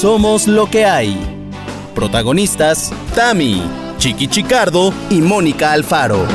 Somos 0.00 0.46
lo 0.46 0.68
que 0.68 0.84
hay. 0.84 1.16
Protagonistas, 1.94 2.92
Tami, 3.14 3.62
Chiqui 3.96 4.28
Chicardo 4.28 4.92
y 5.08 5.22
Mónica 5.22 5.72
Alfaro. 5.72 6.26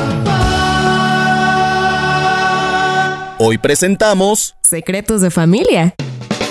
Hoy 3.38 3.60
presentamos 3.60 4.56
Secretos 4.62 5.22
de 5.22 5.30
familia. 5.30 5.94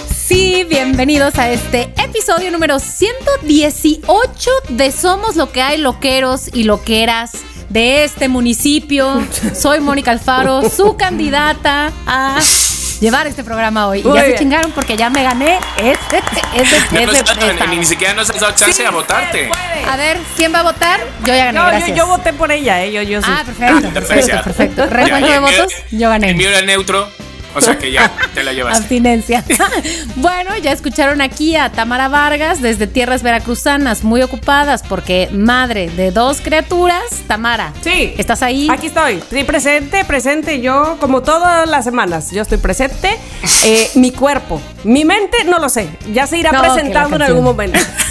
Sí, 0.09 0.64
bienvenidos 0.68 1.36
a 1.41 1.50
este 1.50 1.93
episodio 2.00 2.52
número 2.52 2.79
118 2.79 4.50
de 4.68 4.92
Somos 4.92 5.34
lo 5.34 5.50
que 5.50 5.62
hay, 5.62 5.79
loqueros 5.79 6.48
y 6.54 6.62
loqueras 6.62 7.32
de 7.70 8.04
este 8.04 8.29
municipio. 8.29 9.20
Soy 9.52 9.80
Mónica 9.80 10.12
Alfaro, 10.12 10.62
su 10.70 10.96
candidata 10.98 11.92
a 12.06 12.38
llevar 13.01 13.27
este 13.27 13.43
programa 13.43 13.89
hoy. 13.89 14.01
y 14.01 14.14
ya 14.14 14.25
se 14.25 14.35
chingaron 14.37 14.73
porque 14.73 14.96
ya 14.96 15.11
me 15.11 15.23
gané 15.23 15.59
ese, 15.79 16.23
ese, 16.55 16.80
no 16.93 17.01
ese, 17.01 17.66
ni, 17.69 17.84
siquiera 17.84 18.15
nos 18.15 18.30
has 18.30 18.41
dado 18.41 18.55
chance 18.55 18.84
a 18.84 18.91
votarte. 18.91 19.51
A 19.88 19.97
ver, 19.97 20.19
¿quién 20.37 20.55
va 20.55 20.61
a 20.61 20.62
votar? 20.62 21.01
Yo 21.24 21.34
ya 21.34 21.47
gané, 21.47 21.59
no, 21.59 21.66
gracias. 21.66 21.91
Yo, 21.91 21.97
yo, 21.97 22.07
voté 22.07 22.33
por 22.33 22.52
ella, 22.52 22.84
¿eh? 22.84 22.93
Yo, 22.93 23.02
yo 23.02 23.21
sí. 23.23 23.29
Ah, 23.30 23.43
perfecto, 23.45 23.91
perfecto, 23.91 24.41
perfecto. 24.45 24.87
Recuento 24.87 25.29
de 25.29 25.38
votos, 25.38 25.73
yo 25.91 26.09
gané. 26.10 26.30
El 26.30 26.37
mío 26.37 26.48
era 26.48 26.62
neutro. 26.62 27.09
O 27.54 27.60
sea 27.60 27.78
que 27.78 27.90
ya 27.90 28.10
te 28.34 28.42
la 28.42 28.52
llevas. 28.52 28.78
Abstinencia. 28.78 29.45
bueno, 30.16 30.56
ya 30.59 30.72
escucharon 30.72 31.20
aquí 31.20 31.56
a 31.56 31.70
Tamara 31.70 32.09
Vargas 32.09 32.62
desde 32.62 32.86
tierras 32.86 33.23
veracruzanas, 33.23 34.04
muy 34.04 34.23
ocupadas 34.23 34.82
porque 34.88 35.28
madre 35.32 35.90
de 35.90 36.10
dos 36.12 36.40
criaturas. 36.40 37.02
Tamara. 37.26 37.73
Sí. 37.82 38.14
¿Estás 38.18 38.42
ahí? 38.42 38.68
Aquí 38.70 38.88
estoy. 38.88 39.23
Sí, 39.30 39.45
presente, 39.45 40.04
presente. 40.04 40.60
Yo, 40.60 40.96
como 41.00 41.23
todas 41.23 41.68
las 41.68 41.84
semanas, 41.84 42.30
yo 42.30 42.42
estoy 42.42 42.59
presente. 42.59 43.18
Eh, 43.62 43.90
mi 43.96 44.10
cuerpo, 44.10 44.59
mi 44.84 45.04
mente, 45.04 45.45
no 45.45 45.59
lo 45.59 45.68
sé. 45.68 45.90
Ya 46.14 46.26
se 46.26 46.38
irá 46.38 46.51
No, 46.51 46.62
presentando 46.62 47.16
en 47.16 47.23
algún 47.23 47.45
momento. 47.45 47.78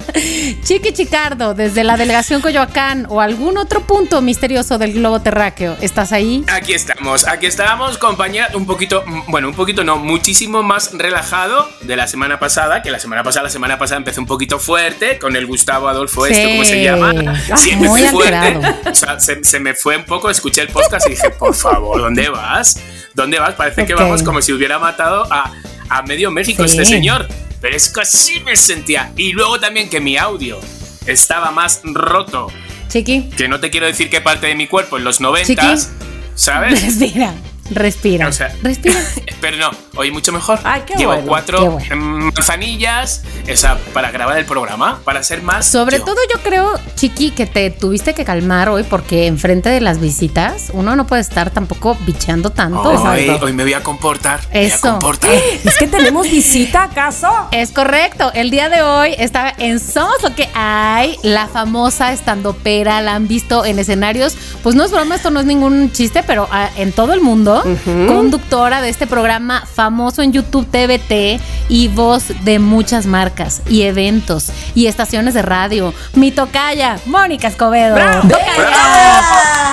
Chiqui 0.64 0.92
Chicardo, 0.92 1.54
desde 1.54 1.84
la 1.84 1.96
delegación 1.96 2.40
Coyoacán 2.40 3.06
o 3.08 3.20
algún 3.20 3.58
otro 3.58 3.80
punto 3.82 4.20
misterioso 4.22 4.78
del 4.78 4.92
globo 4.94 5.20
terráqueo. 5.20 5.76
¿Estás 5.80 6.12
ahí? 6.12 6.44
Aquí 6.52 6.72
estamos, 6.72 7.26
aquí 7.26 7.46
estamos, 7.46 7.98
compañera, 7.98 8.48
un 8.54 8.66
poquito, 8.66 9.04
bueno, 9.28 9.48
un 9.48 9.54
poquito 9.54 9.84
no, 9.84 9.96
muchísimo 9.96 10.62
más 10.62 10.90
relajado 10.92 11.68
de 11.82 11.96
la 11.96 12.06
semana 12.06 12.38
pasada, 12.38 12.82
que 12.82 12.90
la 12.90 12.98
semana 12.98 13.22
pasada, 13.22 13.44
la 13.44 13.50
semana 13.50 13.78
pasada 13.78 13.98
empezó 13.98 14.20
un 14.20 14.26
poquito 14.26 14.58
fuerte 14.58 15.18
con 15.18 15.36
el 15.36 15.46
Gustavo 15.46 15.88
Adolfo 15.88 16.26
Sí. 16.26 16.32
este, 16.32 16.50
¿cómo 16.50 16.64
se 16.64 16.82
llama? 16.82 17.12
Siempre 17.56 17.88
Muy 17.88 18.02
fuerte. 18.02 18.36
alterado. 18.36 18.90
O 18.90 18.94
sea, 18.94 19.20
se, 19.20 19.42
se 19.44 19.60
me 19.60 19.74
fue 19.74 19.96
un 19.96 20.04
poco, 20.04 20.30
escuché 20.30 20.62
el 20.62 20.68
podcast 20.68 21.06
y 21.06 21.10
dije, 21.10 21.30
por 21.30 21.54
favor, 21.54 22.00
¿dónde 22.00 22.28
vas? 22.28 22.78
¿Dónde 23.14 23.38
vas? 23.38 23.54
Parece 23.54 23.86
que 23.86 23.94
vamos 23.94 24.22
como 24.22 24.40
si 24.42 24.52
hubiera 24.52 24.78
matado 24.78 25.26
a, 25.32 25.50
a 25.88 26.02
medio 26.02 26.30
México 26.30 26.66
Sí. 26.66 26.78
este 26.78 26.84
señor. 26.84 27.26
Pero 27.60 27.76
es 27.76 27.88
que 27.90 28.00
así 28.00 28.40
me 28.40 28.56
sentía. 28.56 29.12
Y 29.16 29.32
luego 29.32 29.60
también 29.60 29.88
que 29.88 30.00
mi 30.00 30.16
audio 30.16 30.58
estaba 31.06 31.50
más 31.50 31.80
roto 31.84 32.48
Chiqui, 32.88 33.30
que 33.36 33.48
no 33.48 33.60
te 33.60 33.70
quiero 33.70 33.86
decir 33.86 34.10
qué 34.10 34.20
parte 34.20 34.48
de 34.48 34.54
mi 34.54 34.66
cuerpo 34.66 34.98
en 34.98 35.04
los 35.04 35.20
noventas, 35.20 35.90
Chiqui. 35.90 36.04
¿sabes? 36.34 36.82
respira. 36.98 37.34
Respira. 37.70 38.28
O 38.28 38.32
sea, 38.32 38.54
respira. 38.62 39.00
Pero 39.40 39.56
no, 39.58 39.70
oye, 40.00 40.10
mucho 40.10 40.32
mejor. 40.32 40.58
Ay, 40.64 40.82
qué 40.86 40.94
Llevo 40.94 41.12
bueno, 41.12 41.28
cuatro 41.28 41.58
qué 41.78 41.94
bueno. 41.94 41.96
mm, 41.96 42.32
manzanillas 42.36 43.22
o 43.52 43.56
sea, 43.56 43.78
para 43.92 44.10
grabar 44.10 44.38
el 44.38 44.44
programa, 44.44 45.00
para 45.04 45.22
ser 45.22 45.42
más. 45.42 45.66
Sobre 45.66 45.98
yo. 45.98 46.04
todo 46.04 46.16
yo 46.32 46.40
creo, 46.42 46.78
Chiqui, 46.94 47.30
que 47.32 47.46
te 47.46 47.70
tuviste 47.70 48.14
que 48.14 48.24
calmar 48.24 48.68
hoy 48.68 48.84
porque 48.84 49.26
enfrente 49.26 49.68
de 49.68 49.80
las 49.80 50.00
visitas 50.00 50.70
uno 50.72 50.94
no 50.96 51.06
puede 51.06 51.22
estar 51.22 51.50
tampoco 51.50 51.96
bicheando 52.06 52.50
tanto. 52.50 52.80
Hoy, 52.82 52.96
Exacto. 52.96 53.46
hoy 53.46 53.52
me 53.52 53.64
voy 53.64 53.74
a 53.74 53.82
comportar. 53.82 54.40
voy 54.52 54.58
a 54.58 54.66
Eso. 54.66 54.90
comportar. 54.92 55.30
¿Es 55.64 55.76
que 55.76 55.86
tenemos 55.86 56.30
visita 56.30 56.84
acaso? 56.84 57.28
Es 57.52 57.72
correcto. 57.72 58.30
El 58.34 58.50
día 58.50 58.68
de 58.68 58.82
hoy 58.82 59.14
estaba 59.18 59.52
en 59.58 59.80
Somos 59.80 60.22
lo 60.22 60.34
que 60.34 60.48
hay, 60.54 61.16
la 61.22 61.46
famosa 61.48 62.12
estandopera, 62.12 63.00
la 63.02 63.14
han 63.14 63.28
visto 63.28 63.64
en 63.64 63.78
escenarios. 63.78 64.36
Pues 64.62 64.74
no 64.74 64.84
es 64.84 64.92
broma, 64.92 65.16
esto 65.16 65.30
no 65.30 65.40
es 65.40 65.46
ningún 65.46 65.90
chiste, 65.92 66.22
pero 66.22 66.48
ah, 66.50 66.70
en 66.76 66.92
todo 66.92 67.12
el 67.12 67.20
mundo, 67.20 67.62
conductora 68.06 68.80
de 68.80 68.88
este 68.88 69.06
programa 69.06 69.66
famoso 69.66 69.89
en 70.18 70.32
YouTube 70.32 70.66
TVT 70.66 71.40
y 71.68 71.88
voz 71.88 72.28
de 72.44 72.58
muchas 72.60 73.06
marcas 73.06 73.60
y 73.68 73.82
eventos 73.82 74.52
y 74.74 74.86
estaciones 74.86 75.34
de 75.34 75.42
radio. 75.42 75.92
Mi 76.14 76.30
tocaya, 76.30 76.98
Mónica 77.06 77.48
Escobedo. 77.48 77.96
Tocaya. 78.22 79.69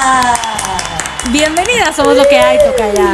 Bienvenida, 1.31 1.91
somos 1.93 2.15
lo 2.15 2.27
que 2.27 2.37
hay, 2.39 2.57
tocaya. 2.57 3.13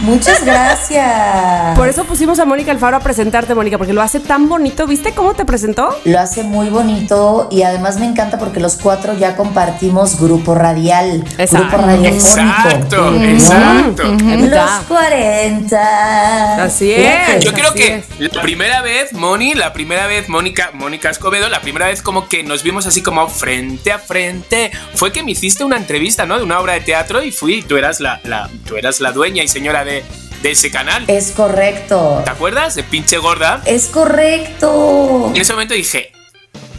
Muchas 0.00 0.44
gracias. 0.44 1.76
Por 1.76 1.86
eso 1.88 2.04
pusimos 2.04 2.38
a 2.38 2.44
Mónica 2.44 2.72
Alfaro 2.72 2.96
a 2.96 3.00
presentarte, 3.00 3.54
Mónica, 3.54 3.76
porque 3.78 3.92
lo 3.92 4.00
hace 4.02 4.20
tan 4.20 4.48
bonito. 4.48 4.86
¿Viste 4.86 5.12
cómo 5.12 5.34
te 5.34 5.44
presentó? 5.44 5.96
Lo 6.04 6.18
hace 6.18 6.42
muy 6.44 6.70
bonito 6.70 7.48
y 7.50 7.62
además 7.62 7.98
me 7.98 8.06
encanta 8.06 8.38
porque 8.38 8.58
los 8.58 8.76
cuatro 8.76 9.12
ya 9.18 9.36
compartimos 9.36 10.18
grupo 10.20 10.54
radial, 10.54 11.24
Exacto. 11.38 11.68
grupo 11.68 11.86
radiofónico. 11.86 12.68
Exacto, 12.68 13.14
exacto. 13.22 14.02
Los 14.04 14.70
40. 14.88 16.64
Así 16.64 16.90
es. 16.92 17.44
Yo 17.44 17.52
creo 17.52 17.68
Así 17.70 17.78
que 17.78 18.04
es. 18.18 18.32
la 18.34 18.42
primera 18.42 18.80
vez, 18.82 19.12
Moni, 19.12 19.54
la 19.54 19.72
primera 19.72 20.06
vez, 20.06 20.28
Mónica, 20.28 20.70
Mónica 20.72 21.10
Escobedo, 21.10 21.48
la 21.48 21.60
primera 21.60 21.86
vez 21.86 22.02
como 22.02 22.28
que 22.28 22.42
nos 22.42 22.62
vimos 22.62 22.86
así 22.86 23.02
como 23.02 23.28
frente 23.28 23.92
a 23.92 23.98
frente, 23.98 24.72
fue 24.94 25.12
que 25.12 25.22
me 25.22 25.32
hiciste 25.32 25.64
una 25.64 25.76
entrevista, 25.76 26.24
¿no? 26.26 26.38
De 26.38 26.44
una 26.44 26.58
obra 26.58 26.72
de 26.72 26.80
teatro 26.80 27.22
y 27.22 27.30
fui, 27.42 27.60
tú 27.60 27.76
eras 27.76 27.98
la, 27.98 28.20
la- 28.22 28.48
tú 28.68 28.76
eras 28.76 29.00
la 29.00 29.10
dueña 29.10 29.42
y 29.42 29.48
señora 29.48 29.84
de, 29.84 30.04
de 30.42 30.50
ese 30.52 30.70
canal. 30.70 31.04
Es 31.08 31.32
correcto. 31.32 32.22
¿Te 32.24 32.30
acuerdas? 32.30 32.76
De 32.76 32.84
pinche 32.84 33.18
gorda. 33.18 33.60
Es 33.66 33.86
correcto. 33.86 35.32
En 35.34 35.40
ese 35.40 35.52
momento 35.52 35.74
dije, 35.74 36.12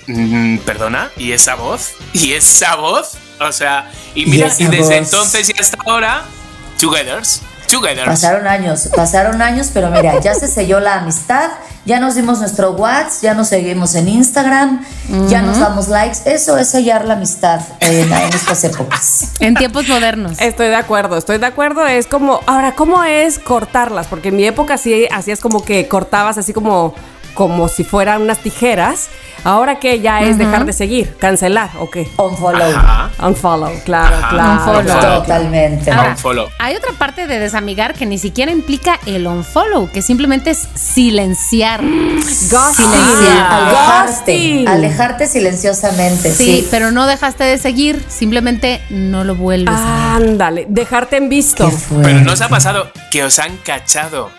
"Mm, 0.07 0.59
perdona, 0.59 1.12
¿y 1.18 1.34
esa 1.34 1.56
voz? 1.56 1.91
¿Y 2.13 2.31
esa 2.31 2.75
voz? 2.78 3.16
O 3.41 3.52
sea, 3.52 3.91
y 4.16 4.23
¿Y 4.23 4.25
mira, 4.28 4.47
y, 4.57 4.63
desde 4.68 4.78
voz? 4.79 4.91
entonces 4.91 5.50
y 5.50 5.59
hasta 5.59 5.78
ahora, 5.85 6.23
togethers, 6.79 7.41
togethers. 7.68 8.06
Pasaron 8.06 8.47
años, 8.47 8.90
pasaron 8.96 9.41
años, 9.41 9.69
pero 9.74 9.90
mira, 9.90 10.19
ya 10.19 10.34
se 10.34 10.47
selló 10.47 10.79
la 10.79 10.96
amistad, 10.96 11.50
ya 11.85 12.00
nos 12.00 12.16
dimos 12.16 12.40
nuestro 12.40 12.72
WhatsApp, 12.72 13.22
ya 13.22 13.34
nos 13.34 13.50
seguimos 13.50 13.96
en 13.96 14.07
Instagram, 14.07 14.85
ya 15.28 15.41
nos 15.41 15.59
damos 15.59 15.88
likes. 15.88 16.19
Eso 16.25 16.57
es 16.57 16.69
sellar 16.69 17.06
la 17.06 17.16
amistad 17.16 17.62
en, 17.79 18.12
en 18.12 18.34
estas 18.34 18.63
épocas. 18.63 19.31
En 19.40 19.56
tiempos 19.56 19.88
modernos. 19.88 20.40
Estoy 20.40 20.68
de 20.68 20.75
acuerdo, 20.75 21.18
estoy 21.18 21.38
de 21.38 21.46
acuerdo. 21.46 21.85
Es 21.85 22.07
como, 22.07 22.40
ahora, 22.46 22.75
¿cómo 22.75 23.03
es 23.03 23.40
cortarlas? 23.40 24.07
Porque 24.07 24.29
en 24.29 24.38
mi 24.38 24.46
época 24.46 24.78
sí 24.78 25.07
hacías 25.12 25.40
como 25.40 25.63
que 25.63 25.88
cortabas 25.88 26.38
así 26.38 26.53
como, 26.53 26.94
como 27.33 27.67
si 27.67 27.83
fueran 27.83 28.21
unas 28.21 28.39
tijeras. 28.39 29.09
Ahora 29.45 29.77
que 29.77 29.99
ya 29.99 30.21
es 30.21 30.38
dejar 30.38 30.66
de 30.66 30.71
seguir, 30.71 31.17
cancelar 31.17 31.69
o 31.79 31.89
qué? 31.89 32.07
Unfollow. 32.17 32.71
Ajá. 32.77 33.11
Unfollow, 33.27 33.73
claro, 33.83 34.16
Ajá. 34.16 34.29
claro. 34.29 34.51
Unfollow. 34.53 34.83
claro. 34.83 35.21
Totalmente. 35.21 35.91
Ahora, 35.91 36.09
Unfollow. 36.11 36.47
hay 36.59 36.75
otra 36.77 36.93
parte 36.93 37.27
de 37.27 37.39
desamigar 37.39 37.93
que 37.93 38.05
ni 38.05 38.17
siquiera 38.17 38.53
implica 38.53 38.99
el 39.05 39.27
unfollow, 39.27 39.89
que 39.91 40.01
simplemente 40.01 40.51
es 40.51 40.66
silenciar. 40.75 41.81
Ghosting. 41.83 42.85
Silenciar. 42.85 43.51
Alejarte, 43.51 44.11
Ghosting. 44.31 44.67
alejarte 44.69 45.27
silenciosamente. 45.27 46.31
Sí, 46.33 46.43
Sí, 46.45 46.67
pero 46.72 46.91
no 46.91 47.05
dejaste 47.05 47.43
de 47.43 47.57
seguir, 47.57 48.01
simplemente 48.07 48.81
no 48.89 49.23
lo 49.25 49.35
vuelves 49.35 49.75
a 49.75 50.17
ver. 50.19 50.27
Ándale, 50.29 50.66
dejarte 50.69 51.17
en 51.17 51.27
visto. 51.27 51.69
Pero 52.01 52.22
¿no 52.22 52.31
os 52.33 52.41
ha 52.41 52.47
pasado 52.47 52.91
que 53.11 53.23
os 53.25 53.39
han 53.39 53.57
cachado 53.57 54.29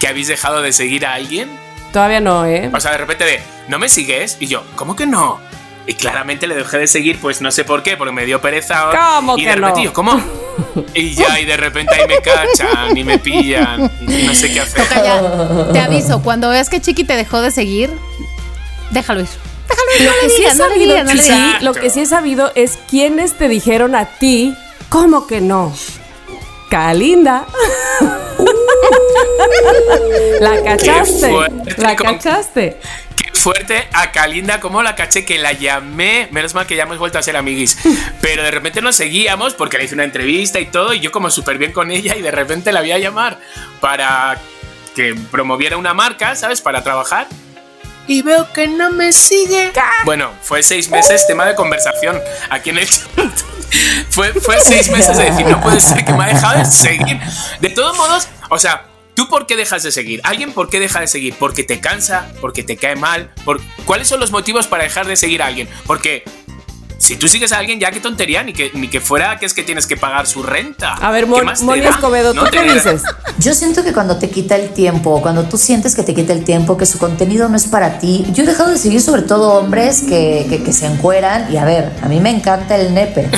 que 0.00 0.08
habéis 0.08 0.26
dejado 0.28 0.60
de 0.62 0.72
seguir 0.72 1.06
a 1.06 1.14
alguien? 1.14 1.48
Todavía 1.92 2.20
no, 2.20 2.46
¿eh? 2.46 2.70
O 2.72 2.80
sea, 2.80 2.92
de 2.92 2.98
repente 2.98 3.24
de, 3.24 3.40
¿no 3.68 3.78
me 3.78 3.88
sigues? 3.88 4.36
Y 4.40 4.46
yo, 4.46 4.62
¿cómo 4.76 4.94
que 4.96 5.06
no? 5.06 5.40
Y 5.86 5.94
claramente 5.94 6.46
le 6.46 6.54
dejé 6.54 6.78
de 6.78 6.86
seguir, 6.86 7.18
pues 7.20 7.40
no 7.40 7.50
sé 7.50 7.64
por 7.64 7.82
qué, 7.82 7.96
porque 7.96 8.12
me 8.12 8.24
dio 8.24 8.40
pereza. 8.40 8.90
¿Cómo 9.16 9.36
y 9.36 9.42
que 9.42 9.48
de 9.48 9.56
repente 9.56 9.80
no? 9.80 9.84
yo, 9.84 9.92
¿cómo? 9.92 10.22
Y 10.94 11.14
ya, 11.14 11.40
y 11.40 11.46
de 11.46 11.56
repente 11.56 11.94
ahí 11.94 12.06
me 12.06 12.18
cachan 12.18 12.96
y 12.96 13.02
me 13.02 13.18
pillan. 13.18 13.90
Y 14.02 14.22
no 14.24 14.34
sé 14.34 14.52
qué 14.52 14.60
hacer. 14.60 14.86
Calla, 14.86 15.72
te 15.72 15.80
aviso, 15.80 16.22
cuando 16.22 16.50
veas 16.50 16.68
que 16.68 16.80
Chiqui 16.80 17.04
te 17.04 17.16
dejó 17.16 17.40
de 17.40 17.50
seguir, 17.50 17.90
déjalo 18.90 19.20
ir. 19.22 19.28
Déjalo 19.68 19.90
ir, 19.98 20.04
Lo 20.04 20.10
no 20.10 20.16
que 20.20 20.26
le 20.28 20.34
sí 20.36 20.44
he 20.44 20.54
no 20.54 20.68
sabido, 20.68 21.04
digas, 21.04 21.26
sí, 21.26 21.64
lo 21.64 21.72
que 21.72 21.90
sí 21.90 22.00
he 22.00 22.06
sabido 22.06 22.52
es 22.54 22.78
quiénes 22.88 23.34
te 23.34 23.48
dijeron 23.48 23.94
a 23.94 24.04
ti, 24.04 24.54
¿cómo 24.90 25.26
que 25.26 25.40
no? 25.40 25.74
Calinda. 26.68 27.46
la 30.40 30.62
cachaste. 30.62 31.30
fuerte, 31.30 31.74
La 31.78 31.96
cachaste. 31.96 32.80
Qué 33.16 33.30
fuerte 33.34 33.88
a 33.92 34.12
Kalinda, 34.12 34.60
como 34.60 34.82
la 34.82 34.96
caché 34.96 35.24
que 35.24 35.38
la 35.38 35.52
llamé. 35.52 36.28
Menos 36.30 36.54
mal 36.54 36.66
que 36.66 36.76
ya 36.76 36.84
hemos 36.84 36.98
vuelto 36.98 37.18
a 37.18 37.22
ser 37.22 37.36
amiguis. 37.36 37.78
Pero 38.20 38.42
de 38.42 38.50
repente 38.50 38.80
nos 38.80 38.96
seguíamos 38.96 39.54
porque 39.54 39.78
le 39.78 39.84
hice 39.84 39.94
una 39.94 40.04
entrevista 40.04 40.60
y 40.60 40.66
todo. 40.66 40.94
Y 40.94 41.00
yo, 41.00 41.12
como 41.12 41.30
súper 41.30 41.58
bien 41.58 41.72
con 41.72 41.90
ella, 41.90 42.16
y 42.16 42.22
de 42.22 42.30
repente 42.30 42.72
la 42.72 42.80
voy 42.80 42.92
a 42.92 42.98
llamar 42.98 43.38
para 43.80 44.38
que 44.94 45.14
promoviera 45.30 45.76
una 45.76 45.94
marca, 45.94 46.34
¿sabes? 46.34 46.60
Para 46.60 46.82
trabajar. 46.82 47.26
Y 48.06 48.22
veo 48.22 48.52
que 48.52 48.66
no 48.66 48.90
me 48.90 49.12
sigue. 49.12 49.70
Bueno, 50.04 50.32
fue 50.42 50.62
seis 50.62 50.90
meses 50.90 51.26
tema 51.26 51.46
de 51.46 51.54
conversación 51.54 52.20
aquí 52.48 52.70
en 52.70 52.78
el 52.78 52.88
chat. 52.88 53.06
Fue, 54.10 54.32
fue 54.32 54.60
seis 54.60 54.90
meses 54.90 55.16
de 55.16 55.30
decir, 55.30 55.46
no 55.46 55.60
puede 55.60 55.80
ser 55.80 56.04
que 56.04 56.12
me 56.12 56.24
ha 56.24 56.26
dejado 56.26 56.58
de 56.58 56.64
seguir. 56.64 57.20
De 57.60 57.68
todos 57.68 57.96
modos, 57.96 58.26
o 58.50 58.58
sea, 58.58 58.86
tú 59.14 59.20
¿Tú 59.20 59.28
por 59.28 59.46
qué 59.46 59.54
dejas 59.54 59.82
de 59.82 59.92
seguir? 59.92 60.22
¿Alguien 60.24 60.54
por 60.54 60.70
qué 60.70 60.80
deja 60.80 61.00
de 61.00 61.06
seguir? 61.06 61.34
¿Porque 61.38 61.62
te 61.62 61.78
cansa? 61.78 62.32
¿Porque 62.40 62.62
te 62.62 62.78
cae 62.78 62.96
mal? 62.96 63.30
¿Por... 63.44 63.60
¿Cuáles 63.84 64.08
son 64.08 64.18
los 64.18 64.30
motivos 64.30 64.66
para 64.66 64.84
dejar 64.84 65.06
de 65.06 65.14
seguir 65.14 65.42
a 65.42 65.46
alguien? 65.46 65.68
Porque 65.86 66.24
si 67.00 67.16
tú 67.16 67.28
sigues 67.28 67.50
a 67.52 67.58
alguien, 67.58 67.80
ya 67.80 67.90
qué 67.90 67.98
tontería, 67.98 68.42
ni 68.42 68.52
que, 68.52 68.70
ni 68.74 68.88
que 68.88 69.00
fuera 69.00 69.38
que 69.38 69.46
es 69.46 69.54
que 69.54 69.62
tienes 69.62 69.86
que 69.86 69.96
pagar 69.96 70.26
su 70.26 70.42
renta. 70.42 70.92
A 70.92 71.10
ver, 71.10 71.24
¿Qué 71.24 71.30
Mon 71.30 71.46
Moni? 71.62 71.80
Escobedo, 71.80 72.34
¿tú 72.34 72.42
No 72.44 72.50
qué 72.50 72.62
dices? 72.62 73.02
Yo 73.38 73.54
siento 73.54 73.82
que 73.82 73.94
cuando 73.94 74.18
te 74.18 74.28
quita 74.28 74.54
el 74.54 74.68
tiempo, 74.68 75.22
cuando 75.22 75.44
tú 75.44 75.56
sientes 75.56 75.94
que 75.94 76.02
te 76.02 76.14
quita 76.14 76.34
el 76.34 76.44
tiempo, 76.44 76.76
que 76.76 76.84
su 76.84 76.98
contenido 76.98 77.48
no 77.48 77.56
es 77.56 77.66
para 77.66 77.98
ti, 77.98 78.26
yo 78.32 78.42
he 78.44 78.46
dejado 78.46 78.70
de 78.70 78.76
seguir 78.76 79.00
sobre 79.00 79.22
todo 79.22 79.54
hombres 79.54 80.02
que, 80.02 80.46
que, 80.50 80.62
que 80.62 80.72
se 80.74 80.86
encueran 80.86 81.50
y 81.52 81.56
a 81.56 81.64
ver, 81.64 81.90
a 82.02 82.06
mí 82.06 82.20
me 82.20 82.30
encanta 82.30 82.76
el 82.76 82.92
nepe, 82.92 83.30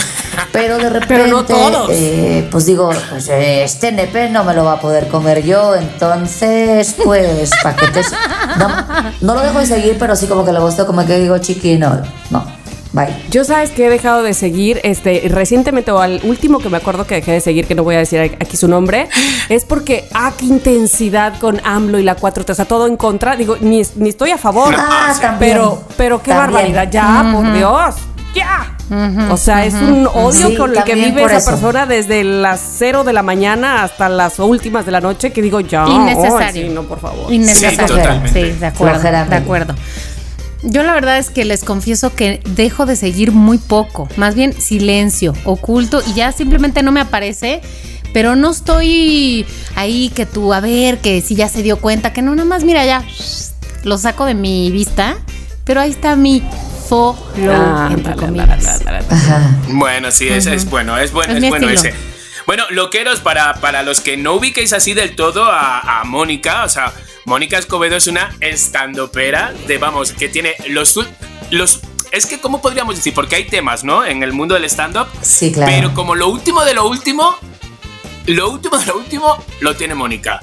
pero 0.50 0.78
de 0.78 0.90
repente, 0.90 1.06
Pero 1.22 1.26
no 1.28 1.44
todos. 1.44 1.88
eh, 1.92 2.48
pues 2.50 2.66
digo, 2.66 2.90
pues 3.10 3.28
eh, 3.28 3.62
este 3.62 3.92
nepe 3.92 4.28
no 4.28 4.42
me 4.42 4.54
lo 4.54 4.64
va 4.64 4.72
a 4.72 4.80
poder 4.80 5.06
comer 5.06 5.44
yo, 5.44 5.76
entonces 5.76 6.96
pues 7.04 7.50
paquetes, 7.62 8.08
no, 8.58 8.68
no 9.20 9.34
lo 9.34 9.40
dejo 9.40 9.60
de 9.60 9.66
seguir, 9.66 9.96
pero 10.00 10.16
sí 10.16 10.26
como 10.26 10.44
que 10.44 10.52
le 10.52 10.58
gusto, 10.58 10.84
como 10.84 11.06
que 11.06 11.18
digo, 11.20 11.38
chiqui, 11.38 11.78
no, 11.78 12.02
no, 12.30 12.44
bye. 12.92 13.08
Yo 13.30 13.44
sabes 13.44 13.70
que 13.70 13.86
he 13.86 13.90
dejado 13.90 14.22
de 14.22 14.34
seguir, 14.34 14.80
este, 14.84 15.22
recientemente 15.28 15.90
o 15.92 15.98
al 16.00 16.20
último 16.24 16.58
que 16.58 16.68
me 16.68 16.76
acuerdo 16.76 17.06
que 17.06 17.16
dejé 17.16 17.32
de 17.32 17.40
seguir, 17.40 17.66
que 17.66 17.74
no 17.74 17.84
voy 17.84 17.94
a 17.96 17.98
decir 17.98 18.20
aquí 18.20 18.56
su 18.56 18.68
nombre, 18.68 19.08
es 19.48 19.64
porque, 19.64 20.08
ah, 20.14 20.32
qué 20.38 20.46
intensidad 20.46 21.38
con 21.38 21.60
AMLO 21.64 21.98
y 21.98 22.02
la 22.02 22.16
4T, 22.16 22.50
o 22.50 22.54
sea, 22.54 22.64
todo 22.64 22.86
en 22.86 22.96
contra. 22.96 23.36
Digo, 23.36 23.56
ni, 23.60 23.82
ni 23.96 24.08
estoy 24.08 24.30
a 24.30 24.38
favor, 24.38 24.74
Ah, 24.76 25.14
también. 25.20 25.52
pero, 25.52 25.82
pero 25.96 26.22
qué 26.22 26.30
También. 26.32 26.52
barbaridad, 26.74 26.90
ya, 26.90 27.30
por 27.32 27.52
Dios, 27.52 27.94
ya. 28.34 28.68
O 29.30 29.38
sea, 29.38 29.64
es 29.64 29.72
un 29.72 30.06
odio 30.06 30.48
Sí, 30.48 30.56
con 30.56 30.76
el 30.76 30.84
que 30.84 30.94
vive 30.94 31.24
esa 31.24 31.38
eso. 31.38 31.50
persona 31.52 31.86
desde 31.86 32.24
las 32.24 32.60
0 32.78 33.04
de 33.04 33.14
la 33.14 33.22
mañana 33.22 33.82
hasta 33.84 34.10
las 34.10 34.38
últimas 34.38 34.84
de 34.84 34.92
la 34.92 35.00
noche, 35.00 35.32
que 35.32 35.40
digo, 35.40 35.60
ya, 35.60 35.86
Innecesario. 35.88 36.38
ay, 36.38 36.52
sí, 36.52 36.68
no, 36.68 36.82
por 36.82 37.00
favor. 37.00 37.32
Innecesario. 37.32 37.78
Sí, 37.88 37.94
totalmente. 37.94 38.52
Sí, 38.52 38.58
de 38.58 38.66
acuerdo. 38.66 39.00
De 39.00 39.36
acuerdo. 39.36 39.74
Yo 40.64 40.82
la 40.84 40.92
verdad 40.94 41.18
es 41.18 41.30
que 41.30 41.44
les 41.44 41.64
confieso 41.64 42.14
que 42.14 42.40
dejo 42.50 42.86
de 42.86 42.94
seguir 42.96 43.32
muy 43.32 43.58
poco, 43.58 44.08
más 44.16 44.34
bien 44.34 44.52
silencio, 44.60 45.34
oculto 45.44 46.02
y 46.06 46.14
ya 46.14 46.30
simplemente 46.32 46.82
no 46.84 46.92
me 46.92 47.00
aparece, 47.00 47.60
pero 48.12 48.36
no 48.36 48.50
estoy 48.52 49.44
ahí 49.74 50.10
que 50.14 50.24
tú, 50.26 50.52
a 50.54 50.60
ver, 50.60 50.98
que 50.98 51.20
si 51.20 51.34
ya 51.34 51.48
se 51.48 51.62
dio 51.62 51.78
cuenta, 51.78 52.12
que 52.12 52.22
no, 52.22 52.34
nada 52.34 52.46
más 52.48 52.62
mira 52.62 52.84
ya, 52.86 53.04
lo 53.82 53.98
saco 53.98 54.24
de 54.24 54.34
mi 54.34 54.70
vista, 54.70 55.16
pero 55.64 55.80
ahí 55.80 55.90
está 55.90 56.14
mi 56.14 56.42
follow, 56.88 57.16
Ah, 57.50 57.88
entre 57.90 58.14
comillas. 58.14 58.82
Bueno, 59.68 60.10
sí, 60.12 60.28
ese 60.28 60.54
es 60.54 60.68
bueno, 60.70 60.96
es 60.96 61.12
bueno, 61.12 61.32
Es 61.34 61.42
es, 61.42 61.48
bueno 61.50 61.68
estilo. 61.70 61.90
ese. 61.90 61.98
Bueno, 62.46 62.64
loqueros, 62.70 63.20
para, 63.20 63.54
para 63.54 63.82
los 63.82 64.00
que 64.00 64.16
no 64.16 64.34
ubiquéis 64.34 64.72
así 64.72 64.94
del 64.94 65.14
todo 65.16 65.44
a, 65.44 66.00
a 66.00 66.04
Mónica, 66.04 66.64
o 66.64 66.68
sea, 66.68 66.92
Mónica 67.24 67.58
Escobedo 67.58 67.96
es 67.96 68.06
una 68.06 68.34
estandopera 68.40 69.52
de, 69.66 69.78
vamos, 69.78 70.12
que 70.12 70.28
tiene 70.28 70.54
los... 70.68 70.98
los 71.50 71.80
es 72.10 72.26
que, 72.26 72.40
¿cómo 72.40 72.60
podríamos 72.60 72.96
decir? 72.96 73.14
Porque 73.14 73.36
hay 73.36 73.44
temas, 73.44 73.84
¿no? 73.84 74.04
En 74.04 74.22
el 74.22 74.32
mundo 74.32 74.54
del 74.54 74.64
stand-up. 74.64 75.06
Sí, 75.22 75.50
claro. 75.50 75.72
Pero 75.74 75.94
como 75.94 76.14
lo 76.14 76.28
último 76.28 76.62
de 76.62 76.74
lo 76.74 76.86
último, 76.86 77.34
lo 78.26 78.50
último 78.50 78.76
de 78.76 78.84
lo 78.86 78.98
último 78.98 79.44
lo 79.60 79.74
tiene 79.76 79.94
Mónica. 79.94 80.40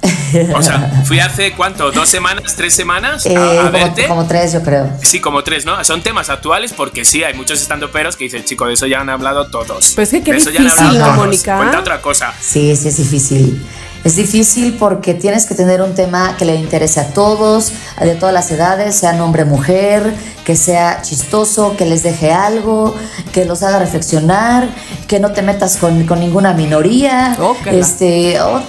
O 0.55 0.63
sea, 0.63 1.03
fui 1.05 1.19
hace, 1.19 1.51
¿cuánto? 1.51 1.91
¿Dos 1.91 2.09
semanas? 2.09 2.55
¿Tres 2.55 2.73
semanas? 2.73 3.23
Eh, 3.27 3.35
a, 3.37 3.41
a 3.41 3.55
como, 3.57 3.71
verte. 3.71 4.07
como 4.07 4.27
tres, 4.27 4.53
yo 4.53 4.63
creo. 4.63 4.91
Sí, 5.03 5.19
como 5.19 5.43
tres, 5.43 5.65
¿no? 5.65 5.83
Son 5.83 6.01
temas 6.01 6.31
actuales 6.31 6.73
porque 6.73 7.05
sí, 7.05 7.23
hay 7.23 7.35
muchos 7.35 7.61
estandoperos 7.61 8.15
que 8.15 8.23
dicen, 8.23 8.45
chico, 8.45 8.65
de 8.65 8.73
eso 8.73 8.87
ya 8.87 9.01
han 9.01 9.09
hablado 9.09 9.51
todos. 9.51 9.91
Pues 9.93 10.11
es 10.11 10.19
que 10.19 10.23
qué 10.23 10.31
De 10.31 10.37
eso 10.37 10.49
ya 10.49 10.61
han 10.61 10.65
difícil, 10.65 10.87
hablado 10.87 10.99
¿no, 11.05 11.13
todos. 11.13 11.25
Mónica? 11.27 11.57
Cuenta 11.57 11.79
otra 11.81 12.01
cosa. 12.01 12.33
Sí, 12.41 12.75
sí, 12.75 12.87
es 12.87 12.97
difícil. 12.97 13.63
Es 14.03 14.15
difícil 14.15 14.75
porque 14.79 15.13
tienes 15.13 15.45
que 15.45 15.55
tener 15.55 15.81
un 15.81 15.93
tema 15.93 16.35
que 16.37 16.45
le 16.45 16.55
interese 16.55 17.01
a 17.01 17.07
todos, 17.13 17.73
de 17.99 18.15
todas 18.15 18.33
las 18.33 18.49
edades, 18.49 18.95
sea 18.95 19.21
hombre 19.23 19.43
o 19.43 19.45
mujer, 19.45 20.13
que 20.45 20.55
sea 20.55 21.01
chistoso, 21.01 21.75
que 21.75 21.85
les 21.85 22.03
deje 22.03 22.31
algo, 22.31 22.95
que 23.33 23.43
los 23.43 23.61
haga 23.61 23.79
reflexionar, 23.79 24.69
que 25.07 25.19
no 25.19 25.31
te 25.33 25.41
metas 25.41 25.75
con, 25.77 26.05
con 26.05 26.19
ninguna 26.21 26.53
minoría. 26.53 27.35
Ócala. 27.41 27.77
Este, 27.77 28.39
oh, 28.39 28.61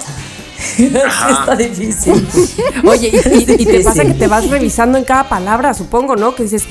está 0.77 1.55
difícil. 1.57 2.27
Oye, 2.85 3.09
y, 3.09 3.37
y- 3.51 3.55
y 3.61 3.65
te 3.65 3.79
pasa 3.83 4.03
que 4.03 4.13
te 4.13 4.27
vas 4.27 4.49
revisando 4.49 4.97
en 4.97 5.05
cada 5.05 5.29
palabra, 5.29 5.73
supongo, 5.73 6.15
¿no? 6.17 6.35
Que 6.35 6.43
dices, 6.43 6.65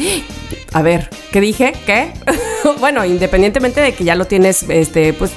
a 0.73 0.83
ver, 0.83 1.09
¿qué 1.33 1.41
dije? 1.41 1.73
¿Qué? 1.87 2.12
bueno, 2.79 3.05
independientemente 3.05 3.81
de 3.81 3.95
que 3.95 4.05
ya 4.05 4.15
lo 4.15 4.27
tienes, 4.27 4.65
este, 4.69 5.12
pues, 5.12 5.33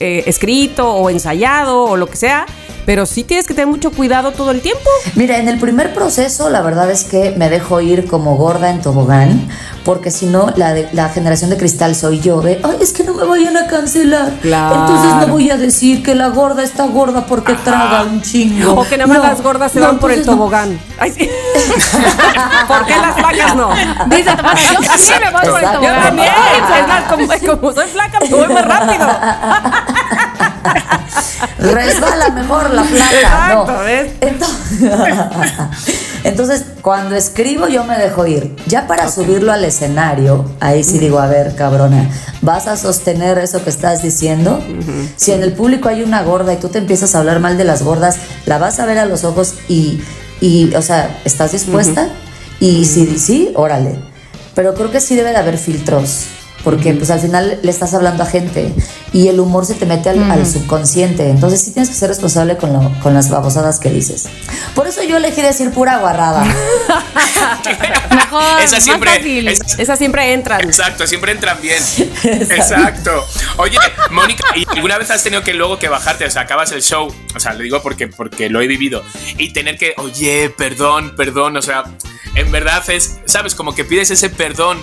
eh, 0.00 0.24
escrito 0.26 0.90
o 0.94 1.10
ensayado 1.10 1.84
o 1.84 1.96
lo 1.96 2.06
que 2.06 2.16
sea, 2.16 2.46
pero 2.86 3.06
sí 3.06 3.24
tienes 3.24 3.46
que 3.46 3.54
tener 3.54 3.68
mucho 3.68 3.90
cuidado 3.92 4.32
todo 4.32 4.50
el 4.50 4.60
tiempo. 4.60 4.88
Mira, 5.14 5.38
en 5.38 5.48
el 5.48 5.58
primer 5.58 5.94
proceso 5.94 6.50
la 6.50 6.60
verdad 6.62 6.90
es 6.90 7.04
que 7.04 7.34
me 7.36 7.48
dejo 7.48 7.80
ir 7.80 8.06
como 8.06 8.36
gorda 8.36 8.70
en 8.70 8.80
tobogán, 8.80 9.48
porque 9.84 10.10
si 10.10 10.26
no, 10.26 10.48
la, 10.56 10.72
de- 10.74 10.88
la 10.92 11.08
generación 11.08 11.50
de 11.50 11.56
cristal 11.56 11.94
soy 11.94 12.20
yo, 12.20 12.40
de, 12.40 12.60
ay, 12.62 12.76
es 12.80 12.92
que 12.92 13.04
no 13.04 13.14
me 13.14 13.24
vayan 13.24 13.56
a 13.56 13.66
cancelar. 13.66 14.32
Claro. 14.42 14.80
Entonces 14.80 15.14
no 15.16 15.26
voy 15.32 15.50
a 15.50 15.56
decir 15.56 16.02
que 16.02 16.14
la 16.14 16.28
gorda 16.28 16.62
está 16.62 16.86
gorda 16.86 17.26
porque 17.26 17.54
traga 17.54 18.02
un 18.02 18.20
chingo. 18.22 18.72
O 18.74 18.84
que 18.88 18.96
nada 18.96 19.06
más 19.08 19.18
No, 19.18 19.24
las 19.24 19.42
gordas 19.42 19.72
se 19.72 19.80
no, 19.80 19.86
van 19.86 19.98
por 19.98 20.10
el 20.12 20.20
no. 20.20 20.32
tobogán. 20.32 20.78
Ay, 20.98 21.12
sí. 21.12 21.28
¿Por 22.68 22.86
qué 22.86 22.96
las 22.96 23.14
flacas 23.16 23.56
no? 23.56 23.70
Dice 24.06 24.24
yo 24.24 24.36
también 24.36 25.20
me 25.22 25.30
voy 25.30 25.50
por 25.50 25.58
el. 25.60 25.64
Yo 25.66 25.72
tobogán. 25.72 26.02
también, 26.02 27.56
como 27.58 27.72
soy 27.72 27.88
flaca, 27.88 28.18
me 28.20 28.28
voy 28.28 28.48
más 28.48 28.64
rápido. 28.64 29.06
Resbala 31.58 32.30
mejor 32.30 32.70
la. 32.70 32.82
Exacto, 32.82 33.72
no. 33.72 33.88
Entonces, 34.20 34.52
entonces, 36.24 36.64
cuando 36.80 37.14
escribo 37.14 37.68
yo 37.68 37.84
me 37.84 37.98
dejo 37.98 38.26
ir. 38.26 38.56
Ya 38.66 38.86
para 38.86 39.10
subirlo 39.10 39.52
al 39.52 39.64
escenario, 39.64 40.44
ahí 40.60 40.84
sí 40.84 40.98
digo, 40.98 41.18
a 41.18 41.26
ver, 41.26 41.54
cabrona, 41.54 42.08
¿vas 42.40 42.66
a 42.66 42.76
sostener 42.76 43.38
eso 43.38 43.62
que 43.62 43.70
estás 43.70 44.02
diciendo? 44.02 44.62
Si 45.16 45.32
en 45.32 45.42
el 45.42 45.52
público 45.52 45.88
hay 45.88 46.02
una 46.02 46.22
gorda 46.22 46.52
y 46.52 46.56
tú 46.56 46.68
te 46.68 46.78
empiezas 46.78 47.14
a 47.14 47.18
hablar 47.18 47.40
mal 47.40 47.56
de 47.56 47.64
las 47.64 47.82
gordas, 47.82 48.16
la 48.46 48.58
vas 48.58 48.80
a 48.80 48.86
ver 48.86 48.98
a 48.98 49.06
los 49.06 49.24
ojos 49.24 49.54
y, 49.68 50.00
y 50.40 50.74
o 50.74 50.82
sea, 50.82 51.20
¿estás 51.24 51.52
dispuesta? 51.52 52.08
Y 52.60 52.84
si 52.86 53.18
sí, 53.18 53.52
órale. 53.54 53.98
Pero 54.54 54.74
creo 54.74 54.90
que 54.90 55.00
sí 55.00 55.16
debe 55.16 55.30
de 55.30 55.36
haber 55.36 55.58
filtros. 55.58 56.26
Porque 56.64 56.92
pues 56.94 57.10
al 57.10 57.18
final 57.20 57.58
le 57.62 57.70
estás 57.70 57.92
hablando 57.94 58.22
a 58.22 58.26
gente 58.26 58.72
y 59.12 59.28
el 59.28 59.40
humor 59.40 59.66
se 59.66 59.74
te 59.74 59.84
mete 59.84 60.08
al, 60.10 60.30
al 60.30 60.46
subconsciente. 60.46 61.28
Entonces 61.28 61.60
sí 61.60 61.72
tienes 61.72 61.88
que 61.88 61.94
ser 61.96 62.08
responsable 62.08 62.56
con, 62.56 62.72
lo- 62.72 62.92
con 63.00 63.14
las 63.14 63.30
babosadas 63.30 63.78
que 63.80 63.90
dices. 63.90 64.28
Por 64.74 64.86
eso 64.86 65.02
yo 65.02 65.16
elegí 65.16 65.42
decir 65.42 65.70
pura 65.72 65.98
guarrada. 65.98 66.44
Mejor, 68.14 68.60
Esa 68.62 68.76
más 68.76 68.84
siempre, 68.84 69.10
fácil. 69.10 69.48
esa- 69.48 69.82
Esas 69.82 69.98
siempre 69.98 70.32
entran. 70.32 70.60
Exacto, 70.62 71.06
siempre 71.06 71.32
entran 71.32 71.58
bien. 71.60 71.82
Exacto. 72.22 73.24
Oye, 73.56 73.78
Mónica, 74.10 74.44
¿y 74.56 74.64
alguna 74.68 74.98
vez 74.98 75.10
has 75.10 75.22
tenido 75.22 75.42
que 75.42 75.54
luego 75.54 75.78
que 75.78 75.88
bajarte, 75.88 76.24
o 76.26 76.30
sea, 76.30 76.42
acabas 76.42 76.72
el 76.72 76.82
show, 76.82 77.12
o 77.34 77.40
sea, 77.40 77.54
lo 77.54 77.60
digo 77.62 77.82
porque, 77.82 78.08
porque 78.08 78.48
lo 78.48 78.60
he 78.60 78.66
vivido, 78.66 79.02
y 79.38 79.52
tener 79.52 79.78
que, 79.78 79.94
oye, 79.98 80.50
perdón, 80.56 81.14
perdón, 81.16 81.56
o 81.56 81.62
sea, 81.62 81.84
en 82.34 82.50
verdad 82.50 82.82
es, 82.88 83.18
¿sabes? 83.26 83.54
Como 83.54 83.74
que 83.74 83.84
pides 83.84 84.10
ese 84.10 84.30
perdón 84.30 84.78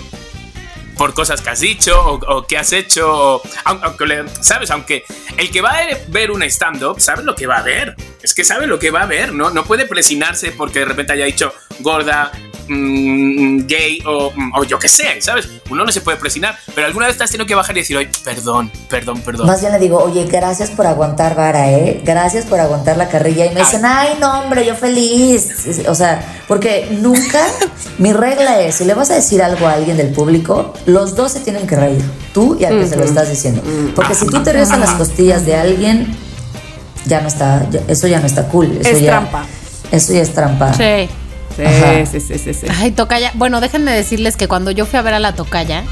por 1.00 1.14
cosas 1.14 1.40
que 1.40 1.48
has 1.48 1.60
dicho 1.60 1.98
o, 1.98 2.46
que 2.46 2.58
has 2.58 2.74
hecho, 2.74 3.36
o- 3.36 3.42
aun- 3.64 3.80
aunque, 3.82 4.22
¿sabes? 4.42 4.70
Aunque 4.70 5.02
el 5.38 5.50
que 5.50 5.62
va 5.62 5.70
a 5.70 5.86
ver 6.08 6.30
un 6.30 6.42
stand-up 6.42 7.00
sabe 7.00 7.22
lo 7.22 7.34
que 7.34 7.46
va 7.46 7.56
a 7.56 7.62
ver. 7.62 7.96
Es 8.22 8.34
que 8.34 8.44
sabe 8.44 8.66
lo 8.66 8.78
que 8.78 8.90
va 8.90 9.04
a 9.04 9.06
ver, 9.06 9.32
¿no? 9.32 9.48
No 9.48 9.64
puede 9.64 9.86
presinarse 9.86 10.52
porque 10.52 10.80
de 10.80 10.84
repente 10.84 11.14
haya 11.14 11.24
dicho 11.24 11.54
gorda, 11.78 12.30
mm, 12.74 13.66
gay 13.66 13.98
o, 14.06 14.30
mm, 14.34 14.52
o 14.58 14.64
yo 14.64 14.78
qué 14.78 14.88
sé, 14.88 15.20
¿sabes? 15.20 15.48
Uno 15.70 15.84
no 15.84 15.92
se 15.92 16.00
puede 16.00 16.16
presinar, 16.16 16.56
pero 16.74 16.86
alguna 16.86 17.06
vez 17.06 17.16
te 17.18 17.24
has 17.24 17.30
tenido 17.30 17.46
que 17.46 17.54
bajar 17.54 17.76
y 17.76 17.80
decir, 17.80 17.96
oye, 17.96 18.08
perdón, 18.24 18.70
perdón, 18.88 19.20
perdón. 19.22 19.46
Más 19.46 19.60
bien 19.60 19.72
le 19.72 19.78
digo, 19.78 19.98
oye, 19.98 20.24
gracias 20.26 20.70
por 20.70 20.86
aguantar 20.86 21.34
vara, 21.36 21.70
¿eh? 21.70 22.00
Gracias 22.04 22.46
por 22.46 22.60
aguantar 22.60 22.96
la 22.96 23.08
carrilla. 23.08 23.46
Y 23.46 23.50
me 23.54 23.60
dicen, 23.60 23.82
ay, 23.84 24.10
no, 24.20 24.40
hombre, 24.40 24.64
yo 24.64 24.74
feliz. 24.74 25.84
O 25.88 25.94
sea, 25.94 26.42
porque 26.48 26.88
nunca, 27.00 27.44
mi 27.98 28.12
regla 28.12 28.60
es, 28.60 28.76
si 28.76 28.84
le 28.84 28.94
vas 28.94 29.10
a 29.10 29.14
decir 29.14 29.42
algo 29.42 29.66
a 29.66 29.72
alguien 29.74 29.96
del 29.96 30.12
público, 30.12 30.72
los 30.86 31.16
dos 31.16 31.32
se 31.32 31.40
tienen 31.40 31.66
que 31.66 31.76
reír. 31.76 32.02
Tú 32.32 32.56
y 32.60 32.64
al 32.64 32.78
que 32.78 32.86
se 32.86 32.96
lo 32.96 33.04
estás 33.04 33.28
diciendo. 33.28 33.62
Porque 33.94 34.14
si 34.14 34.26
tú 34.26 34.42
te 34.42 34.52
ríes 34.52 34.70
a 34.70 34.76
las 34.76 34.90
costillas 34.92 35.44
de 35.44 35.56
alguien, 35.56 36.16
ya 37.06 37.20
no 37.20 37.28
está, 37.28 37.66
ya- 37.70 37.80
eso 37.88 38.06
ya 38.06 38.20
no 38.20 38.26
está 38.26 38.46
cool. 38.48 38.78
Eso 38.80 38.90
Es 38.90 39.00
ya- 39.00 39.10
trampa. 39.10 39.44
Eso 39.90 40.12
ya 40.12 40.22
es 40.22 40.32
trampa. 40.32 40.72
Sí. 40.74 41.08
Sí, 41.56 41.64
sí, 42.06 42.20
sí, 42.20 42.38
sí, 42.38 42.54
sí. 42.54 42.66
Ay, 42.78 42.90
tocaya. 42.92 43.32
Bueno, 43.34 43.60
déjenme 43.60 43.92
decirles 43.92 44.36
que 44.36 44.48
cuando 44.48 44.70
yo 44.70 44.86
fui 44.86 44.98
a 44.98 45.02
ver 45.02 45.14
a 45.14 45.18
la 45.18 45.34
tocaya, 45.34 45.84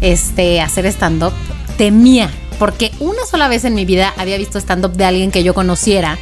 este, 0.00 0.60
hacer 0.60 0.86
stand-up, 0.86 1.32
temía. 1.78 2.30
Porque 2.58 2.92
una 3.00 3.24
sola 3.30 3.48
vez 3.48 3.64
en 3.64 3.74
mi 3.74 3.84
vida 3.84 4.14
había 4.16 4.38
visto 4.38 4.58
stand-up 4.58 4.92
de 4.92 5.04
alguien 5.04 5.30
que 5.30 5.42
yo 5.42 5.54
conociera. 5.54 6.18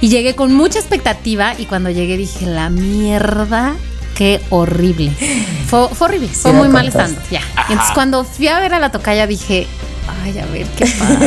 Y 0.00 0.08
llegué 0.08 0.34
con 0.34 0.54
mucha 0.54 0.78
expectativa. 0.78 1.54
Y 1.58 1.66
cuando 1.66 1.90
llegué 1.90 2.16
dije, 2.16 2.46
la 2.46 2.70
mierda, 2.70 3.76
qué 4.16 4.40
horrible. 4.50 5.12
Fue, 5.68 5.88
fue 5.88 6.08
horrible. 6.08 6.28
Fue 6.28 6.52
muy 6.52 6.68
mal 6.68 6.88
stand-up. 6.88 7.22
Ya. 7.30 7.42
Entonces 7.68 7.92
cuando 7.92 8.24
fui 8.24 8.48
a 8.48 8.58
ver 8.58 8.74
a 8.74 8.78
la 8.78 8.90
tocaya 8.90 9.26
dije. 9.26 9.66
Ay, 10.28 10.38
a 10.38 10.46
ver 10.46 10.66
qué 10.76 10.84
pasa. 10.86 11.18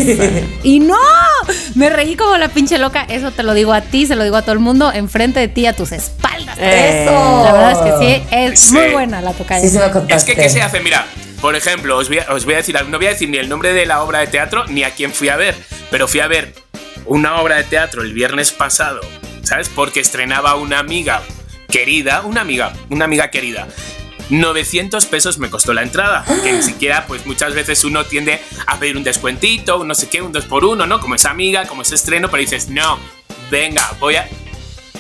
y 0.64 0.80
no, 0.80 0.98
me 1.76 1.90
reí 1.90 2.16
como 2.16 2.38
la 2.38 2.50
pinche 2.50 2.78
loca. 2.78 3.04
Eso 3.10 3.32
te 3.32 3.44
lo 3.44 3.54
digo 3.54 3.74
a 3.74 3.82
ti, 3.82 4.06
se 4.06 4.16
lo 4.16 4.24
digo 4.24 4.36
a 4.38 4.42
todo 4.44 4.54
el 4.54 4.60
mundo, 4.60 4.92
enfrente 4.94 5.40
de 5.40 5.48
ti, 5.48 5.66
a 5.66 5.74
tus 5.76 5.92
espaldas. 5.92 6.58
Eh. 6.60 7.04
Eso. 7.04 7.44
La 7.46 7.52
verdad 7.54 7.72
es 7.72 7.78
que 7.78 8.06
sí, 8.06 8.24
es 8.32 8.60
Sí. 8.60 8.74
muy 8.74 8.90
buena 8.90 9.22
la 9.22 9.34
tocaya. 9.34 9.68
Sí, 9.68 9.78
Es 10.10 10.24
que, 10.24 10.36
¿qué 10.36 10.50
se 10.50 10.62
hace? 10.62 10.80
Mira, 10.82 11.06
por 11.42 11.56
ejemplo, 11.56 11.98
os 11.98 12.08
voy, 12.10 12.20
a, 12.20 12.32
os 12.34 12.46
voy 12.46 12.54
a 12.54 12.58
decir, 12.58 12.76
no 12.88 12.98
voy 12.98 13.08
a 13.08 13.10
decir 13.10 13.30
ni 13.30 13.38
el 13.38 13.50
nombre 13.50 13.74
de 13.74 13.86
la 13.86 14.04
obra 14.04 14.20
de 14.20 14.28
teatro 14.28 14.66
ni 14.68 14.84
a 14.84 14.92
quién 14.92 15.12
fui 15.12 15.30
a 15.30 15.36
ver, 15.36 15.56
pero 15.90 16.08
fui 16.08 16.20
a 16.20 16.28
ver 16.28 16.54
una 17.06 17.42
obra 17.42 17.56
de 17.56 17.64
teatro 17.64 18.04
el 18.04 18.14
viernes 18.14 18.52
pasado, 18.52 19.02
¿sabes? 19.42 19.70
Porque 19.70 20.00
estrenaba 20.00 20.56
una 20.56 20.78
amiga 20.80 21.22
querida, 21.68 22.22
una 22.22 22.42
amiga, 22.42 22.74
una 22.90 23.06
amiga 23.06 23.32
querida. 23.32 23.68
900 24.32 25.06
pesos 25.06 25.38
me 25.38 25.50
costó 25.50 25.74
la 25.74 25.84
entrada, 25.84 26.26
que 26.44 26.54
ni 26.54 26.64
siquiera, 26.64 27.06
pues 27.06 27.26
muchas 27.26 27.54
veces 27.54 27.84
uno 27.84 28.06
tiende 28.06 28.42
a 28.66 28.80
pedir 28.80 28.98
un 28.98 29.04
descuentito, 29.04 29.80
un 29.80 29.88
no 29.88 29.96
sé 29.96 30.10
qué, 30.10 30.22
un 30.22 30.32
2 30.32 30.46
por 30.46 30.66
1 30.66 30.88
¿no? 30.88 31.00
Como 31.00 31.16
es 31.16 31.26
amiga, 31.26 31.66
como 31.68 31.82
es 31.82 31.92
estreno, 31.92 32.30
pero 32.30 32.42
dices, 32.42 32.70
no, 32.70 32.98
venga, 33.50 33.92
voy 34.00 34.16
a... 34.16 34.28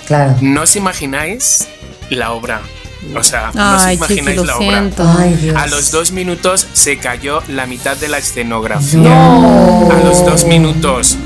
Claro. 0.06 0.36
¿No 0.42 0.64
os 0.64 0.76
imagináis 0.76 1.68
la 2.10 2.32
obra? 2.34 2.62
O 3.16 3.24
sea, 3.24 3.52
no 3.54 3.78
os 3.78 3.94
imagináis 3.94 4.38
lo 4.38 4.46
la 4.46 4.58
obra. 4.58 4.90
Ay. 5.18 5.54
A 5.56 5.68
los 5.68 5.92
dos 5.92 6.12
minutos 6.12 6.68
se 6.74 6.98
cayó 6.98 7.42
la 7.48 7.66
mitad 7.66 7.98
de 7.98 8.10
la 8.10 8.18
escenografía. 8.18 9.36
A 9.36 10.02
los 10.04 10.26
dos 10.26 10.44
minutos. 10.44 11.18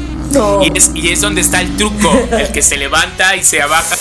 Y, 0.61 0.77
es, 0.77 0.91
y 0.93 1.09
es 1.09 1.21
donde 1.21 1.41
está 1.41 1.61
el 1.61 1.75
truco, 1.77 2.11
el 2.31 2.51
que 2.51 2.61
se 2.61 2.77
levanta 2.77 3.35
y 3.35 3.43
se 3.43 3.61
abaja. 3.61 3.95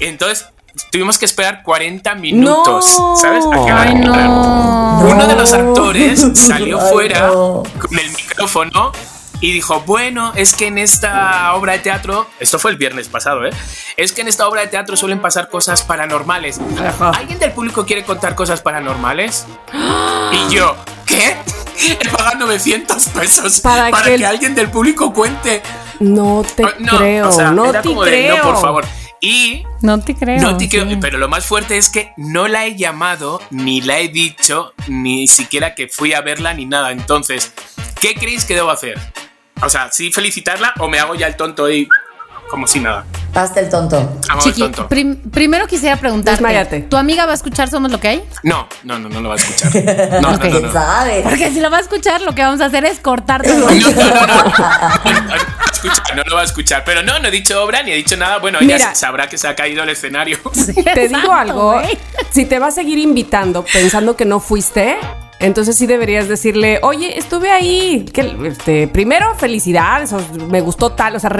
Entonces 0.00 0.46
tuvimos 0.90 1.18
que 1.18 1.24
esperar 1.24 1.62
40 1.62 2.14
minutos, 2.16 2.96
No. 2.98 3.16
¿sabes? 3.16 3.44
Ay, 3.72 3.94
no. 3.94 4.98
Uno 5.00 5.26
de 5.26 5.34
los 5.36 5.52
actores 5.52 6.24
salió 6.34 6.80
Ay, 6.80 6.92
fuera 6.92 7.26
no. 7.28 7.62
con 7.80 7.98
el 7.98 8.10
micrófono 8.10 8.92
y 9.40 9.52
dijo, 9.52 9.80
bueno, 9.86 10.32
es 10.36 10.54
que 10.54 10.68
en 10.68 10.78
esta 10.78 11.52
obra 11.54 11.72
de 11.74 11.80
teatro, 11.80 12.26
esto 12.40 12.58
fue 12.58 12.70
el 12.70 12.76
viernes 12.78 13.08
pasado, 13.08 13.44
¿eh? 13.44 13.50
Es 13.96 14.12
que 14.12 14.22
en 14.22 14.28
esta 14.28 14.48
obra 14.48 14.62
de 14.62 14.68
teatro 14.68 14.96
suelen 14.96 15.20
pasar 15.20 15.48
cosas 15.48 15.82
paranormales. 15.84 16.60
Ajá. 16.80 17.10
¿Alguien 17.10 17.38
del 17.38 17.52
público 17.52 17.84
quiere 17.84 18.04
contar 18.04 18.34
cosas 18.34 18.62
paranormales? 18.62 19.46
Y 20.32 20.54
yo, 20.54 20.76
¿qué? 21.04 21.36
He 22.00 22.08
pagado 22.08 22.36
900 22.46 23.04
pesos 23.08 23.60
Para 23.60 23.90
para, 23.90 24.04
que 24.04 24.10
que, 24.10 24.14
el- 24.16 24.24
alguien 24.24 24.54
del 24.54 24.70
público 24.70 25.12
cuente. 25.12 25.60
No 26.00 26.44
te 26.56 26.62
no, 26.78 26.96
creo, 26.98 27.28
o 27.28 27.32
sea, 27.32 27.50
no 27.50 27.66
era 27.66 27.82
te 27.82 27.88
como 27.88 28.02
de, 28.04 28.10
creo. 28.10 28.36
no, 28.38 28.42
por 28.44 28.60
favor. 28.62 28.84
Y 29.20 29.64
No 29.80 30.00
te 30.00 30.14
creo. 30.14 30.40
no 30.40 30.56
te 30.56 30.68
creo, 30.68 30.88
sí. 30.88 30.96
pero 31.00 31.18
lo 31.18 31.28
más 31.28 31.46
fuerte 31.46 31.76
es 31.78 31.88
que 31.90 32.12
no 32.16 32.46
la 32.48 32.66
he 32.66 32.76
llamado, 32.76 33.40
ni 33.50 33.80
la 33.80 33.98
he 34.00 34.08
dicho, 34.08 34.74
ni 34.88 35.26
siquiera 35.28 35.74
que 35.74 35.88
fui 35.88 36.12
a 36.12 36.20
verla, 36.20 36.52
ni 36.54 36.66
nada. 36.66 36.92
Entonces, 36.92 37.52
¿qué 38.00 38.14
creéis 38.14 38.44
que 38.44 38.54
debo 38.54 38.70
hacer? 38.70 38.98
O 39.62 39.68
sea, 39.68 39.90
¿sí 39.92 40.10
felicitarla 40.12 40.74
o 40.78 40.88
me 40.88 40.98
hago 40.98 41.14
ya 41.14 41.26
el 41.26 41.36
tonto 41.36 41.70
y 41.70 41.88
como 42.50 42.66
si 42.66 42.80
nada? 42.80 43.04
Hazte 43.34 43.60
el 43.60 43.68
tonto. 43.68 43.96
Hago 44.28 44.38
el 44.38 44.44
Chiqui, 44.44 44.60
tonto. 44.60 44.88
prim- 44.88 45.16
primero 45.30 45.66
quisiera 45.66 45.96
preguntarte. 45.96 46.40
Desmáyate. 46.42 46.80
¿Tu 46.82 46.96
amiga 46.96 47.26
va 47.26 47.32
a 47.32 47.34
escuchar 47.34 47.68
Somos 47.68 47.90
lo 47.90 47.98
que 47.98 48.08
hay? 48.08 48.24
No, 48.44 48.68
no, 48.84 48.98
no, 48.98 49.08
no 49.08 49.20
lo 49.20 49.28
va 49.30 49.34
a 49.34 49.38
escuchar. 49.38 49.72
No, 50.20 50.20
no, 50.20 50.32
no, 50.32 50.38
¿Quién 50.38 50.62
no. 50.62 50.72
sabe? 50.72 51.20
Porque 51.22 51.50
si 51.50 51.60
lo 51.60 51.70
va 51.70 51.78
a 51.78 51.80
escuchar, 51.80 52.20
lo 52.22 52.34
que 52.34 52.42
vamos 52.42 52.60
a 52.60 52.66
hacer 52.66 52.84
es 52.84 53.00
cortarte. 53.00 53.48
No, 53.48 53.58
no, 53.58 53.66
no, 53.66 53.70
no. 53.70 54.44
No, 55.04 55.20
no, 55.20 55.34
escucha, 55.72 56.14
no 56.14 56.22
lo 56.26 56.36
va 56.36 56.42
a 56.42 56.44
escuchar. 56.44 56.82
Pero 56.84 57.02
no, 57.02 57.18
no 57.18 57.28
he 57.28 57.30
dicho 57.30 57.62
obra 57.62 57.82
ni 57.82 57.90
he 57.92 57.96
dicho 57.96 58.16
nada. 58.16 58.38
Bueno, 58.38 58.58
ella 58.60 58.76
Mira. 58.76 58.94
sabrá 58.94 59.26
que 59.28 59.36
se 59.38 59.48
ha 59.48 59.54
caído 59.56 59.82
el 59.82 59.88
escenario. 59.90 60.38
Te 60.94 61.08
digo 61.08 61.32
algo, 61.32 61.80
si 62.30 62.44
te 62.46 62.58
va 62.58 62.68
a 62.68 62.70
seguir 62.70 62.98
invitando 62.98 63.64
pensando 63.64 64.16
que 64.16 64.24
no 64.24 64.38
fuiste, 64.40 64.96
entonces 65.38 65.76
sí 65.76 65.86
deberías 65.86 66.28
decirle, 66.28 66.78
oye, 66.82 67.18
estuve 67.18 67.50
ahí, 67.50 68.04
que, 68.12 68.36
este, 68.46 68.88
primero 68.88 69.34
felicidades, 69.36 70.12
o 70.12 70.20
me 70.48 70.60
gustó 70.60 70.92
tal, 70.92 71.16
o 71.16 71.20
sea, 71.20 71.30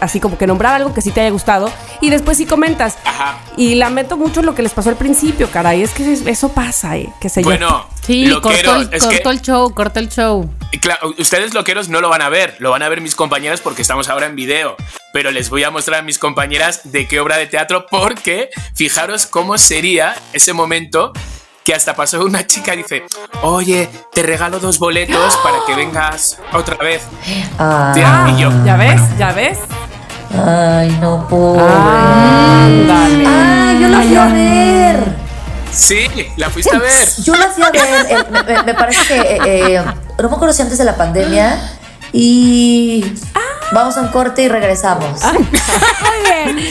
así 0.00 0.20
como 0.20 0.38
que 0.38 0.46
nombrar 0.46 0.74
algo 0.74 0.92
que 0.94 1.00
sí 1.00 1.10
te 1.10 1.20
haya 1.20 1.30
gustado, 1.30 1.70
y 2.00 2.10
después 2.10 2.36
sí 2.36 2.46
comentas. 2.46 2.98
Ajá. 3.04 3.38
Y 3.56 3.74
lamento 3.76 4.16
mucho 4.16 4.42
lo 4.42 4.54
que 4.54 4.62
les 4.62 4.72
pasó 4.72 4.90
al 4.90 4.96
principio, 4.96 5.50
caray, 5.50 5.82
es 5.82 5.92
que 5.92 6.12
eso 6.12 6.48
pasa, 6.50 6.96
eh, 6.96 7.12
sé 7.28 7.42
yo. 7.42 7.48
Bueno, 7.48 7.86
Sí, 8.06 8.28
cortó, 8.28 8.50
loqueros, 8.50 8.88
el, 8.88 8.94
es 8.94 9.06
que 9.06 9.16
cortó 9.16 9.30
el 9.30 9.40
show, 9.40 9.74
cortó 9.74 9.98
el 9.98 10.08
show. 10.10 10.50
Claro, 10.82 11.14
ustedes 11.16 11.54
loqueros 11.54 11.88
no 11.88 12.02
lo 12.02 12.10
van 12.10 12.20
a 12.20 12.28
ver, 12.28 12.54
lo 12.58 12.70
van 12.70 12.82
a 12.82 12.88
ver 12.90 13.00
mis 13.00 13.14
compañeras 13.14 13.62
porque 13.62 13.80
estamos 13.80 14.10
ahora 14.10 14.26
en 14.26 14.36
video, 14.36 14.76
pero 15.14 15.30
les 15.30 15.48
voy 15.48 15.64
a 15.64 15.70
mostrar 15.70 16.00
a 16.00 16.02
mis 16.02 16.18
compañeras 16.18 16.92
de 16.92 17.08
qué 17.08 17.18
obra 17.20 17.38
de 17.38 17.46
teatro 17.46 17.86
porque 17.90 18.50
fijaros 18.74 19.24
cómo 19.24 19.56
sería 19.56 20.14
ese 20.34 20.52
momento 20.52 21.14
que 21.64 21.74
hasta 21.74 21.96
pasó 21.96 22.22
una 22.24 22.46
chica 22.46 22.74
y 22.74 22.78
dice, 22.78 23.04
oye, 23.42 23.88
te 24.12 24.22
regalo 24.22 24.60
dos 24.60 24.78
boletos 24.78 25.36
para 25.38 25.58
que 25.66 25.74
vengas 25.74 26.38
otra 26.52 26.76
vez. 26.76 27.02
Ah, 27.58 28.30
y 28.36 28.40
yo, 28.40 28.50
¿Ya 28.64 28.76
ves? 28.76 29.00
¿Ya 29.18 29.32
ves? 29.32 29.58
Ay, 30.46 30.96
no, 31.00 31.26
pobre. 31.26 31.62
Ándale. 31.62 33.24
Ah, 33.26 33.78
yo 33.80 33.88
la 33.88 34.00
fui 34.02 34.16
a 34.16 34.26
ver. 34.26 35.16
sí, 35.72 36.06
la 36.36 36.50
fuiste 36.50 36.76
a 36.76 36.78
ver. 36.80 37.08
Yo 37.22 37.34
la 37.34 37.48
fui 37.48 37.62
a 37.62 37.70
ver. 37.70 38.06
eh, 38.10 38.62
me, 38.66 38.74
parece 38.74 39.06
que. 39.06 39.20
eh, 39.20 39.76
eh, 39.76 39.84
no 40.18 40.28
me 40.28 40.34
acuerdo 40.34 40.52
si 40.52 40.62
antes 40.62 40.76
de 40.76 40.84
la 40.84 40.96
pandemia. 40.96 41.58
Y. 42.12 43.04
Vamos 43.74 43.96
a 43.96 44.02
un 44.02 44.08
corte 44.08 44.42
y 44.44 44.48
regresamos. 44.48 45.20
Muy 45.32 46.54
bien. 46.54 46.66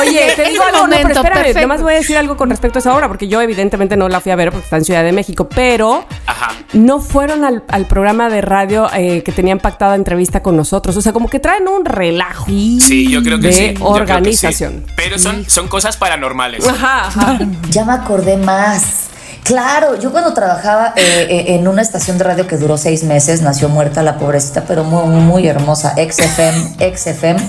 Oye, 0.00 0.32
te 0.36 0.50
digo 0.50 0.62
algo, 0.62 0.86
no, 0.86 0.90
pero 0.90 1.00
momento, 1.02 1.08
espérame, 1.20 1.34
perfecto. 1.34 1.60
nomás 1.62 1.82
voy 1.82 1.94
a 1.94 1.96
decir 1.96 2.16
algo 2.18 2.36
con 2.36 2.50
respecto 2.50 2.78
a 2.78 2.80
esa 2.80 2.94
obra, 2.94 3.08
porque 3.08 3.28
yo 3.28 3.40
evidentemente 3.40 3.96
no 3.96 4.08
la 4.08 4.20
fui 4.20 4.30
a 4.32 4.36
ver 4.36 4.50
porque 4.50 4.64
está 4.64 4.76
en 4.76 4.84
Ciudad 4.84 5.02
de 5.04 5.12
México, 5.12 5.48
pero 5.48 6.04
Ajá. 6.26 6.50
no 6.74 7.00
fueron 7.00 7.44
al, 7.44 7.64
al 7.68 7.86
programa 7.86 8.28
de 8.28 8.40
radio 8.42 8.88
eh, 8.94 9.22
que 9.22 9.32
tenían 9.32 9.58
pactada 9.58 9.94
entrevista 9.94 10.42
con 10.42 10.56
nosotros. 10.56 10.96
O 10.96 11.02
sea, 11.02 11.12
como 11.12 11.28
que 11.28 11.40
traen 11.40 11.66
un 11.66 11.84
relajo. 11.84 12.44
Sí, 12.46 13.08
yo 13.10 13.22
creo 13.22 13.38
que 13.40 13.46
De 13.48 13.52
sí. 13.52 13.60
yo 13.68 13.74
creo 13.74 13.94
que 13.94 13.96
sí. 13.96 14.02
organización. 14.02 14.84
Pero 14.96 15.18
son, 15.18 15.48
son 15.48 15.68
cosas 15.68 15.96
paranormales. 15.96 16.66
Ajá, 16.66 17.06
ajá. 17.06 17.38
Ya 17.70 17.84
me 17.84 17.92
acordé 17.94 18.36
más. 18.36 19.08
Claro, 19.44 19.98
yo 19.98 20.12
cuando 20.12 20.34
trabajaba 20.34 20.92
eh, 20.96 21.26
eh, 21.30 21.44
en 21.54 21.68
una 21.68 21.82
estación 21.82 22.18
de 22.18 22.24
radio 22.24 22.46
que 22.46 22.56
duró 22.56 22.76
seis 22.76 23.02
meses, 23.02 23.40
nació 23.40 23.68
muerta 23.68 24.02
la 24.02 24.18
pobrecita, 24.18 24.64
pero 24.64 24.84
muy, 24.84 25.06
muy, 25.06 25.20
muy 25.22 25.48
hermosa, 25.48 25.94
XFM, 25.96 26.76
XFM. 26.96 27.40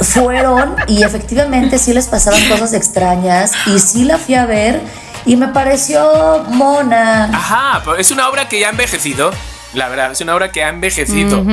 Fueron 0.00 0.76
y 0.86 1.02
efectivamente 1.02 1.78
sí 1.78 1.92
les 1.92 2.06
pasaban 2.06 2.40
cosas 2.48 2.72
extrañas 2.72 3.52
y 3.66 3.78
sí 3.80 4.04
la 4.04 4.16
fui 4.16 4.36
a 4.36 4.46
ver 4.46 4.80
y 5.26 5.36
me 5.36 5.48
pareció 5.48 6.44
mona. 6.48 7.24
Ajá, 7.24 7.82
es 7.98 8.10
una 8.10 8.28
obra 8.28 8.48
que 8.48 8.60
ya 8.60 8.68
ha 8.68 8.70
envejecido. 8.70 9.30
La 9.74 9.88
verdad, 9.88 10.12
es 10.12 10.20
una 10.22 10.34
obra 10.34 10.50
que 10.50 10.64
ha 10.64 10.70
envejecido. 10.70 11.44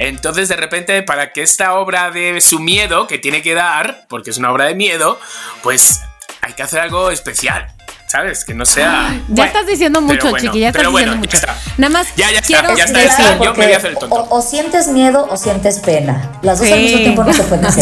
Entonces, 0.00 0.48
de 0.48 0.56
repente, 0.56 1.02
para 1.02 1.32
que 1.32 1.42
esta 1.42 1.74
obra 1.74 2.10
de 2.10 2.40
su 2.40 2.58
miedo, 2.58 3.06
que 3.06 3.18
tiene 3.18 3.42
que 3.42 3.54
dar, 3.54 4.06
porque 4.08 4.30
es 4.30 4.38
una 4.38 4.50
obra 4.50 4.64
de 4.64 4.74
miedo, 4.74 5.20
pues 5.62 6.00
hay 6.40 6.54
que 6.54 6.64
hacer 6.64 6.80
algo 6.80 7.10
especial. 7.12 7.72
¿Sabes? 8.14 8.44
Que 8.44 8.54
no 8.54 8.64
sea. 8.64 9.08
Ya 9.10 9.20
Bueno, 9.26 9.44
estás 9.46 9.66
diciendo 9.66 10.00
mucho, 10.00 10.30
bueno, 10.30 10.38
chiqui, 10.38 10.60
ya 10.60 10.68
estás 10.68 10.78
pero 10.80 10.92
bueno, 10.92 11.16
diciendo 11.16 11.36
ya 11.42 11.48
mucho. 11.50 11.62
está. 11.64 11.72
Nada 11.78 11.92
más 11.92 12.06
Ya, 12.14 12.30
ya 12.30 12.38
está, 12.38 12.46
quiero 12.46 12.76
ya 12.76 12.84
está, 12.84 12.98
decir- 13.00 13.16
ya 13.18 13.30
está. 13.32 13.44
yo 13.44 13.54
me 13.54 13.64
voy 13.64 13.74
a 13.74 13.76
hacer 13.76 13.90
el 13.90 13.98
tonto. 13.98 14.14
o, 14.14 14.36
o 14.38 14.40
sientes 14.40 14.86
miedo 14.86 15.26
o 15.28 15.36
sientes 15.36 15.80
pena. 15.80 16.30
Las 16.42 16.60
dos 16.60 16.68
al 16.70 16.74
Sí. 16.78 16.80
mismo 16.84 16.98
tiempo 16.98 17.24
no 17.24 17.32
se 17.32 17.42
pueden. 17.42 17.66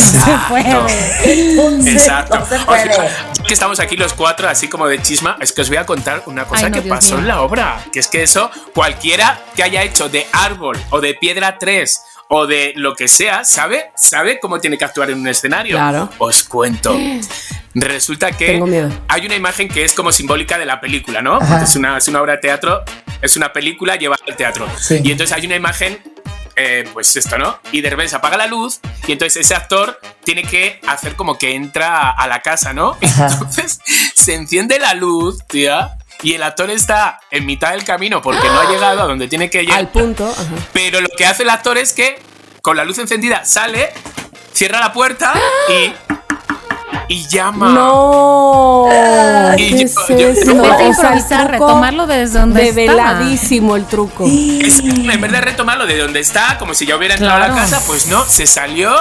Entonces, 1.24 1.92
Exacto. 1.94 2.38
No 2.38 2.46
se 2.46 2.54
Oye, 2.54 2.64
puede. 2.64 2.88
ya 2.96 3.44
que 3.46 3.52
estamos 3.52 3.78
aquí 3.80 3.96
los 3.96 4.14
cuatro, 4.14 4.48
así 4.48 4.68
como 4.68 4.86
de 4.88 5.02
chisma, 5.02 5.36
es 5.40 5.52
que 5.52 5.60
os 5.62 5.68
voy 5.68 5.76
a 5.76 5.84
contar 5.84 6.22
una 6.26 6.44
cosa 6.46 6.64
Ay, 6.66 6.70
no, 6.70 6.76
que 6.78 6.82
Dios 6.84 6.96
pasó 6.96 7.10
mío. 7.16 7.18
en 7.22 7.28
la 7.28 7.40
obra. 7.42 7.80
Que 7.92 7.98
es 8.00 8.08
que 8.08 8.22
eso, 8.22 8.50
cualquiera 8.74 9.38
que 9.54 9.62
haya 9.62 9.82
hecho 9.82 10.08
de 10.08 10.26
árbol 10.32 10.78
o 10.90 11.00
de 11.00 11.14
piedra 11.14 11.58
3 11.58 12.00
o 12.34 12.46
de 12.46 12.72
lo 12.76 12.94
que 12.94 13.08
sea, 13.08 13.44
sabe, 13.44 13.90
sabe 13.94 14.40
cómo 14.40 14.58
tiene 14.58 14.78
que 14.78 14.86
actuar 14.86 15.10
en 15.10 15.20
un 15.20 15.28
escenario. 15.28 15.76
Claro. 15.76 16.08
Os 16.16 16.44
cuento. 16.44 16.98
Resulta 17.74 18.32
que 18.32 18.46
Tengo 18.46 18.66
miedo. 18.66 18.90
hay 19.08 19.26
una 19.26 19.34
imagen 19.34 19.68
que 19.68 19.84
es 19.84 19.92
como 19.92 20.12
simbólica 20.12 20.56
de 20.56 20.64
la 20.64 20.80
película, 20.80 21.20
¿no? 21.20 21.38
Es 21.62 21.76
una, 21.76 21.98
es 21.98 22.08
una 22.08 22.22
obra 22.22 22.32
de 22.34 22.38
teatro, 22.38 22.84
es 23.20 23.36
una 23.36 23.52
película 23.52 23.96
llevada 23.96 24.22
al 24.26 24.34
teatro. 24.34 24.66
Sí. 24.78 25.00
Y 25.04 25.12
entonces 25.12 25.36
hay 25.36 25.44
una 25.44 25.56
imagen 25.56 25.98
eh, 26.56 26.88
pues 26.94 27.14
esto, 27.16 27.36
¿no? 27.36 27.58
Y 27.70 27.82
de 27.82 27.90
repente 27.90 28.10
se 28.10 28.16
apaga 28.16 28.38
la 28.38 28.46
luz 28.46 28.80
y 29.06 29.12
entonces 29.12 29.44
ese 29.44 29.54
actor 29.54 30.00
tiene 30.24 30.42
que 30.42 30.80
hacer 30.86 31.16
como 31.16 31.36
que 31.36 31.54
entra 31.54 32.10
a 32.10 32.26
la 32.28 32.40
casa, 32.40 32.72
¿no? 32.72 32.96
Ajá. 33.02 33.28
Entonces 33.30 33.78
se 34.14 34.34
enciende 34.34 34.78
la 34.78 34.94
luz, 34.94 35.46
tía, 35.48 35.98
y 36.22 36.34
el 36.34 36.42
actor 36.42 36.70
está 36.70 37.20
en 37.30 37.44
mitad 37.46 37.70
del 37.72 37.84
camino 37.84 38.22
porque 38.22 38.46
no 38.48 38.60
ha 38.60 38.70
llegado 38.70 39.02
a 39.02 39.06
donde 39.06 39.28
tiene 39.28 39.50
que 39.50 39.62
llegar. 39.62 39.78
Al 39.78 39.88
punto. 39.88 40.26
Ajá. 40.30 40.44
Pero 40.72 41.00
lo 41.00 41.08
que 41.16 41.26
hace 41.26 41.42
el 41.42 41.50
actor 41.50 41.78
es 41.78 41.92
que 41.92 42.22
con 42.62 42.76
la 42.76 42.84
luz 42.84 42.98
encendida 42.98 43.44
sale, 43.44 43.92
cierra 44.52 44.80
la 44.80 44.92
puerta 44.92 45.32
y 45.68 45.92
y 47.08 47.26
llama. 47.28 47.70
No. 47.70 48.86
Y 49.56 49.56
¿Qué 49.56 49.70
yo- 49.70 49.76
es 49.86 49.94
yo- 49.94 50.02
eso? 50.02 50.08
yo- 50.08 50.28
En 50.28 50.34
vez 50.34 50.44
de 50.44 50.50
O 50.52 50.94
sea, 50.94 51.12
el 51.12 51.18
improvisar, 51.18 51.50
retomarlo 51.50 52.06
desde 52.06 52.38
donde 52.38 52.68
estaba. 52.68 52.86
Develadísimo 52.86 53.76
el 53.76 53.86
truco. 53.86 54.24
Es- 54.26 54.78
en 54.80 55.20
vez 55.20 55.32
de 55.32 55.40
retomarlo 55.40 55.86
de 55.86 55.98
donde 55.98 56.20
está, 56.20 56.56
como 56.58 56.72
si 56.74 56.86
ya 56.86 56.96
hubiera 56.96 57.14
entrado 57.14 57.42
a 57.42 57.48
la 57.48 57.54
casa, 57.54 57.82
pues 57.86 58.06
no, 58.06 58.24
se 58.24 58.46
salió 58.46 58.94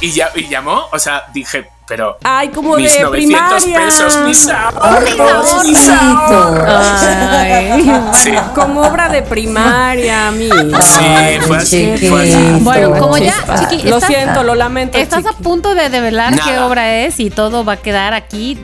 y, 0.00 0.12
ya, 0.12 0.30
y 0.36 0.48
llamó. 0.48 0.86
O 0.92 0.98
sea, 0.98 1.24
dije, 1.34 1.68
pero. 1.88 2.18
Ay, 2.22 2.48
como 2.48 2.76
mis 2.76 2.92
de 2.92 3.00
900 3.02 3.64
primaria. 3.64 3.86
pesos, 3.86 4.16
mis 4.26 4.48
Ay, 4.48 4.54
ahorros, 4.76 5.64
mis 5.66 5.78
pobrecito. 5.78 6.64
Ay, 6.66 8.02
Sí. 8.14 8.32
Como 8.54 8.82
obra 8.82 9.08
de 9.08 9.22
primaria, 9.22 10.30
mi. 10.30 10.48
Sí, 10.48 11.40
fue 11.42 11.56
así, 11.56 11.94
fue 12.08 12.22
así. 12.22 12.58
Bueno, 12.60 12.98
como 12.98 13.16
ya, 13.18 13.34
chiqui, 13.68 13.88
Lo 13.88 13.96
estás- 13.96 14.10
siento, 14.12 14.42
lo 14.42 14.54
lamento. 14.54 14.98
Estás 14.98 15.24
a 15.26 15.30
chiqui. 15.30 15.42
punto 15.42 15.74
de 15.74 15.88
develar 15.88 16.32
Nada. 16.32 16.44
qué 16.44 16.58
obra 16.58 16.94
es 16.96 17.18
y 17.20 17.30
todo 17.30 17.64
va 17.64 17.74
a 17.74 17.76
quedar 17.76 18.14
aquí 18.14 18.58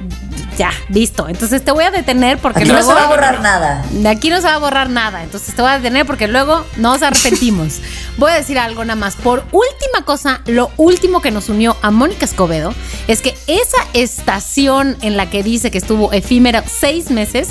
ya, 0.57 0.71
listo. 0.89 1.29
Entonces 1.29 1.65
te 1.65 1.73
voy 1.73 1.85
a 1.85 1.91
detener 1.91 2.39
porque 2.39 2.61
Aquí 2.61 2.69
no 2.69 2.75
luego 2.75 2.89
se 2.89 2.95
va 2.95 3.05
a 3.05 3.09
borrar 3.09 3.41
nada. 3.41 3.85
de 3.91 4.09
aquí 4.09 4.31
no 4.31 4.37
se 4.37 4.47
va 4.47 4.55
a 4.55 4.59
borrar 4.59 4.91
nada. 4.91 5.23
Entonces 5.23 5.55
te 5.55 5.63
voy 5.63 5.71
a 5.71 5.79
detener 5.79 6.07
porque 6.07 6.29
luego 6.29 6.65
nos 6.77 7.03
arrepentimos. 7.03 7.81
voy 8.19 8.31
a 8.33 8.35
decir 8.35 8.59
algo 8.59 8.85
nada 8.85 8.97
más. 8.97 9.17
Por 9.17 9.41
última 9.53 10.05
cosa, 10.05 10.41
lo 10.47 10.71
último 10.77 11.21
que 11.21 11.31
nos 11.31 11.49
unió 11.49 11.77
a 11.83 11.91
Mónica 11.91 12.25
Escobedo 12.25 12.75
es 13.09 13.21
que 13.23 13.35
esa 13.47 13.79
estación 13.95 14.97
en 15.03 15.17
la 15.17 15.31
que 15.31 15.43
dice 15.43 15.71
que 15.71 15.79
estuvo 15.79 16.13
efímera 16.13 16.63
seis 16.67 17.11
meses 17.11 17.49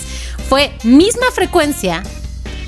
fue 0.49 0.75
misma 0.83 1.27
frecuencia 1.33 2.03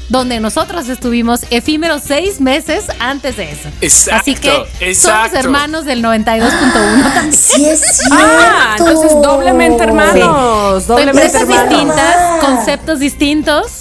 donde 0.10 0.40
nosotros 0.40 0.88
estuvimos 0.90 1.42
efímeros 1.50 2.04
seis 2.06 2.40
meses 2.40 2.86
antes 3.00 3.38
de 3.38 3.52
eso. 3.52 3.70
Exacto, 3.82 4.22
Así 4.22 4.36
que 4.36 4.52
somos 4.52 4.68
exacto. 4.82 5.38
hermanos 5.40 5.86
del 5.86 6.04
92.1 6.04 7.14
también. 7.14 7.34
Sí 7.34 7.66
es 7.66 7.82
cierto. 7.98 8.16
Ah, 8.20 8.76
entonces 8.78 9.12
doblemente 9.22 9.84
hermanos. 9.84 10.86
Doblemente 10.88 11.26
Empresas 11.26 11.42
hermanos. 11.50 11.70
distintas, 11.70 12.16
Ah. 12.18 12.38
conceptos 12.42 13.00
distintos. 13.00 13.72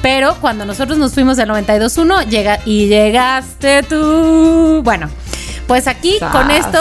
Pero 0.00 0.36
cuando 0.40 0.64
nosotros 0.64 0.96
nos 0.96 1.12
fuimos 1.12 1.36
del 1.36 1.48
92.1 1.50 2.22
llega, 2.28 2.60
y 2.64 2.86
llegaste 2.86 3.82
tú. 3.82 4.80
Bueno, 4.84 5.10
pues 5.66 5.86
aquí 5.88 6.16
Sas. 6.20 6.30
con 6.32 6.50
esto 6.52 6.78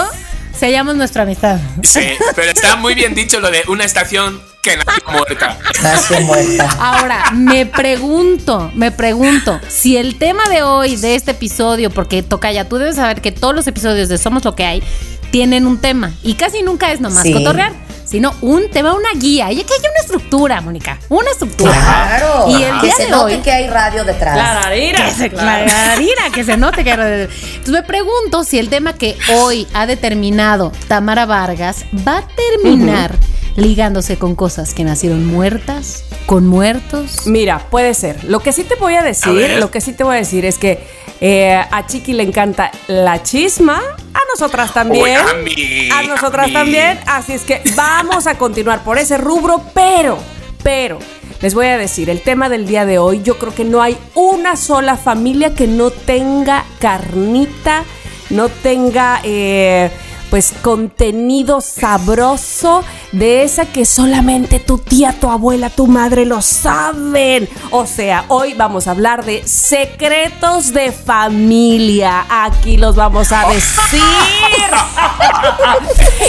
sellamos 0.57 0.95
nuestra 0.95 1.23
amistad. 1.23 1.57
Sí, 1.83 2.01
pero 2.35 2.51
está 2.51 2.75
muy 2.75 2.93
bien 2.95 3.15
dicho 3.15 3.39
lo 3.39 3.49
de 3.51 3.63
una 3.67 3.85
estación 3.85 4.39
que 4.67 4.77
nació 4.77 5.03
muerta. 5.11 5.57
Nació 5.81 6.21
muerta. 6.21 6.69
Ahora, 6.79 7.31
me 7.33 7.65
pregunto, 7.65 8.71
me 8.75 8.91
pregunto, 8.91 9.59
si 9.69 9.95
el 9.97 10.17
tema 10.17 10.47
de 10.49 10.63
hoy, 10.63 10.95
de 10.97 11.15
este 11.15 11.31
episodio, 11.31 11.89
porque 11.89 12.21
Tocaya, 12.23 12.67
tú 12.67 12.77
debes 12.77 12.95
saber 12.97 13.21
que 13.21 13.31
todos 13.31 13.55
los 13.55 13.67
episodios 13.67 14.09
de 14.09 14.17
Somos 14.17 14.43
lo 14.43 14.55
que 14.55 14.65
hay 14.65 14.83
tienen 15.31 15.65
un 15.67 15.77
tema 15.79 16.11
y 16.23 16.33
casi 16.35 16.61
nunca 16.63 16.91
es 16.91 16.99
nomás 17.01 17.23
Sí. 17.23 17.33
cotorrear, 17.33 17.73
sino 18.05 18.33
un 18.41 18.69
tema, 18.71 18.93
una 18.93 19.09
guía. 19.17 19.51
Y 19.51 19.55
que 19.57 19.73
haya 19.73 19.89
una 19.89 19.99
estructura, 20.01 20.61
Mónica, 20.61 20.97
una 21.09 21.29
estructura. 21.31 21.71
Claro. 21.73 22.45
Y 22.49 22.63
el 22.63 22.79
que 22.79 22.85
día 22.87 22.95
se 22.95 23.05
de 23.05 23.09
note 23.11 23.35
hoy- 23.35 23.41
que 23.41 23.51
hay 23.51 23.67
radio 23.67 24.03
detrás. 24.05 24.33
Clararira. 24.33 25.05
Que 25.05 25.11
se 25.11 25.29
clararira, 25.29 26.23
que 26.33 26.43
se 26.43 26.57
note 26.57 26.83
que 26.83 26.91
Entonces 26.91 27.29
me 27.69 27.83
pregunto 27.83 28.43
si 28.43 28.57
el 28.59 28.69
tema 28.69 28.93
que 28.93 29.17
hoy 29.33 29.67
ha 29.73 29.85
determinado 29.85 30.71
Tamara 30.87 31.25
Vargas 31.25 31.83
va 32.07 32.19
a 32.19 32.27
terminar 32.27 33.13
ligándose 33.57 34.17
con 34.17 34.35
cosas 34.35 34.75
que 34.75 34.83
nacieron 34.83 35.25
muertas, 35.25 36.05
con 36.27 36.47
muertos. 36.47 37.25
Mira, 37.25 37.67
puede 37.69 37.95
ser. 37.95 38.23
Lo 38.23 38.39
que 38.39 38.53
sí 38.53 38.63
te 38.63 38.75
voy 38.75 38.93
a 38.93 39.01
decir, 39.01 39.57
lo 39.59 39.71
que 39.71 39.81
sí 39.81 39.93
te 39.93 40.03
voy 40.03 40.15
a 40.15 40.19
decir 40.19 40.45
es 40.45 40.59
que 40.59 40.79
eh, 41.19 41.55
a 41.55 41.85
Chiqui 41.87 42.13
le 42.13 42.21
encanta 42.21 42.71
la 42.87 43.23
chisma, 43.23 43.81
a 44.13 44.19
nosotras 44.31 44.73
también. 44.73 45.03
Uy, 45.03 45.09
a 45.09 45.33
mí, 45.43 45.89
a 45.91 46.03
nosotras 46.03 46.51
a 46.51 46.53
también. 46.53 46.99
Así 47.07 47.33
es 47.33 47.41
que 47.41 47.63
vamos 47.75 48.27
a 48.27 48.37
continuar 48.37 48.83
por 48.83 48.99
ese 48.99 49.17
rubro, 49.17 49.63
pero, 49.73 50.19
pero. 50.61 50.99
Les 51.41 51.55
voy 51.55 51.65
a 51.65 51.77
decir, 51.77 52.11
el 52.11 52.21
tema 52.21 52.49
del 52.49 52.67
día 52.67 52.85
de 52.85 52.99
hoy, 52.99 53.21
yo 53.23 53.39
creo 53.39 53.53
que 53.53 53.65
no 53.65 53.81
hay 53.81 53.97
una 54.13 54.55
sola 54.55 54.97
familia 54.97 55.55
que 55.55 55.65
no 55.65 55.89
tenga 55.89 56.63
carnita, 56.79 57.85
no 58.29 58.49
tenga 58.49 59.19
eh, 59.23 59.89
pues 60.29 60.53
contenido 60.61 61.61
sabroso 61.61 62.83
de 63.11 63.43
esa 63.43 63.65
que 63.65 63.85
solamente 63.85 64.59
tu 64.59 64.77
tía, 64.77 65.15
tu 65.19 65.29
abuela, 65.29 65.69
tu 65.69 65.87
madre 65.87 66.25
lo 66.25 66.41
saben. 66.41 67.49
O 67.71 67.85
sea, 67.85 68.25
hoy 68.27 68.53
vamos 68.53 68.87
a 68.87 68.91
hablar 68.91 69.25
de 69.25 69.47
secretos 69.47 70.73
de 70.73 70.91
familia. 70.91 72.25
Aquí 72.29 72.77
los 72.77 72.95
vamos 72.95 73.31
a 73.31 73.47
decir. 73.49 74.01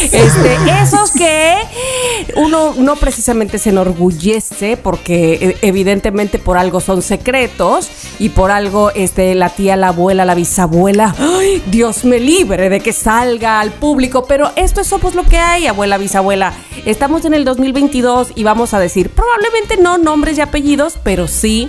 Este, 0.01 0.57
esos 0.83 1.11
que 1.11 1.57
uno 2.37 2.75
no 2.77 2.97
precisamente 2.97 3.59
se 3.59 3.71
enorgullece 3.71 4.77
porque 4.77 5.35
eh, 5.35 5.57
evidentemente 5.63 6.39
por 6.39 6.57
algo 6.57 6.81
son 6.81 7.03
secretos 7.03 7.89
y 8.19 8.31
por 8.31 8.51
algo 8.51 8.91
este, 8.95 9.35
la 9.35 9.51
tía, 9.51 9.77
la 9.77 9.89
abuela, 9.89 10.25
la 10.25 10.35
bisabuela, 10.35 11.15
¡ay, 11.19 11.63
Dios 11.67 12.05
me 12.05 12.21
libre 12.21 12.69
de 12.69 12.81
que 12.81 12.93
salga 12.93 13.61
al 13.61 13.73
público, 13.73 13.88
pero 14.27 14.53
esto 14.57 14.81
es 14.81 14.87
somos 14.87 15.15
lo 15.15 15.25
que 15.25 15.39
hay, 15.39 15.67
abuela, 15.67 15.99
bisabuela. 15.99 16.53
Estamos 16.85 17.25
en 17.25 17.35
el 17.35 17.45
2022 17.45 18.33
y 18.35 18.43
vamos 18.43 18.75
a 18.75 18.79
decir, 18.79 19.11
probablemente 19.11 19.77
no 19.77 19.99
nombres 19.99 20.37
y 20.39 20.41
apellidos, 20.41 20.99
pero 21.03 21.27
sí 21.27 21.69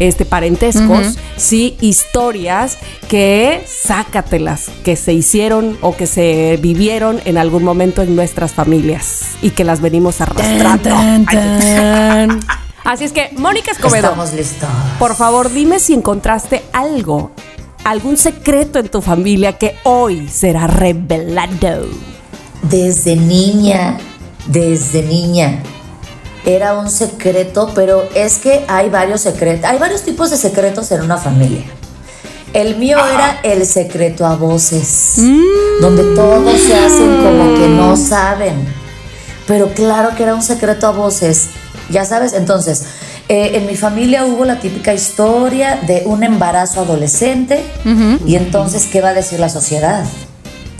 este 0.00 0.24
parentescos, 0.24 1.16
sí 1.36 1.76
historias 1.80 2.78
que 3.08 3.62
sácatelas, 3.66 4.70
que 4.82 4.96
se 4.96 5.12
hicieron 5.12 5.78
o 5.82 5.94
que 5.94 6.06
se 6.06 6.58
vivieron 6.60 7.20
en 7.24 7.38
algún 7.38 7.62
momento 7.62 8.02
en 8.02 8.16
nuestras 8.16 8.52
familias 8.52 9.32
y 9.42 9.50
que 9.50 9.62
las 9.62 9.80
venimos 9.80 10.20
arrastrando. 10.20 10.90
Así 12.84 13.04
es 13.04 13.12
que, 13.12 13.30
Mónica 13.36 13.70
Escobedo, 13.70 14.08
Estamos 14.08 14.32
listos. 14.32 14.68
por 14.98 15.14
favor, 15.14 15.52
dime 15.52 15.78
si 15.78 15.92
encontraste 15.92 16.62
algo, 16.72 17.30
algún 17.84 18.16
secreto 18.16 18.78
en 18.78 18.88
tu 18.88 19.00
familia 19.00 19.58
que 19.58 19.76
hoy 19.84 20.28
será 20.28 20.66
revelado. 20.66 21.86
Desde 22.62 23.16
niña, 23.16 23.98
desde 24.46 25.02
niña. 25.02 25.62
Era 26.44 26.74
un 26.78 26.90
secreto, 26.90 27.70
pero 27.74 28.08
es 28.14 28.38
que 28.38 28.64
hay 28.68 28.88
varios 28.88 29.20
secretos, 29.20 29.64
hay 29.64 29.78
varios 29.78 30.02
tipos 30.02 30.30
de 30.30 30.36
secretos 30.36 30.90
en 30.90 31.02
una 31.02 31.18
familia. 31.18 31.64
El 32.52 32.76
mío 32.78 32.98
era 32.98 33.40
el 33.44 33.64
secreto 33.64 34.26
a 34.26 34.34
voces, 34.34 35.16
donde 35.80 36.02
todos 36.16 36.60
se 36.60 36.74
hacen 36.74 37.22
como 37.22 37.54
que 37.54 37.68
no 37.68 37.96
saben. 37.96 38.66
Pero 39.46 39.68
claro 39.74 40.16
que 40.16 40.24
era 40.24 40.34
un 40.34 40.42
secreto 40.42 40.88
a 40.88 40.90
voces, 40.90 41.48
ya 41.90 42.04
sabes. 42.04 42.32
Entonces, 42.32 42.84
eh, 43.30 43.52
en 43.54 43.66
mi 43.66 43.76
familia 43.76 44.24
hubo 44.26 44.44
la 44.44 44.58
típica 44.58 44.92
historia 44.92 45.78
de 45.86 46.02
un 46.04 46.22
embarazo 46.24 46.80
adolescente 46.80 47.62
y 48.26 48.34
entonces, 48.34 48.86
¿qué 48.90 49.00
va 49.00 49.10
a 49.10 49.14
decir 49.14 49.38
la 49.40 49.48
sociedad? 49.48 50.04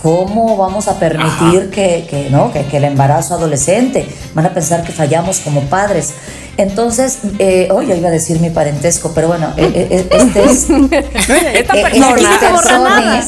¿Cómo 0.03 0.57
vamos 0.57 0.89
a 0.89 0.99
permitir 0.99 1.69
que, 1.71 2.07
que, 2.11 2.29
no, 2.31 2.53
que, 2.53 2.65
que 2.65 2.79
el 2.79 2.85
embarazo 2.85 3.35
adolescente? 3.35 4.07
Van 4.35 4.47
a 4.47 4.51
pensar 4.55 4.83
que 4.83 4.93
fallamos 4.93 5.41
como 5.41 5.61
padres. 5.65 6.15
Entonces, 6.57 7.19
eh, 7.39 7.69
oh, 7.71 7.83
yo 7.83 7.95
iba 7.95 8.09
a 8.09 8.11
decir 8.11 8.41
mi 8.41 8.49
parentesco, 8.51 9.13
pero 9.15 9.29
bueno, 9.29 9.53
eh, 9.59 9.71
eh, 9.75 9.89
eh, 9.91 10.09
este 10.11 10.45
es... 10.45 10.67
Esta 11.55 11.77
eh, 11.79 11.83
persona. 11.83 12.17
nada. 12.17 12.51
personas, 12.51 13.27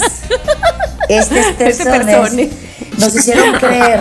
estas 1.08 1.36
Este 1.58 1.64
personas 1.64 2.06
persone. 2.06 2.50
nos 2.98 3.14
hicieron 3.14 3.52
creer 3.60 4.00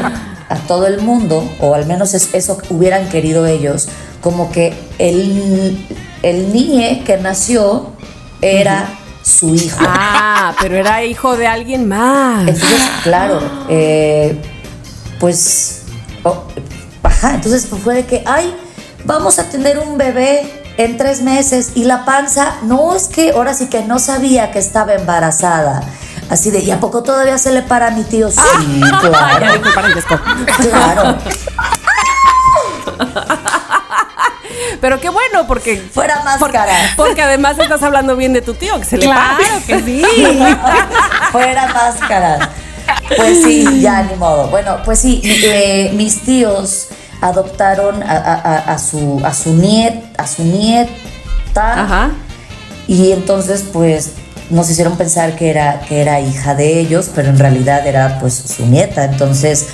a 0.50 0.56
todo 0.68 0.88
el 0.88 1.02
mundo, 1.02 1.44
o 1.60 1.76
al 1.76 1.86
menos 1.86 2.14
es- 2.14 2.34
eso 2.34 2.58
hubieran 2.70 3.10
querido 3.10 3.46
ellos, 3.46 3.88
como 4.22 4.52
que 4.52 4.74
el, 5.00 5.86
el 6.22 6.54
niñe 6.54 7.04
que 7.04 7.18
nació 7.18 7.92
era 8.42 8.88
su 9.24 9.54
hijo. 9.56 9.80
Ah, 9.82 10.54
pero 10.62 10.78
era 10.78 11.04
hijo 11.04 11.36
de 11.36 11.48
alguien 11.48 11.88
más. 11.88 12.48
Entonces, 12.48 12.82
claro, 13.04 13.42
eh, 13.70 14.42
pues, 15.20 15.84
oh, 16.24 16.44
ajá, 17.04 17.36
entonces 17.36 17.68
fue 17.68 17.96
de 17.96 18.06
que, 18.06 18.24
ay, 18.26 18.56
vamos 19.06 19.40
a 19.40 19.50
tener 19.50 19.80
un 19.80 19.98
bebé 19.98 20.64
en 20.78 20.98
tres 20.98 21.22
meses 21.22 21.74
y 21.76 21.84
la 21.84 22.06
panza, 22.06 22.56
no 22.64 22.96
es 22.96 23.08
que 23.08 23.32
ahora 23.32 23.54
sí 23.54 23.68
que 23.68 23.84
no 23.84 24.00
sabía 24.00 24.52
que 24.52 24.60
estaba 24.60 24.94
embarazada. 24.94 25.84
Así 26.30 26.50
de, 26.50 26.60
¿y 26.60 26.72
a 26.72 26.80
poco 26.80 27.04
todavía 27.04 27.38
se 27.38 27.52
le 27.52 27.62
para 27.62 27.88
a 27.88 27.92
mi 27.92 28.04
tío? 28.04 28.32
Sí, 28.32 28.38
claro, 29.02 29.62
claro. 30.58 31.18
Pero 34.82 35.00
qué 35.00 35.10
bueno, 35.10 35.46
porque. 35.48 35.78
Fuera 35.78 36.22
máscara. 36.24 36.74
Porque 36.98 37.22
además 37.22 37.58
estás 37.60 37.82
hablando 37.84 38.16
bien 38.16 38.34
de 38.34 38.42
tu 38.42 38.54
tío, 38.56 38.78
que 38.80 38.86
se 38.86 38.98
le 38.98 39.06
Claro 39.06 39.38
que 39.68 39.80
sí. 39.82 40.04
Fuera 41.32 41.68
máscara. 41.68 42.50
Pues 43.16 43.44
sí, 43.44 43.82
ya 43.82 44.04
ni 44.04 44.16
modo. 44.16 44.48
Bueno, 44.48 44.78
pues 44.84 45.00
sí, 45.00 45.22
eh, 45.24 45.92
mis 45.94 46.22
tíos 46.24 46.88
adoptaron 47.22 48.02
a, 48.04 48.12
a- 48.18 48.34
a- 48.34 48.74
a 48.74 48.80
su 48.80 49.22
a 49.24 49.34
su 49.34 49.54
niet, 49.54 49.94
a 50.18 50.26
su 50.26 50.44
nieta 50.44 50.90
Ajá. 51.84 52.10
y 52.88 53.12
entonces 53.12 53.64
pues 53.72 54.14
nos 54.50 54.68
hicieron 54.72 54.98
pensar 54.98 55.36
que 55.36 55.52
era 55.52 55.82
que 55.82 56.02
era 56.02 56.20
hija 56.20 56.56
de 56.56 56.80
ellos, 56.80 57.12
pero 57.14 57.30
en 57.30 57.38
realidad 57.38 57.86
era 57.86 58.18
pues 58.20 58.34
su 58.34 58.66
nieta. 58.66 59.04
Entonces, 59.06 59.68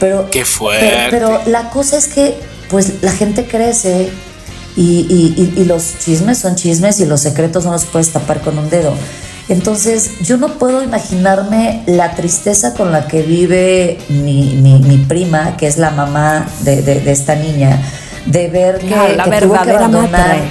pero 0.00 0.28
Qué 0.30 0.44
fuerte. 0.44 1.06
Pero, 1.10 1.40
pero 1.40 1.50
la 1.50 1.70
cosa 1.70 1.96
es 1.96 2.08
que 2.08 2.38
pues 2.68 3.02
la 3.02 3.12
gente 3.12 3.46
crece 3.46 4.10
y, 4.78 5.34
y- 5.36 5.54
y- 5.60 5.64
los 5.64 5.98
chismes 5.98 6.38
son 6.38 6.54
chismes 6.54 7.00
y 7.00 7.04
los 7.06 7.20
secretos 7.20 7.64
no 7.64 7.72
los 7.72 7.84
puedes 7.84 8.12
tapar 8.12 8.40
con 8.40 8.58
un 8.58 8.70
dedo. 8.70 8.94
Entonces, 9.48 10.10
yo 10.22 10.36
no 10.36 10.58
puedo 10.58 10.82
imaginarme 10.82 11.82
la 11.86 12.12
tristeza 12.14 12.74
con 12.74 12.92
la 12.92 13.08
que 13.08 13.22
vive 13.22 13.98
mi, 14.08 14.54
mi- 14.62 14.78
mi 14.78 14.98
prima, 14.98 15.56
que 15.56 15.66
es 15.66 15.78
la 15.78 15.90
mamá 15.90 16.46
de, 16.60 16.82
de- 16.82 17.00
de 17.00 17.10
esta 17.12 17.34
niña, 17.34 17.80
de 18.26 18.48
ver 18.48 18.78
que, 18.78 18.90
La- 18.90 19.08
la 19.08 19.24
que 19.24 19.40
tuvo 19.40 19.54
que 19.62 19.70
abandonar, 19.70 20.10
madre. 20.10 20.42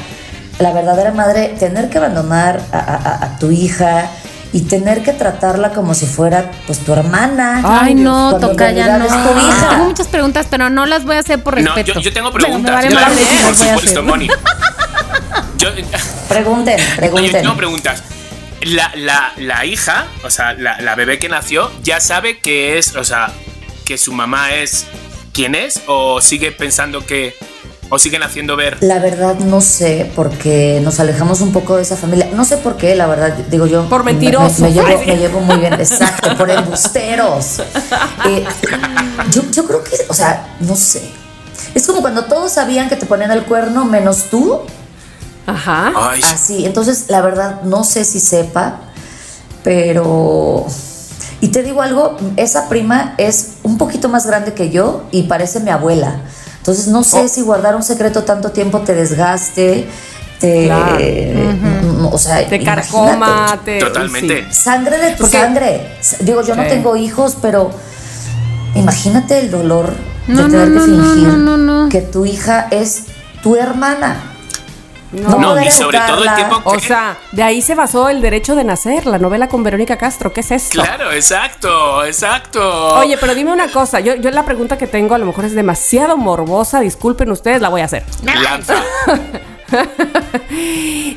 la 0.60 0.74
verdadera 0.74 1.12
madre, 1.12 1.54
tener 1.60 1.90
que 1.90 2.00
abandonar 2.00 2.60
a, 2.72 2.80
a- 2.80 2.96
a- 2.96 3.26
a 3.26 3.38
tu 3.40 3.52
hija 3.52 4.10
y 4.54 4.62
tener 4.62 5.04
que 5.04 5.14
tratarla 5.14 5.72
como 5.72 5.94
si 5.94 6.06
fuera 6.06 6.52
pues 6.66 6.80
tu 6.80 6.94
hermana. 6.94 7.62
Ay, 7.64 7.94
no, 7.96 8.38
toca 8.40 8.72
ya 8.72 8.98
no. 8.98 9.06
es 9.06 9.12
tu 9.12 9.40
hija. 9.48 9.70
Tengo 9.70 9.86
muchas 9.86 10.08
preguntas, 10.08 10.48
pero 10.50 10.70
no 10.70 10.86
las 10.86 11.04
voy 11.06 11.16
a 11.18 11.20
hacer 11.20 11.42
por 11.44 11.60
No, 11.62 11.76
respeto. 11.76 12.00
yo, 12.00 12.02
yo 12.02 12.14
tengo 12.14 12.32
preguntas. 12.32 12.74
vale 12.94 13.16
si 13.16 13.44
por 13.44 13.56
supuesto. 13.56 14.04
Moni. 14.04 14.28
Yo, 15.58 15.70
Pregunten, 16.30 16.78
no, 16.78 16.84
yo 16.90 16.96
pregunten. 16.98 17.42
tengo 17.42 17.56
preguntas. 17.56 18.04
La, 18.64 18.92
la, 18.96 19.32
la 19.38 19.66
hija, 19.66 20.06
o 20.24 20.30
sea, 20.30 20.54
la, 20.54 20.80
la 20.82 20.96
bebé 20.96 21.20
que 21.20 21.30
nació, 21.30 21.72
ya 21.84 22.00
sabe 22.00 22.40
que 22.40 22.78
es, 22.78 22.96
o 22.96 23.04
sea, 23.04 23.32
que 23.86 23.98
su 23.98 24.12
mamá 24.14 24.52
es 24.54 24.86
quien 25.34 25.56
es, 25.56 25.82
o 25.88 26.22
sigue 26.22 26.52
pensando 26.52 27.06
que, 27.06 27.36
o 27.90 27.98
siguen 28.00 28.24
haciendo 28.24 28.56
ver. 28.56 28.78
La 28.82 29.00
verdad 29.00 29.36
no 29.40 29.62
sé, 29.62 30.12
porque 30.16 30.80
nos 30.84 31.00
alejamos 31.00 31.42
un 31.42 31.52
poco 31.54 31.76
de 31.78 31.84
esa 31.84 31.96
familia. 31.96 32.30
No 32.34 32.44
sé 32.46 32.58
por 32.58 32.76
qué, 32.78 32.96
la 32.96 33.08
verdad, 33.08 33.34
digo 33.50 33.66
yo. 33.66 33.88
Por 33.90 34.04
me- 34.04 34.12
mentirosos. 34.14 34.60
Me, 34.60 34.68
me 34.70 34.74
llevo, 34.74 34.88
Ay, 34.88 34.98
sí. 35.02 35.06
me 35.08 35.18
llevo 35.18 35.40
muy 35.42 35.58
bien, 35.58 35.74
exacto, 35.74 36.36
por 36.38 36.50
embusteros. 36.52 37.60
Eh, 38.28 38.44
yo, 39.32 39.44
yo 39.52 39.66
creo 39.66 39.84
que, 39.84 39.98
o 40.10 40.14
sea, 40.14 40.56
no 40.60 40.76
sé. 40.76 41.02
Es 41.74 41.86
como 41.88 42.02
cuando 42.02 42.26
todos 42.26 42.52
sabían 42.52 42.90
que 42.90 42.96
te 42.96 43.06
ponían 43.06 43.32
el 43.32 43.44
cuerno, 43.44 43.86
menos 43.86 44.26
tú. 44.30 44.62
Ajá. 45.46 45.94
Ay, 45.96 46.22
Así, 46.26 46.66
entonces 46.66 47.06
la 47.08 47.22
verdad 47.22 47.62
no 47.64 47.84
sé 47.84 48.04
si 48.04 48.20
sepa, 48.20 48.82
pero... 49.64 50.66
Y 51.40 51.50
te 51.50 51.62
digo 51.62 51.82
algo, 51.84 52.18
esa 52.36 52.68
prima 52.68 53.14
es 53.20 53.50
un 53.64 53.78
poquito 53.78 54.10
más 54.10 54.26
grande 54.26 54.54
que 54.54 54.72
yo 54.72 55.04
y 55.12 55.24
parece 55.24 55.60
mi 55.60 55.70
abuela. 55.70 56.22
Entonces 56.68 56.88
no 56.88 57.02
sé 57.02 57.22
Oh. 57.24 57.28
si 57.30 57.42
guardar 57.44 57.78
un 57.78 57.84
secreto 57.84 58.24
tanto 58.26 58.52
tiempo 58.52 58.82
te 58.82 58.94
desgaste, 58.94 59.88
te... 60.38 60.66
Claro. 60.66 60.98
mm, 61.00 62.06
O 62.12 62.18
sea, 62.18 62.38
Te 62.46 62.58
imagínate. 62.58 62.66
carcoma, 62.82 63.60
te. 63.64 63.80
Totalmente. 63.80 64.46
sí. 64.50 64.54
Sangre 64.64 64.98
de 64.98 65.12
tu 65.12 65.22
Porque- 65.24 65.38
sangre. 65.40 65.88
Digo, 66.20 66.42
yo 66.44 66.56
no 66.58 66.64
tengo 66.64 66.98
hijos, 66.98 67.38
pero 67.42 67.72
imagínate 68.76 69.40
el 69.40 69.50
dolor 69.52 69.94
de 70.28 70.36
tener 70.36 70.68
no, 70.70 70.82
que 70.86 70.92
no, 70.92 71.04
fingir 71.14 71.28
no, 71.30 71.38
no, 71.38 71.58
no. 71.58 71.90
que 71.90 72.02
tu 72.02 72.26
hija 72.26 72.68
es 72.72 73.04
tu 73.42 73.56
hermana. 73.56 74.18
No. 75.12 75.40
no, 75.40 75.62
y 75.64 75.72
sobre 75.72 76.00
todo 76.00 76.24
el 76.24 76.36
tiempo 76.36 76.62
que. 76.64 76.78
O 76.78 76.80
sea, 76.80 77.18
de 77.32 77.42
ahí 77.44 77.62
se 77.62 77.76
basó 77.76 78.10
el 78.10 78.22
derecho 78.22 78.56
de 78.56 78.64
nacer, 78.66 79.06
la 79.06 79.18
novela 79.18 79.48
con 79.48 79.64
Verónica 79.64 79.98
Castro. 79.98 80.34
¿Qué 80.34 80.42
es 80.42 80.52
esto? 80.52 80.82
Claro, 80.82 81.12
exacto, 81.14 82.04
exacto. 82.04 82.96
Oye, 82.96 83.18
pero 83.18 83.34
dime 83.34 83.54
una 83.54 83.70
cosa. 83.70 84.02
Yo, 84.02 84.16
yo 84.16 84.30
la 84.32 84.44
pregunta 84.44 84.78
que 84.78 84.88
tengo 84.88 85.16
a 85.16 85.18
lo 85.18 85.26
mejor 85.26 85.46
es 85.46 85.56
demasiado 85.56 86.18
morbosa. 86.18 86.82
Disculpen 86.82 87.32
ustedes, 87.32 87.62
la 87.62 87.70
voy 87.70 87.82
a 87.82 87.86
hacer. 87.86 88.04
Lanza. 88.24 88.76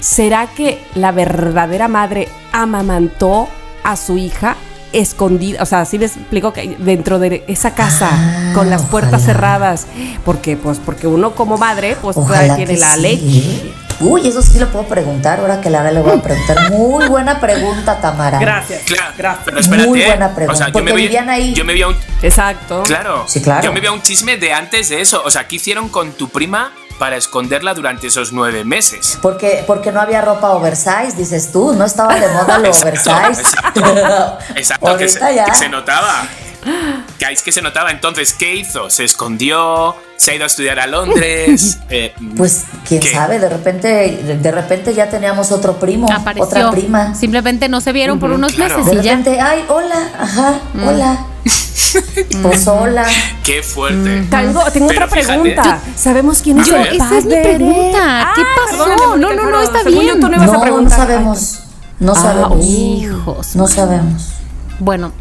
¿Será 0.00 0.46
que 0.48 0.82
la 0.94 1.12
verdadera 1.12 1.88
madre 1.88 2.28
amamantó 2.52 3.48
a 3.82 3.96
su 3.96 4.18
hija 4.18 4.56
escondida? 4.92 5.62
O 5.62 5.66
sea, 5.66 5.84
sí 5.84 5.98
les 5.98 6.16
explico 6.16 6.52
que 6.52 6.76
dentro 6.78 7.18
de 7.18 7.44
esa 7.48 7.74
casa 7.74 8.08
Ah, 8.12 8.52
con 8.54 8.70
las 8.70 8.82
puertas 8.82 9.22
cerradas. 9.24 9.86
¿Por 10.24 10.38
qué? 10.38 10.56
Pues 10.56 10.80
porque 10.84 11.06
uno 11.06 11.34
como 11.34 11.58
madre, 11.58 11.96
pues 12.00 12.16
Ojalá 12.16 12.56
tiene 12.56 12.76
la 12.76 12.94
sí. 12.94 13.00
leche. 13.00 13.72
Uy, 14.00 14.26
eso 14.26 14.40
sí 14.42 14.58
lo 14.58 14.68
puedo 14.68 14.86
preguntar. 14.86 15.40
Ahora 15.40 15.60
que 15.60 15.68
la 15.70 15.90
le 15.90 16.00
voy 16.00 16.18
a 16.18 16.22
preguntar. 16.22 16.70
Muy 16.70 17.06
buena 17.08 17.38
pregunta, 17.38 18.00
Tamara. 18.00 18.38
Gracias. 18.38 18.82
Claro, 18.84 19.12
Gracias. 19.16 19.44
pero 19.44 19.60
espérate. 19.60 19.88
Muy 19.88 20.02
¿eh? 20.02 20.06
buena 20.06 20.34
pregunta, 20.34 20.52
O 20.52 20.56
sea, 20.56 20.66
yo 20.68 20.72
porque 20.72 20.90
me 20.92 20.96
vi, 20.96 21.02
vivían 21.02 21.28
ahí. 21.28 21.52
Yo 21.54 21.64
me 21.64 21.72
vi 21.74 21.82
a 21.82 21.88
un. 21.88 21.96
Exacto. 22.22 22.82
Claro. 22.84 23.24
Sí, 23.28 23.40
claro. 23.42 23.62
Yo 23.64 23.72
me 23.72 23.80
vi 23.80 23.86
a 23.86 23.92
un 23.92 24.02
chisme 24.02 24.36
de 24.36 24.52
antes 24.52 24.88
de 24.88 25.00
eso. 25.00 25.22
O 25.24 25.30
sea, 25.30 25.46
¿qué 25.46 25.56
hicieron 25.56 25.88
con 25.90 26.12
tu 26.12 26.28
prima 26.30 26.72
para 26.98 27.16
esconderla 27.16 27.74
durante 27.74 28.06
esos 28.06 28.32
nueve 28.32 28.64
meses? 28.64 29.18
Porque, 29.22 29.64
porque 29.66 29.92
no 29.92 30.00
había 30.00 30.20
ropa 30.22 30.50
oversize, 30.50 31.12
dices 31.16 31.52
tú. 31.52 31.74
No 31.74 31.84
estaba 31.84 32.14
de 32.14 32.28
moda 32.28 32.58
lo 32.58 32.66
Exacto, 32.68 33.10
oversize. 33.10 33.40
exacto. 33.42 34.38
Exacto, 34.56 34.96
que 34.96 35.08
se, 35.08 35.18
que 35.18 35.54
se 35.54 35.68
notaba. 35.68 36.26
Es 37.30 37.42
que 37.42 37.52
se 37.52 37.62
notaba. 37.62 37.90
Entonces, 37.92 38.32
¿qué 38.34 38.56
hizo? 38.56 38.90
Se 38.90 39.04
escondió, 39.04 39.94
se 40.16 40.32
ha 40.32 40.34
ido 40.34 40.44
a 40.44 40.46
estudiar 40.48 40.80
a 40.80 40.86
Londres. 40.88 41.78
eh, 41.88 42.12
Pues 42.36 42.64
quién 42.88 43.00
¿Qué? 43.00 43.12
sabe, 43.12 43.38
de 43.38 43.48
repente, 43.48 44.36
de 44.40 44.50
repente 44.50 44.92
ya 44.94 45.08
teníamos 45.08 45.52
otro 45.52 45.78
primo, 45.78 46.10
Apareció. 46.12 46.44
otra 46.44 46.70
prima. 46.72 47.14
Simplemente 47.14 47.68
no 47.68 47.80
se 47.80 47.92
vieron 47.92 48.18
por 48.18 48.32
unos 48.32 48.52
claro. 48.52 48.78
meses 48.78 48.92
De 48.94 49.00
y 49.00 49.04
ya. 49.04 49.16
repente, 49.16 49.40
ay, 49.40 49.64
hola, 49.68 50.08
ajá, 50.18 50.60
Mm. 50.74 50.88
hola. 50.88 51.26
Pues 52.42 52.66
hola. 52.68 53.04
qué 53.44 53.62
fuerte. 53.62 54.22
Tengo, 54.30 54.62
tengo 54.70 54.88
Pero 54.88 55.04
otra 55.06 55.08
fíjate. 55.08 55.38
pregunta. 55.40 55.80
¿Sabemos 55.96 56.40
quién 56.42 56.58
es 56.60 56.68
Yo, 56.68 56.76
el 56.76 56.82
esa 56.94 56.94
Esa 57.06 57.18
es 57.18 57.24
mi 57.24 57.34
pregunta. 57.34 58.32
¿Qué 58.36 58.42
Ah, 58.42 58.54
pasó? 58.70 59.16
No, 59.16 59.16
no, 59.16 59.50
no, 59.50 59.60
está 59.62 59.78
Según 59.82 59.94
yo, 59.94 60.00
bien. 60.02 60.20
tú 60.20 60.28
no 60.28 60.36
ibas 60.36 60.48
a 60.50 60.52
No, 60.68 60.80
no 60.82 60.90
sabemos. 60.90 61.60
No 61.98 62.12
Ah, 62.12 62.14
sabemos. 62.22 62.64
Hijos. 62.64 63.56
No 63.56 63.66
sabemos. 63.66 64.28
Bueno, 64.78 65.12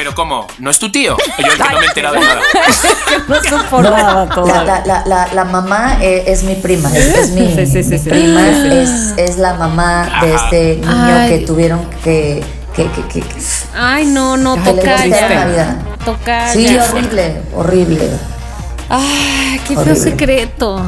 Pero 0.00 0.14
¿cómo? 0.14 0.46
¿No 0.58 0.70
es 0.70 0.78
tu 0.78 0.90
tío? 0.90 1.14
Yo 1.18 1.46
el 1.52 1.58
que 1.58 1.62
no 1.74 1.78
me 1.78 1.84
he 1.84 1.88
enterado 1.88 2.14
de 2.14 2.20
nada. 2.20 2.40
No 3.28 3.34
supo 3.42 3.82
No, 3.82 3.90
nada 3.90 4.24
la, 4.46 4.64
la, 4.64 4.82
la, 4.86 5.02
la, 5.06 5.28
la 5.34 5.44
mamá 5.44 5.98
eh, 6.00 6.24
es 6.26 6.42
mi 6.42 6.54
prima, 6.54 6.90
es, 6.96 7.04
es 7.18 7.30
mi, 7.32 7.54
Sí, 7.54 7.66
sí, 7.66 7.82
sí, 7.82 7.90
mi 7.90 7.98
sí. 7.98 8.08
prima, 8.08 8.40
Sí, 8.48 8.62
sí. 8.62 8.76
Es, 8.78 9.14
es 9.18 9.36
la 9.36 9.54
mamá 9.54 10.20
de 10.22 10.34
este 10.34 10.76
niño 10.76 11.14
Ay. 11.18 11.28
que 11.28 11.38
tuvieron 11.46 11.84
que... 12.02 12.42
que, 12.74 12.86
que, 12.90 13.02
que- 13.08 13.20
que- 13.20 13.34
ay, 13.76 14.06
no, 14.06 14.38
no, 14.38 14.54
toca 14.56 14.70
gustaron 14.72 15.10
la 15.10 15.20
ya. 15.28 15.44
vida. 15.46 15.78
Toca 16.02 16.50
sí, 16.50 16.64
ya. 16.64 16.82
horrible, 16.84 17.42
horrible. 17.54 18.08
Ay, 18.88 19.60
qué 19.68 19.74
feo 19.74 19.80
Horrible. 19.80 20.00
secreto. 20.00 20.82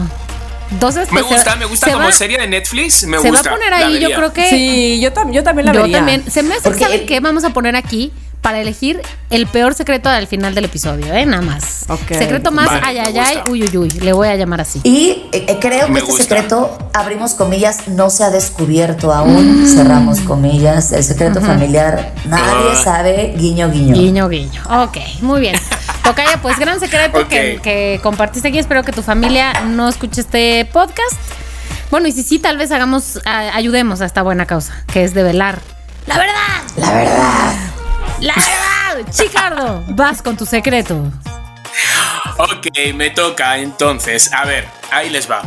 Entonces, 0.70 1.12
Me 1.12 1.20
pues, 1.20 1.26
se- 1.28 1.34
gusta, 1.34 1.56
me 1.56 1.66
gusta 1.66 1.86
se 1.88 1.92
como 1.92 2.06
va- 2.06 2.12
serie 2.12 2.38
de 2.38 2.46
Netflix. 2.46 3.04
Me 3.04 3.18
Se 3.18 3.24
va 3.30 3.36
gusta. 3.36 3.50
a 3.50 3.52
poner 3.52 3.74
ahí, 3.74 4.00
yo 4.00 4.08
creo 4.14 4.32
que. 4.32 4.48
Sí, 4.48 5.00
yo, 5.02 5.12
tam- 5.12 5.30
yo 5.32 5.42
también 5.44 5.66
la 5.66 5.74
yo 5.74 5.82
vería. 5.82 5.98
también. 5.98 6.24
Se 6.30 6.42
me 6.42 6.54
hace, 6.54 6.72
¿saben 6.78 7.00
el- 7.00 7.06
qué? 7.06 7.20
Vamos 7.20 7.44
a 7.44 7.50
poner 7.50 7.76
aquí 7.76 8.10
para 8.42 8.60
elegir 8.60 9.00
el 9.30 9.46
peor 9.46 9.72
secreto 9.72 10.08
al 10.10 10.26
final 10.26 10.54
del 10.54 10.64
episodio, 10.66 11.14
¿eh? 11.14 11.24
Nada 11.24 11.42
más. 11.42 11.86
Secreto 12.08 12.50
más, 12.50 12.66
Vale, 12.66 12.80
ay, 12.84 12.94
me 12.96 13.00
ay, 13.00 13.18
ay, 13.18 13.34
gusta. 13.36 13.50
uy, 13.50 13.62
uy, 13.62 13.76
uy. 13.78 13.90
Le 14.00 14.12
voy 14.12 14.28
a 14.28 14.34
llamar 14.36 14.60
así. 14.60 14.80
Y 14.82 15.28
eh, 15.32 15.46
eh, 15.48 15.58
creo 15.60 15.86
que 15.86 15.92
este 16.00 16.00
gusta. 16.10 16.22
secreto, 16.24 16.76
abrimos 16.92 17.34
comillas, 17.34 17.86
no 17.88 18.10
se 18.10 18.24
ha 18.24 18.30
descubierto 18.30 19.12
aún, 19.12 19.64
cerramos 19.72 20.20
comillas, 20.20 20.90
el 20.92 21.04
secreto 21.04 21.40
familiar, 21.40 22.12
nadie 22.26 22.70
Ah. 22.72 22.80
sabe, 22.82 23.34
guiño, 23.38 23.70
guiño. 23.70 23.94
Guiño, 23.94 24.28
guiño. 24.28 24.60
Ok, 24.82 24.96
muy 25.20 25.40
bien. 25.40 25.54
Tocaya, 26.04 26.42
pues 26.42 26.58
gran 26.58 26.80
secreto 26.80 27.28
que, 27.28 27.60
que 27.62 28.00
compartiste 28.02 28.48
aquí. 28.48 28.58
Espero 28.58 28.82
que 28.82 28.90
tu 28.92 29.02
familia 29.02 29.52
no 29.68 29.88
escuche 29.88 30.20
este 30.20 30.64
podcast. 30.72 31.14
Bueno, 31.92 32.08
y 32.08 32.12
si 32.12 32.24
sí, 32.24 32.40
tal 32.40 32.58
vez 32.58 32.72
hagamos, 32.72 33.20
a- 33.24 33.54
ayudemos 33.54 34.00
a 34.00 34.06
esta 34.06 34.22
buena 34.22 34.46
causa, 34.46 34.74
que 34.92 35.04
es 35.04 35.14
develar. 35.14 35.60
La 36.06 36.18
verdad, 36.18 36.34
La 36.76 36.92
verdad. 36.92 37.52
La 38.22 38.34
verdad. 38.34 39.10
Chicardo, 39.10 39.84
vas 39.88 40.22
con 40.22 40.36
tu 40.36 40.46
secreto. 40.46 41.10
Ok, 42.38 42.94
me 42.94 43.10
toca 43.10 43.58
entonces. 43.58 44.32
A 44.32 44.44
ver, 44.44 44.68
ahí 44.90 45.10
les 45.10 45.30
va. 45.30 45.42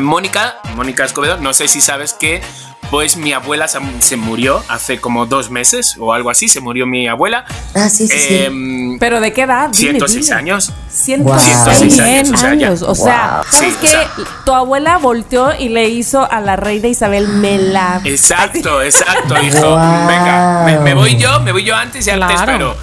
Mónica, 0.00 0.56
Mónica 0.74 1.04
Escobedo, 1.04 1.36
no 1.36 1.52
sé 1.54 1.68
si 1.68 1.80
sabes 1.80 2.14
que 2.14 2.42
pues 2.90 3.16
mi 3.16 3.32
abuela 3.32 3.68
se, 3.68 3.78
se 4.00 4.16
murió 4.16 4.62
hace 4.68 5.00
como 5.00 5.26
dos 5.26 5.50
meses 5.50 5.96
o 5.98 6.12
algo 6.12 6.30
así, 6.30 6.48
se 6.48 6.60
murió 6.60 6.86
mi 6.86 7.06
abuela. 7.06 7.44
Ah, 7.74 7.88
sí, 7.88 8.08
sí, 8.08 8.18
sí. 8.18 8.48
¿Pero 8.98 9.20
de 9.20 9.32
qué 9.32 9.42
edad? 9.42 9.70
Dime, 9.70 9.92
106 9.92 10.26
dime. 10.26 10.36
años. 10.38 10.72
106 10.88 11.22
Wow. 11.24 11.34
años. 11.34 11.78
106 11.78 12.42
años, 12.44 12.82
O 12.82 12.94
sea, 12.94 13.40
Wow. 13.42 13.52
¿sabes 13.52 13.72
Sí, 13.74 13.78
qué? 13.80 13.86
o 13.88 13.90
sea. 13.90 14.10
tu 14.44 14.52
abuela 14.52 14.98
volteó 14.98 15.52
y 15.58 15.68
le 15.68 15.88
hizo 15.88 16.30
a 16.30 16.40
la 16.40 16.56
reina 16.56 16.88
Isabel 16.88 17.28
Mela. 17.28 18.00
Exacto, 18.04 18.82
exacto, 18.82 19.34
hijo. 19.42 19.60
Wow. 19.70 20.06
Venga, 20.08 20.62
me, 20.66 20.78
me 20.80 20.94
voy 20.94 21.16
yo, 21.16 21.40
me 21.40 21.52
voy 21.52 21.64
yo 21.64 21.74
antes 21.76 22.06
y 22.06 22.10
antes, 22.10 22.40
Claro. 22.42 22.52
pero, 22.52 22.76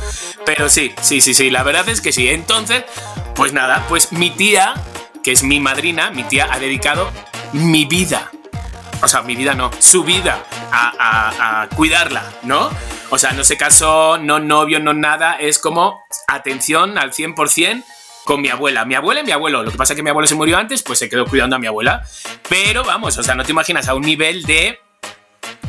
pero 0.45 0.69
sí, 0.69 0.91
sí, 1.02 1.21
sí, 1.21 1.34
sí, 1.34 1.50
la 1.50 1.63
verdad 1.63 1.88
es 1.89 2.02
que 2.02 2.12
sí. 2.12 2.28
Entonces, 2.30 2.84
pues 3.36 3.54
nada, 3.54 3.86
pues 3.89 4.12
mi 4.12 4.30
tía, 4.32 4.74
que 5.24 5.32
es 5.32 5.43
mi 5.43 5.60
madrina, 5.60 6.12
mi 6.12 6.24
tía 6.24 6.47
ha 6.52 6.60
dedicado 6.60 7.10
mi 7.54 7.86
vida. 7.86 8.32
O 9.04 9.08
sea, 9.08 9.22
mi 9.24 9.36
vida 9.36 9.54
no, 9.56 9.72
su 9.80 10.04
vida 10.04 10.44
a, 10.72 10.94
a- 11.00 11.62
a 11.64 11.70
cuidarla, 11.70 12.24
¿no? 12.44 12.70
O 13.10 13.18
sea, 13.18 13.32
no 13.34 13.44
se 13.44 13.58
casó, 13.58 14.18
no 14.18 14.40
novio, 14.40 14.80
no 14.80 14.94
nada, 14.94 15.36
es 15.36 15.60
como 15.60 16.00
atención 16.28 16.98
al 16.98 17.12
100% 17.12 17.84
con 18.26 18.42
mi 18.42 18.50
abuela. 18.50 18.86
Mi 18.86 18.96
abuela 18.96 19.22
y 19.22 19.24
mi 19.26 19.32
abuelo. 19.32 19.64
Lo 19.64 19.72
que 19.72 19.78
pasa 19.78 19.94
es 19.94 19.98
que 19.98 20.04
mi 20.04 20.10
abuelo 20.12 20.28
se 20.28 20.36
murió 20.36 20.58
antes, 20.58 20.84
pues 20.84 21.00
se 21.00 21.10
quedó 21.10 21.26
cuidando 21.26 21.56
a 21.56 21.60
mi 21.60 21.68
abuela. 21.68 22.04
Pero 22.48 22.84
vamos, 22.84 23.18
o 23.18 23.24
sea, 23.24 23.36
no 23.36 23.44
te 23.44 23.52
imaginas 23.52 23.88
a 23.90 23.96
un 23.96 24.04
nivel 24.04 24.44
de 24.44 24.80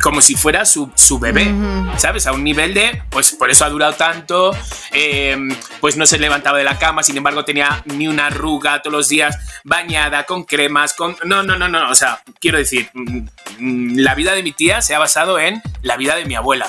como 0.02 0.20
si 0.20 0.34
fuera 0.34 0.64
su, 0.66 0.90
su 0.96 1.18
bebé, 1.18 1.54
¿sabes? 1.96 2.26
A 2.26 2.32
un 2.32 2.42
nivel 2.42 2.74
de, 2.74 3.02
pues 3.08 3.32
por 3.32 3.50
eso 3.50 3.64
ha 3.64 3.70
durado 3.70 3.92
tanto, 3.94 4.54
eh, 4.92 5.36
pues 5.80 5.96
no 5.96 6.06
se 6.06 6.18
levantaba 6.18 6.58
de 6.58 6.64
la 6.64 6.76
cama, 6.78 7.02
sin 7.04 7.16
embargo 7.16 7.44
tenía 7.44 7.82
ni 7.86 8.08
una 8.08 8.26
arruga 8.26 8.82
todos 8.82 8.92
los 8.92 9.08
días, 9.08 9.38
bañada, 9.64 10.24
con 10.24 10.42
cremas, 10.44 10.92
con... 10.94 11.16
No, 11.24 11.42
no, 11.44 11.56
no, 11.56 11.68
no, 11.68 11.88
o 11.88 11.94
sea, 11.94 12.20
quiero 12.40 12.58
decir, 12.58 12.90
mm, 12.94 13.18
mm, 13.58 13.98
la 13.98 14.14
vida 14.16 14.32
de 14.32 14.42
mi 14.42 14.52
tía 14.52 14.82
se 14.82 14.94
ha 14.94 14.98
basado 14.98 15.38
en 15.38 15.62
la 15.82 15.96
vida 15.96 16.16
de 16.16 16.24
mi 16.24 16.34
abuela. 16.34 16.68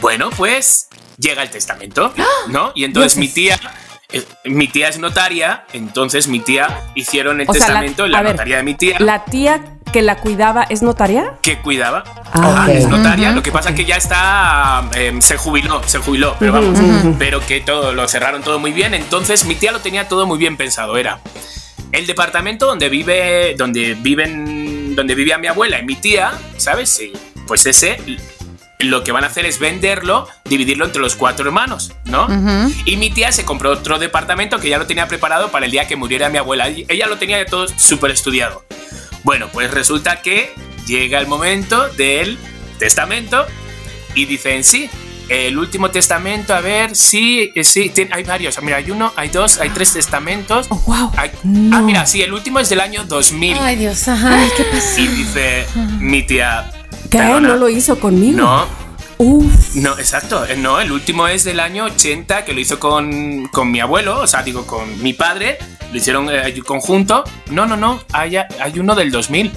Bueno, 0.00 0.30
pues 0.30 0.88
llega 1.18 1.42
el 1.42 1.50
testamento, 1.50 2.12
¿no? 2.48 2.72
Y 2.74 2.84
entonces 2.84 3.16
mi 3.16 3.28
tía 3.28 3.60
eh, 4.12 4.24
mi 4.46 4.66
tía 4.66 4.88
es 4.88 4.98
notaria, 4.98 5.66
entonces 5.72 6.26
mi 6.26 6.40
tía 6.40 6.80
hicieron 6.96 7.40
el 7.40 7.48
O 7.48 7.52
sea, 7.52 7.60
la- 7.60 7.66
testamento 7.66 8.06
en 8.06 8.12
la 8.12 8.22
ver, 8.22 8.32
notaría 8.32 8.56
de 8.56 8.62
mi 8.64 8.74
tía. 8.74 8.96
¿La 8.98 9.24
tía 9.24 9.62
que 9.92 10.02
la 10.02 10.16
cuidaba 10.16 10.64
es 10.64 10.82
notaria? 10.82 11.34
que 11.42 11.58
cuidaba. 11.60 12.04
Ah, 12.32 12.66
ok. 12.68 12.74
es 12.74 12.88
notaria. 12.88 13.32
Lo 13.32 13.42
que 13.42 13.50
pasa 13.52 13.70
es 13.70 13.74
que 13.76 13.84
ya 13.84 13.96
está. 13.96 14.84
eh, 14.94 15.16
se 15.20 15.36
jubiló, 15.36 15.82
se 15.86 15.98
jubiló, 15.98 16.36
pero 16.38 16.52
vamos. 16.52 16.78
Pero 17.18 17.40
que 17.44 17.60
todo 17.60 17.92
lo 17.92 18.06
cerraron 18.08 18.42
todo 18.42 18.58
muy 18.58 18.72
bien. 18.72 18.94
Entonces 18.94 19.44
mi 19.44 19.54
tía 19.54 19.72
lo 19.72 19.80
tenía 19.80 20.08
todo 20.08 20.26
muy 20.26 20.38
bien 20.38 20.56
pensado. 20.56 20.96
Era 20.96 21.20
el 21.92 22.06
departamento 22.06 22.66
donde 22.66 22.88
vive. 22.88 23.54
Donde 23.56 23.94
viven. 23.94 24.94
Donde 24.96 25.14
vivía 25.14 25.38
mi 25.38 25.46
abuela 25.46 25.78
y 25.80 25.84
mi 25.84 25.96
tía, 25.96 26.32
¿sabes? 26.56 26.90
Sí, 26.90 27.12
pues 27.46 27.66
ese. 27.66 27.98
Lo 28.80 29.04
que 29.04 29.12
van 29.12 29.24
a 29.24 29.26
hacer 29.26 29.44
es 29.44 29.58
venderlo, 29.58 30.26
dividirlo 30.46 30.86
entre 30.86 31.02
los 31.02 31.14
cuatro 31.14 31.44
hermanos, 31.44 31.92
¿no? 32.06 32.26
Y 32.86 32.96
mi 32.96 33.10
tía 33.10 33.30
se 33.30 33.44
compró 33.44 33.72
otro 33.72 33.98
departamento 33.98 34.58
que 34.58 34.70
ya 34.70 34.78
lo 34.78 34.86
tenía 34.86 35.06
preparado 35.06 35.50
para 35.50 35.66
el 35.66 35.70
día 35.72 35.86
que 35.86 35.96
muriera 35.96 36.30
mi 36.30 36.38
abuela. 36.38 36.70
Y 36.70 36.86
Ella 36.88 37.06
lo 37.06 37.18
tenía 37.18 37.44
todo 37.44 37.68
súper 37.68 38.10
estudiado. 38.10 38.64
Bueno, 39.22 39.48
pues 39.52 39.70
resulta 39.70 40.22
que 40.22 40.52
llega 40.86 41.18
el 41.18 41.26
momento 41.26 41.88
del 41.90 42.38
testamento 42.78 43.46
y 44.14 44.24
dicen, 44.24 44.64
sí, 44.64 44.88
el 45.28 45.56
último 45.58 45.90
testamento, 45.90 46.54
a 46.54 46.60
ver, 46.60 46.96
sí, 46.96 47.52
eh, 47.54 47.62
sí, 47.62 47.92
hay 48.10 48.24
varios. 48.24 48.60
Mira, 48.62 48.78
hay 48.78 48.90
uno, 48.90 49.12
hay 49.14 49.28
dos, 49.28 49.58
hay 49.58 49.70
tres 49.70 49.92
testamentos. 49.92 50.66
Oh, 50.70 50.82
wow. 50.86 51.12
Hay- 51.16 51.30
No. 51.44 51.76
Ah, 51.76 51.82
mira, 51.82 52.04
sí, 52.06 52.20
el 52.22 52.32
último 52.32 52.58
es 52.58 52.68
del 52.68 52.80
año 52.80 53.04
2000. 53.04 53.56
Ay, 53.60 53.76
Dios, 53.76 54.08
ajá, 54.08 54.36
¿qué 54.56 54.64
pasa? 54.64 55.00
Y 55.00 55.06
dice 55.06 55.66
mi 56.00 56.22
tía... 56.24 56.72
¿Qué? 57.10 57.18
"Perdona, 57.18 57.48
¿No 57.48 57.56
lo 57.56 57.68
hizo 57.68 57.98
conmigo? 58.00 58.38
No, 58.38 58.66
Uf. 59.18 59.74
no, 59.76 59.98
exacto. 59.98 60.44
eh, 60.46 60.56
No, 60.56 60.80
el 60.80 60.90
último 60.92 61.28
es 61.28 61.44
del 61.44 61.60
año 61.60 61.84
80 61.84 62.44
que 62.44 62.52
lo 62.52 62.60
hizo 62.60 62.80
con, 62.80 63.46
con 63.48 63.70
mi 63.70 63.78
abuelo, 63.80 64.20
o 64.20 64.26
sea, 64.26 64.42
digo, 64.42 64.66
con 64.66 65.00
mi 65.02 65.12
padre. 65.12 65.58
Lo 65.90 65.96
hicieron 65.96 66.28
eh, 66.30 66.54
conjunto. 66.64 67.24
No, 67.50 67.66
no, 67.66 67.76
no. 67.76 68.00
Hay, 68.12 68.36
hay 68.36 68.78
uno 68.78 68.94
del 68.94 69.10
2000. 69.10 69.50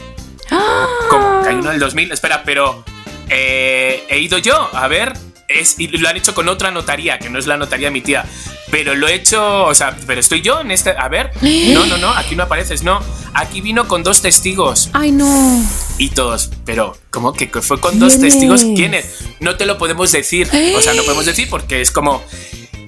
¿Cómo? 1.10 1.42
Que 1.44 1.50
Hay 1.50 1.56
uno 1.56 1.70
del 1.70 1.80
2000. 1.80 2.12
Espera, 2.12 2.44
pero 2.44 2.84
eh, 3.30 4.04
he 4.10 4.20
ido 4.20 4.38
yo 4.38 4.70
a 4.74 4.88
ver. 4.88 5.14
Es, 5.48 5.80
y 5.80 5.88
lo 5.88 6.10
han 6.10 6.18
hecho 6.18 6.34
con 6.34 6.48
otra 6.50 6.72
notaría, 6.72 7.20
que 7.20 7.30
no 7.30 7.38
es 7.38 7.46
la 7.46 7.58
notaría 7.58 7.88
de 7.88 7.92
mi 7.92 8.02
tía. 8.02 8.26
Pero 8.72 8.96
lo 8.96 9.08
he 9.08 9.14
hecho, 9.14 9.66
o 9.66 9.76
sea, 9.76 9.96
pero 10.08 10.20
estoy 10.20 10.42
yo 10.42 10.62
en 10.62 10.72
este. 10.72 10.92
A 10.98 11.08
ver. 11.10 11.32
No, 11.74 11.86
no, 11.86 11.98
no. 11.98 12.10
Aquí 12.10 12.36
no 12.36 12.44
apareces, 12.44 12.82
no. 12.82 13.02
Aquí 13.36 13.62
vino 13.62 13.88
con 13.88 14.04
dos 14.04 14.22
testigos. 14.22 14.90
Ay, 14.94 15.12
no. 15.12 15.64
Y 15.98 16.10
todos, 16.10 16.50
pero 16.66 16.98
¿cómo 17.12 17.34
que 17.34 17.48
fue 17.62 17.80
con 17.80 18.00
dos 18.00 18.14
¿Quién 18.14 18.22
testigos? 18.30 18.64
es? 18.64 18.76
¿Quiénes? 18.76 19.20
No 19.40 19.56
te 19.58 19.66
lo 19.66 19.78
podemos 19.78 20.12
decir. 20.12 20.48
O 20.76 20.82
sea, 20.82 20.94
no 20.94 21.04
podemos 21.04 21.26
decir 21.26 21.48
porque 21.50 21.82
es 21.82 21.92
como... 21.92 22.24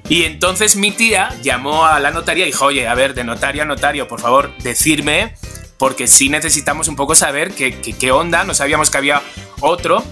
Y 0.09 0.23
entonces 0.23 0.75
mi 0.75 0.91
tía 0.91 1.29
llamó 1.41 1.85
a 1.85 1.99
la 1.99 2.11
notaría 2.11 2.45
y 2.45 2.47
dijo, 2.47 2.65
oye, 2.65 2.87
a 2.87 2.93
ver, 2.93 3.13
de 3.15 3.23
notario 3.23 3.63
a 3.63 3.65
notario, 3.65 4.07
por 4.07 4.19
favor, 4.21 4.51
decirme, 4.59 5.35
porque 5.77 6.07
sí 6.07 6.29
necesitamos 6.29 6.87
un 6.87 6.95
poco 6.95 7.15
saber 7.15 7.53
qué, 7.53 7.79
qué, 7.81 7.93
qué 7.93 8.11
onda, 8.11 8.43
no 8.43 8.53
sabíamos 8.53 8.91
que 8.91 8.97
había 8.97 9.21
otro. 9.61 10.03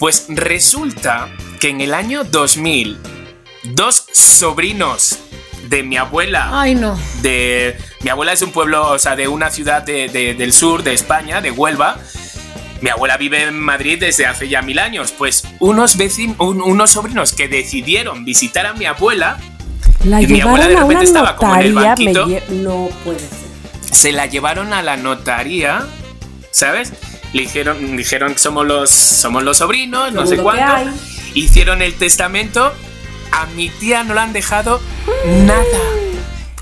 Pues 0.00 0.26
resulta 0.28 1.28
que 1.60 1.68
en 1.70 1.80
el 1.80 1.94
año 1.94 2.24
2000, 2.24 2.98
dos 3.74 4.06
sobrinos 4.12 5.18
de 5.68 5.82
mi 5.82 5.96
abuela 5.96 6.48
Ay, 6.60 6.74
no. 6.74 6.98
de 7.20 7.76
mi 8.00 8.10
abuela 8.10 8.32
es 8.32 8.40
de 8.40 8.46
un 8.46 8.52
pueblo, 8.52 8.90
o 8.90 8.98
sea, 8.98 9.16
de 9.16 9.28
una 9.28 9.50
ciudad 9.50 9.82
de- 9.82 10.08
de- 10.08 10.34
del 10.34 10.52
sur 10.52 10.82
de 10.82 10.94
España, 10.94 11.40
de 11.40 11.50
Huelva. 11.50 11.98
Mi 12.80 12.90
abuela 12.90 13.16
vive 13.16 13.42
en 13.42 13.58
Madrid 13.58 13.98
desde 13.98 14.26
hace 14.26 14.48
ya 14.48 14.62
mil 14.62 14.78
años. 14.78 15.12
Pues 15.16 15.44
unos 15.58 15.96
vecinos, 15.96 16.36
unos 16.38 16.90
sobrinos 16.90 17.32
que 17.32 17.48
decidieron 17.48 18.24
visitar 18.24 18.66
a 18.66 18.72
mi 18.74 18.84
abuela, 18.86 19.38
La 20.04 20.22
Y 20.22 20.26
mi 20.28 20.40
abuela 20.40 20.68
llevaron 20.68 20.74
de 20.88 20.94
repente 20.94 21.04
estaba 21.06 21.36
como 21.36 21.54
en 21.56 21.60
el 21.62 21.74
notaría. 21.74 21.96
me 21.96 22.12
banquito. 22.14 22.26
lle- 22.28 22.48
no 22.62 22.88
puede 23.04 23.18
ser. 23.18 23.28
se 23.90 24.12
la 24.12 24.26
llevaron 24.26 24.72
a 24.72 24.82
la 24.82 24.96
notaría, 24.96 25.84
¿sabes? 26.52 26.92
Le 27.32 27.42
dijeron, 27.42 27.96
dijeron 27.96 28.38
somos 28.38 28.64
los, 28.66 28.90
somos 28.90 29.42
los 29.42 29.58
sobrinos, 29.58 30.12
no 30.12 30.26
sé 30.26 30.36
que 30.36 30.42
cuánto. 30.42 30.90
Hicieron 31.34 31.82
el 31.82 31.94
testamento. 31.94 32.72
A 33.32 33.44
mi 33.54 33.68
tía 33.68 34.04
no 34.04 34.14
le 34.14 34.20
han 34.20 34.32
dejado 34.32 34.80
nada. 35.44 35.64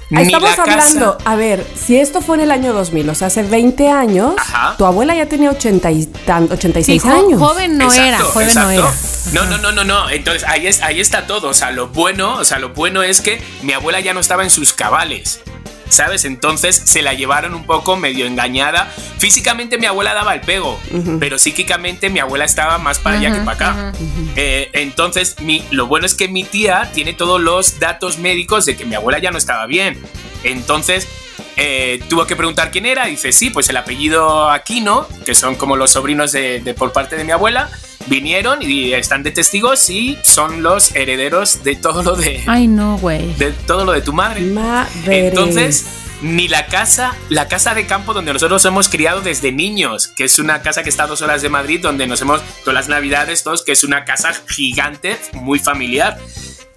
Ni 0.08 0.22
Estamos 0.22 0.50
casa. 0.50 0.62
hablando, 0.62 1.18
a 1.24 1.34
ver, 1.34 1.66
si 1.74 1.96
esto 1.96 2.22
fue 2.22 2.36
en 2.36 2.42
el 2.44 2.52
año 2.52 2.72
2000, 2.72 3.08
o 3.10 3.14
sea, 3.16 3.26
hace 3.26 3.42
20 3.42 3.90
años, 3.90 4.34
Ajá. 4.38 4.76
tu 4.78 4.86
abuela 4.86 5.16
ya 5.16 5.26
tenía 5.26 5.50
80 5.50 5.90
y 5.90 6.06
tan- 6.06 6.44
86 6.50 7.02
Sí, 7.02 7.08
jo- 7.08 7.14
años. 7.14 7.40
joven 7.40 7.76
no 7.76 7.92
era, 7.92 8.04
Exacto, 8.18 8.32
joven 8.32 8.46
no 8.54 8.70
exacto. 8.70 8.70
era. 8.72 8.92
No, 9.32 9.44
no, 9.50 9.58
no, 9.58 9.72
no, 9.72 9.82
no. 9.82 10.08
Entonces 10.10 10.44
ahí, 10.46 10.68
es, 10.68 10.80
ahí 10.82 11.00
está 11.00 11.26
todo. 11.26 11.48
O 11.48 11.54
sea, 11.54 11.72
lo 11.72 11.88
bueno, 11.88 12.34
o 12.36 12.44
sea, 12.44 12.60
lo 12.60 12.68
bueno 12.68 13.02
es 13.02 13.20
que 13.20 13.42
mi 13.62 13.72
abuela 13.72 13.98
ya 13.98 14.14
no 14.14 14.20
estaba 14.20 14.44
en 14.44 14.50
sus 14.50 14.72
cabales. 14.72 15.40
¿Sabes? 15.88 16.24
Entonces 16.24 16.74
se 16.84 17.00
la 17.00 17.14
llevaron 17.14 17.54
un 17.54 17.64
poco 17.64 17.96
medio 17.96 18.26
engañada. 18.26 18.92
Físicamente 19.18 19.78
mi 19.78 19.86
abuela 19.86 20.14
daba 20.14 20.34
el 20.34 20.40
pego, 20.40 20.78
pero 21.20 21.38
psíquicamente 21.38 22.10
mi 22.10 22.18
abuela 22.18 22.44
estaba 22.44 22.76
más 22.78 22.98
para 22.98 23.18
allá 23.18 23.32
que 23.32 23.38
para 23.40 23.52
acá. 23.52 23.92
Eh, 24.34 24.70
entonces, 24.74 25.36
mi, 25.40 25.64
lo 25.70 25.86
bueno 25.86 26.04
es 26.06 26.14
que 26.14 26.28
mi 26.28 26.44
tía 26.44 26.90
tiene 26.92 27.12
todos 27.14 27.40
los 27.40 27.78
datos 27.78 28.18
médicos 28.18 28.64
de 28.66 28.76
que 28.76 28.84
mi 28.84 28.94
abuela 28.96 29.18
ya 29.20 29.30
no 29.30 29.38
estaba 29.38 29.66
bien. 29.66 30.02
Entonces, 30.42 31.08
eh, 31.56 32.00
tuvo 32.08 32.26
que 32.26 32.36
preguntar 32.36 32.70
quién 32.70 32.84
era. 32.86 33.06
Dice, 33.06 33.32
sí, 33.32 33.50
pues 33.50 33.68
el 33.70 33.76
apellido 33.76 34.50
Aquino, 34.50 35.06
que 35.24 35.34
son 35.34 35.54
como 35.54 35.76
los 35.76 35.92
sobrinos 35.92 36.32
de, 36.32 36.60
de- 36.60 36.74
por 36.74 36.92
parte 36.92 37.16
de 37.16 37.24
mi 37.24 37.32
abuela, 37.32 37.70
vinieron 38.06 38.62
y 38.62 38.92
están 38.92 39.22
de 39.22 39.30
testigos 39.30 39.88
y 39.90 40.18
son 40.22 40.62
los 40.62 40.94
herederos 40.94 41.62
de 41.62 41.76
todo 41.76 42.02
lo 42.02 42.16
de, 42.16 42.42
Ay, 42.46 42.66
no, 42.66 42.98
güey. 42.98 43.34
de 43.34 43.52
todo 43.52 43.84
lo 43.84 43.92
de 43.92 44.02
tu 44.02 44.12
madre. 44.12 44.40
Madre. 44.40 45.28
Entonces, 45.28 45.86
ni 46.22 46.48
la 46.48 46.66
casa, 46.66 47.14
la 47.28 47.48
casa 47.48 47.74
de 47.74 47.86
campo 47.86 48.14
donde 48.14 48.32
nosotros 48.32 48.64
hemos 48.64 48.88
criado 48.88 49.20
desde 49.20 49.52
niños, 49.52 50.08
que 50.08 50.24
es 50.24 50.38
una 50.38 50.62
casa 50.62 50.82
que 50.82 50.88
está 50.88 51.04
a 51.04 51.06
dos 51.06 51.22
horas 51.22 51.42
de 51.42 51.48
Madrid, 51.48 51.80
donde 51.82 52.06
nos 52.06 52.20
hemos, 52.22 52.42
todas 52.60 52.74
las 52.74 52.88
navidades, 52.88 53.42
todos, 53.42 53.64
que 53.64 53.72
es 53.72 53.84
una 53.84 54.04
casa 54.04 54.32
gigante, 54.48 55.18
muy 55.34 55.58
familiar. 55.58 56.18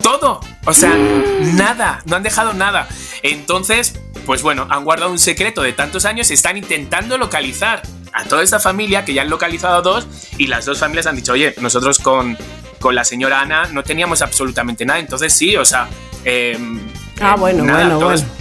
Todo, 0.01 0.39
o 0.65 0.73
sea, 0.73 0.95
nada, 1.53 2.01
no 2.05 2.15
han 2.15 2.23
dejado 2.23 2.53
nada. 2.53 2.88
Entonces, 3.21 3.99
pues 4.25 4.41
bueno, 4.41 4.65
han 4.69 4.83
guardado 4.85 5.12
un 5.12 5.19
secreto 5.19 5.62
de 5.62 5.73
tantos 5.73 6.05
años, 6.05 6.31
están 6.31 6.57
intentando 6.57 7.17
localizar 7.17 7.81
a 8.13 8.23
toda 8.23 8.41
esta 8.43 8.59
familia, 8.59 9.03
que 9.05 9.13
ya 9.13 9.23
han 9.23 9.29
localizado 9.29 9.75
a 9.75 9.81
dos, 9.81 10.07
y 10.38 10.47
las 10.47 10.65
dos 10.65 10.79
familias 10.79 11.05
han 11.05 11.15
dicho, 11.17 11.33
oye, 11.33 11.53
nosotros 11.59 11.99
con, 11.99 12.38
con 12.79 12.95
la 12.95 13.03
señora 13.03 13.41
Ana 13.41 13.67
no 13.71 13.83
teníamos 13.83 14.21
absolutamente 14.21 14.85
nada, 14.85 14.99
entonces 14.99 15.33
sí, 15.33 15.55
o 15.57 15.65
sea... 15.65 15.88
em, 16.23 16.79
Ah, 17.21 17.35
bueno, 17.38 17.65
nada, 17.65 17.83
bueno, 17.83 17.99
todos- 17.99 18.21
bueno. 18.21 18.33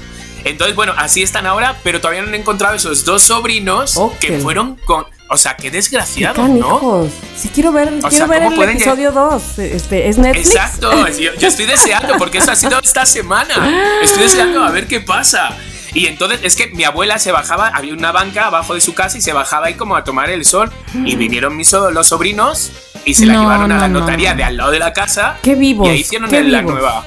entonces, 0.44 0.76
bueno, 0.76 0.94
así 0.96 1.22
están 1.24 1.46
ahora, 1.46 1.76
pero 1.82 2.00
todavía 2.00 2.22
no 2.22 2.28
han 2.28 2.34
encontrado 2.36 2.76
esos 2.76 3.04
dos 3.04 3.22
sobrinos 3.24 3.96
que 4.20 4.38
fueron 4.38 4.76
con. 4.86 5.04
O 5.30 5.36
sea, 5.36 5.56
qué 5.56 5.64
Qué 5.64 5.70
desgraciado, 5.72 6.42
¿no? 6.42 6.48
canijos. 6.48 7.10
Sí 7.36 7.50
quiero 7.54 7.70
ver, 7.72 7.88
quiero 7.88 8.10
sea, 8.10 8.26
ver 8.26 8.44
¿cómo 8.44 8.62
el 8.62 8.70
episodio 8.70 9.12
2. 9.12 9.58
Este, 9.58 10.08
¿Es 10.08 10.16
Netflix? 10.18 10.46
Exacto, 10.54 11.06
yo, 11.08 11.34
yo 11.34 11.48
estoy 11.48 11.66
deseando, 11.66 12.14
porque 12.16 12.38
eso 12.38 12.50
ha 12.50 12.56
sido 12.56 12.78
esta 12.82 13.04
semana. 13.04 13.54
Estoy 14.02 14.22
deseando 14.22 14.64
a 14.64 14.70
ver 14.70 14.86
qué 14.86 15.00
pasa. 15.00 15.50
Y 15.94 16.06
entonces 16.06 16.40
es 16.42 16.54
que 16.56 16.68
mi 16.68 16.84
abuela 16.84 17.18
se 17.18 17.32
bajaba, 17.32 17.68
había 17.68 17.92
una 17.94 18.12
banca 18.12 18.46
abajo 18.46 18.74
de 18.74 18.80
su 18.80 18.94
casa 18.94 19.18
y 19.18 19.20
se 19.20 19.32
bajaba 19.32 19.66
ahí 19.66 19.74
como 19.74 19.96
a 19.96 20.04
tomar 20.04 20.30
el 20.30 20.44
sol. 20.44 20.70
Y 21.04 21.16
vinieron 21.16 21.56
mis 21.56 21.68
so- 21.68 21.90
los 21.90 22.08
sobrinos 22.08 22.72
y 23.04 23.14
se 23.14 23.26
la 23.26 23.34
No, 23.34 23.40
llevaron 23.42 23.72
a 23.72 23.78
la 23.78 23.88
no, 23.88 24.00
notaría 24.00 24.30
no. 24.30 24.36
de 24.38 24.44
al 24.44 24.56
lado 24.56 24.70
de 24.70 24.78
la 24.78 24.92
casa. 24.92 25.36
Qué 25.42 25.54
vivos, 25.54 25.86
Y 25.88 25.90
ahí 25.90 25.98
hicieron 26.00 26.30
qué 26.30 26.42
la 26.42 26.58
vivos. 26.60 26.72
nueva. 26.74 27.06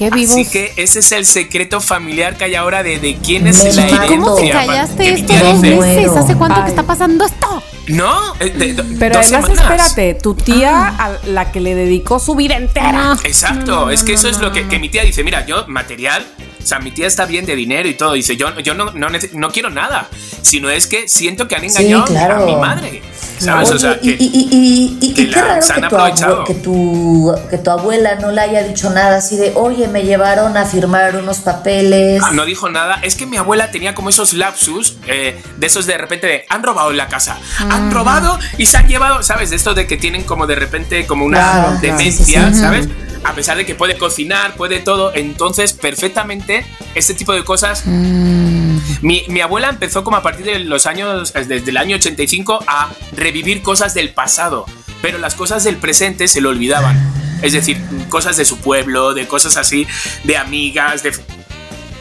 Qué 0.00 0.10
vivos. 0.10 0.32
Así 0.32 0.48
que 0.50 0.72
ese 0.76 0.98
es 1.00 1.12
el 1.12 1.26
secreto 1.26 1.80
familiar 1.80 2.36
que 2.36 2.44
hay 2.44 2.54
ahora 2.54 2.82
de, 2.82 2.98
de 2.98 3.18
quién 3.18 3.46
es 3.46 3.62
la 3.76 3.86
herencia. 3.86 4.06
¿Cómo 4.08 4.34
te 4.34 4.50
callaste 4.50 5.12
esto 5.12 5.32
dos 5.34 5.60
meses? 5.60 6.10
¿Hace 6.16 6.34
cuánto 6.36 6.56
Ay. 6.58 6.64
que 6.64 6.70
está 6.70 6.82
pasando 6.84 7.24
esto? 7.26 7.62
No, 7.88 8.34
eh, 8.40 8.50
de- 8.50 8.72
de- 8.74 8.82
Pero 8.98 9.16
dos 9.18 9.26
además, 9.32 9.50
semanas. 9.58 9.86
espérate, 9.88 10.14
tu 10.22 10.34
tía 10.34 10.86
a 10.88 11.18
la 11.26 11.52
que 11.52 11.60
le 11.60 11.74
dedicó 11.74 12.18
su 12.18 12.34
vida 12.34 12.56
entera. 12.56 13.16
Exacto, 13.24 13.66
No, 13.72 13.80
no, 13.86 13.90
es 13.90 14.02
que 14.02 14.12
no, 14.12 14.18
eso 14.18 14.28
es 14.28 14.38
no, 14.38 14.44
lo 14.44 14.52
que, 14.52 14.62
no. 14.62 14.68
que 14.70 14.78
mi 14.78 14.88
tía 14.88 15.02
dice, 15.04 15.22
mira, 15.22 15.44
yo 15.44 15.66
material, 15.68 16.24
o 16.62 16.66
sea, 16.66 16.78
mi 16.78 16.90
tía 16.90 17.06
está 17.06 17.26
bien 17.26 17.46
de 17.46 17.56
dinero 17.56 17.88
y 17.88 17.94
todo, 17.94 18.12
dice, 18.12 18.36
yo, 18.36 18.58
yo 18.60 18.74
no, 18.74 18.92
no, 18.92 19.08
no 19.32 19.50
quiero 19.50 19.70
nada, 19.70 20.08
sino 20.42 20.70
es 20.70 20.86
que 20.86 21.08
siento 21.08 21.48
que 21.48 21.56
han 21.56 21.64
engañado 21.64 22.02
a 22.02 22.06
mi- 22.06 22.10
claro. 22.12 22.42
a 22.42 22.46
mi 22.46 22.56
madre, 22.56 23.02
¿sabes? 23.38 23.68
Oye, 23.70 23.76
o 23.76 23.78
sea, 23.78 23.98
y, 24.02 24.16
que, 24.16 24.22
y, 24.24 24.26
y, 24.26 24.98
y, 25.00 25.10
y 25.10 25.14
que 25.14 25.30
qué 25.30 25.40
raro 25.40 25.60
que 25.60 25.80
tu, 25.80 25.86
aprovechado. 25.86 26.44
abue- 26.44 26.46
que, 26.46 26.54
tu, 26.54 27.34
que 27.50 27.58
tu 27.58 27.70
abuela 27.70 28.14
no 28.16 28.30
le 28.32 28.40
haya 28.40 28.62
dicho 28.62 28.90
nada 28.90 29.16
así 29.18 29.36
de, 29.36 29.52
oye, 29.56 29.88
me 29.88 30.02
llevaron 30.04 30.56
a 30.56 30.64
firmar 30.66 31.16
unos 31.16 31.38
papeles. 31.38 32.22
Ah, 32.24 32.30
no 32.32 32.44
dijo 32.44 32.68
nada. 32.68 32.98
Es 33.02 33.14
que 33.16 33.26
mi 33.26 33.36
abuela 33.36 33.70
tenía 33.70 33.94
como 33.94 34.08
esos 34.10 34.32
lapsus 34.34 34.96
eh, 35.06 35.40
de 35.56 35.66
esos 35.66 35.86
de 35.86 35.96
repente 35.98 36.26
de 36.26 36.44
han 36.48 36.62
robado 36.62 36.92
la 36.92 37.08
casa, 37.08 37.38
han 37.58 37.90
robado 37.90 38.38
y 38.58 38.66
se 38.66 38.76
han 38.76 38.88
llevado, 38.88 39.22
¿sabes? 39.22 39.50
De 39.50 39.56
esto 39.56 39.74
de 39.74 39.86
que 39.86 39.96
tienen 39.96 40.24
como 40.24 40.46
de 40.46 40.54
repente 40.56 41.06
como 41.06 41.24
una 41.24 41.38
Claro, 41.40 41.78
demencia, 41.80 42.42
Sí, 42.46 42.48
sí, 42.50 42.54
sí. 42.54 42.60
¿sabes? 42.60 42.88
A 43.24 43.34
pesar 43.34 43.56
de 43.56 43.66
que 43.66 43.74
puede 43.74 43.96
cocinar, 43.98 44.54
puede 44.54 44.80
todo, 44.80 45.12
entonces 45.14 45.72
perfectamente 45.72 46.64
este 46.94 47.14
tipo 47.14 47.32
de 47.32 47.44
cosas... 47.44 47.82
Mm. 47.84 48.78
Mi, 49.02 49.24
mi 49.28 49.40
abuela 49.40 49.68
empezó 49.68 50.04
como 50.04 50.16
a 50.16 50.22
partir 50.22 50.46
de 50.46 50.58
los 50.60 50.86
años, 50.86 51.32
desde 51.32 51.70
el 51.70 51.76
año 51.76 51.96
85, 51.96 52.64
a 52.66 52.90
revivir 53.12 53.62
cosas 53.62 53.94
del 53.94 54.10
pasado, 54.10 54.66
pero 55.02 55.18
las 55.18 55.34
cosas 55.34 55.64
del 55.64 55.76
presente 55.76 56.28
se 56.28 56.40
lo 56.40 56.48
olvidaban. 56.50 56.98
Es 57.42 57.52
decir, 57.52 57.80
cosas 58.08 58.36
de 58.36 58.44
su 58.44 58.58
pueblo, 58.58 59.14
de 59.14 59.26
cosas 59.26 59.56
así, 59.56 59.86
de 60.24 60.36
amigas, 60.36 61.02
de... 61.02 61.12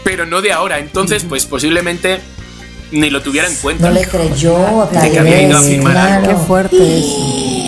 pero 0.03 0.25
no 0.25 0.41
de 0.41 0.51
ahora. 0.51 0.79
Entonces, 0.79 1.23
pues 1.27 1.45
posiblemente 1.45 2.19
ni 2.91 3.10
lo 3.10 3.21
tuviera 3.21 3.47
en 3.47 3.55
cuenta. 3.55 3.88
No 3.88 3.93
le 3.93 4.05
creyó, 4.08 4.88
De 4.91 4.97
tal 4.97 5.12
que 5.12 5.19
había 5.19 5.41
ido 5.43 5.58
a 5.58 5.62
vez. 5.62 6.27
Qué 6.27 6.36
fuerte. 6.36 7.59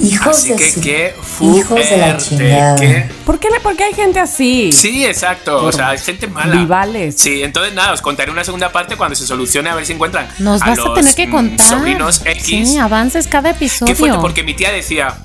Hijos 0.00 0.38
Así 0.38 0.48
de 0.50 0.56
que 0.56 0.70
su- 0.72 0.80
qué 0.80 1.14
hijos 1.42 1.78
de 1.90 1.96
la 1.98 2.06
fuerte, 2.06 2.24
chingada. 2.24 2.76
qué- 2.80 3.10
¿Por 3.26 3.38
qué, 3.38 3.48
le- 3.50 3.60
por 3.60 3.76
qué 3.76 3.84
hay 3.84 3.92
gente 3.94 4.18
así? 4.18 4.72
Sí, 4.72 5.04
exacto. 5.04 5.64
O 5.64 5.70
sea, 5.72 5.90
hay 5.90 5.98
gente 5.98 6.26
mala. 6.26 6.56
Vivales. 6.56 7.16
Sí, 7.18 7.42
entonces 7.42 7.74
nada, 7.74 7.92
os 7.92 8.00
contaré 8.00 8.30
una 8.30 8.42
segunda 8.44 8.72
parte 8.72 8.96
cuando 8.96 9.14
se 9.14 9.26
solucione 9.26 9.68
a 9.70 9.74
ver 9.74 9.84
si 9.84 9.92
encuentran 9.92 10.26
Nos 10.38 10.62
a 10.62 10.66
vas 10.66 10.78
a 10.78 10.94
tener 10.94 11.14
que 11.14 11.26
mm, 11.26 11.30
contar. 11.30 11.66
sobrinos 11.66 12.22
X. 12.24 12.70
Sí, 12.70 12.78
avances 12.78 13.26
cada 13.26 13.50
episodio. 13.50 13.92
Qué 13.92 13.98
fuerte, 13.98 14.18
porque 14.20 14.42
mi 14.42 14.54
tía 14.54 14.72
decía, 14.72 15.18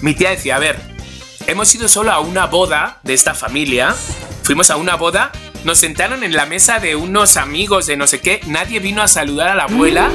mi 0.00 0.14
tía 0.14 0.30
decía, 0.30 0.56
a 0.56 0.58
ver, 0.58 0.80
hemos 1.46 1.74
ido 1.74 1.86
solo 1.88 2.10
a 2.10 2.20
una 2.20 2.46
boda 2.46 3.00
de 3.02 3.12
esta 3.14 3.34
familia, 3.34 3.94
fuimos 4.42 4.70
a 4.70 4.76
una 4.76 4.94
boda, 4.96 5.32
nos 5.64 5.78
sentaron 5.78 6.24
en 6.24 6.32
la 6.34 6.46
mesa 6.46 6.78
de 6.78 6.96
unos 6.96 7.36
amigos 7.36 7.86
de 7.86 7.96
no 7.98 8.06
sé 8.06 8.20
qué, 8.20 8.40
nadie 8.46 8.80
vino 8.80 9.02
a 9.02 9.08
saludar 9.08 9.48
a 9.48 9.54
la 9.54 9.64
abuela. 9.64 10.10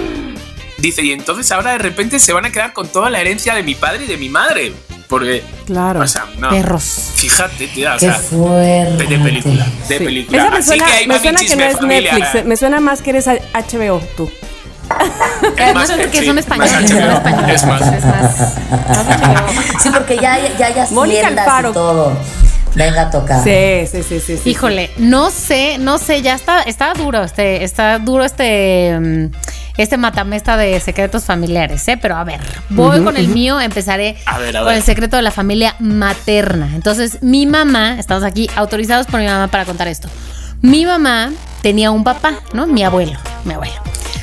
Dice, 0.80 1.04
y 1.04 1.12
entonces 1.12 1.52
ahora 1.52 1.72
de 1.74 1.78
repente 1.80 2.20
se 2.20 2.34
van 2.34 2.46
a 2.46 2.52
quedar 2.52 2.74
con 2.74 2.88
toda 2.88 3.10
la 3.10 3.20
herencia 3.20 3.54
de 3.56 3.63
mi 3.63 3.76
padre 3.76 4.06
y 4.06 4.08
de 4.08 4.18
mi 4.18 4.30
madre. 4.30 4.74
Porque, 5.08 5.44
Claro. 5.65 6.02
o 6.02 6.08
sea, 6.08 6.26
no. 6.38 6.50
Perros. 6.52 6.84
Fíjate, 7.15 7.68
tía, 7.70 7.96
o 7.96 7.98
Qué 7.98 8.06
sea, 8.06 8.13
fuerte. 8.13 9.06
de, 9.08 9.18
película, 9.18 9.65
de 9.88 9.98
Sí. 9.98 10.04
película. 10.06 10.38
Esa 10.38 10.52
me 10.52 10.58
Así 10.58 10.68
suena, 10.68 10.86
que 10.86 10.92
ahí 10.92 11.08
me 11.08 11.13
va 11.15 11.20
mi 11.20 11.24
suena 11.24 11.39
que 11.39 11.56
no 11.56 11.63
es 11.63 11.78
familiar. 11.78 12.20
Netflix. 12.20 12.46
Me 12.46 12.56
suena 12.58 12.80
más 12.80 13.02
que 13.02 13.10
eres 13.10 13.28
HBO 13.28 14.00
tú. 14.15 14.30
Es 15.58 15.74
más, 15.76 15.89
Además, 15.89 16.08
que 16.12 16.20
sí, 16.20 16.26
son 16.26 16.38
españoles. 16.39 16.74
Es 16.74 17.65
más. 17.65 17.82
Es 17.94 18.06
más. 18.06 18.54
Sí, 19.82 19.89
porque 19.94 20.18
ya, 20.18 20.38
ya, 20.58 20.74
ya 20.76 20.88
Mónica 20.92 21.28
Alfaro. 21.28 21.70
y 21.72 21.74
todo. 21.74 22.18
Venga 22.76 23.02
a 23.04 23.10
tocar. 23.12 23.44
Sí, 23.44 23.88
sí, 23.92 24.04
sí, 24.04 24.20
sí. 24.20 24.38
sí. 24.38 24.50
Híjole, 24.50 24.92
no 24.98 25.32
sé, 25.32 25.78
no 25.80 25.98
sé, 25.98 26.22
ya 26.22 26.36
está, 26.36 26.62
está 26.62 26.94
duro, 26.94 27.24
este, 27.24 27.63
está 27.63 27.98
duro 27.98 28.24
este, 28.24 28.96
mm, 29.00 29.32
este 29.84 29.98
matamesta 29.98 30.58
de 30.58 30.80
secretos 30.80 31.24
familiares, 31.26 31.88
¿eh? 31.88 31.98
Pero 32.02 32.15
a 32.18 32.24
ver, 32.24 32.39
voy 32.70 33.04
con 33.04 33.18
el 33.18 33.28
mío, 33.30 33.60
empezaré 33.62 34.18
A 34.26 34.38
ver, 34.38 34.56
a 34.58 34.60
con 34.62 34.68
ver. 34.70 34.78
el 34.78 34.84
secreto 34.84 35.15
de 35.15 35.22
la 35.22 35.32
familia 35.32 35.76
materna. 35.80 36.70
Entonces, 36.76 37.20
mi 37.22 37.46
mamá, 37.46 37.98
estamos 38.00 38.24
aquí 38.24 38.50
autorizados 38.56 39.08
por 39.08 39.20
mi 39.20 39.26
mamá 39.28 39.48
para 39.48 39.65
contar 39.65 39.88
esto. 39.88 40.08
Mi 40.62 40.86
mamá 40.86 41.32
tenía 41.62 41.92
un 41.92 42.04
papá, 42.04 42.34
¿no? 42.54 42.68
Mi 42.68 42.84
abuelo, 42.84 43.18
mi 43.46 43.54
abuelo. 43.54 43.76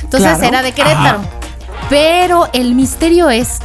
Entonces 0.03 0.29
Claro. 0.37 0.43
era 0.47 0.61
de 0.61 0.71
Querétaro. 0.71 1.21
Pero 1.89 2.49
el 2.53 2.75
misterio 2.75 3.29
es 3.29 3.59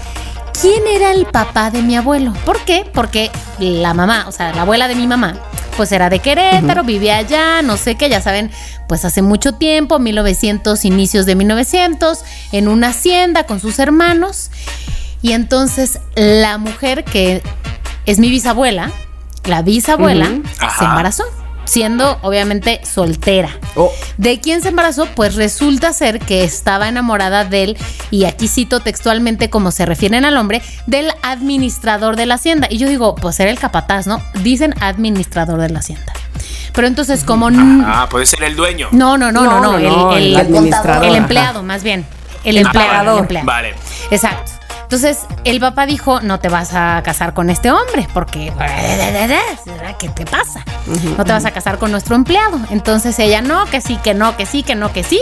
quién 0.60 0.82
era 0.94 1.12
el 1.12 1.26
papá 1.26 1.70
de 1.70 1.82
mi 1.82 1.96
abuelo. 1.96 2.32
¿Por 2.44 2.58
qué? 2.60 2.84
Porque 2.92 3.30
la 3.58 3.94
mamá, 3.94 4.24
o 4.28 4.32
sea, 4.32 4.52
la 4.54 4.62
abuela 4.62 4.88
de 4.88 4.94
mi 4.94 5.06
mamá, 5.06 5.34
pues 5.76 5.92
era 5.92 6.10
de 6.10 6.18
Querétaro, 6.18 6.84
vivía 6.84 7.16
allá, 7.16 7.62
no 7.62 7.76
sé 7.76 7.96
qué, 7.96 8.08
ya 8.08 8.20
saben, 8.20 8.50
pues 8.88 9.04
hace 9.04 9.22
mucho 9.22 9.52
tiempo, 9.52 9.98
1900, 9.98 10.84
inicios 10.84 11.26
de 11.26 11.34
1900, 11.34 12.24
en 12.52 12.68
una 12.68 12.88
hacienda 12.88 13.44
con 13.44 13.60
sus 13.60 13.78
hermanos. 13.78 14.50
Y 15.22 15.32
entonces 15.32 16.00
la 16.14 16.58
mujer 16.58 17.04
que 17.04 17.42
es 18.06 18.18
mi 18.18 18.30
bisabuela, 18.30 18.90
la 19.44 19.62
bisabuela, 19.62 20.26
se 20.78 20.84
embarazó, 20.84 21.24
siendo 21.64 22.18
obviamente 22.22 22.80
soltera. 22.84 23.50
Oh. 23.76 23.90
¿De 24.16 24.40
quién 24.40 24.62
se 24.62 24.68
embarazó? 24.68 25.06
Pues 25.06 25.34
resulta 25.36 25.92
ser 25.92 26.18
que 26.20 26.44
estaba 26.44 26.88
enamorada 26.88 27.44
del, 27.44 27.76
y 28.10 28.24
aquí 28.24 28.48
cito 28.48 28.80
textualmente 28.80 29.50
como 29.50 29.70
se 29.70 29.86
refieren 29.86 30.24
al 30.24 30.36
hombre, 30.36 30.62
del 30.86 31.12
administrador 31.22 32.16
de 32.16 32.26
la 32.26 32.34
hacienda. 32.34 32.66
Y 32.70 32.78
yo 32.78 32.88
digo, 32.88 33.14
pues 33.14 33.38
era 33.40 33.50
el 33.50 33.58
capataz, 33.58 34.06
¿no? 34.06 34.20
Dicen 34.42 34.74
administrador 34.80 35.60
de 35.60 35.70
la 35.70 35.78
hacienda. 35.80 36.12
Pero 36.72 36.86
entonces 36.86 37.22
como... 37.24 37.48
n- 37.48 37.84
Ah, 37.86 38.06
puede 38.10 38.26
ser 38.26 38.42
el 38.44 38.56
dueño. 38.56 38.88
No, 38.92 39.18
no, 39.18 39.30
no, 39.30 39.42
no, 39.44 39.60
no, 39.60 39.76
el, 39.78 39.84
el- 40.22 40.32
el 40.32 40.36
administrador. 40.36 41.04
el 41.04 41.10
ajá. 41.10 41.18
empleado 41.18 41.62
más 41.62 41.82
bien. 41.82 42.06
El 42.44 42.56
Ah, 42.56 42.60
empleado, 42.60 42.90
vale. 42.96 43.10
el 43.12 43.18
empleado. 43.18 43.46
Vale. 43.46 43.74
Exacto. 44.10 44.52
Entonces, 44.92 45.24
el 45.44 45.58
papá 45.58 45.86
dijo, 45.86 46.20
no 46.20 46.38
te 46.38 46.50
vas 46.50 46.74
a 46.74 47.00
casar 47.02 47.32
con 47.32 47.48
este 47.48 47.70
hombre, 47.70 48.06
porque 48.12 48.52
¿qué 49.98 50.08
te 50.10 50.26
pasa? 50.26 50.62
No 51.16 51.24
te 51.24 51.32
vas 51.32 51.46
a 51.46 51.50
casar 51.50 51.78
con 51.78 51.90
nuestro 51.90 52.14
empleado. 52.14 52.60
Entonces 52.68 53.18
ella, 53.18 53.40
no, 53.40 53.64
que 53.64 53.80
sí, 53.80 53.96
que 54.04 54.12
no, 54.12 54.36
que 54.36 54.44
sí, 54.44 54.62
que 54.62 54.74
no, 54.74 54.92
que 54.92 55.02
sí. 55.02 55.18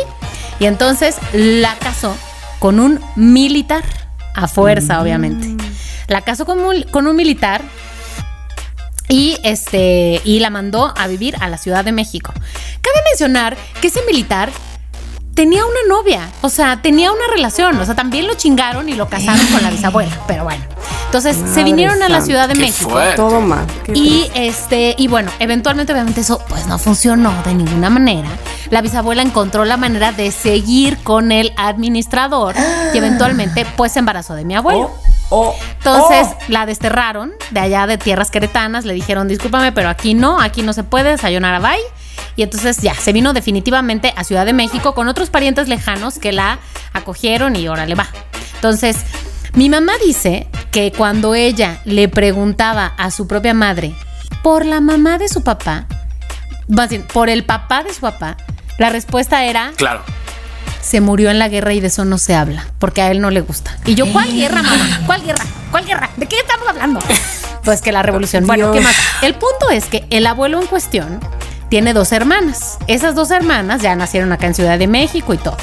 Y 0.59 0.67
entonces 0.67 1.19
la 1.33 1.77
casó 1.77 2.17
con 2.59 2.81
un 2.81 2.99
militar, 3.15 3.85
a 4.35 4.49
fuerza, 4.49 5.01
obviamente. 5.01 5.57
La 6.09 6.23
casó 6.23 6.47
con 6.47 6.59
un, 6.59 6.83
con 6.91 7.07
un 7.07 7.15
militar 7.15 7.63
y 9.09 9.39
este 9.45 10.21
y 10.25 10.41
la 10.41 10.51
mandó 10.51 10.93
a 10.97 11.07
vivir 11.07 11.37
a 11.39 11.49
la 11.49 11.59
Ciudad 11.59 11.85
de 11.85 11.93
México. 11.93 12.33
Cabe 12.83 13.05
mencionar 13.09 13.57
que 13.81 13.87
ese 13.87 14.03
militar 14.05 14.51
tenía 15.35 15.63
una 15.65 15.97
novia, 15.97 16.29
o 16.43 16.49
sea, 16.49 16.81
tenía 16.83 17.13
una 17.13 17.27
relación, 17.33 17.79
o 17.79 17.85
sea, 17.85 17.95
también 17.95 18.27
lo 18.27 18.35
chingaron 18.35 18.89
y 18.89 18.95
lo 18.95 19.09
casaron 19.09 19.47
con 19.47 19.63
la 19.63 19.71
bisabuela, 19.71 20.13
pero 20.27 20.45
bueno. 20.45 20.63
Entonces, 21.07 21.37
se 21.53 21.65
vinieron 21.65 22.01
a 22.03 22.09
la. 22.09 22.21
Ciudad 22.21 22.47
de 22.47 22.55
Qué 22.55 22.61
México. 22.61 22.91
fuerte. 22.91 23.17
Todo 23.17 23.41
mal. 23.41 23.67
Y 23.95 24.31
este, 24.35 24.95
y 24.97 25.09
bueno, 25.09 25.31
eventualmente, 25.41 25.93
obviamente, 25.93 26.21
eso 26.21 26.41
pues 26.49 26.67
no 26.67 26.79
funcionó 26.79 27.35
de 27.45 27.55
ninguna 27.55 27.91
manera. 27.91 28.29
La 28.71 28.83
bisabuela 28.83 29.23
encontró 29.23 29.65
la 29.65 29.77
manera 29.77 30.13
de 30.13 30.31
seguir 30.31 30.99
con 31.03 31.33
el 31.33 31.53
administrador 31.57 32.55
y 32.95 32.99
eventualmente, 32.99 33.67
pues, 33.77 33.93
se 33.93 33.99
embarazó 33.99 34.35
de 34.35 34.45
mi 34.45 34.55
abuelo. 34.55 34.91
Oh, 35.31 35.55
Entonces 35.79 36.29
oh. 36.31 36.37
la 36.49 36.67
desterraron 36.67 37.33
de 37.51 37.61
allá 37.61 37.87
de 37.87 37.99
tierras 37.99 38.31
queretanas, 38.31 38.85
le 38.85 38.93
dijeron, 38.93 39.27
discúlpame, 39.27 39.73
pero 39.73 39.89
aquí 39.89 40.15
no, 40.15 40.41
aquí 40.41 40.63
no 40.63 40.73
se 40.73 40.85
puede, 40.85 41.19
sayonara 41.19 41.59
bye. 41.59 41.79
Y 42.37 42.43
entonces 42.43 42.79
ya, 42.79 42.95
se 42.95 43.13
vino 43.13 43.33
definitivamente 43.33 44.13
a 44.17 44.25
Ciudad 44.25 44.47
de 44.47 44.53
México 44.53 44.95
con 44.95 45.09
otros 45.09 45.31
parientes 45.31 45.69
lejanos 45.69 46.19
que 46.19 46.33
la 46.33 46.59
acogieron 46.93 47.57
y 47.57 47.69
órale 47.69 47.95
va. 47.95 48.09
Entonces, 48.55 48.97
mi 49.55 49.69
mamá 49.69 49.93
dice 50.05 50.47
que 50.71 50.93
cuando 50.93 51.35
ella 51.35 51.81
le 51.85 52.09
preguntaba 52.09 52.87
a 52.99 53.11
su 53.11 53.27
propia 53.27 53.55
madre 53.55 53.93
por 54.43 54.65
la 54.65 54.81
mamá 54.81 55.19
de 55.19 55.29
su 55.29 55.43
papá, 55.43 55.87
más 56.69 56.89
bien, 56.91 57.03
por 57.13 57.29
el 57.29 57.45
papá 57.45 57.83
de 57.83 57.93
su 57.93 58.01
papá, 58.01 58.37
la 58.79 58.89
respuesta 58.91 59.45
era, 59.45 59.73
Claro. 59.77 60.03
se 60.81 61.01
murió 61.01 61.31
en 61.31 61.39
la 61.39 61.49
guerra 61.49 61.73
y 61.75 61.81
de 61.81 61.89
eso 61.89 62.05
no 62.05 62.17
se 62.17 62.35
habla, 62.35 62.67
porque 62.79 63.03
a 63.03 63.11
él 63.11 63.21
no 63.21 63.31
le 63.31 63.41
gusta. 63.41 63.77
Y 63.85 63.95
yo, 63.97 64.11
¿cuál 64.13 64.33
guerra, 64.33 64.63
mamá? 64.63 65.01
¿Cuál 65.05 65.23
guerra? 65.25 65.45
¿Cuál 65.71 65.85
guerra? 65.85 66.11
¿De 66.17 66.27
qué 66.27 66.37
estamos 66.39 66.69
hablando? 66.69 67.01
Pues 67.63 67.83
que 67.83 67.93
la 67.93 68.03
revolución. 68.03 68.47
Bueno, 68.47 68.73
¿qué 68.73 68.81
más? 68.81 68.97
El 69.21 69.35
punto 69.35 69.69
es 69.71 69.85
que 69.85 70.07
el 70.09 70.27
abuelo 70.27 70.59
en 70.63 70.67
cuestión 70.67 71.21
tiene 71.71 71.95
dos 71.95 72.13
hermanas. 72.13 72.77
Esas 72.87 73.15
dos 73.15 73.31
hermanas 73.31 73.81
ya 73.81 73.97
nacieron 73.97 74.31
acá 74.33 74.47
en 74.47 74.55
Ciudad 74.55 74.79
de 74.79 74.87
México 74.87 75.33
y 75.33 75.39
todo. 75.39 75.57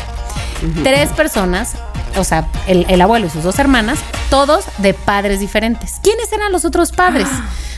Tres 0.83 1.09
personas, 1.09 1.73
o 2.15 2.23
sea, 2.23 2.47
el, 2.65 2.87
el 2.89 2.99
abuelo 3.01 3.27
y 3.27 3.29
sus 3.29 3.43
dos 3.43 3.59
hermanas, 3.59 3.99
todos 4.31 4.65
de 4.79 4.95
padres 4.95 5.39
diferentes. 5.39 5.99
¿Quiénes 6.01 6.31
eran 6.31 6.51
los 6.51 6.65
otros 6.65 6.91
padres? 6.91 7.27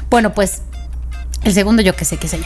Bueno, 0.10 0.34
pues 0.34 0.62
el 1.44 1.54
segundo 1.54 1.82
yo 1.82 1.96
qué 1.96 2.06
sé, 2.06 2.18
qué 2.18 2.28
sé 2.30 2.38
yo. 2.38 2.46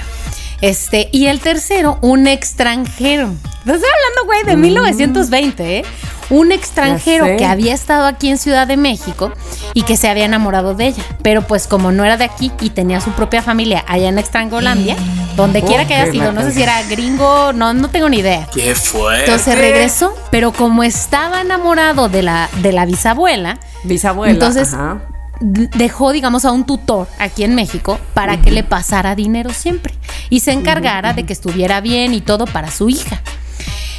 Este, 0.63 1.10
y 1.12 1.28
el 1.28 1.41
tercero, 1.41 1.97
un 1.99 2.26
extranjero. 2.26 3.28
Te 3.65 3.73
estoy 3.73 3.89
hablando, 3.89 4.26
güey, 4.26 4.43
de 4.45 4.56
1920, 4.56 5.78
¿eh? 5.80 5.86
Un 6.30 6.54
extranjero 6.54 7.26
Mm. 7.26 7.38
que 7.38 7.45
había 7.45 7.73
estado 7.73 8.06
aquí 8.06 8.30
en 8.30 8.38
Ciudad 8.38 8.65
de 8.65 8.78
México 8.78 9.34
y 9.73 9.82
que 9.84 9.97
se 9.97 10.08
había 10.08 10.23
enamorado 10.23 10.73
de 10.73 10.88
ella. 10.88 11.04
Pero 11.21 11.41
pues 11.41 11.67
como 11.67 11.91
no 11.91 12.06
era 12.06 12.15
de 12.15 12.23
aquí 12.23 12.49
y 12.62 12.69
tenía 12.69 13.02
su 13.02 13.12
propia 13.12 13.41
familia 13.41 13.84
allá 13.89 14.08
en 14.08 14.17
Extrangolandia, 14.17 14.95
donde 15.36 15.62
quiera 15.63 15.86
que 15.86 15.95
haya 15.95 16.10
sido, 16.10 16.32
no 16.32 16.41
sé 16.43 16.54
si 16.54 16.63
era 16.63 16.82
gringo, 16.84 17.52
no, 17.52 17.73
no 17.73 17.89
tengo 17.89 18.08
ni 18.08 18.19
idea. 18.19 18.47
Qué 18.54 18.73
fuerte. 18.73 19.26
Entonces 19.26 19.58
regresó, 19.58 20.15
pero 20.32 20.54
como 20.54 20.84
estaba 20.84 21.41
enamorado 21.41 22.08
de 22.08 22.21
la, 22.21 22.49
de 22.62 22.71
la 22.71 22.86
bisabuela, 22.86 23.60
Bisabuela. 23.84 24.32
Entonces, 24.32 24.73
ajá. 24.73 25.02
Dejó, 25.39 26.12
digamos, 26.12 26.46
a 26.46 26.52
un 26.52 26.65
tutor 26.65 27.08
aquí 27.19 27.43
en 27.43 27.56
México 27.56 28.00
para 28.13 28.41
que 28.41 28.52
le 28.52 28.63
pasara 28.63 29.15
dinero 29.15 29.52
siempre 29.52 29.93
y 30.30 30.39
se 30.41 30.52
encargara 30.52 31.13
de 31.13 31.26
que 31.26 31.34
estuviera 31.34 31.82
bien 31.82 32.13
y 32.13 32.22
todo 32.22 32.46
para 32.46 32.72
su 32.72 32.89
hija. 32.89 33.22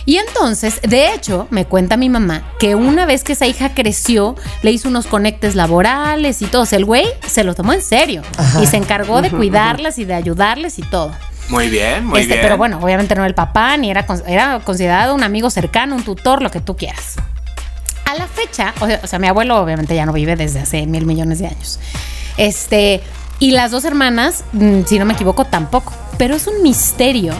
Y 0.06 0.18
entonces, 0.18 0.80
de 0.82 1.14
hecho, 1.14 1.46
me 1.50 1.64
cuenta 1.64 1.96
mi 1.96 2.10
mamá 2.10 2.42
que 2.60 2.74
una 2.74 3.06
vez 3.06 3.24
que 3.24 3.32
esa 3.32 3.46
hija 3.46 3.70
creció, 3.72 4.36
le 4.62 4.70
hizo 4.70 4.88
unos 4.90 5.06
conectes 5.06 5.54
laborales 5.54 6.42
y 6.42 6.46
todo. 6.46 6.66
El 6.72 6.84
güey 6.84 7.06
se 7.26 7.42
lo 7.42 7.54
tomó 7.54 7.72
en 7.72 7.80
serio 7.80 8.22
Ajá. 8.36 8.62
y 8.62 8.66
se 8.66 8.76
encargó 8.76 9.22
de 9.22 9.30
cuidarlas 9.30 9.98
y 9.98 10.04
de 10.04 10.12
ayudarles 10.14 10.78
y 10.78 10.82
todo. 10.82 11.10
Muy 11.48 11.68
bien, 11.68 12.06
muy 12.06 12.20
Este, 12.20 12.34
bien. 12.34 12.42
Pero 12.42 12.56
bueno, 12.58 12.78
obviamente 12.82 13.14
no 13.14 13.22
era 13.22 13.28
el 13.28 13.34
papá, 13.34 13.76
ni 13.78 13.90
era, 13.90 14.04
era 14.26 14.60
considerado 14.60 15.14
un 15.14 15.22
amigo 15.22 15.48
cercano, 15.50 15.96
un 15.96 16.02
tutor, 16.02 16.42
lo 16.42 16.50
que 16.50 16.60
tú 16.60 16.76
quieras. 16.76 17.16
A 18.04 18.14
la 18.16 18.26
fecha, 18.26 18.74
o 18.80 18.86
sea, 18.86 19.00
o 19.02 19.06
sea, 19.06 19.18
mi 19.18 19.26
abuelo 19.28 19.60
obviamente 19.60 19.94
ya 19.94 20.06
no 20.06 20.12
vive 20.12 20.36
desde 20.36 20.60
hace 20.60 20.86
mil 20.86 21.06
millones 21.06 21.38
de 21.38 21.46
años. 21.48 21.78
Este, 22.36 23.02
Y 23.40 23.50
las 23.50 23.72
dos 23.72 23.84
hermanas, 23.84 24.44
mm, 24.52 24.82
si 24.86 24.98
no 24.98 25.04
me 25.04 25.14
equivoco, 25.14 25.44
tampoco. 25.44 25.92
Pero 26.18 26.36
es 26.36 26.46
un 26.46 26.62
misterio 26.62 27.34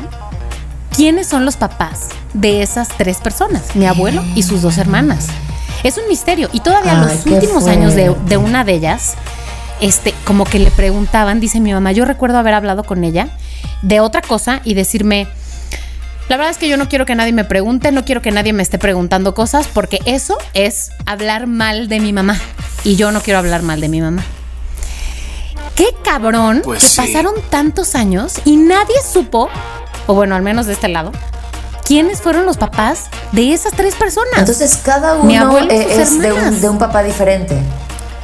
quiénes 0.97 1.29
son 1.29 1.45
los 1.45 1.57
papás 1.57 2.09
de 2.33 2.62
esas 2.62 2.89
tres 2.89 3.19
personas, 3.19 3.77
mi 3.77 3.87
abuelo 3.87 4.23
y 4.35 4.43
sus 4.43 4.62
dos 4.62 4.79
hermanas. 4.79 5.29
Es 5.85 5.97
un 5.97 6.09
misterio. 6.09 6.49
Y 6.53 6.61
todavía 6.61 7.01
Ay, 7.01 7.07
los 7.07 7.27
últimos 7.27 7.67
años 7.69 7.95
de, 7.95 8.15
de 8.27 8.37
una 8.37 8.65
de 8.65 8.75
ellas, 8.75 9.15
este, 9.81 10.15
como 10.25 10.45
que 10.45 10.59
le 10.59 10.71
preguntaban, 10.71 11.41
dice 11.41 11.61
mi 11.61 11.73
mamá, 11.73 11.93
yo 11.93 12.05
recuerdo 12.05 12.39
haber 12.39 12.55
hablado 12.55 12.85
con 12.85 13.05
ella 13.05 13.29
de 13.83 14.01
otra 14.01 14.21
cosa 14.21 14.61
y 14.65 14.75
decirme, 14.75 15.29
la 16.29 16.37
verdad 16.37 16.51
es 16.51 16.59
que 16.59 16.68
yo 16.68 16.77
no 16.77 16.89
quiero 16.89 17.05
que 17.07 17.14
nadie 17.14 17.33
me 17.33 17.45
pregunte, 17.45 17.93
no 17.93 18.05
quiero 18.05 18.22
que 18.22 18.31
nadie 18.31 18.53
me 18.53 18.62
esté 18.62 18.79
preguntando 18.79 19.35
cosas, 19.35 19.68
porque 19.72 20.01
eso 20.07 20.39
es 20.55 20.91
hablar 21.07 21.47
mal 21.47 21.89
de 21.89 22.01
mi 22.01 22.12
mamá. 22.12 22.39
Y 22.83 22.97
yo 22.97 23.11
no 23.12 23.20
quiero 23.20 23.39
hablar 23.39 23.62
mal 23.62 23.81
de 23.81 23.89
mi 23.89 24.01
mamá. 24.01 24.22
Qué 25.75 25.89
cabrón. 26.05 26.62
Pues 26.64 26.83
sí. 26.83 26.97
Pasaron 26.97 27.35
tantos 27.51 27.95
años 27.95 28.35
y 28.45 28.57
nadie 28.57 28.95
supo, 29.11 29.49
o 30.07 30.14
bueno, 30.14 30.35
al 30.37 30.43
menos 30.43 30.66
de 30.66 30.72
este 30.75 30.89
lado, 30.89 31.12
quiénes 31.85 32.20
fueron 32.20 32.47
los 32.47 32.57
papás 32.57 33.05
de 33.33 33.53
esas 33.53 33.72
tres 33.75 33.95
personas. 33.95 34.39
Entonces 34.39 34.79
cada 34.85 35.22
Mi 35.22 35.37
uno 35.37 35.47
abuelo 35.49 35.70
eh, 35.70 35.87
es 35.91 36.18
de 36.18 36.33
un, 36.33 36.39
hermanas. 36.39 36.61
de 36.62 36.68
un 36.68 36.79
papá 36.79 37.03
diferente. 37.03 37.57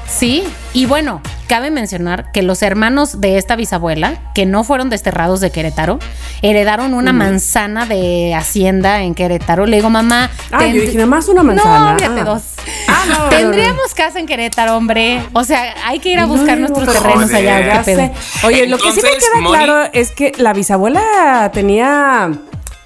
Sí, 0.08 0.44
y 0.72 0.86
bueno, 0.86 1.20
cabe 1.50 1.72
mencionar 1.72 2.30
que 2.30 2.42
los 2.42 2.62
hermanos 2.62 3.20
de 3.20 3.36
esta 3.36 3.56
bisabuela, 3.56 4.14
que 4.36 4.46
no 4.46 4.62
fueron 4.62 4.88
desterrados 4.88 5.40
de 5.40 5.50
Querétaro, 5.50 5.98
heredaron 6.42 6.94
una 6.94 7.12
manzana 7.12 7.86
de 7.86 8.32
hacienda 8.36 9.02
en 9.02 9.16
Querétaro. 9.16 9.66
Le 9.66 9.78
digo, 9.78 9.90
mamá. 9.90 10.30
Ah, 10.52 10.64
yo 10.66 10.80
dije, 10.80 10.94
nada 10.94 11.06
más 11.06 11.26
una 11.28 11.42
manzana. 11.42 11.92
No, 11.94 11.98
fíjate, 11.98 12.20
Ah. 12.20 12.24
dos. 12.24 12.42
Ah, 12.86 13.04
no, 13.08 13.18
no, 13.18 13.24
no. 13.24 13.28
Tendríamos 13.30 13.94
casa 13.96 14.20
en 14.20 14.26
Querétaro, 14.26 14.76
hombre. 14.76 15.22
O 15.32 15.42
sea, 15.42 15.74
hay 15.84 15.98
que 15.98 16.10
ir 16.10 16.20
a 16.20 16.26
buscar 16.26 16.56
No, 16.56 16.68
nuestros 16.68 16.86
pero 16.88 17.02
terrenos 17.02 17.30
joder. 17.30 17.48
allá. 17.50 18.12
Oye, 18.44 18.68
lo 18.68 18.78
que 18.78 18.92
sí 18.92 19.00
me 19.02 19.08
queda 19.10 19.40
Moni- 19.40 19.56
claro 19.56 19.90
es 19.92 20.12
que 20.12 20.32
la 20.38 20.52
bisabuela 20.52 21.50
tenía 21.52 22.30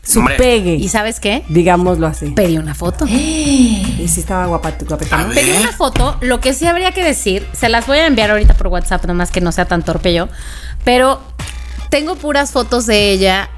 su 0.04 0.20
Hombre. 0.20 0.36
pegue, 0.36 0.74
¿Y 0.74 0.88
sabes 0.88 1.18
qué? 1.20 1.44
digámoslo 1.48 2.06
así. 2.06 2.30
Pedí 2.30 2.58
una 2.58 2.74
foto. 2.74 3.06
Y 3.10 4.08
sí 4.08 4.20
estaba 4.20 4.46
guapa. 4.46 4.70
Pedí 4.72 5.50
una 5.60 5.72
foto, 5.72 6.16
lo 6.20 6.40
que 6.40 6.52
sí 6.52 6.66
habría 6.66 6.92
que 6.92 7.02
decir, 7.02 7.46
se 7.52 7.68
las 7.68 7.86
voy 7.86 7.98
a 7.98 8.06
enviar 8.06 8.30
ahorita 8.30 8.54
por 8.54 8.66
WhatsApp, 8.68 9.04
nomás 9.06 9.30
que 9.30 9.40
no 9.40 9.50
sea 9.52 9.64
tan 9.64 9.82
torpe 9.82 10.12
yo, 10.12 10.28
pero 10.84 11.20
tengo 11.90 12.16
puras 12.16 12.52
fotos 12.52 12.86
de 12.86 13.10
ella 13.12 13.48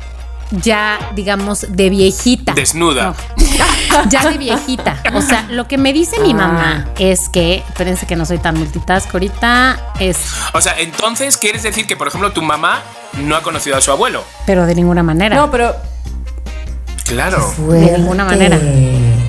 ya, 0.63 0.99
digamos, 1.17 1.67
de 1.71 1.91
viejita. 1.91 2.53
Desnuda. 2.55 3.15
No, 3.37 4.05
ya 4.09 4.31
de 4.31 4.39
viejita. 4.39 5.03
O 5.15 5.21
sea, 5.23 5.47
lo 5.51 5.67
que 5.67 5.77
me 5.79 5.93
dice 5.93 6.21
mi 6.21 6.35
mamá 6.35 6.87
es 6.99 7.29
que, 7.29 7.65
espérense 7.69 8.07
que 8.07 8.15
no 8.15 8.25
soy 8.25 8.39
tan 8.39 8.57
multitask 8.57 9.13
ahorita, 9.13 9.95
es, 9.99 10.19
O 10.55 10.61
sea, 10.61 10.79
entonces 10.79 11.37
quieres 11.37 11.65
decir 11.65 11.87
que, 11.89 11.97
por 11.97 12.07
ejemplo, 12.07 12.31
tu 12.33 12.43
mamá 12.43 12.83
no 13.15 13.35
ha 13.35 13.43
conocido 13.43 13.77
a 13.77 13.81
su 13.81 13.91
abuelo. 13.91 14.23
pero 14.47 14.67
de 14.67 14.75
ninguna 14.77 15.03
manera. 15.03 15.35
No, 15.35 15.51
pero 15.51 15.75
Claro. 17.09 17.53
de 17.71 17.99
ninguna 17.99 18.25
manera. 18.25 18.59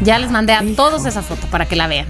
Ya 0.03 0.19
les 0.19 0.32
mandé 0.32 0.53
a 0.53 0.63
todos 0.75 1.05
esa 1.05 1.21
foto 1.21 1.47
para 1.47 1.65
que 1.65 1.75
la 1.75 1.88
vean. 1.88 2.05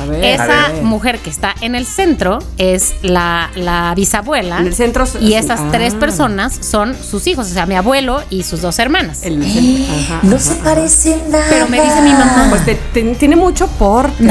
a 0.00 0.06
ver. 0.06 0.24
Esa 0.24 0.66
a 0.66 0.72
ver. 0.72 0.82
mujer 0.82 1.18
que 1.20 1.30
está 1.30 1.54
en 1.60 1.74
el 1.74 1.86
centro 1.86 2.38
es 2.58 2.94
la, 3.02 3.50
la 3.54 3.92
bisabuela. 3.94 4.58
En 4.58 4.66
el 4.66 4.74
centro- 4.74 5.06
Y 5.20 5.34
esas 5.34 5.60
ah. 5.60 5.68
tres 5.70 5.94
personas 5.94 6.52
son 6.60 6.96
sus 6.96 7.26
hijos, 7.28 7.48
o 7.48 7.54
sea, 7.54 7.66
mi 7.66 7.76
abuelo 7.76 8.22
y 8.30 8.42
sus 8.42 8.60
dos 8.60 8.78
hermanas. 8.80 9.22
El 9.22 9.42
centro, 9.44 9.94
ajá. 9.94 10.18
No 10.22 10.38
se 10.38 10.54
parecen 10.56 11.20
nada. 11.30 11.44
Pero 11.48 11.68
me 11.68 11.80
dice 11.80 12.00
mi 12.02 12.12
mamá. 12.12 12.46
Pues 12.50 12.64
te- 12.64 12.74
te- 12.92 13.14
tiene 13.14 13.36
mucho 13.36 13.68
porte. 13.68 14.24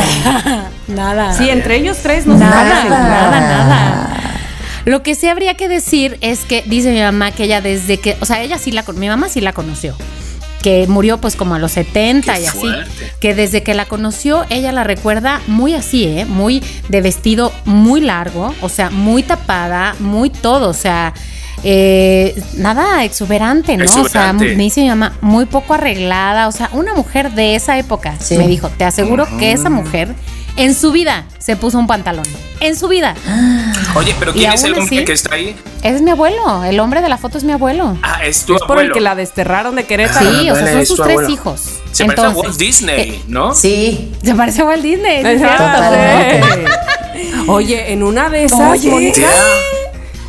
Nada. 0.87 1.33
Sí, 1.33 1.49
entre 1.49 1.77
ellos 1.77 1.97
tres 2.03 2.25
no 2.27 2.37
Nada, 2.37 2.51
se 2.81 2.89
parecen. 2.89 2.89
nada, 2.89 3.39
nada. 3.41 4.17
Lo 4.85 5.01
que 5.01 5.15
sí 5.15 5.29
habría 5.29 5.53
que 5.55 5.69
decir 5.69 6.17
es 6.19 6.39
que 6.41 6.61
dice 6.67 6.91
mi 6.91 6.99
mamá 6.99 7.31
que 7.31 7.45
ella 7.45 7.61
desde 7.61 7.99
que, 7.99 8.17
o 8.19 8.25
sea, 8.25 8.41
ella 8.41 8.57
sí 8.57 8.71
la, 8.71 8.83
con- 8.83 8.99
mi 8.99 9.07
mamá 9.07 9.29
sí 9.29 9.39
la 9.39 9.53
conoció. 9.53 9.95
Que 10.63 10.87
murió 10.87 11.19
pues 11.19 11.35
como 11.35 11.53
a 11.55 11.59
los 11.59 11.73
70 11.73 12.33
Qué 12.33 12.41
y 12.41 12.45
así. 12.45 12.57
fuerte. 12.57 13.11
Que 13.19 13.35
desde 13.35 13.61
que 13.61 13.73
la 13.75 13.85
conoció, 13.85 14.45
ella 14.49 14.71
la 14.71 14.83
recuerda 14.83 15.41
muy 15.45 15.75
así, 15.75 16.05
¿eh? 16.05 16.25
Muy 16.25 16.63
de 16.89 17.01
vestido 17.01 17.51
muy 17.65 18.01
largo, 18.01 18.55
o 18.61 18.69
sea, 18.69 18.89
muy 18.89 19.21
tapada, 19.23 19.95
muy 19.99 20.29
todo, 20.29 20.69
o 20.69 20.73
sea, 20.73 21.13
eh, 21.63 22.41
nada 22.57 23.03
exuberante, 23.03 23.77
¿no? 23.77 23.85
O 23.85 24.09
sea, 24.09 24.33
me 24.33 24.47
dice 24.55 24.81
mi 24.81 24.89
mamá, 24.89 25.13
muy 25.21 25.45
poco 25.45 25.73
arreglada, 25.73 26.47
o 26.47 26.51
sea, 26.51 26.69
una 26.73 26.93
mujer 26.93 27.31
de 27.31 27.55
esa 27.55 27.77
época. 27.77 28.15
Sí. 28.19 28.37
Me 28.37 28.47
dijo, 28.47 28.69
te 28.69 28.83
aseguro 28.85 29.27
que 29.39 29.51
esa 29.51 29.69
mujer 29.69 30.13
en 30.55 30.75
su 30.75 30.91
vida 30.91 31.25
se 31.39 31.55
puso 31.55 31.79
un 31.79 31.87
pantalón. 31.87 32.25
En 32.59 32.77
su 32.77 32.87
vida. 32.87 33.15
Oye, 33.95 34.15
pero 34.19 34.31
¿quién 34.31 34.51
es 34.53 34.63
el 34.63 34.73
hombre 34.75 34.97
así- 34.97 35.05
que 35.05 35.11
está 35.13 35.35
ahí? 35.35 35.55
Es 35.81 36.01
mi 36.01 36.11
abuelo. 36.11 36.63
El 36.63 36.79
hombre 36.79 37.01
de 37.01 37.09
la 37.09 37.17
foto 37.17 37.37
es 37.37 37.43
mi 37.43 37.51
abuelo. 37.51 37.97
Ah, 38.03 38.23
es 38.23 38.45
tu 38.45 38.55
Es 38.55 38.61
por 38.61 38.79
el 38.79 38.91
que 38.93 39.01
la 39.01 39.15
desterraron 39.15 39.75
de 39.75 39.85
Querétaro. 39.85 40.31
Sí, 40.39 40.49
o 40.49 40.55
sea, 40.55 40.71
son 40.71 40.85
sus 40.85 40.97
tres 41.01 41.11
abuelo. 41.17 41.29
hijos. 41.29 41.61
Se 41.91 42.05
parece 42.05 42.25
a 42.25 42.29
Walt 42.29 42.55
Disney, 42.57 43.21
¿no? 43.27 43.53
Sí. 43.53 44.13
Se 44.23 44.33
parece 44.35 44.61
a 44.61 44.65
Walt 44.65 44.81
Disney. 44.81 45.23
Oye, 47.47 47.91
en 47.91 48.03
una 48.03 48.29
de 48.29 48.45
esas, 48.45 48.61
Oye. 48.71 49.13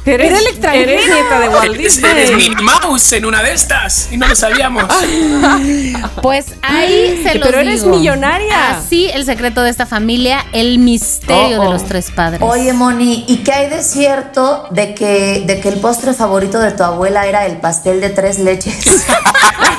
Eres, 0.07 0.29
Era 0.29 0.39
el 0.39 0.47
extranjero. 0.49 0.91
eres 0.93 1.07
nieta 1.07 1.41
de 1.41 1.49
Walt 1.49 1.75
eres, 1.77 1.99
eres 1.99 2.29
Disney. 2.29 2.51
Minnie 2.51 2.63
Mouse 2.63 3.13
en 3.13 3.25
una 3.25 3.43
de 3.43 3.53
estas 3.55 4.09
y 4.13 4.19
no 4.19 4.29
lo 4.29 4.37
sabíamos. 4.37 4.85
Pues 6.21 6.47
ahí 6.61 7.23
se 7.25 7.37
los 7.39 7.49
Pero 7.49 7.61
eres 7.61 7.85
millonaria. 7.85 8.71
Así 8.77 9.09
el 9.15 9.25
secreto 9.25 9.63
de 9.63 9.71
esta 9.71 9.87
familia, 9.87 10.45
el 10.53 10.79
misterio 10.79 11.59
Oh, 11.59 11.63
de 11.63 11.69
oh. 11.69 11.73
los 11.73 11.85
tres 11.87 12.11
padres. 12.11 12.41
Oye, 12.43 12.73
Moni, 12.75 13.25
¿y 13.29 13.39
qué 13.39 13.53
hay 13.53 13.71
de 13.71 13.83
cierto 13.83 14.67
de 14.71 14.95
que, 14.95 15.43
de 15.47 15.61
que 15.61 15.69
el 15.71 15.81
postre 15.81 16.13
favorito 16.13 16.59
de 16.59 16.73
tu 16.73 16.83
abuela 16.85 17.27
era 17.27 17.47
el 17.47 17.57
pastel 17.57 18.01
de 18.03 18.11
tres 18.11 18.39
leches? 18.39 18.85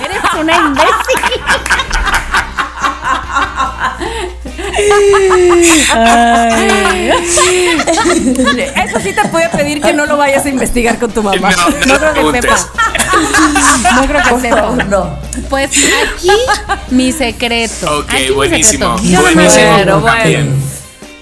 eres 0.05 0.21
una 0.39 0.55
imbécil. 0.57 0.95
Eso 8.85 8.99
sí 9.01 9.13
te 9.13 9.27
puede 9.29 9.49
pedir 9.49 9.81
que 9.81 9.93
no 9.93 10.05
lo 10.05 10.17
vayas 10.17 10.45
a 10.45 10.49
investigar 10.49 10.97
con 10.99 11.11
tu 11.11 11.23
mamá. 11.23 11.49
No, 11.51 11.69
no, 11.69 11.85
No 11.85 11.93
lo 11.93 11.99
creo 11.99 12.31
que 12.31 12.39
preguntes. 12.39 12.61
sepa. 12.61 13.95
No 13.95 14.07
creo 14.07 14.23
que 14.23 14.29
Por 14.29 14.41
sepa. 14.41 14.55
favor, 14.57 14.85
no. 14.85 15.19
Pues 15.49 15.69
aquí 16.17 16.29
mi 16.89 17.11
secreto. 17.11 17.99
Ok, 17.99 18.09
Aquí 18.09 18.23
mi 18.29 18.35
buenísimo. 18.35 18.97
secreto. 18.97 19.21
Me 19.35 19.35
Buenísimo. 19.35 20.01
bueno. 20.01 20.75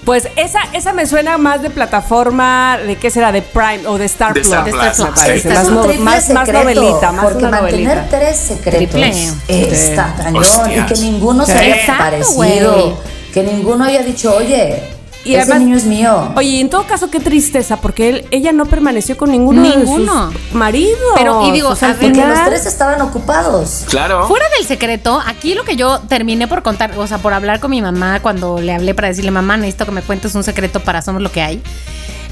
Pues 0.04 0.28
esa, 0.36 0.60
esa 0.74 0.92
me 0.92 1.06
suena 1.06 1.38
más 1.38 1.62
de 1.62 1.70
plataforma, 1.70 2.76
¿de 2.86 2.96
qué 2.96 3.08
será? 3.10 3.32
De 3.32 3.40
Prime 3.40 3.86
o 3.86 3.96
de 3.96 4.04
Star 4.04 4.34
De 4.34 4.40
Plus. 4.40 4.48
Star 4.52 4.64
De 4.66 4.70
Plus, 4.72 4.82
Star 4.84 4.96
Plus. 5.12 5.18
sí. 5.18 5.24
parece. 5.24 5.48
Es 5.48 5.54
Más, 5.54 5.66
un 5.68 5.74
no- 5.76 5.80
triple 5.82 6.04
más, 6.04 6.28
más 6.28 6.46
secreto, 6.46 6.52
novelita, 6.74 7.12
más 7.12 7.24
porque 7.24 7.44
una 7.46 7.60
mantener 7.62 7.96
novelita. 7.96 8.18
tres 8.18 8.36
secretos 8.36 8.90
Triple. 8.90 9.32
está 9.48 10.14
cañón 10.14 10.42
Hostias. 10.42 10.90
y 10.90 10.94
que 10.94 11.00
ninguno 11.00 11.46
se 11.46 11.52
haya 11.54 11.76
Exacto, 11.76 12.04
parecido. 12.04 13.00
Que 13.34 13.42
ninguno 13.42 13.84
haya 13.84 14.02
dicho, 14.02 14.34
oye, 14.34 14.80
Y 15.24 15.34
ese 15.34 15.42
además- 15.42 15.60
niño 15.60 15.76
es 15.76 15.84
mío. 15.86 16.32
Oye, 16.36 16.60
en 16.60 16.68
todo 16.70 16.84
caso, 16.86 17.10
qué 17.10 17.18
tristeza, 17.18 17.78
porque 17.78 18.08
él, 18.10 18.26
ella 18.30 18.52
no 18.52 18.66
permaneció 18.66 19.16
con 19.16 19.30
ninguno, 19.32 19.62
Ninguno. 19.62 20.28
de 20.30 20.34
sus 20.36 20.54
maridos. 20.54 20.98
Pero, 21.16 21.46
y 21.48 21.50
digo, 21.52 21.70
O 21.70 21.74
sea, 21.76 21.88
porque 21.92 22.10
final- 22.10 22.28
los 22.28 22.44
tres 22.44 22.66
estaban 22.66 23.00
ocupados. 23.00 23.84
Claro. 23.88 24.28
Fuera 24.28 24.44
del 24.56 24.66
secreto, 24.66 25.20
aquí 25.26 25.54
lo 25.54 25.64
que 25.64 25.76
yo 25.76 26.00
terminé 26.08 26.46
por 26.46 26.62
contar, 26.62 26.96
o 26.98 27.06
sea, 27.06 27.18
por 27.18 27.32
hablar 27.32 27.58
con 27.58 27.70
mi 27.70 27.80
mamá 27.82 28.20
cuando 28.20 28.60
le 28.60 28.72
hablé 28.74 28.94
para 28.94 29.08
decirle, 29.08 29.30
mamá, 29.30 29.56
necesito 29.56 29.86
que 29.86 29.92
me 29.92 30.02
cuentes 30.02 30.34
un 30.34 30.44
secreto 30.44 30.80
para 30.80 31.00
Somos 31.02 31.22
lo 31.22 31.32
que 31.32 31.40
hay. 31.42 31.62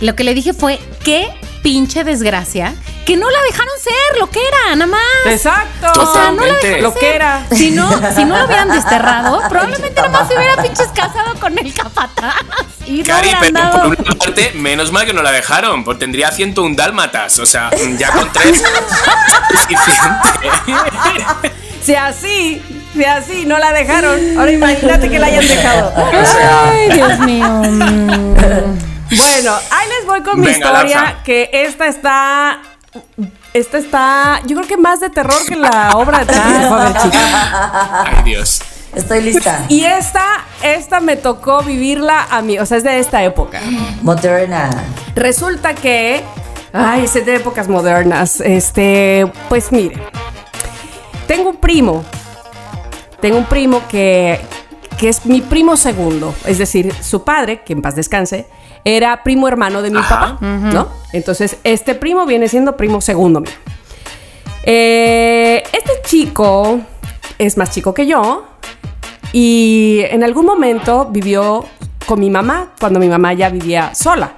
Lo 0.03 0.17
que 0.17 0.25
le 0.25 0.35
dije 0.35 0.53
fue, 0.53 0.81
qué 1.05 1.29
pinche 1.63 2.03
desgracia, 2.03 2.75
que 3.07 3.17
no 3.17 3.31
la 3.31 3.41
dejaron 3.43 3.73
ser 3.81 4.19
lo 4.19 4.29
que 4.29 4.41
era, 4.41 4.75
nada 4.75 4.91
más. 4.91 5.01
Exacto. 5.27 5.93
O 6.01 6.13
sea, 6.13 6.33
no 6.33 6.45
la 6.45 6.55
dejaron 6.55 6.83
Lo 6.83 6.91
ser. 6.91 7.01
que 7.01 7.15
era. 7.15 7.47
Si 7.53 7.71
no, 7.71 7.89
si 8.13 8.25
no 8.25 8.37
lo 8.37 8.45
hubieran 8.47 8.69
desterrado, 8.69 9.41
probablemente 9.49 9.95
nada 10.01 10.09
más 10.09 10.27
se 10.29 10.37
hubiera 10.37 10.61
pinches 10.61 10.89
casado 10.89 11.35
con 11.39 11.57
el 11.57 11.73
capataz. 11.73 12.35
Y 12.85 12.99
no 12.99 13.05
Cari, 13.15 13.29
pero 13.39 13.53
dado. 13.53 13.83
por 13.91 14.01
una 14.01 14.15
parte, 14.17 14.51
menos 14.55 14.91
mal 14.91 15.07
que 15.07 15.13
no 15.13 15.23
la 15.23 15.31
dejaron, 15.31 15.85
porque 15.85 16.01
tendría 16.01 16.33
101 16.33 16.75
dálmatas. 16.77 17.39
O 17.39 17.47
sea, 17.47 17.71
ya 17.97 18.11
con 18.11 18.31
tres. 18.33 18.61
suficiente. 19.51 20.29
Si 21.85 21.97
así, 21.97 22.63
si 22.95 23.05
así 23.05 23.45
no 23.45 23.59
la 23.59 23.73
dejaron, 23.73 24.39
ahora 24.39 24.53
imagínate 24.53 25.11
que 25.11 25.19
la 25.19 25.27
hayan 25.27 25.49
dejado. 25.49 25.93
Ay, 26.65 26.91
Dios 26.91 27.19
mío. 27.19 27.45
Bueno, 29.17 29.55
ahí 29.71 29.89
les 29.89 30.07
voy 30.07 30.23
con 30.23 30.41
mi 30.41 30.47
Venga, 30.47 30.59
historia, 30.59 31.19
que 31.25 31.51
esta 31.53 31.87
está... 31.87 32.63
Esta 33.55 33.79
está, 33.79 34.41
yo 34.47 34.57
creo 34.57 34.69
que 34.69 34.77
más 34.79 35.01
de 35.01 35.11
terror 35.11 35.37
que 35.47 35.57
la 35.57 35.93
obra 35.97 36.25
de. 36.25 36.35
Ay, 36.35 38.23
Dios. 38.25 38.63
Estoy 38.95 39.23
lista. 39.23 39.65
Y 39.69 39.85
esta, 39.85 40.45
esta 40.63 41.01
me 41.01 41.17
tocó 41.17 41.63
vivirla 41.63 42.27
a 42.31 42.43
mí, 42.43 42.59
o 42.59 42.67
sea, 42.67 42.79
es 42.79 42.85
de 42.85 42.99
esta 42.99 43.23
época. 43.23 43.61
Moderna. 44.03 44.85
Resulta 45.15 45.75
que, 45.75 46.23
ay, 46.73 47.05
es 47.05 47.15
de 47.15 47.37
épocas 47.37 47.69
modernas. 47.69 48.41
Este, 48.41 49.31
pues 49.49 49.73
mire, 49.73 49.97
tengo 51.27 51.51
un 51.51 51.57
primo, 51.57 52.05
tengo 53.21 53.39
un 53.39 53.47
primo 53.47 53.83
que, 53.89 54.41
que 54.99 55.09
es 55.09 55.25
mi 55.25 55.41
primo 55.41 55.77
segundo, 55.77 56.35
es 56.45 56.59
decir, 56.59 56.95
su 57.03 57.25
padre, 57.25 57.63
que 57.63 57.73
en 57.73 57.83
paz 57.83 57.97
descanse, 57.97 58.47
era 58.85 59.22
primo 59.22 59.49
hermano 59.49 59.83
de 59.83 59.91
mi 59.91 59.99
Ajá. 59.99 60.39
papá, 60.39 60.39
¿no? 60.41 60.89
Entonces, 61.12 61.59
este 61.64 61.95
primo 61.95 62.26
viene 62.26 62.49
siendo 62.49 62.76
primo 62.76 63.01
segundo 63.01 63.41
mío. 63.41 63.53
Eh, 64.64 65.62
este 65.72 65.93
chico 66.05 66.80
es 67.39 67.57
más 67.57 67.70
chico 67.70 67.93
que 67.95 68.07
yo 68.07 68.45
y 69.33 70.01
en 70.11 70.22
algún 70.22 70.47
momento 70.47 71.07
vivió 71.11 71.64
con 72.07 72.20
mi 72.20 72.30
mamá 72.30 72.68
cuando 72.78 73.01
mi 73.01 73.09
mamá 73.09 73.33
ya 73.33 73.49
vivía 73.49 73.95
sola. 73.95 74.33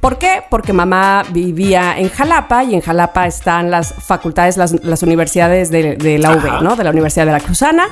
¿Por 0.00 0.18
qué? 0.18 0.42
Porque 0.50 0.72
mamá 0.72 1.24
vivía 1.30 1.98
en 1.98 2.10
Jalapa 2.10 2.62
y 2.62 2.74
en 2.74 2.80
Jalapa 2.80 3.26
están 3.26 3.70
las 3.70 3.92
facultades, 3.92 4.56
las, 4.56 4.72
las 4.84 5.02
universidades 5.02 5.70
de, 5.70 5.96
de 5.96 6.18
la. 6.18 6.30
UB, 6.32 6.62
¿no? 6.62 6.76
De 6.76 6.84
la 6.84 6.90
Universidad 6.90 7.26
de 7.26 7.32
la 7.32 7.40
Cruzana. 7.40 7.88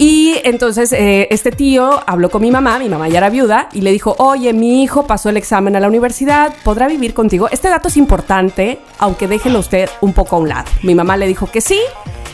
Y 0.00 0.40
entonces 0.44 0.94
eh, 0.94 1.28
este 1.30 1.52
tío 1.52 2.00
habló 2.06 2.30
con 2.30 2.40
mi 2.40 2.50
mamá, 2.50 2.78
mi 2.78 2.88
mamá 2.88 3.10
ya 3.10 3.18
era 3.18 3.28
viuda, 3.28 3.68
y 3.74 3.82
le 3.82 3.92
dijo, 3.92 4.16
oye, 4.18 4.54
mi 4.54 4.82
hijo 4.82 5.06
pasó 5.06 5.28
el 5.28 5.36
examen 5.36 5.76
a 5.76 5.80
la 5.80 5.88
universidad, 5.88 6.54
¿podrá 6.64 6.88
vivir 6.88 7.12
contigo? 7.12 7.50
Este 7.50 7.68
dato 7.68 7.88
es 7.88 7.98
importante, 7.98 8.78
aunque 8.98 9.28
déjelo 9.28 9.58
usted 9.58 9.90
un 10.00 10.14
poco 10.14 10.36
a 10.36 10.38
un 10.38 10.48
lado. 10.48 10.64
Mi 10.82 10.94
mamá 10.94 11.18
le 11.18 11.26
dijo 11.26 11.50
que 11.50 11.60
sí, 11.60 11.78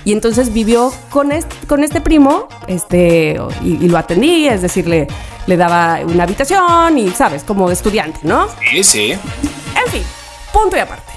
y 0.05 0.13
entonces 0.13 0.53
vivió 0.53 0.93
con 1.11 1.33
este, 1.33 1.67
con 1.67 1.83
este 1.83 2.01
primo, 2.01 2.47
este, 2.69 3.37
y, 3.65 3.85
y 3.85 3.89
lo 3.89 3.99
atendí, 3.99 4.47
es 4.47 4.63
decir, 4.63 4.87
le, 4.87 5.09
le 5.49 5.57
daba 5.57 5.99
una 6.05 6.23
habitación 6.23 6.97
y, 6.97 7.11
¿sabes? 7.11 7.43
Como 7.43 7.73
estudiante, 7.73 8.21
¿no? 8.23 8.47
Sí, 8.71 8.85
sí. 8.85 9.11
En 9.11 9.91
fin, 9.91 10.03
punto 10.53 10.77
y 10.77 10.79
aparte. 10.79 11.16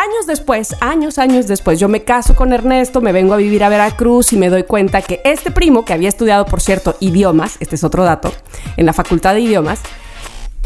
Años 0.00 0.26
después, 0.26 0.74
años, 0.80 1.18
años 1.18 1.46
después, 1.46 1.78
yo 1.78 1.86
me 1.86 2.04
caso 2.04 2.34
con 2.34 2.54
Ernesto, 2.54 3.02
me 3.02 3.12
vengo 3.12 3.34
a 3.34 3.36
vivir 3.36 3.62
a 3.62 3.68
Veracruz 3.68 4.32
y 4.32 4.38
me 4.38 4.48
doy 4.48 4.62
cuenta 4.62 5.02
que 5.02 5.20
este 5.26 5.50
primo, 5.50 5.84
que 5.84 5.92
había 5.92 6.08
estudiado, 6.08 6.46
por 6.46 6.62
cierto, 6.62 6.96
idiomas, 7.00 7.58
este 7.60 7.74
es 7.74 7.84
otro 7.84 8.02
dato, 8.02 8.32
en 8.78 8.86
la 8.86 8.94
facultad 8.94 9.34
de 9.34 9.40
idiomas, 9.40 9.82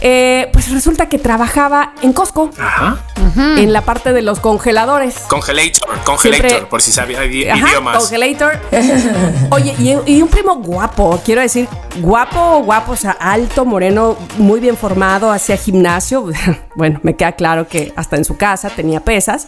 eh, 0.01 0.49
pues 0.53 0.71
resulta 0.71 1.09
que 1.09 1.19
trabajaba 1.19 1.93
en 2.03 2.13
Costco, 2.13 2.51
Ajá. 2.59 2.99
en 3.37 3.73
la 3.73 3.83
parte 3.83 4.13
de 4.13 4.23
los 4.23 4.41
congeladores. 4.41 5.15
Congelator, 5.29 5.89
congelator, 6.05 6.49
Siempre- 6.51 6.67
por 6.69 6.83
si 6.83 6.93
sabía 6.93 7.25
idiomas. 7.25 7.99
Congelator. 7.99 8.59
Oye, 9.51 9.75
y, 9.79 10.13
y 10.17 10.23
un 10.23 10.29
primo 10.29 10.57
guapo, 10.57 11.21
quiero 11.25 11.41
decir, 11.41 11.69
guapo, 12.01 12.61
guapo, 12.65 12.93
o 12.93 12.97
sea, 12.97 13.13
alto, 13.13 13.65
moreno, 13.65 14.17
muy 14.37 14.61
bien 14.61 14.77
formado, 14.77 15.31
hacía 15.31 15.57
gimnasio. 15.57 16.27
Bueno, 16.77 16.99
me 17.05 17.15
queda 17.15 17.31
claro 17.31 17.69
que 17.69 17.93
hasta 17.95 18.17
en 18.17 18.25
su 18.25 18.37
casa 18.37 18.69
tenía 18.69 18.99
pesas. 18.99 19.47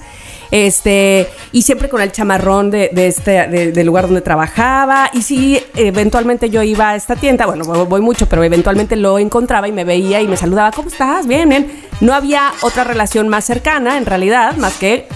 Este, 0.53 1.29
y 1.51 1.63
siempre 1.63 1.89
con 1.89 2.01
el 2.01 2.13
chamarrón 2.13 2.71
de, 2.71 2.89
de 2.93 3.09
este, 3.09 3.49
de- 3.49 3.73
del 3.73 3.85
lugar 3.85 4.05
donde 4.07 4.21
trabajaba. 4.21 5.11
Y 5.13 5.23
si 5.23 5.61
eventualmente 5.75 6.51
yo 6.51 6.63
iba 6.63 6.91
a 6.91 6.95
esta 6.95 7.17
tienda, 7.17 7.47
bueno, 7.47 7.65
voy 7.65 7.85
voy 7.85 8.01
mucho, 8.01 8.29
pero 8.29 8.45
eventualmente 8.45 8.95
lo 8.95 9.19
encontraba 9.19 9.67
y 9.67 9.73
me 9.73 9.83
veía 9.83 10.21
y 10.21 10.29
me 10.29 10.36
saludaba, 10.37 10.71
¿cómo 10.73 10.89
estás? 10.89 11.27
Bien, 11.27 11.49
bien. 11.49 11.83
No 12.01 12.15
había 12.15 12.53
otra 12.63 12.85
relación 12.85 13.29
más 13.29 13.45
cercana, 13.45 13.97
en 13.97 14.07
realidad, 14.07 14.57
más 14.57 14.75
que 14.75 15.09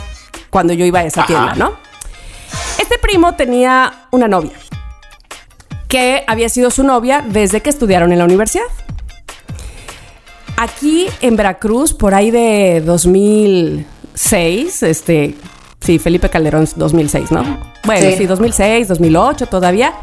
cuando 0.50 0.72
yo 0.72 0.84
iba 0.84 1.00
a 1.00 1.04
esa 1.04 1.20
Ajá. 1.22 1.26
tienda, 1.26 1.54
¿no? 1.54 1.72
Este 2.78 2.98
primo 2.98 3.34
tenía 3.34 4.06
una 4.10 4.26
novia 4.28 4.52
que 5.88 6.24
había 6.26 6.48
sido 6.48 6.70
su 6.70 6.84
novia 6.84 7.22
desde 7.26 7.60
que 7.60 7.68
estudiaron 7.70 8.12
en 8.12 8.18
la 8.18 8.24
universidad. 8.24 8.64
Aquí 10.56 11.06
en 11.20 11.36
Veracruz, 11.36 11.92
por 11.94 12.14
ahí 12.14 12.30
de 12.30 12.80
2006, 12.84 14.82
este, 14.84 15.34
sí, 15.80 15.98
Felipe 15.98 16.28
Calderón 16.28 16.68
2006, 16.76 17.32
¿no? 17.32 17.58
Bueno, 17.84 18.10
sí. 18.10 18.16
Sí. 18.18 18.26
2006, 18.26 18.88
2008 18.88 19.46
todavía, 19.46 19.94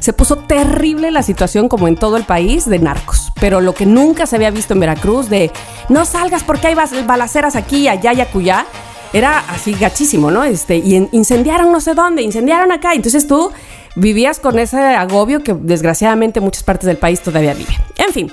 se 0.00 0.12
puso 0.12 0.36
terrible 0.36 1.10
la 1.10 1.22
situación 1.22 1.68
como 1.68 1.88
en 1.88 1.96
todo 1.96 2.16
el 2.16 2.24
país 2.24 2.64
de 2.68 2.78
narcos. 2.78 3.32
Pero 3.40 3.60
lo 3.60 3.74
que 3.74 3.86
nunca 3.86 4.26
se 4.26 4.36
había 4.36 4.50
visto 4.50 4.74
en 4.74 4.80
Veracruz 4.80 5.28
de 5.28 5.50
no 5.88 6.04
salgas 6.04 6.42
porque 6.42 6.68
hay 6.68 6.74
balaceras 7.06 7.56
aquí, 7.56 7.88
allá 7.88 8.12
y 8.12 8.20
acullá, 8.20 8.66
era 9.12 9.38
así 9.50 9.72
gachísimo, 9.74 10.30
¿no? 10.30 10.44
Este, 10.44 10.76
y 10.76 10.96
en- 10.96 11.08
incendiaron 11.12 11.72
no 11.72 11.80
sé 11.80 11.94
dónde, 11.94 12.22
incendiaron 12.22 12.72
acá. 12.72 12.92
Entonces 12.94 13.26
tú 13.26 13.50
vivías 13.94 14.40
con 14.40 14.58
ese 14.58 14.78
agobio 14.78 15.42
que 15.42 15.54
desgraciadamente 15.54 16.40
muchas 16.40 16.62
partes 16.62 16.86
del 16.86 16.98
país 16.98 17.20
todavía 17.20 17.54
viven. 17.54 17.74
En 17.96 18.12
fin, 18.12 18.32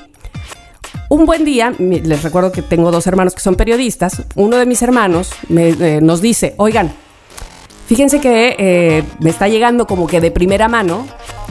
un 1.09 1.25
buen 1.25 1.45
día, 1.45 1.73
les 1.79 2.23
recuerdo 2.23 2.51
que 2.51 2.61
tengo 2.61 2.91
dos 2.91 3.07
hermanos 3.07 3.33
que 3.35 3.41
son 3.41 3.55
periodistas, 3.55 4.23
uno 4.35 4.57
de 4.57 4.65
mis 4.65 4.81
hermanos 4.81 5.29
me- 5.47 5.69
eh, 5.69 5.99
nos 6.01 6.21
dice, 6.21 6.53
oigan, 6.57 6.91
fíjense 7.93 8.19
que 8.19 8.55
eh, 8.57 9.03
me 9.19 9.29
está 9.29 9.47
llegando 9.47 9.85
como 9.85 10.07
que 10.07 10.19
de 10.19 10.31
primera 10.31 10.67
mano 10.67 11.05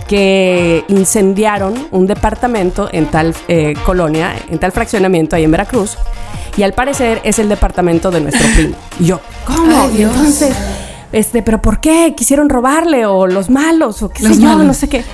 que 0.08 0.84
incendiaron 0.88 1.86
un 1.92 2.08
departamento 2.08 2.88
en 2.90 3.06
tal 3.06 3.32
eh, 3.46 3.74
colonia, 3.86 4.34
en 4.50 4.58
tal 4.58 4.72
fraccionamiento 4.72 5.36
ahí 5.36 5.44
en 5.44 5.52
Veracruz, 5.52 5.96
y 6.56 6.64
al 6.64 6.72
parecer 6.72 7.20
es 7.22 7.38
el 7.38 7.48
departamento 7.48 8.10
de 8.10 8.22
nuestro 8.22 8.44
primo. 8.56 8.74
Y 8.98 9.04
yo, 9.06 9.20
¿cómo? 9.46 9.82
Ay, 9.84 9.90
y 9.94 9.96
Dios. 9.98 10.10
entonces, 10.16 10.56
este, 11.12 11.42
¿pero 11.44 11.62
por 11.62 11.78
qué? 11.80 12.14
¿Quisieron 12.16 12.48
robarle? 12.48 13.06
¿O 13.06 13.28
los 13.28 13.48
malos? 13.48 14.02
¿O 14.02 14.08
qué 14.08 14.24
Los 14.24 14.34
sé 14.36 14.42
yo? 14.42 14.48
malos. 14.48 14.66
No 14.66 14.74
sé 14.74 14.88
qué. 14.88 15.04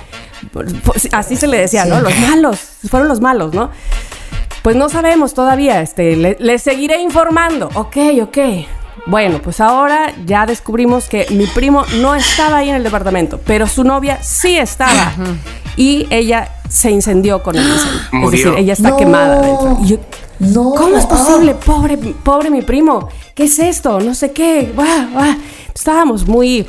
Pues, 0.53 1.09
así 1.13 1.37
se 1.37 1.47
le 1.47 1.59
decía, 1.59 1.85
Sí. 1.85 1.91
¿no? 1.91 2.01
Los 2.01 2.19
malos. 2.21 2.59
Fueron 2.89 3.07
los 3.09 3.21
malos, 3.21 3.53
¿no? 3.53 3.71
Pues 4.63 4.77
no 4.77 4.89
sabemos 4.89 5.35
todavía, 5.35 5.83
este, 5.83 6.17
le, 6.17 6.37
le 6.41 6.59
seguiré 6.59 7.03
informando. 7.03 7.69
Ok, 7.75 7.97
ok. 8.23 8.39
Bueno, 9.07 9.41
pues 9.43 9.61
ahora 9.61 10.13
ya 10.27 10.47
descubrimos 10.47 11.09
que 11.09 11.27
mi 11.31 11.47
primo 11.47 11.85
no 12.01 12.15
estaba 12.15 12.59
ahí 12.59 12.69
en 12.69 12.77
el 12.77 12.83
departamento, 12.83 13.41
pero 13.45 13.67
su 13.67 13.85
novia 13.85 14.23
sí 14.23 14.57
estaba. 14.57 15.13
Y 15.77 16.07
ella 16.11 16.51
se 16.69 16.91
incendió 16.91 17.43
con 17.43 17.57
el 17.57 17.67
incendio. 17.67 18.25
Es 18.27 18.31
decir, 18.31 18.53
ella 18.57 18.73
está 18.75 18.91
No. 18.91 18.97
quemada 18.97 19.41
dentro. 19.41 19.79
Y 19.83 19.87
yo, 19.89 19.97
No. 20.41 20.71
¿Cómo 20.75 20.97
es 20.97 21.07
posible? 21.07 21.55
Pobre, 21.55 21.97
pobre 21.97 22.51
mi 22.51 22.63
primo. 22.63 23.09
¿Qué 23.35 23.45
es 23.45 23.59
esto? 23.59 23.99
No 24.01 24.15
sé 24.15 24.33
qué. 24.33 24.73
Estábamos 25.75 26.27
muy, 26.27 26.67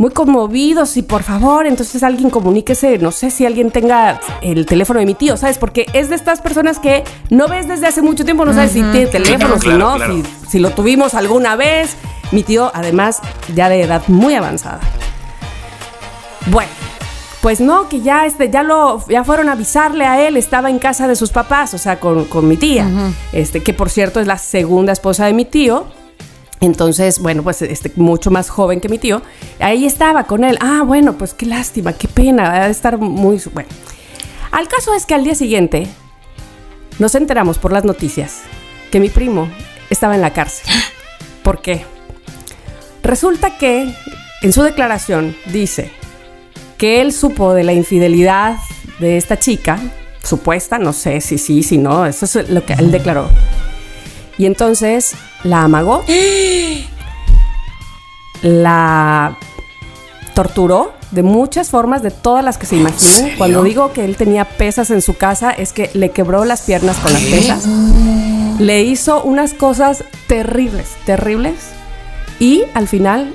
muy 0.00 0.12
conmovidos 0.12 0.96
y 0.96 1.02
por 1.02 1.22
favor, 1.22 1.66
entonces 1.66 2.02
alguien 2.02 2.30
comuníquese. 2.30 2.96
No 2.96 3.12
sé 3.12 3.30
si 3.30 3.44
alguien 3.44 3.70
tenga 3.70 4.18
el 4.40 4.64
teléfono 4.64 4.98
de 4.98 5.04
mi 5.04 5.12
tío, 5.12 5.36
¿sabes? 5.36 5.58
Porque 5.58 5.84
es 5.92 6.08
de 6.08 6.14
estas 6.14 6.40
personas 6.40 6.78
que 6.78 7.04
no 7.28 7.48
ves 7.48 7.68
desde 7.68 7.86
hace 7.86 8.00
mucho 8.00 8.24
tiempo, 8.24 8.46
no 8.46 8.54
sabes 8.54 8.72
si 8.72 8.80
tiene 8.80 9.08
teléfono, 9.08 9.60
si 9.60 9.68
no, 9.68 9.96
claro. 9.96 10.14
Si, 10.14 10.24
si 10.52 10.58
lo 10.58 10.70
tuvimos 10.70 11.12
alguna 11.12 11.54
vez. 11.54 11.98
Mi 12.32 12.42
tío, 12.42 12.70
además, 12.72 13.20
ya 13.54 13.68
de 13.68 13.82
edad 13.82 14.00
muy 14.06 14.32
avanzada. 14.34 14.80
Bueno, 16.46 16.70
pues 17.42 17.60
no, 17.60 17.90
que 17.90 18.00
ya 18.00 18.24
este, 18.24 18.48
ya 18.48 18.62
lo, 18.62 19.06
ya 19.06 19.22
fueron 19.22 19.50
a 19.50 19.52
avisarle 19.52 20.06
a 20.06 20.26
él, 20.26 20.38
estaba 20.38 20.70
en 20.70 20.78
casa 20.78 21.08
de 21.08 21.16
sus 21.16 21.28
papás, 21.28 21.74
o 21.74 21.78
sea, 21.78 22.00
con, 22.00 22.24
con 22.24 22.48
mi 22.48 22.56
tía, 22.56 22.88
este, 23.32 23.62
que 23.62 23.74
por 23.74 23.90
cierto 23.90 24.18
es 24.18 24.26
la 24.26 24.38
segunda 24.38 24.94
esposa 24.94 25.26
de 25.26 25.34
mi 25.34 25.44
tío. 25.44 25.84
Entonces, 26.60 27.20
bueno, 27.20 27.42
pues 27.42 27.62
este, 27.62 27.90
mucho 27.96 28.30
más 28.30 28.50
joven 28.50 28.80
que 28.80 28.88
mi 28.88 28.98
tío. 28.98 29.22
Ahí 29.58 29.86
estaba 29.86 30.24
con 30.24 30.44
él. 30.44 30.58
Ah, 30.60 30.82
bueno, 30.84 31.16
pues 31.16 31.32
qué 31.32 31.46
lástima, 31.46 31.94
qué 31.94 32.06
pena, 32.06 32.62
ha 32.62 32.66
de 32.66 32.70
estar 32.70 32.98
muy. 32.98 33.40
Bueno. 33.52 33.68
Al 34.50 34.68
caso 34.68 34.94
es 34.94 35.06
que 35.06 35.14
al 35.14 35.24
día 35.24 35.34
siguiente 35.34 35.86
nos 36.98 37.14
enteramos 37.14 37.58
por 37.58 37.72
las 37.72 37.84
noticias 37.84 38.42
que 38.90 39.00
mi 39.00 39.08
primo 39.08 39.48
estaba 39.88 40.14
en 40.14 40.20
la 40.20 40.32
cárcel. 40.32 40.70
¿Por 41.42 41.62
qué? 41.62 41.84
Resulta 43.02 43.56
que 43.56 43.94
en 44.42 44.52
su 44.52 44.62
declaración 44.62 45.34
dice 45.46 45.90
que 46.76 47.00
él 47.00 47.12
supo 47.12 47.54
de 47.54 47.64
la 47.64 47.72
infidelidad 47.72 48.56
de 48.98 49.16
esta 49.16 49.38
chica, 49.38 49.78
supuesta, 50.22 50.78
no 50.78 50.92
sé 50.92 51.20
si 51.20 51.38
sí, 51.38 51.62
si 51.62 51.78
no, 51.78 52.04
eso 52.04 52.26
es 52.26 52.50
lo 52.50 52.64
que 52.64 52.74
él 52.74 52.90
declaró. 52.90 53.28
Y 54.40 54.46
entonces 54.46 55.12
la 55.44 55.64
amagó, 55.64 56.02
la 58.40 59.36
torturó 60.34 60.94
de 61.10 61.22
muchas 61.22 61.68
formas, 61.68 62.02
de 62.02 62.10
todas 62.10 62.42
las 62.42 62.56
que 62.56 62.64
se 62.64 62.76
imaginen. 62.76 63.02
serio? 63.12 63.34
Cuando 63.36 63.62
digo 63.62 63.92
que 63.92 64.02
él 64.02 64.16
tenía 64.16 64.46
pesas 64.46 64.90
en 64.90 65.02
su 65.02 65.12
casa, 65.14 65.50
es 65.50 65.74
que 65.74 65.90
le 65.92 66.12
quebró 66.12 66.46
las 66.46 66.62
piernas 66.62 66.96
con 66.96 67.12
las 67.12 67.20
pesas. 67.20 67.66
Le 68.58 68.82
hizo 68.82 69.22
unas 69.24 69.52
cosas 69.52 70.04
terribles, 70.26 70.88
terribles. 71.04 71.56
Y 72.38 72.62
al 72.72 72.88
final 72.88 73.34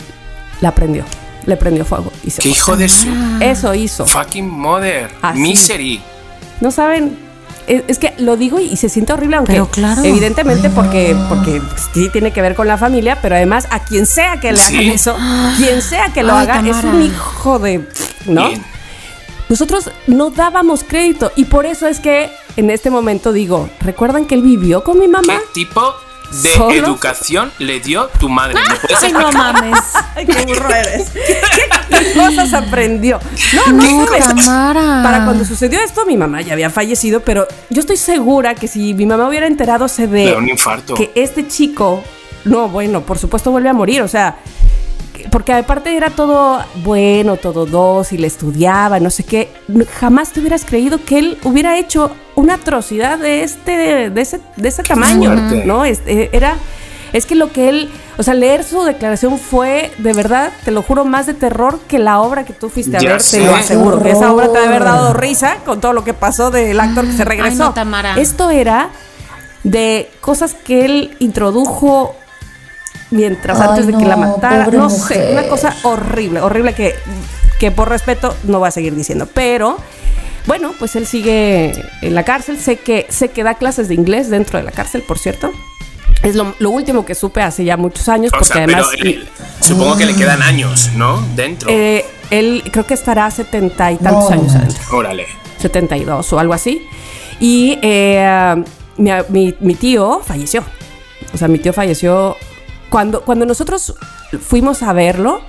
la 0.59 0.73
prendió. 0.73 1.03
Le 1.45 1.55
prendió 1.55 1.85
fuego. 1.85 2.11
Y 2.23 2.31
se 2.31 2.41
¿Qué 2.41 2.49
hijo 2.49 2.75
de 2.77 2.89
su 2.89 3.09
Eso 3.41 3.75
hizo. 3.75 4.07
fucking 4.07 4.49
mother? 4.49 5.11
Así. 5.21 5.39
Misery. 5.39 6.01
No 6.61 6.71
saben. 6.71 7.24
Es, 7.67 7.83
es 7.87 7.97
que 7.99 8.13
lo 8.19 8.37
digo 8.37 8.59
y, 8.59 8.65
y 8.65 8.77
se 8.77 8.89
siente 8.89 9.13
horrible, 9.13 9.37
aunque 9.37 9.53
Pero 9.53 9.67
claro. 9.67 10.03
evidentemente 10.03 10.69
porque, 10.69 11.15
porque 11.29 11.61
sí 11.93 12.09
tiene 12.09 12.31
que 12.31 12.41
ver 12.41 12.55
con 12.55 12.67
la 12.67 12.77
familia, 12.77 13.19
pero 13.21 13.35
además 13.35 13.67
a 13.71 13.79
quien 13.83 14.05
sea 14.05 14.39
que 14.39 14.51
le 14.51 14.57
Sí. 14.57 14.75
hagan 14.77 14.89
eso, 14.91 15.17
quien 15.57 15.81
sea 15.81 16.09
que 16.13 16.23
lo 16.23 16.33
Ay, 16.35 16.47
haga, 16.47 16.59
es 16.69 16.83
un 16.83 17.01
hijo 17.01 17.59
de... 17.59 17.87
¿No? 18.25 18.47
Bien. 18.49 18.63
Nosotros 19.49 19.91
no 20.07 20.31
dábamos 20.31 20.83
crédito 20.83 21.31
y 21.35 21.45
por 21.45 21.65
eso 21.65 21.87
es 21.87 21.99
que 21.99 22.31
en 22.57 22.69
este 22.71 22.89
momento 22.89 23.31
digo, 23.31 23.69
¿recuerdan 23.79 24.25
que 24.25 24.33
él 24.35 24.41
vivió 24.41 24.83
con 24.83 24.97
mi 24.97 25.07
mamá? 25.07 25.39
¿Qué 25.53 25.61
tipo 25.65 25.81
de 26.43 26.49
¿Solo? 26.49 26.73
educación 26.73 27.51
le 27.59 27.79
dio 27.79 28.07
tu 28.19 28.29
madre? 28.29 28.55
¿Me 28.55 28.75
puedes 28.75 29.03
Ay, 29.03 29.13
no 29.13 29.31
mames. 29.31 29.79
Ay, 30.15 30.25
qué 30.25 30.45
burro 30.45 30.69
eres. 30.69 31.09
¿Qué, 31.09 31.39
qué 31.55 32.13
cosa 32.13 32.25
cosas 32.43 32.53
aprendió. 32.53 33.19
No, 33.53 33.73
no, 33.73 34.05
No. 34.05 35.03
Para 35.03 35.25
cuando 35.25 35.45
sucedió 35.45 35.79
esto, 35.79 36.05
mi 36.05 36.17
mamá 36.17 36.41
ya 36.41 36.53
había 36.53 36.69
fallecido, 36.69 37.21
pero 37.21 37.47
yo 37.69 37.79
estoy 37.79 37.97
segura 37.97 38.55
que 38.55 38.67
si 38.67 38.93
mi 38.93 39.05
mamá 39.05 39.27
hubiera 39.27 39.47
enterado 39.47 39.87
se 39.87 40.05
un 40.05 40.49
infarto. 40.49 40.93
que 40.93 41.11
este 41.15 41.47
chico, 41.47 42.03
no, 42.45 42.69
bueno, 42.69 43.01
por 43.01 43.17
supuesto 43.17 43.51
vuelve 43.51 43.69
a 43.69 43.73
morir, 43.73 44.01
o 44.01 44.07
sea, 44.07 44.37
porque 45.31 45.53
aparte 45.53 45.95
era 45.95 46.09
todo 46.09 46.63
bueno, 46.83 47.37
todo 47.37 47.65
dócil, 47.65 48.23
estudiaba, 48.25 48.99
no 48.99 49.09
sé 49.09 49.23
qué, 49.23 49.49
jamás 49.99 50.31
te 50.31 50.39
hubieras 50.39 50.65
creído 50.65 51.03
que 51.03 51.19
él 51.19 51.37
hubiera 51.43 51.77
hecho 51.77 52.11
una 52.35 52.55
atrocidad 52.55 53.17
de 53.19 53.43
este, 53.43 54.09
de 54.09 54.21
ese, 54.21 54.39
de 54.55 54.67
ese 54.69 54.83
tamaño, 54.83 55.31
fuerte. 55.33 55.65
¿no? 55.65 55.85
Es- 55.85 56.01
eh, 56.05 56.29
era, 56.33 56.55
es 57.13 57.25
que 57.25 57.35
lo 57.35 57.51
que 57.51 57.69
él, 57.69 57.89
o 58.17 58.23
sea, 58.23 58.33
leer 58.33 58.63
su 58.63 58.83
declaración 58.83 59.37
fue, 59.39 59.91
de 59.99 60.11
verdad, 60.13 60.51
te 60.65 60.71
lo 60.71 60.81
juro, 60.81 61.05
más 61.05 61.25
de 61.27 61.33
terror 61.33 61.79
que 61.87 61.97
la 61.99 62.19
obra 62.19 62.43
que 62.43 62.51
tú 62.53 62.69
fuiste 62.69 62.97
a 62.97 62.99
Ya 62.99 63.11
ver, 63.11 63.21
sé. 63.21 63.39
te 63.39 63.45
lo 63.45 63.55
aseguro, 63.55 64.01
que 64.03 64.11
esa 64.11 64.33
obra 64.33 64.47
te 64.47 64.53
debe 64.59 64.65
haber 64.67 64.83
dado 64.83 65.13
risa 65.13 65.57
con 65.65 65.79
todo 65.79 65.93
lo 65.93 66.03
que 66.03 66.13
pasó 66.13 66.51
del 66.51 66.79
actor 66.79 67.05
que 67.05 67.13
se 67.13 67.23
regresó. 67.23 67.57
no, 67.65 67.73
Tamara. 67.73 68.17
Esto 68.19 68.49
era 68.49 68.89
de 69.63 70.11
cosas 70.21 70.53
que 70.53 70.85
él 70.85 71.15
introdujo 71.19 72.15
mientras 73.11 73.59
Ay, 73.59 73.67
antes 73.69 73.87
de 73.87 73.93
que 73.93 74.05
la 74.05 74.15
matara. 74.17 74.67
No 74.67 74.89
sé, 74.89 75.29
una 75.31 75.43
cosa 75.47 75.75
horrible, 75.83 76.41
horrible 76.41 76.73
que, 76.73 76.93
que 77.59 77.71
por 77.71 77.89
respeto 77.89 78.35
no 78.43 78.59
voy 78.59 78.67
a 78.67 78.71
seguir 78.71 78.95
diciendo. 78.95 79.27
Pero 79.33 79.77
bueno, 80.47 80.73
pues 80.77 80.95
él 80.95 81.07
sigue 81.07 81.71
en 82.01 82.15
la 82.15 82.23
cárcel. 82.23 82.59
Sé 82.59 82.77
que, 82.77 83.05
sé 83.09 83.29
que 83.29 83.43
da 83.43 83.55
clases 83.55 83.87
de 83.87 83.95
inglés 83.95 84.29
dentro 84.29 84.59
de 84.59 84.65
la 84.65 84.71
cárcel, 84.71 85.01
por 85.01 85.17
cierto. 85.19 85.51
Es 86.23 86.35
lo, 86.35 86.55
lo 86.59 86.69
último 86.71 87.05
que 87.05 87.13
supe 87.13 87.41
hace 87.41 87.63
ya 87.65 87.77
muchos 87.77 88.07
años, 88.09 88.31
O 88.33 88.37
porque 88.39 88.53
sea, 88.53 88.63
además 88.63 88.87
pero 88.91 89.09
él- 89.09 89.27
supongo 89.61 89.97
que 89.97 90.05
le 90.05 90.15
quedan 90.15 90.41
años, 90.41 90.91
¿no? 90.95 91.21
Dentro. 91.35 91.69
eh, 91.69 92.05
él 92.31 92.63
creo 92.71 92.85
que 92.85 92.93
estará 92.95 93.29
setenta 93.29 93.91
y 93.91 93.97
tantos 93.97 94.29
No, 94.31 94.41
años 94.41 94.55
adentro. 94.55 94.81
Órale. 94.97 95.25
72 95.59 96.33
o 96.33 96.39
algo 96.39 96.53
así. 96.53 96.87
Y 97.39 97.77
eh, 97.81 98.63
mi, 98.97 99.11
mi- 99.29 99.55
mi 99.59 99.75
tío 99.75 100.21
falleció. 100.25 100.63
O 101.33 101.37
sea, 101.37 101.47
mi 101.47 101.59
tío 101.59 101.73
falleció 101.73 102.37
cuando, 102.95 103.23
cuando 103.23 103.45
nosotros 103.45 103.93
fuimos 104.41 104.81
a 104.81 104.93
verlo, 104.93 105.41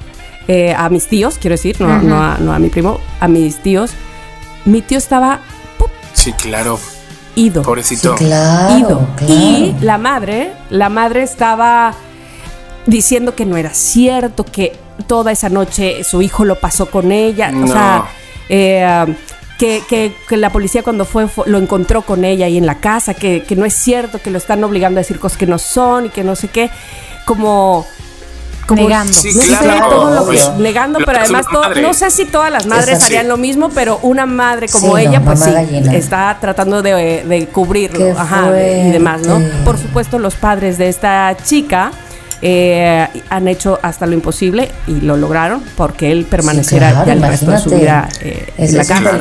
eh, 0.49 0.75
a 0.77 0.89
mis 0.89 1.07
tíos, 1.07 1.39
quiero 1.39 1.55
decir, 1.55 1.81
no, 1.81 2.03
no, 2.03 2.21
a, 2.21 2.39
no 2.39 2.53
a 2.53 2.59
mi 2.59 2.71
primo, 2.71 2.99
a 3.21 3.29
mis 3.29 3.63
tíos, 3.63 3.93
mi 4.65 4.83
tío 4.83 4.99
estaba 4.99 5.39
¡pup! 5.79 5.89
Sí, 6.13 6.33
claro. 6.33 6.77
ido. 7.37 7.63
Sí, 7.63 7.67
Pobrecito. 7.67 8.17
claro, 8.17 8.77
ido. 8.79 9.09
claro. 9.15 9.33
Y 9.33 9.77
la 9.81 9.97
madre, 9.97 10.55
la 10.71 10.89
madre 10.89 11.23
estaba 11.23 11.95
diciendo 12.87 13.37
que 13.37 13.47
no 13.47 13.57
era 13.57 13.71
cierto, 13.71 14.45
que 14.45 14.77
toda 15.07 15.31
esa 15.31 15.49
noche 15.49 16.03
su 16.03 16.23
hijo 16.23 16.45
lo 16.45 16.57
pasó 16.59 16.87
con 16.91 17.13
ella. 17.13 17.53
O 17.63 17.67
sea, 17.69 18.07
eh, 18.49 19.15
que, 19.57 19.85
que- 19.89 20.13
que 20.29 20.37
la 20.37 20.51
policía 20.51 20.83
cuando 20.83 21.05
fue, 21.05 21.29
fue- 21.29 21.47
lo 21.49 21.59
encontró 21.59 22.03
con 22.03 22.25
ella 22.25 22.47
ahí 22.47 22.59
en 22.59 22.67
la 22.67 22.81
casa, 22.81 23.15
que, 23.15 23.45
que 23.45 23.55
no 23.55 23.65
es 23.65 23.75
cierto, 23.75 24.21
que 24.21 24.33
lo 24.33 24.39
están 24.39 24.65
obligando 24.65 24.99
a 24.99 25.03
decir 25.03 25.21
cosas 25.21 25.39
que 25.39 25.47
no 25.47 25.59
son 25.59 26.07
y 26.07 26.09
que 26.09 26.25
no 26.25 26.35
sé 26.35 26.49
qué. 26.49 26.71
Como. 27.27 27.85
como 28.67 28.83
Negando. 28.83 29.13
Sí, 29.13 29.33
no 29.35 29.43
sé, 29.43 29.49
claro. 29.59 29.89
todo 29.91 30.11
lo 30.15 30.21
que- 30.23 30.27
Pues, 30.39 30.51
negando, 30.59 30.99
lo 31.01 31.07
pero 31.07 31.19
además 31.21 31.47
todo- 31.53 31.75
no 31.75 31.95
sé 31.95 32.11
si 32.11 32.25
todas 32.25 32.51
las 32.51 32.67
madres 32.67 32.89
Exacto. 32.89 33.07
harían 33.07 33.29
lo 33.29 33.37
mismo, 33.37 33.69
pero 33.69 33.99
una 34.03 34.27
madre 34.27 34.69
como 34.69 34.87
Sí, 34.87 34.93
no, 35.05 35.11
ella, 35.11 35.21
pues 35.25 35.39
sí, 35.41 35.51
gallina. 35.53 35.95
está 35.95 36.37
tratando 36.41 36.83
de, 36.83 37.25
de 37.25 37.47
cubrirlo, 37.47 37.99
Qué 38.07 38.11
ajá, 38.11 38.49
y 38.59 38.91
demás, 38.91 39.21
¿no? 39.23 39.41
Por 39.65 39.79
supuesto, 39.79 40.19
los 40.19 40.35
padres 40.35 40.79
de 40.79 40.89
esta 40.89 41.37
chica 41.45 41.93
eh, 42.43 43.07
han 43.31 43.49
hecho 43.49 43.79
hasta 43.83 44.05
lo 44.07 44.13
imposible 44.15 44.71
y 44.87 45.01
lo 45.01 45.17
lograron 45.17 45.63
porque 45.77 46.13
él 46.13 46.27
permaneciera 46.29 46.91
claro, 46.91 47.07
ya 47.07 47.13
el 47.15 47.23
resto 47.23 47.51
de 47.51 47.59
su 47.59 47.71
vida 47.71 48.09
eh, 48.21 48.53
en 48.59 48.77
la 48.77 48.83
es 48.83 48.91
un 48.91 48.97
cárcel. 48.97 49.21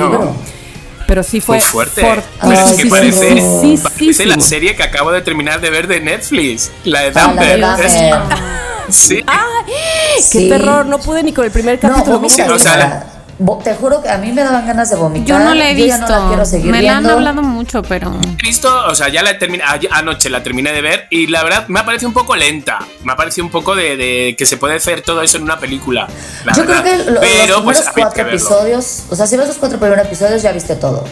Pero 1.08 1.22
sí 1.24 1.40
fue 1.42 1.58
Muy 1.58 1.66
fuerte. 1.66 2.02
fortísimo. 2.02 2.52
es 2.70 2.76
que 2.82 2.90
parece, 2.90 3.42
sí, 3.62 3.80
parece 3.82 4.26
la 4.26 4.40
serie 4.40 4.76
que 4.76 4.84
acabo 4.84 5.12
de 5.12 5.22
terminar 5.22 5.62
de 5.62 5.70
ver 5.70 5.88
de 5.88 6.02
Netflix. 6.02 6.72
La 6.84 7.02
de 7.02 7.12
Ah, 7.16 7.34
la 7.36 7.44
de 7.46 7.58
Dumper. 7.58 8.38
Sí. 8.90 9.24
Qué 9.26 10.22
Sí. 10.22 10.48
terror, 10.50 10.86
no 10.86 11.00
pude 11.00 11.24
ni 11.24 11.34
con 11.34 11.44
el 11.46 11.52
primer 11.52 11.80
No, 11.84 11.90
capítulo. 11.94 12.30
Sí, 12.30 12.42
o 12.42 12.60
sea, 12.60 12.72
Tamara. 12.74 13.06
Te 13.64 13.76
juro 13.76 14.02
que 14.02 14.08
a 14.10 14.18
mí 14.18 14.32
me 14.32 14.44
daban 14.44 14.66
ganas 14.66 14.90
de 14.90 14.96
vomitar. 14.96 15.28
Yo 15.28 15.40
no 15.40 15.54
la 15.54 15.70
he 15.70 15.76
Yo 15.76 15.84
visto. 15.84 16.00
ya 16.08 16.08
no 16.08 16.08
la 16.24 16.28
quiero 16.30 16.46
seguir 16.46 16.72
Me 16.72 16.82
la 16.82 16.98
han 16.98 17.04
viendo. 17.04 17.18
hablado 17.18 17.42
mucho, 17.42 17.82
pero. 17.84 18.14
He 18.40 18.42
visto, 18.48 18.74
o 18.88 18.96
sea, 18.96 19.10
ya 19.10 19.24
la 19.24 19.38
terminé, 19.38 19.62
anoche 19.92 20.30
la 20.30 20.42
terminé 20.42 20.72
de 20.72 20.82
ver 20.82 21.08
y 21.10 21.28
la 21.28 21.44
verdad 21.44 21.68
me 21.68 21.82
ha 21.82 21.86
parecido 21.86 22.08
un 22.08 22.14
poco 22.14 22.36
lenta. 22.38 22.80
Me 23.04 23.12
ha 23.12 23.16
parecido 23.18 23.44
un 23.46 23.52
poco 23.52 23.76
de, 23.76 23.98
de 23.98 24.36
que 24.38 24.46
se 24.46 24.56
puede 24.56 24.76
hacer 24.76 25.02
todo 25.02 25.22
eso 25.22 25.36
en 25.38 25.44
una 25.44 25.60
película. 25.60 26.08
la 26.46 26.54
Yo 26.54 26.64
creo 26.66 26.82
verdad. 26.82 26.84
que 27.06 27.12
lo- 27.12 27.20
Pero 27.20 27.56
los 27.56 27.64
pues 27.64 27.78
primeros 27.82 27.94
cuatro 28.14 28.24
episodios, 28.30 29.04
o 29.10 29.16
sea, 29.18 29.28
si 29.28 29.36
ves 29.36 29.48
los 29.50 29.58
cuatro 29.58 29.80
primeros 29.80 30.06
episodios 30.06 30.42
ya 30.42 30.54
viste 30.54 30.76
todo. 30.78 31.04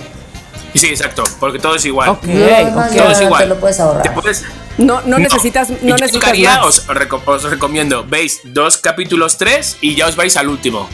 Sí, 0.75 0.87
exacto, 0.87 1.23
porque 1.39 1.59
todo 1.59 1.75
es 1.75 1.85
igual. 1.85 2.09
Ok, 2.09 2.23
Lo 2.25 2.33
demás 2.45 2.89
ok. 2.89 2.95
ya 2.95 3.03
Todo 3.03 3.11
es 3.11 3.21
igual. 3.21 3.43
te 3.43 3.49
lo 3.49 3.59
puedes 3.59 3.79
ahorrar. 3.79 4.01
Te 4.03 4.09
puedes- 4.11 4.43
No, 4.77 5.01
no 5.05 5.19
necesitas, 5.19 5.69
no 5.69 5.77
Yo 5.83 5.95
necesitas 5.97 6.39
más. 6.39 6.65
os, 6.65 6.89
os 7.27 7.43
recomiendo, 7.43 8.05
veis 8.07 8.39
dos 8.43 8.77
capítulos 8.79 9.37
tres 9.37 9.77
y 9.81 9.93
ya 9.95 10.07
os 10.07 10.15
vais 10.15 10.35
al 10.35 10.47
último. 10.47 10.89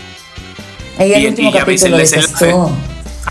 Y 0.99 1.13
el 1.13 1.21
Y- 1.23 1.27
último 1.27 1.49
y 1.49 1.53
ya 1.53 1.63
veis 1.65 1.81
capítulo 1.81 1.97
el 2.03 2.09
desenlace. 2.09 2.55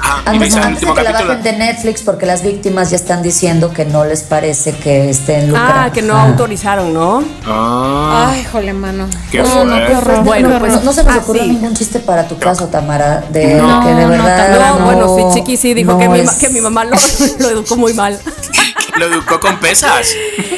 Ajá, 0.00 0.22
Antes, 0.26 0.54
antes 0.54 0.80
de 0.82 0.86
que 0.94 1.02
la 1.02 1.10
capítulo. 1.12 1.28
bajen 1.38 1.42
de 1.42 1.52
Netflix 1.54 2.02
porque 2.02 2.24
las 2.24 2.42
víctimas 2.44 2.90
ya 2.90 2.96
están 2.96 3.20
diciendo 3.22 3.72
que 3.72 3.84
no 3.84 4.04
les 4.04 4.22
parece 4.22 4.72
que 4.72 5.10
estén 5.10 5.48
lucrando. 5.48 5.74
Ah, 5.74 5.90
que 5.92 6.02
no 6.02 6.14
Ajá. 6.14 6.28
autorizaron, 6.28 6.94
¿no? 6.94 7.24
Ah, 7.46 8.30
Ay, 8.32 8.44
jole, 8.52 8.72
mano. 8.74 9.08
qué 9.30 9.42
No, 9.42 9.64
no, 9.64 9.86
qué 9.86 9.96
horror. 9.96 10.22
Bueno, 10.24 10.50
no, 10.50 10.58
pues, 10.60 10.72
no, 10.74 10.80
no 10.82 10.92
se 10.92 11.02
nos 11.02 11.14
ah, 11.16 11.18
ocurrió 11.18 11.42
sí. 11.42 11.48
ningún 11.48 11.74
chiste 11.74 11.98
para 11.98 12.28
tu 12.28 12.38
caso, 12.38 12.66
Tamara, 12.68 13.24
de 13.30 13.54
No, 13.54 13.80
que 13.82 13.88
de 13.94 14.02
no, 14.02 14.08
verdad. 14.10 14.78
No, 14.78 14.84
bueno, 14.84 15.16
sí, 15.32 15.38
Chiqui 15.40 15.56
sí 15.56 15.74
dijo 15.74 15.92
no 15.92 15.98
que, 15.98 16.08
mi, 16.08 16.20
es- 16.20 16.26
ma- 16.26 16.38
que 16.38 16.48
mi 16.50 16.60
mamá 16.60 16.84
lo, 16.84 16.96
lo 17.40 17.48
educó 17.50 17.76
muy 17.76 17.92
mal. 17.94 18.18
Lo 18.98 19.06
educó 19.06 19.40
con 19.40 19.58
pesas. 19.58 20.06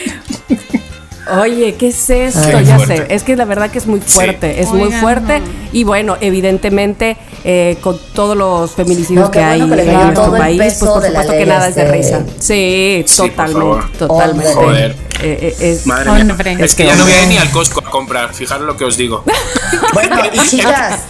Oye, 1.39 1.75
¿qué 1.75 1.89
es 1.89 2.11
esto? 2.11 2.41
Ay, 2.57 2.65
ya 2.65 2.77
fuerte. 2.77 2.97
sé, 2.97 3.07
es 3.15 3.23
que 3.23 3.37
la 3.37 3.45
verdad 3.45 3.71
que 3.71 3.79
es 3.79 3.87
muy 3.87 4.01
fuerte, 4.01 4.61
es 4.61 4.69
muy 4.71 4.91
fuerte. 4.93 5.41
no. 5.41 5.47
Y 5.73 5.85
bueno, 5.85 6.17
evidentemente, 6.21 7.17
eh, 7.45 7.77
con 7.81 7.99
todos 8.15 8.37
los 8.37 8.73
feminicidios 8.73 9.27
No, 9.27 9.31
que 9.31 9.41
hay 9.41 9.61
bueno 9.61 9.77
que 9.77 9.83
en 9.83 9.93
nuestro 9.95 10.25
todo 10.25 10.37
el 10.37 10.43
país, 10.43 10.59
pues 10.59 10.75
por 10.79 11.03
supuesto 11.07 11.33
que 11.33 11.47
nada 11.47 11.69
es 11.69 11.75
de 11.75 11.83
este- 11.83 11.93
risa. 11.97 12.21
Sí, 12.39 13.05
totalmente, 13.17 13.99
totalmente. 13.99 14.53
Joder. 14.55 14.97
Eh, 15.23 15.55
eh, 15.61 15.73
es- 15.73 15.87
Madre 15.87 16.11
Hombre. 16.11 16.57
mía. 16.57 16.65
Es 16.65 16.75
que 16.75 16.87
ya 16.87 16.97
no 16.97 17.05
voy 17.05 17.13
a 17.13 17.23
ir 17.23 17.29
ni 17.29 17.37
al 17.39 17.51
Costco 17.51 17.81
a 17.87 17.91
comprar, 17.91 18.33
fijaros 18.35 18.67
lo 18.67 18.77
que 18.77 18.85
os 18.85 18.97
digo. 18.97 19.23
Bueno, 19.93 20.17
y 20.33 20.39
chicas, 20.49 21.01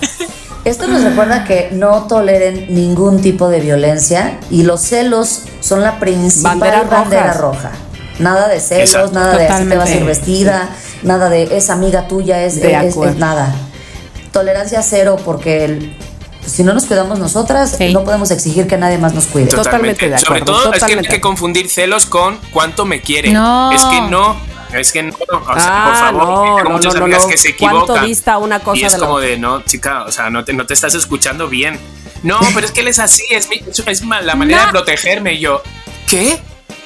esto 0.65 0.87
nos 0.89 1.03
recuerda 1.05 1.45
que 1.45 1.69
no 1.73 2.07
toleren 2.09 2.67
ningún 2.75 3.21
tipo 3.23 3.49
de 3.49 3.61
violencia 3.61 4.39
y 4.51 4.63
los 4.65 4.81
celos 4.81 5.43
son 5.61 5.83
la 5.83 5.99
principal 5.99 6.59
bandera 6.91 7.33
rojas. 7.35 7.37
roja. 7.41 7.71
Nada 8.21 8.49
de 8.49 8.61
celos, 8.61 8.91
Exacto. 8.91 9.13
nada 9.13 9.37
de 9.37 9.47
así 9.49 9.65
te 9.69 9.77
vas 9.77 9.89
a 9.89 9.93
ir 9.93 9.99
Totalmente. 10.01 10.05
vestida, 10.05 10.69
nada 11.03 11.29
de 11.29 11.57
es 11.57 11.71
amiga 11.71 12.07
tuya, 12.07 12.45
es, 12.45 12.61
De 12.61 12.73
es- 12.87 12.97
es 12.97 13.17
nada. 13.17 13.55
Tolerancia 14.33 14.83
cero 14.83 15.17
porque 15.25 15.65
el- 15.65 15.97
pues, 16.41 16.53
si 16.53 16.63
no 16.63 16.73
nos 16.73 16.85
cuidamos 16.87 17.19
nosotras, 17.19 17.75
Sí. 17.77 17.93
no 17.93 18.05
podemos 18.05 18.31
exigir 18.31 18.67
que 18.67 18.77
nadie 18.77 18.99
más 18.99 19.13
nos 19.15 19.25
cuide. 19.27 19.47
Totalmente 19.47 20.09
de 20.09 20.19
Sobre 20.19 20.41
acuerdo, 20.41 20.45
todo 20.45 20.57
es 20.57 20.63
que 20.65 20.69
no 20.69 20.75
hay 20.75 20.81
totalmente. 20.81 21.09
que 21.09 21.21
confundir 21.21 21.69
celos 21.69 22.07
con 22.07 22.39
cuánto 22.53 22.85
me 22.85 23.01
quiere. 23.01 23.33
No. 23.33 23.73
Es 23.73 23.83
que 23.85 24.01
no. 24.03 24.37
Es 24.73 24.93
que 24.93 25.03
no, 25.03 25.13
o 25.13 25.17
sea, 25.19 25.53
Ah, 25.57 26.13
por 26.13 26.21
favor, 26.21 26.29
no, 26.29 26.55
tengo 26.57 26.69
no, 26.69 26.77
muchas 26.77 26.95
no, 26.95 27.01
no, 27.01 27.05
amigas 27.07 27.27
que 27.27 27.37
se 27.37 27.57
¿Cuánto 27.57 27.81
equivocan. 27.83 28.07
dista 28.07 28.39
una 28.39 28.61
cosa 28.61 28.79
y 28.81 28.85
es 28.85 28.93
de 28.93 28.99
como 29.01 29.19
de, 29.19 29.37
no, 29.37 29.63
chica, 29.63 30.05
o 30.05 30.13
sea, 30.13 30.31
no 30.31 30.45
te, 30.45 30.53
no 30.53 30.65
te 30.65 30.75
estás 30.75 30.95
escuchando 30.95 31.49
bien. 31.49 31.77
No, 32.23 32.39
pero 32.55 32.67
es 32.67 32.71
que 32.71 32.81
él 32.83 32.87
es 32.87 33.01
así, 33.01 33.25
es, 33.33 33.49
mi- 33.49 33.65
es, 33.87 34.03
la 34.05 34.35
manera 34.37 34.61
No. 34.61 34.67
de 34.67 34.71
protegerme. 34.73 35.33
Y 35.35 35.41
yo, 35.41 35.61
¿qué? 36.07 36.41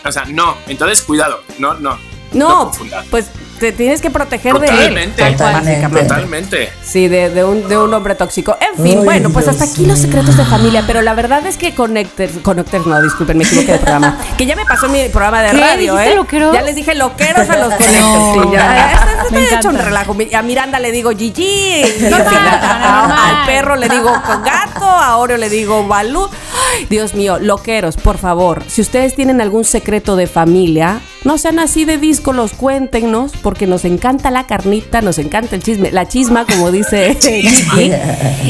O 0.05 0.13
sea, 0.13 0.25
no, 0.27 0.57
entonces 0.69 1.03
cuidado, 1.03 1.41
no, 1.59 1.75
no. 1.75 1.99
No, 2.33 2.65
confundas. 2.65 3.07
pues 3.11 3.27
te 3.61 3.71
tienes 3.71 4.01
que 4.01 4.11
proteger 4.11 4.59
de 4.59 4.67
él, 4.67 4.73
Totalmente, 4.73 5.23
Totalmente. 5.33 6.03
Totalmente. 6.03 6.73
Sí, 6.83 7.07
de, 7.07 7.31
de 7.31 7.45
un, 7.45 7.69
de 7.69 7.79
un 7.79 7.95
hombre 7.95 8.17
tóxico. 8.17 8.57
En 8.61 8.83
fin, 8.83 8.99
Ay, 8.99 9.05
bueno, 9.05 9.31
pues 9.31 9.45
Dios 9.45 9.55
hasta 9.61 9.73
aquí 9.73 9.87
los 9.87 10.01
secretos 10.01 10.37
de 10.37 10.45
familia. 10.45 10.83
Pero 10.85 11.01
la 11.03 11.15
verdad 11.15 11.47
es 11.47 11.57
que 11.57 11.73
Connectors, 11.77 12.33
Connectors 12.43 12.85
no, 12.87 13.01
disculpen, 13.01 13.39
me 13.39 13.45
equivoqué 13.45 13.73
de 13.73 13.79
programa. 13.79 14.19
Que 14.37 14.47
ya 14.47 14.57
me 14.57 14.65
pasó 14.65 14.89
mi 14.89 15.09
programa 15.11 15.43
de 15.43 15.53
¿Qué? 15.53 15.61
radio, 15.61 15.93
¿Dijiste 15.95 16.13
¿eh? 16.13 16.17
loqueros? 16.17 16.53
Ya 16.55 16.63
les 16.63 16.75
dije 16.75 16.95
loqueros 16.97 17.49
a 17.49 17.57
los 17.57 17.75
Connectors. 17.77 18.37
No, 18.37 18.43
sí, 18.43 18.49
ya. 18.53 18.93
Este- 18.93 19.11
este 19.23 19.35
me 19.35 19.41
he 19.45 19.55
hecho 19.55 19.69
un 19.69 19.79
relajo. 19.79 20.17
A 20.37 20.43
Miranda 20.43 20.81
le 20.81 20.91
digo 20.91 21.11
Gigi. 21.13 21.85
normal. 22.11 23.13
al 23.13 23.47
perro 23.47 23.77
le 23.77 23.89
digo 23.89 24.11
gato. 24.45 24.85
A 24.85 25.17
Oreo 25.19 25.37
le 25.37 25.49
digo 25.49 25.87
Balú. 25.87 26.29
Ay, 26.73 26.87
Dios 26.89 27.15
mío, 27.15 27.39
loqueros, 27.39 27.97
por 27.97 28.19
favor. 28.19 28.63
Si 28.69 28.81
ustedes 28.81 29.15
tienen 29.15 29.41
algún 29.41 29.65
secreto 29.65 30.17
de 30.17 30.27
familia, 30.27 31.01
no 31.25 31.39
sean 31.39 31.59
así 31.59 31.85
de 31.85 31.99
díscolos, 31.99 32.53
cuéntenos, 32.53 33.33
porque 33.43 33.67
nos 33.67 33.85
encanta 33.85 34.31
la 34.31 34.47
carnita, 34.47 35.01
nos 35.03 35.19
encanta 35.19 35.57
el 35.57 35.63
chisme, 35.63 35.91
la 35.91 36.07
chisma, 36.09 36.47
como 36.47 36.71
dice 36.71 37.17
Chiqui, 37.21 37.93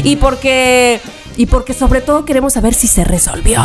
y 0.03 0.15
porque, 0.17 1.01
y 1.37 1.45
porque 1.47 1.73
sobre 1.73 2.01
todo 2.01 2.25
queremos 2.25 2.53
saber 2.53 2.73
si 2.73 2.87
se 2.87 3.03
resolvió. 3.03 3.61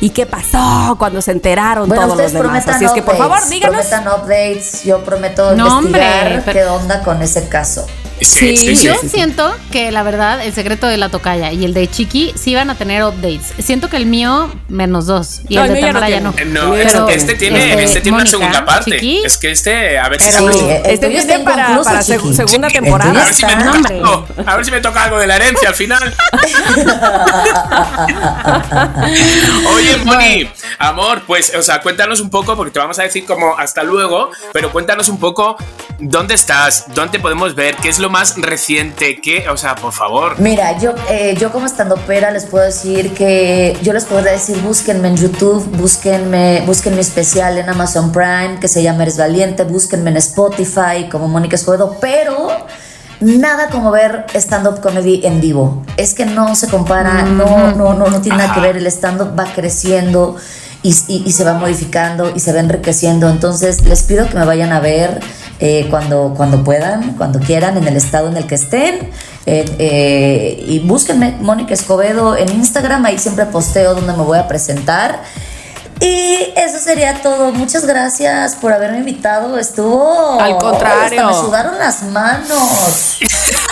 ¿Y 0.00 0.10
qué 0.10 0.26
pasó 0.26 0.96
cuando 0.98 1.22
se 1.22 1.32
enteraron 1.32 1.88
Bueno, 1.88 2.04
todos 2.06 2.18
los 2.18 2.32
demás? 2.32 2.66
Así 2.68 2.84
es 2.84 2.92
que 2.92 3.02
por 3.02 3.16
favor, 3.16 3.38
díganos. 3.48 3.86
Prometan 3.86 4.20
updates, 4.22 4.84
yo 4.84 5.02
prometo 5.04 5.54
No, 5.54 5.80
investigar 5.80 6.26
hombre, 6.26 6.42
pero- 6.44 6.52
qué 6.52 6.64
onda 6.66 7.02
con 7.02 7.22
ese 7.22 7.48
caso. 7.48 7.86
Sí, 8.20 8.56
sí, 8.56 8.76
sí. 8.76 8.86
Yo 8.86 8.94
siento 9.08 9.54
que 9.72 9.90
la 9.90 10.02
verdad, 10.02 10.44
el 10.44 10.52
secreto 10.54 10.86
de 10.86 10.96
la 10.96 11.08
tocaya 11.08 11.52
y 11.52 11.64
el 11.64 11.74
de 11.74 11.88
Chiqui 11.90 12.32
sí 12.36 12.54
van 12.54 12.70
a 12.70 12.74
tener 12.76 13.02
updates. 13.04 13.52
Siento 13.58 13.90
que 13.90 13.96
el 13.96 14.06
mío, 14.06 14.50
menos 14.68 15.06
dos. 15.06 15.42
Y 15.48 15.56
No, 15.56 15.64
el 15.64 15.70
el 15.70 15.74
de 15.74 15.80
mío 15.82 15.86
ya 15.88 15.92
no 15.92 15.98
Tamara 16.00 16.10
ya 16.10 16.20
no. 16.20 16.32
tiene. 16.32 16.50
No, 16.52 16.70
Pero, 16.72 17.08
este, 17.08 17.34
tiene, 17.34 17.70
este, 17.72 17.84
este 17.84 18.00
tiene 18.00 18.16
una 18.18 18.26
segunda 18.26 18.64
parte. 18.64 18.92
Chiqui, 18.92 19.22
Es 19.24 19.36
que 19.36 19.50
este, 19.50 19.98
a 19.98 20.08
ver 20.08 20.20
si 20.22 20.28
Este 20.28 21.38
para, 21.40 21.66
para 21.82 22.00
seg- 22.00 22.20
chiqui. 22.22 22.34
segunda 22.34 22.68
temporada. 22.68 23.10
a 23.10 23.24
ver 23.24 23.34
si 23.34 23.44
me 23.44 23.52
está- 23.52 23.64
toca 23.64 23.76
hombre. 23.76 23.94
algo, 23.98 24.26
a 24.46 24.56
ver 24.56 24.64
si 24.64 24.70
me 24.70 24.80
toca 24.80 25.02
algo 25.04 25.18
de 25.18 25.26
la 25.26 25.36
herencia 25.36 25.68
al 25.68 25.74
final. 25.74 26.14
Oye, 29.74 29.96
Moni, 30.04 30.50
amor, 30.78 31.22
pues, 31.26 31.52
o 31.54 31.62
sea, 31.62 31.80
cuéntanos 31.80 32.20
un 32.20 32.30
poco, 32.30 32.56
porque 32.56 32.70
te 32.72 32.78
vamos 32.78 32.98
a 32.98 33.02
decir 33.02 33.24
como 33.26 33.56
hasta 33.58 33.82
luego, 33.82 34.30
pero 34.52 34.70
cuéntanos 34.72 35.08
un 35.08 35.18
poco 35.18 35.56
dónde 35.98 36.34
estás, 36.34 36.86
dónde 36.94 37.18
podemos 37.18 37.54
ver, 37.54 37.76
qué 37.76 37.88
es 37.88 37.98
lo 37.98 38.03
más 38.10 38.36
reciente, 38.36 39.20
qué, 39.20 39.48
o 39.48 39.56
sea, 39.56 39.74
por 39.74 39.92
favor. 39.92 40.38
Mira, 40.38 40.78
yo, 40.78 40.94
eh, 41.10 41.36
yo 41.38 41.50
como 41.52 41.66
estandopera 41.66 42.30
les 42.30 42.46
puedo 42.46 42.64
decir 42.64 43.14
que 43.14 43.76
yo 43.82 43.92
les 43.92 44.04
puedo 44.04 44.22
decir 44.22 44.56
búsquenme 44.62 45.08
en 45.08 45.16
YouTube, 45.16 45.64
búsquenme, 45.76 46.62
busquen 46.66 46.94
mi 46.94 47.00
especial 47.00 47.58
en 47.58 47.68
Amazon 47.68 48.12
Prime 48.12 48.58
que 48.60 48.68
se 48.68 48.82
llama 48.82 49.02
Eres 49.02 49.18
Valiente, 49.18 49.64
búsquenme 49.64 50.10
en 50.10 50.16
Spotify 50.18 51.08
como 51.10 51.28
Mónica 51.28 51.56
Escobedo, 51.56 51.96
pero 52.00 52.48
nada 53.20 53.70
como 53.70 53.90
ver 53.90 54.26
stand-up 54.34 54.80
comedy 54.80 55.22
en 55.24 55.40
vivo. 55.40 55.82
Es 55.96 56.14
que 56.14 56.26
no 56.26 56.54
se 56.54 56.68
compara, 56.68 57.22
no, 57.22 57.72
no, 57.72 57.94
no, 57.94 58.10
no 58.10 58.20
tiene 58.20 58.38
nada 58.38 58.54
que 58.54 58.60
ver, 58.60 58.76
el 58.76 58.86
stand-up 58.86 59.38
va 59.38 59.44
creciendo. 59.52 60.36
Y, 60.84 60.94
y- 61.08 61.22
y 61.26 61.32
se 61.32 61.42
va 61.44 61.54
modificando 61.54 62.30
y 62.36 62.38
se 62.40 62.52
va 62.52 62.60
enriqueciendo. 62.60 63.28
Entonces 63.28 63.82
les 63.86 64.02
pido 64.04 64.28
que 64.28 64.34
me 64.36 64.44
vayan 64.44 64.70
a 64.72 64.78
ver 64.80 65.18
eh, 65.58 65.86
cuando, 65.90 66.34
cuando 66.36 66.62
puedan, 66.62 67.14
cuando 67.16 67.40
quieran, 67.40 67.76
en 67.78 67.88
el 67.88 67.96
estado 67.96 68.28
en 68.28 68.36
el 68.36 68.46
que 68.46 68.54
estén. 68.54 69.10
Eh, 69.46 69.64
eh, 69.78 70.64
y 70.68 70.78
búsquenme 70.80 71.36
Mónica 71.40 71.74
Escobedo 71.74 72.36
en 72.36 72.48
Instagram, 72.50 73.04
ahí 73.06 73.18
siempre 73.18 73.46
posteo 73.46 73.94
donde 73.94 74.12
me 74.12 74.22
voy 74.22 74.38
a 74.38 74.46
presentar. 74.46 75.22
Y 76.00 76.52
eso 76.56 76.78
sería 76.78 77.22
todo. 77.22 77.50
Muchas 77.52 77.86
gracias 77.86 78.54
por 78.56 78.72
haberme 78.72 78.98
invitado. 78.98 79.58
Estuvo. 79.58 80.38
Al 80.40 80.58
contrario. 80.58 81.20
Hasta 81.26 81.40
me 81.40 81.46
sudaron 81.46 81.78
las 81.78 82.02
manos. 82.02 83.18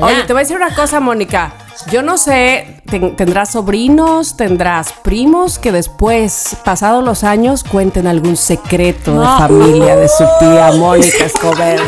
Oye, 0.00 0.22
te 0.24 0.32
voy 0.32 0.40
a 0.40 0.44
decir 0.44 0.56
una 0.56 0.74
cosa, 0.74 1.00
Mónica. 1.00 1.52
Yo 1.90 2.02
no 2.02 2.16
sé, 2.18 2.80
ten- 2.88 3.16
tendrás 3.16 3.50
sobrinos, 3.52 4.36
tendrás 4.36 4.92
primos 4.92 5.58
que 5.58 5.72
después, 5.72 6.56
pasados 6.64 7.02
los 7.04 7.24
años, 7.24 7.64
cuenten 7.64 8.06
algún 8.06 8.36
secreto 8.36 9.18
de 9.20 9.26
familia 9.26 9.96
de 9.96 10.08
su 10.08 10.24
tía 10.38 10.70
Mónica 10.72 11.24
Escobedo. 11.24 11.82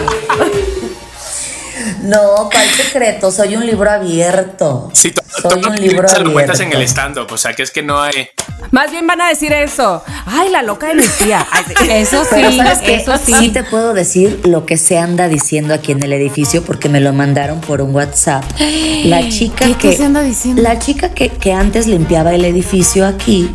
No, 2.02 2.48
¿cuál 2.50 2.68
secreto? 2.70 3.30
Soy 3.30 3.56
un 3.56 3.66
libro 3.66 3.90
abierto. 3.90 4.90
Sí, 4.92 5.12
Soy 5.42 5.62
un 5.64 5.76
libro 5.76 6.08
cuentas 6.32 6.60
en 6.60 6.68
el 6.68 6.74
abierto. 6.76 6.92
stand-up, 6.92 7.26
o 7.32 7.36
sea, 7.38 7.52
que 7.54 7.62
es 7.62 7.70
que 7.70 7.82
no 7.82 8.00
hay... 8.00 8.28
Más 8.70 8.90
bien 8.90 9.06
van 9.06 9.20
a 9.20 9.28
decir 9.28 9.52
eso. 9.52 10.02
Ay, 10.26 10.48
la 10.50 10.62
loca 10.62 10.88
de 10.88 10.94
mi 10.94 11.04
tía. 11.06 11.46
Sí. 11.66 11.74
Eso 11.90 12.22
Pero 12.30 12.50
sí, 12.50 12.56
¿sabes 12.58 12.78
qué? 12.80 12.94
eso 12.96 13.16
sí. 13.24 13.32
Sí 13.38 13.48
te 13.50 13.62
puedo 13.64 13.94
decir 13.94 14.40
lo 14.44 14.66
que 14.66 14.76
se 14.76 14.98
anda 14.98 15.28
diciendo 15.28 15.74
aquí 15.74 15.92
en 15.92 16.02
el 16.02 16.12
edificio 16.12 16.62
porque 16.64 16.88
me 16.88 17.00
lo 17.00 17.12
mandaron 17.12 17.60
por 17.60 17.80
un 17.80 17.94
WhatsApp. 17.94 18.44
La 19.04 19.28
chica 19.28 19.64
¿Qué- 19.66 19.72
que 19.74 19.90
qué 19.90 19.96
se 19.96 20.04
anda 20.04 20.22
diciendo? 20.22 20.62
La 20.62 20.78
chica 20.78 21.10
que, 21.10 21.28
que 21.30 21.52
antes 21.52 21.86
limpiaba 21.86 22.32
el 22.34 22.44
edificio 22.44 23.06
aquí, 23.06 23.54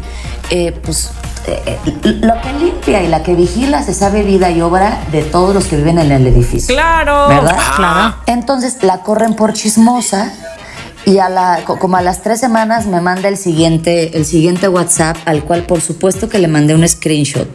eh, 0.49 0.71
pues 0.83 1.11
eh, 1.47 1.77
eh, 1.85 2.17
lo 2.21 2.33
que 2.41 2.53
limpia 2.53 3.01
y 3.03 3.07
la 3.07 3.23
que 3.23 3.33
vigila 3.35 3.83
se 3.83 3.93
sabe 3.93 4.23
vida 4.23 4.49
y 4.51 4.61
obra 4.61 4.99
de 5.11 5.23
todos 5.23 5.53
los 5.53 5.65
que 5.65 5.75
viven 5.77 5.97
en 5.99 6.11
el 6.11 6.25
edificio. 6.27 6.73
Claro. 6.75 7.27
¿Verdad? 7.29 7.57
Claro. 7.75 8.15
Entonces 8.25 8.81
la 8.83 9.01
corren 9.01 9.35
por 9.35 9.53
chismosa 9.53 10.33
y 11.09 11.17
a 11.17 11.27
la, 11.29 11.63
co- 11.65 11.79
como 11.79 11.97
a 11.97 12.01
las 12.01 12.21
tres 12.21 12.39
semanas 12.39 12.85
me 12.85 13.01
manda 13.01 13.27
el 13.29 13.37
siguiente, 13.37 14.15
el 14.17 14.25
siguiente 14.25 14.67
WhatsApp, 14.67 15.17
al 15.25 15.43
cual 15.43 15.63
por 15.65 15.81
supuesto 15.81 16.29
que 16.29 16.37
le 16.39 16.47
mandé 16.47 16.75
un 16.75 16.87
screenshot. 16.87 17.47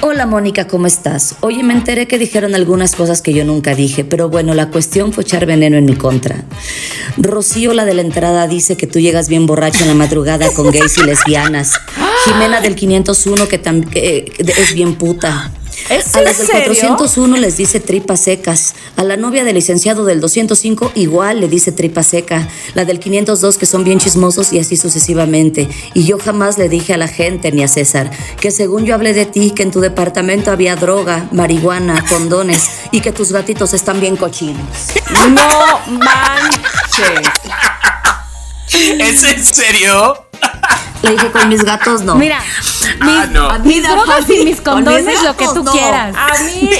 Hola 0.00 0.26
Mónica, 0.26 0.66
¿cómo 0.66 0.86
estás? 0.86 1.36
Oye, 1.40 1.62
me 1.62 1.74
enteré 1.74 2.08
que 2.08 2.18
dijeron 2.18 2.54
algunas 2.54 2.94
cosas 2.96 3.20
que 3.22 3.32
yo 3.32 3.44
nunca 3.44 3.74
dije, 3.74 4.04
pero 4.04 4.28
bueno, 4.28 4.54
la 4.54 4.70
cuestión 4.70 5.12
fue 5.12 5.22
echar 5.24 5.44
veneno 5.46 5.76
en 5.76 5.84
mi 5.84 5.94
contra. 5.94 6.44
Rocío, 7.18 7.74
la 7.74 7.84
de 7.84 7.94
la 7.94 8.00
entrada, 8.02 8.48
dice 8.48 8.76
que 8.76 8.86
tú 8.86 8.98
llegas 8.98 9.28
bien 9.28 9.46
borracho 9.46 9.82
en 9.82 9.88
la 9.88 9.94
madrugada 9.94 10.48
con 10.50 10.70
gays 10.70 10.96
y 10.98 11.02
lesbianas. 11.04 11.72
Jimena 12.24 12.60
del 12.60 12.74
501 12.74 13.48
que, 13.48 13.62
tam- 13.62 13.88
que, 13.88 14.16
eh, 14.38 14.52
es 14.58 14.74
bien 14.74 14.94
puta. 14.96 15.52
¿Es 15.88 16.14
A 16.14 16.20
las 16.20 16.38
del 16.38 16.46
serio? 16.46 16.64
401 16.64 17.36
les 17.38 17.56
dice 17.56 17.80
tripas 17.80 18.20
secas. 18.20 18.74
A 18.96 19.04
la 19.04 19.16
novia 19.16 19.44
del 19.44 19.54
licenciado 19.54 20.04
del 20.04 20.20
205 20.20 20.92
igual 20.94 21.40
le 21.40 21.48
dice 21.48 21.72
tripa 21.72 22.02
seca. 22.02 22.48
La 22.74 22.84
del 22.84 23.00
502 23.00 23.56
que 23.58 23.66
son 23.66 23.84
bien 23.84 23.98
chismosos 23.98 24.52
y 24.52 24.58
así 24.58 24.76
sucesivamente. 24.76 25.68
Y 25.94 26.04
yo 26.04 26.18
jamás 26.18 26.58
le 26.58 26.68
dije 26.68 26.94
a 26.94 26.96
la 26.96 27.08
gente 27.08 27.52
ni 27.52 27.62
a 27.62 27.68
César 27.68 28.10
que 28.40 28.50
según 28.50 28.84
yo 28.84 28.94
hablé 28.94 29.14
de 29.14 29.26
ti 29.26 29.52
que 29.52 29.62
en 29.62 29.70
tu 29.70 29.80
departamento 29.80 30.50
había 30.50 30.76
droga, 30.76 31.28
marihuana, 31.32 32.04
condones 32.08 32.68
y 32.90 33.00
que 33.00 33.12
tus 33.12 33.32
gatitos 33.32 33.74
están 33.74 34.00
bien 34.00 34.16
cochinos. 34.16 34.66
No 35.30 35.80
manches. 35.88 37.28
¿Es 38.72 39.24
en 39.24 39.44
serio? 39.44 40.26
Le 41.02 41.12
dije 41.12 41.30
con 41.30 41.48
mis 41.48 41.64
gatos 41.64 42.02
no. 42.02 42.14
Mira, 42.16 42.38
Ah, 43.00 43.04
mis, 43.26 43.30
no. 43.30 43.58
mis 43.60 43.82
drogas 43.82 44.28
y 44.28 44.44
mis 44.44 44.60
Con 44.60 44.76
mis 44.84 44.84
condones, 44.86 45.22
lo 45.22 45.36
que 45.36 45.46
tú 45.46 45.62
no. 45.62 45.72
quieras. 45.72 46.14
A 46.16 46.42
mí, 46.44 46.70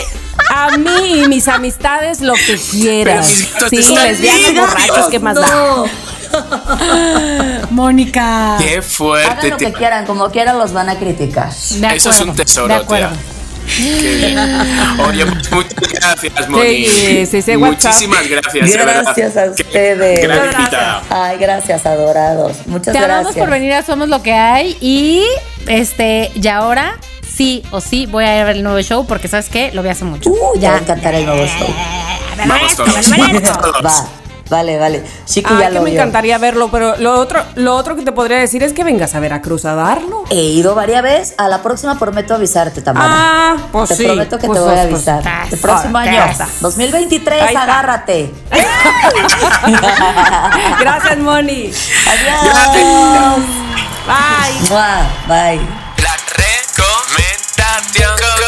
a 0.54 0.76
mí 0.76 1.22
y 1.22 1.28
mis 1.28 1.48
amistades 1.48 2.20
lo 2.20 2.34
que 2.34 2.56
quieras. 2.70 3.26
Sí, 3.70 3.76
lesbianas, 3.94 4.54
borrachos, 4.54 5.08
¿qué 5.10 5.18
más 5.20 5.34
da? 5.36 5.46
no. 5.48 5.84
Mónica. 7.70 8.56
Qué 8.58 8.68
Hagan 8.76 8.82
fuerte. 8.82 9.48
lo 9.50 9.56
te- 9.56 9.66
que 9.66 9.72
quieran, 9.72 10.06
como 10.06 10.30
quieran 10.30 10.58
los 10.58 10.72
van 10.72 10.88
a 10.88 10.96
criticar. 10.98 11.52
De 11.54 11.96
Eso 11.96 12.10
es 12.10 12.20
un 12.20 12.34
tesoro, 12.34 12.68
de 12.68 12.74
acuerdo. 12.74 13.08
tía. 13.08 13.18
Oye, 15.08 15.24
muchas 15.24 15.92
gracias, 15.92 16.48
Moni. 16.48 16.86
Sí, 16.86 17.26
sí, 17.26 17.42
sí, 17.42 17.56
WhatsApp. 17.56 17.92
Muchísimas 17.92 18.28
gracias. 18.28 18.72
Gracias 18.72 19.36
a 19.36 19.54
Qué 19.54 19.62
ustedes. 19.62 20.22
gran 20.22 20.52
invitada. 20.52 21.02
Ay, 21.10 21.38
gracias, 21.38 21.86
adorados. 21.86 22.66
Muchas 22.66 22.92
Te 22.92 23.00
gracias. 23.00 23.10
amamos 23.10 23.36
por 23.36 23.50
venir 23.50 23.72
a 23.72 23.82
Somos 23.82 24.08
lo 24.08 24.22
que 24.22 24.32
hay 24.32 24.76
y 24.80 25.24
este, 25.66 26.30
y 26.34 26.48
ahora 26.48 26.98
sí 27.26 27.62
o 27.70 27.80
sí 27.80 28.06
voy 28.06 28.24
a 28.24 28.36
ir 28.36 28.42
a 28.42 28.44
ver 28.44 28.56
el 28.56 28.62
nuevo 28.62 28.80
show 28.82 29.06
porque 29.06 29.28
sabes 29.28 29.48
qué, 29.48 29.70
lo 29.72 29.82
vi 29.82 29.88
hace 29.88 30.04
mucho. 30.04 30.30
Uy, 30.30 30.58
ya 30.58 30.72
va 30.72 30.76
a 30.76 30.80
encantar 30.80 31.14
el 31.14 31.24
nuevo 31.26 31.46
show. 31.46 31.68
Vamos 32.46 32.76
todos. 32.76 32.94
todos. 33.10 33.84
Va, 33.84 34.08
vale, 34.50 34.78
vale. 34.78 35.02
Chiqui 35.24 35.52
Ay, 35.54 35.60
ya 35.60 35.68
que 35.68 35.74
lo 35.74 35.80
me 35.82 35.90
vio. 35.90 35.98
encantaría 36.00 36.36
verlo, 36.38 36.70
pero 36.70 36.96
lo 36.98 37.14
otro, 37.18 37.42
lo 37.54 37.74
otro 37.76 37.96
que 37.96 38.02
te 38.02 38.12
podría 38.12 38.36
decir 38.38 38.62
es 38.62 38.72
que 38.74 38.84
vengas 38.84 39.14
a 39.14 39.20
Veracruz 39.20 39.64
a 39.64 39.74
darlo. 39.74 40.24
He 40.28 40.42
ido 40.42 40.74
varias 40.74 41.02
veces. 41.02 41.34
A 41.38 41.48
la 41.48 41.62
próxima 41.62 41.98
prometo 41.98 42.34
avisarte, 42.34 42.82
Tamara. 42.82 43.08
Ah, 43.10 43.56
pues 43.72 43.88
te 43.88 43.96
sí. 43.96 44.04
prometo 44.04 44.38
que 44.38 44.46
Pues, 44.46 44.58
te 44.58 44.64
voy 44.64 44.78
a 44.78 44.82
pues, 44.88 45.08
avisar. 45.08 45.22
pues, 45.22 45.52
el 45.54 45.58
próximo 45.60 45.96
ahí 45.98 46.08
año, 46.08 46.24
está. 46.30 46.46
2023, 46.60 47.40
Ahí 47.40 47.46
está. 47.48 47.62
agárrate. 47.62 48.30
Gracias, 50.80 51.18
Moni. 51.18 51.70
Adiós. 52.06 53.38
Bye. 54.06 54.68
Mua, 54.68 55.06
Bye. 55.28 55.60
La 56.02 56.16
recomendación. 56.36 58.39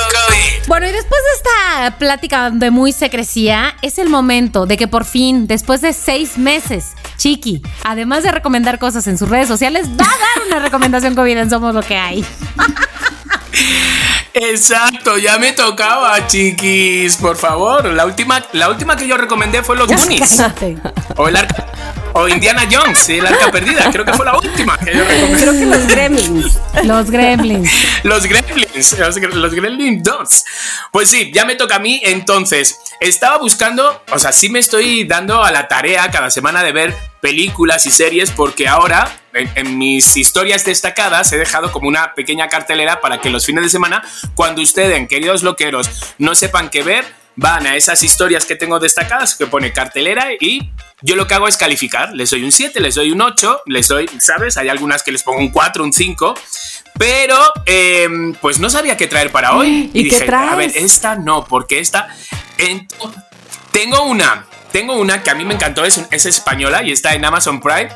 Bueno, 0.73 0.89
y 0.89 0.93
después 0.93 1.21
de 1.21 1.29
esta 1.37 1.99
plática 1.99 2.49
de 2.49 2.71
muy 2.71 2.93
secrecía, 2.93 3.77
es 3.83 3.99
el 3.99 4.09
momento 4.09 4.65
de 4.65 4.79
que 4.79 4.89
por 4.89 5.05
fin, 5.05 5.47
después 5.47 5.83
de 5.83 5.93
seis 5.93 6.39
meses, 6.39 6.93
Chiqui, 7.19 7.61
además 7.85 8.23
de 8.23 8.33
recomendar 8.33 8.79
cosas 8.79 9.07
en 9.07 9.19
sus 9.19 9.29
redes 9.29 9.49
sociales, 9.49 9.87
va 9.91 10.07
a 10.07 10.19
dar 10.19 10.47
una 10.47 10.59
recomendación 10.61 11.15
COVID 11.15 11.37
en 11.37 11.51
Somos 11.51 11.75
lo 11.75 11.83
que 11.83 11.99
hay. 11.99 12.25
Exacto, 14.35 15.19
ya 15.19 15.39
me 15.39 15.53
tocaba, 15.53 16.27
chiquis. 16.27 17.17
Por 17.17 17.37
favor, 17.37 17.85
la 17.87 18.07
última, 18.07 18.43
la 18.53 18.69
última 18.71 18.97
que 18.97 19.07
yo 19.07 19.17
recomendé 19.17 19.63
fue 19.63 19.77
los 19.77 19.89
Goonies. 19.89 20.43
O 21.17 21.29
el 21.29 21.37
arca. 21.37 21.67
O 22.15 22.29
Indiana 22.29 22.69
Jones, 22.71 23.09
el 23.09 23.27
arca 23.27 23.51
perdida. 23.51 23.91
Creo 23.91 24.05
que 24.05 24.13
fue 24.13 24.25
la 24.25 24.37
última 24.37 24.79
que 24.79 24.95
yo 24.95 25.05
recomendé. 25.05 25.41
Creo 25.41 25.53
que 25.53 25.67
los 25.67 25.87
gremlins. 25.87 26.59
Los 26.85 27.11
gremlins. 27.11 27.71
Los 28.05 28.25
Gremlins, 28.25 28.99
los, 28.99 29.17
los 29.35 29.55
Gremlin 29.55 30.03
2. 30.03 30.45
Pues 30.91 31.09
sí, 31.09 31.31
ya 31.33 31.45
me 31.45 31.55
toca 31.55 31.77
a 31.77 31.79
mí. 31.79 32.01
Entonces, 32.05 32.81
estaba 33.09 33.39
buscando, 33.39 34.03
o 34.13 34.19
sea, 34.19 34.33
sí 34.33 34.49
me 34.49 34.59
estoy 34.59 35.05
dando 35.05 35.43
a 35.43 35.51
la 35.51 35.69
tarea 35.69 36.11
cada 36.11 36.31
semana 36.31 36.63
de 36.63 36.73
ver 36.73 36.95
películas 37.21 37.87
y 37.87 37.91
series 37.91 38.31
porque 38.31 38.69
ahora 38.69 39.11
en, 39.33 39.79
mis 39.79 40.17
historias 40.17 40.65
destacadas 40.65 41.33
he 41.33 41.39
dejado 41.39 41.73
como 41.73 41.89
una 41.89 42.15
pequeña 42.15 42.49
cartelera 42.49 43.01
para 43.01 43.21
que 43.21 43.31
los 43.31 43.47
fines 43.47 43.65
de 43.65 43.71
semana, 43.71 44.03
cuando 44.35 44.63
ustedes, 44.63 45.09
queridos 45.09 45.43
loqueros, 45.43 46.15
no 46.19 46.35
sepan 46.35 46.71
qué 46.71 46.83
ver, 46.83 47.05
van 47.37 47.67
a 47.67 47.77
esas 47.77 48.03
historias 48.03 48.45
que 48.45 48.57
tengo 48.57 48.79
destacadas 48.79 49.35
que 49.35 49.47
pone 49.47 49.73
cartelera 49.73 50.29
y 50.39 50.71
yo 51.01 51.17
lo 51.17 51.27
que 51.27 51.35
hago 51.35 51.49
es 51.49 51.57
calificar. 51.57 52.13
Les 52.15 52.31
doy 52.31 52.45
un 52.45 52.53
7, 52.53 52.81
les 52.81 52.95
doy 52.95 53.11
un 53.11 53.21
8, 53.21 53.63
les 53.67 53.89
doy, 53.89 54.09
¿sabes? 54.19 54.57
Hay 54.57 54.69
algunas 54.69 55.03
que 55.03 55.13
les 55.13 55.23
pongo 55.23 55.39
un 55.39 55.51
4, 55.51 55.83
un 55.83 55.93
5. 55.93 56.35
Pero, 56.99 57.39
em, 57.67 58.35
pues 58.35 58.61
no 58.61 58.71
sabía 58.71 58.97
qué 58.97 59.09
traer 59.09 59.33
para 59.33 59.57
hoy. 59.57 59.91
¿Y 59.93 60.09
qué 60.09 60.21
dije, 60.21 60.35
a 60.35 60.55
ver, 60.55 60.71
esta 60.75 61.17
no, 61.17 61.45
porque 61.45 61.81
esta. 61.81 62.09
tengo 63.73 64.03
una 64.05 64.47
tengo 64.73 64.95
una 64.95 65.23
que 65.23 65.31
a 65.31 65.35
mí 65.35 65.45
me 65.45 65.55
encantó, 65.55 65.85
es, 65.85 66.01
es 66.11 66.27
española 66.27 66.83
y 66.83 66.93
está 66.93 67.15
en 67.15 67.25
Amazon 67.25 67.61
Prime. 67.61 67.89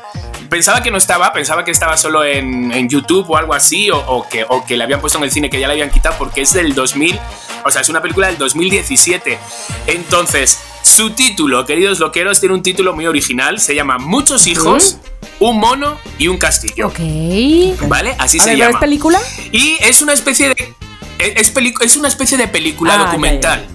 Pensaba 0.49 0.81
que 0.81 0.91
no 0.91 0.97
estaba, 0.97 1.33
pensaba 1.33 1.65
que 1.65 1.71
estaba 1.71 1.97
solo 1.97 2.23
en, 2.23 2.71
en 2.71 2.87
YouTube 2.87 3.29
o 3.29 3.35
algo 3.37 3.53
así, 3.53 3.89
o, 3.91 3.97
o 3.97 4.29
que, 4.29 4.45
o 4.47 4.65
que 4.65 4.77
la 4.77 4.85
habían 4.85 5.01
puesto 5.01 5.17
en 5.17 5.25
el 5.25 5.31
cine, 5.31 5.49
que 5.49 5.59
ya 5.59 5.67
la 5.67 5.73
habían 5.73 5.89
quitado, 5.89 6.15
porque 6.17 6.41
es 6.41 6.53
del 6.53 6.73
2000, 6.73 7.19
o 7.65 7.71
sea, 7.71 7.81
es 7.81 7.89
una 7.89 8.01
película 8.01 8.27
del 8.27 8.37
2017. 8.37 9.37
Entonces, 9.87 10.59
su 10.83 11.09
título, 11.11 11.65
queridos 11.65 11.99
loqueros, 11.99 12.39
tiene 12.39 12.55
un 12.55 12.63
título 12.63 12.93
muy 12.93 13.07
original, 13.07 13.59
se 13.59 13.75
llama 13.75 13.97
Muchos 13.97 14.47
hijos, 14.47 14.97
un 15.39 15.59
mono 15.59 15.97
y 16.17 16.29
un 16.29 16.37
castillo. 16.37 16.87
Ok. 16.87 16.99
¿Vale? 17.89 18.15
Así 18.19 18.39
A 18.39 18.43
se 18.43 18.49
ver, 18.51 18.59
llama. 18.59 18.71
¿es 18.71 18.77
película? 18.77 19.19
Y 19.51 19.75
es 19.81 20.01
una 20.01 20.13
especie 20.13 20.49
de. 20.49 20.73
Es, 21.19 21.51
es 21.81 21.97
una 21.97 22.07
especie 22.07 22.37
de 22.37 22.47
película 22.47 22.93
Ah, 22.93 22.97
ya, 22.99 23.05
documental. 23.05 23.67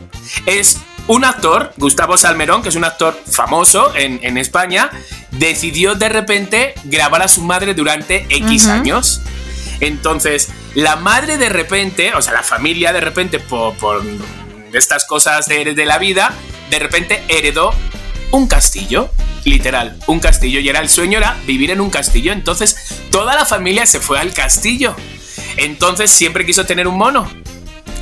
Es 0.46 0.78
un 1.12 1.26
actor, 1.26 1.74
Gustavo 1.76 2.16
Salmerón, 2.16 2.62
que 2.62 2.70
es 2.70 2.74
un 2.74 2.84
actor 2.84 3.18
famoso 3.30 3.94
en, 3.94 4.18
en 4.22 4.38
España, 4.38 4.90
decidió 5.30 5.94
de 5.94 6.08
repente 6.08 6.74
grabar 6.84 7.20
a 7.20 7.28
su 7.28 7.42
madre 7.42 7.74
durante 7.74 8.26
X 8.30 8.68
años. 8.68 9.20
Entonces, 9.80 10.48
la 10.74 10.96
madre 10.96 11.36
de 11.36 11.50
repente, 11.50 12.14
o 12.14 12.22
sea, 12.22 12.32
la 12.32 12.42
familia 12.42 12.94
de 12.94 13.02
repente, 13.02 13.40
por, 13.40 13.74
por 13.74 14.02
estas 14.72 15.04
cosas 15.04 15.46
de, 15.46 15.74
de 15.74 15.84
la 15.84 15.98
vida, 15.98 16.32
de 16.70 16.78
repente 16.78 17.22
heredó 17.28 17.74
un 18.30 18.46
castillo. 18.46 19.10
Literal, 19.44 19.98
un 20.06 20.18
castillo. 20.18 20.60
Y 20.60 20.68
era 20.68 20.80
el 20.80 20.88
sueño 20.88 21.18
era 21.18 21.36
vivir 21.46 21.72
en 21.72 21.82
un 21.82 21.90
castillo. 21.90 22.32
Entonces, 22.32 22.76
toda 23.10 23.34
la 23.34 23.44
familia 23.44 23.84
se 23.84 24.00
fue 24.00 24.18
al 24.18 24.32
castillo. 24.32 24.96
Entonces, 25.58 26.10
siempre 26.10 26.46
quiso 26.46 26.64
tener 26.64 26.88
un 26.88 26.96
mono. 26.96 27.30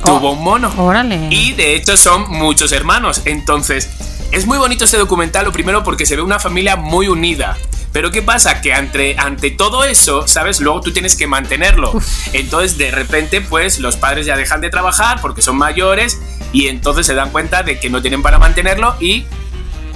Tuvo 0.03 0.31
un 0.31 0.43
mono. 0.43 0.73
Órale. 0.77 1.27
Y 1.29 1.53
de 1.53 1.75
hecho 1.75 1.97
son 1.97 2.29
muchos 2.29 2.71
hermanos. 2.71 3.21
Entonces, 3.25 3.89
es 4.31 4.45
muy 4.45 4.57
bonito 4.57 4.85
este 4.85 4.97
documental, 4.97 5.45
lo 5.45 5.51
primero 5.51 5.83
porque 5.83 6.05
se 6.05 6.15
ve 6.15 6.21
una 6.21 6.39
familia 6.39 6.75
muy 6.75 7.07
unida. 7.07 7.57
Pero 7.91 8.11
¿qué 8.11 8.21
pasa? 8.21 8.61
Que 8.61 8.73
ante, 8.73 9.17
ante 9.17 9.51
todo 9.51 9.83
eso, 9.83 10.25
¿sabes? 10.27 10.61
Luego 10.61 10.81
tú 10.81 10.93
tienes 10.93 11.15
que 11.15 11.27
mantenerlo. 11.27 11.91
Entonces, 12.33 12.77
de 12.77 12.89
repente, 12.91 13.41
pues 13.41 13.79
los 13.79 13.97
padres 13.97 14.25
ya 14.25 14.37
dejan 14.37 14.61
de 14.61 14.69
trabajar 14.69 15.19
porque 15.21 15.41
son 15.41 15.57
mayores 15.57 16.19
y 16.53 16.67
entonces 16.67 17.05
se 17.05 17.13
dan 17.13 17.31
cuenta 17.31 17.63
de 17.63 17.79
que 17.79 17.89
no 17.89 18.01
tienen 18.01 18.21
para 18.21 18.39
mantenerlo 18.39 18.95
y 18.99 19.25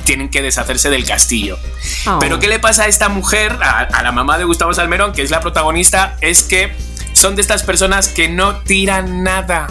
tienen 0.03 0.29
que 0.29 0.41
deshacerse 0.41 0.89
del 0.89 1.05
castillo. 1.05 1.57
Oh. 2.05 2.19
Pero 2.19 2.39
¿qué 2.39 2.47
le 2.47 2.59
pasa 2.59 2.83
a 2.83 2.87
esta 2.87 3.09
mujer, 3.09 3.57
a, 3.61 3.79
a 3.79 4.03
la 4.03 4.11
mamá 4.11 4.37
de 4.37 4.43
Gustavo 4.43 4.73
Salmerón, 4.73 5.13
que 5.13 5.21
es 5.21 5.31
la 5.31 5.39
protagonista? 5.39 6.17
Es 6.19 6.43
que 6.43 6.73
son 7.13 7.35
de 7.35 7.41
estas 7.41 7.63
personas 7.63 8.09
que 8.09 8.27
no 8.27 8.57
tiran 8.57 9.23
nada. 9.23 9.67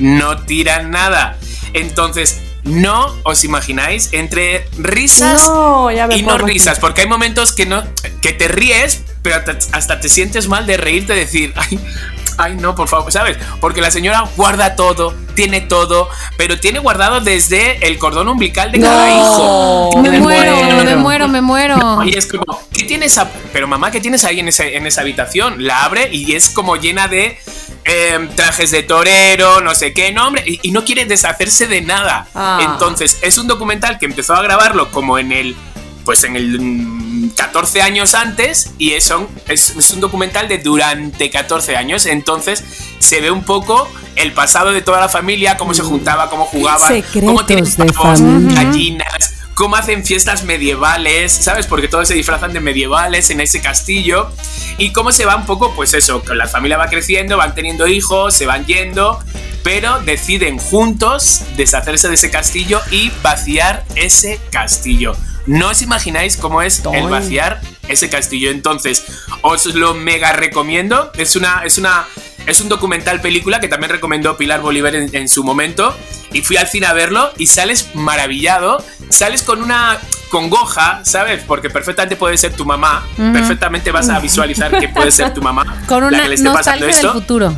No 0.00 0.38
tiran 0.38 0.90
nada. 0.90 1.36
Entonces, 1.72 2.40
no 2.64 3.06
os 3.22 3.44
imagináis 3.44 4.10
entre 4.12 4.66
risas 4.78 5.44
No, 5.46 5.90
y 5.90 6.22
no 6.22 6.36
risas, 6.38 6.78
porque 6.78 7.02
hay 7.02 7.06
momentos 7.06 7.52
que 7.52 7.64
no 7.64 7.82
que 8.20 8.32
te 8.34 8.48
ríes, 8.48 9.02
pero 9.22 9.36
hasta- 9.36 9.56
hasta 9.72 10.00
te 10.00 10.08
sientes 10.10 10.46
mal 10.48 10.66
de 10.66 10.76
reírte, 10.76 11.14
de 11.14 11.20
decir, 11.20 11.54
ay, 11.56 11.80
ay, 12.36 12.56
no, 12.56 12.74
por 12.74 12.86
favor, 12.88 13.10
¿sabes? 13.10 13.38
Porque 13.62 13.80
la 13.80 13.90
señora 13.90 14.24
guarda 14.36 14.76
todo, 14.76 15.14
tiene 15.34 15.62
todo, 15.62 16.10
pero 16.36 16.60
tiene 16.60 16.80
guardado 16.80 17.20
desde 17.22 17.86
el 17.86 17.98
cordón 17.98 18.28
umbilical 18.28 18.72
de 18.72 18.80
cada 18.80 19.08
hijo. 19.08 19.90
Me 20.02 20.10
Me 20.10 20.20
muero, 20.20 20.54
muero. 20.56 20.84
me 20.84 20.96
muero, 20.96 21.28
me 21.28 21.40
muero. 21.40 22.02
Y 22.04 22.14
es 22.16 22.26
como, 22.26 22.60
¿qué 22.74 22.84
tienes? 22.84 23.16
a- 23.16 23.30
pero 23.54 23.66
mamá, 23.68 23.90
¿qué 23.90 24.00
tienes 24.00 24.24
ahí 24.24 24.40
en, 24.40 24.48
en 24.58 24.86
esa 24.86 25.00
habitación? 25.00 25.64
La 25.66 25.84
abre 25.84 26.10
y 26.12 26.34
es 26.34 26.50
como 26.50 26.76
llena 26.76 27.08
de 27.08 27.38
em, 27.84 28.28
trajes 28.34 28.70
de 28.70 28.82
torero, 28.82 29.60
no 29.60 29.74
sé 29.74 29.92
qué, 29.92 30.12
no, 30.12 30.26
hombre, 30.28 30.44
y, 30.46 30.60
y 30.62 30.70
no 30.72 30.84
quiere 30.84 31.04
deshacerse 31.06 31.66
de 31.66 31.80
nada. 31.80 32.26
Ah. 32.34 32.58
Entonces, 32.62 33.18
es 33.22 33.38
un 33.38 33.46
documental 33.46 33.98
que 33.98 34.06
empezó 34.06 34.34
a 34.34 34.42
grabarlo 34.42 34.90
como 34.90 35.18
en 35.18 35.32
el, 35.32 35.56
pues 36.04 36.24
en 36.24 36.36
el 36.36 36.60
mm, 36.60 37.30
14 37.36 37.82
años 37.82 38.14
antes, 38.14 38.72
y 38.78 38.92
es, 38.92 39.10
un- 39.10 39.28
es, 39.48 39.74
es 39.76 39.90
un 39.92 40.00
documental 40.00 40.48
de 40.48 40.58
durante 40.58 41.30
14 41.30 41.76
años, 41.76 42.06
entonces 42.06 42.64
se 42.98 43.20
ve 43.20 43.30
un 43.30 43.44
poco 43.44 43.88
el 44.16 44.32
pasado 44.32 44.72
de 44.72 44.82
toda 44.82 45.00
la 45.00 45.08
familia, 45.08 45.56
cómo 45.56 45.72
se 45.74 45.82
juntaba, 45.82 46.28
cómo 46.28 46.44
jugaban, 46.46 46.88
cómo 47.26 47.46
tienen 47.46 47.64
pavos, 48.02 48.20
gallinas, 48.54 49.34
cómo 49.60 49.76
hacen 49.76 50.06
fiestas 50.06 50.42
medievales, 50.44 51.32
¿sabes? 51.32 51.66
Porque 51.66 51.86
todos 51.86 52.08
se 52.08 52.14
disfrazan 52.14 52.54
de 52.54 52.60
medievales 52.60 53.28
en 53.28 53.42
ese 53.42 53.60
castillo. 53.60 54.30
Y 54.78 54.90
cómo 54.92 55.12
se 55.12 55.26
va 55.26 55.36
un 55.36 55.44
poco, 55.44 55.74
pues 55.74 55.92
eso, 55.92 56.22
que 56.22 56.34
la 56.34 56.46
familia 56.46 56.78
va 56.78 56.88
creciendo, 56.88 57.36
van 57.36 57.54
teniendo 57.54 57.86
hijos, 57.86 58.32
se 58.32 58.46
van 58.46 58.64
yendo, 58.64 59.22
pero 59.62 60.00
deciden 60.00 60.56
juntos 60.56 61.42
deshacerse 61.58 62.08
de 62.08 62.14
ese 62.14 62.30
castillo 62.30 62.80
y 62.90 63.12
vaciar 63.22 63.84
ese 63.96 64.40
castillo. 64.50 65.14
No 65.44 65.68
os 65.68 65.82
imagináis 65.82 66.38
cómo 66.38 66.62
es 66.62 66.82
el 66.94 67.08
vaciar 67.08 67.60
ese 67.86 68.08
castillo. 68.08 68.50
Entonces, 68.50 69.04
os 69.42 69.66
lo 69.66 69.92
mega 69.92 70.32
recomiendo. 70.32 71.12
Es 71.18 71.36
una, 71.36 71.64
es 71.66 71.76
una, 71.76 72.06
es 72.46 72.62
un 72.62 72.70
documental 72.70 73.20
película 73.20 73.60
que 73.60 73.68
también 73.68 73.90
recomendó 73.90 74.38
Pilar 74.38 74.62
Bolívar 74.62 74.94
en, 74.94 75.14
en 75.14 75.28
su 75.28 75.44
momento. 75.44 75.94
Y 76.32 76.40
fui 76.40 76.56
al 76.56 76.66
cine 76.66 76.86
a 76.86 76.94
verlo 76.94 77.30
y 77.36 77.46
sales 77.46 77.88
maravillado. 77.92 78.82
Sales 79.10 79.42
con 79.42 79.62
una 79.62 79.98
congoja, 80.30 81.00
¿sabes? 81.04 81.42
Porque 81.46 81.68
perfectamente 81.70 82.16
puede 82.16 82.36
ser 82.38 82.54
tu 82.54 82.64
mamá. 82.64 83.06
Perfectamente 83.16 83.90
vas 83.90 84.08
a 84.08 84.18
visualizar 84.20 84.78
que 84.78 84.88
puede 84.88 85.10
ser 85.12 85.34
tu 85.34 85.42
mamá. 85.42 85.82
Con 85.88 86.02
la 86.02 86.08
una 86.08 86.22
que 86.22 86.28
le 86.28 86.34
esté 86.36 86.48
pasando 86.48 86.86
nostalgia 86.86 86.86
del 86.86 86.94
esto. 86.96 87.12
futuro. 87.12 87.54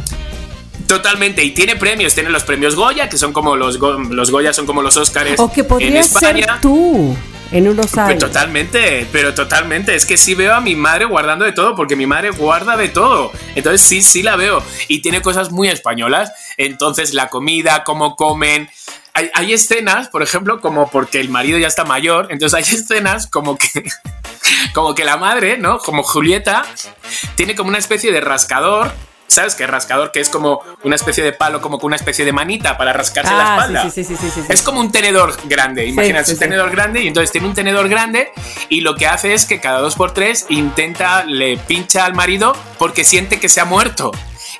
Totalmente, 0.87 1.43
y 1.45 1.53
tiene 1.53 1.77
premios, 1.77 2.15
tiene 2.15 2.29
los 2.31 2.43
premios 2.45 2.75
Goya, 2.75 3.09
que 3.09 3.17
son 3.17 3.33
como 3.33 3.57
los, 3.57 3.79
Go- 3.79 3.99
los 3.99 4.31
Goya, 4.31 4.53
son 4.53 4.67
como 4.67 4.83
los 4.83 4.97
Oscars 4.97 5.39
O 5.39 5.51
que 5.51 5.61
en 5.61 5.67
podrías 5.67 6.07
ser 6.07 6.37
España. 6.39 6.59
tú 6.61 7.17
en 7.51 7.69
unos 7.69 7.87
Pues 7.93 7.99
años. 7.99 8.19
totalmente, 8.19 9.07
pero 9.13 9.33
totalmente. 9.35 9.95
Es 9.95 10.05
que 10.07 10.17
sí 10.17 10.35
veo 10.35 10.55
a 10.55 10.61
mi 10.61 10.75
madre 10.75 11.05
guardando 11.05 11.45
de 11.45 11.53
todo, 11.53 11.75
porque 11.77 11.97
mi 11.97 12.07
madre 12.07 12.31
guarda 12.31 12.77
de 12.79 12.89
todo. 12.89 13.31
Entonces 13.55 13.81
sí, 13.83 14.03
sí 14.03 14.23
la 14.23 14.37
veo. 14.37 14.63
Y 14.89 15.01
tiene 15.03 15.21
cosas 15.23 15.51
muy 15.51 15.69
españolas. 15.69 16.33
Entonces 16.57 17.13
la 17.15 17.29
comida, 17.29 17.85
cómo 17.85 18.17
comen. 18.17 18.69
Hay, 19.15 19.31
hay 19.35 19.53
escenas, 19.53 20.09
por 20.09 20.23
ejemplo, 20.23 20.61
como 20.61 20.89
porque 20.91 21.21
el 21.21 21.29
marido 21.29 21.59
ya 21.59 21.69
está 21.69 21.85
mayor. 21.85 22.29
Entonces 22.31 22.57
hay 22.57 22.75
escenas 22.79 23.27
como 23.27 23.57
que... 23.59 23.85
Como 24.75 24.95
que 24.95 25.05
la 25.05 25.17
madre, 25.17 25.59
¿no? 25.59 25.79
Como 25.79 26.03
Julieta, 26.03 26.65
tiene 27.37 27.55
como 27.55 27.69
una 27.69 27.79
especie 27.79 28.11
de 28.13 28.21
rascador. 28.21 28.93
¿Sabes 29.29 29.55
qué? 29.55 29.67
Rascador 29.67 30.13
que 30.13 30.21
es 30.21 30.29
como 30.29 30.61
una 30.83 30.95
especie 30.97 31.23
de 31.25 31.33
palo, 31.33 31.63
como 31.63 31.79
con 31.79 31.89
una 31.89 31.97
especie 31.97 32.25
de 32.25 32.33
manita 32.33 32.77
para 32.77 32.93
rascarse 32.93 33.33
la 33.33 33.55
Ah, 33.55 33.57
espalda. 33.57 33.91
sí, 33.91 34.05
sí, 34.05 34.15
sí. 34.17 34.29
Es 34.49 34.63
como 34.63 34.81
un 34.81 34.93
tenedor 34.93 35.35
grande, 35.45 35.87
imagínate, 35.87 36.33
un 36.33 36.39
tenedor 36.39 36.71
grande 36.71 37.03
y 37.03 37.09
entonces 37.09 37.33
tiene 37.33 37.47
un 37.47 37.55
tenedor 37.55 37.89
grande 37.89 38.31
y 38.69 38.83
lo 38.83 38.95
que 38.95 39.07
hace 39.07 39.33
es 39.33 39.47
que 39.47 39.59
cada 39.59 39.79
dos 39.81 39.95
por 39.95 40.13
tres 40.13 40.45
intenta, 40.51 41.25
le 41.25 41.57
pincha 41.57 42.05
al 42.05 42.15
marido 42.15 42.55
porque 42.79 43.05
siente 43.05 43.41
que 43.41 43.49
se 43.49 43.61
ha 43.61 43.65
muerto. 43.65 44.11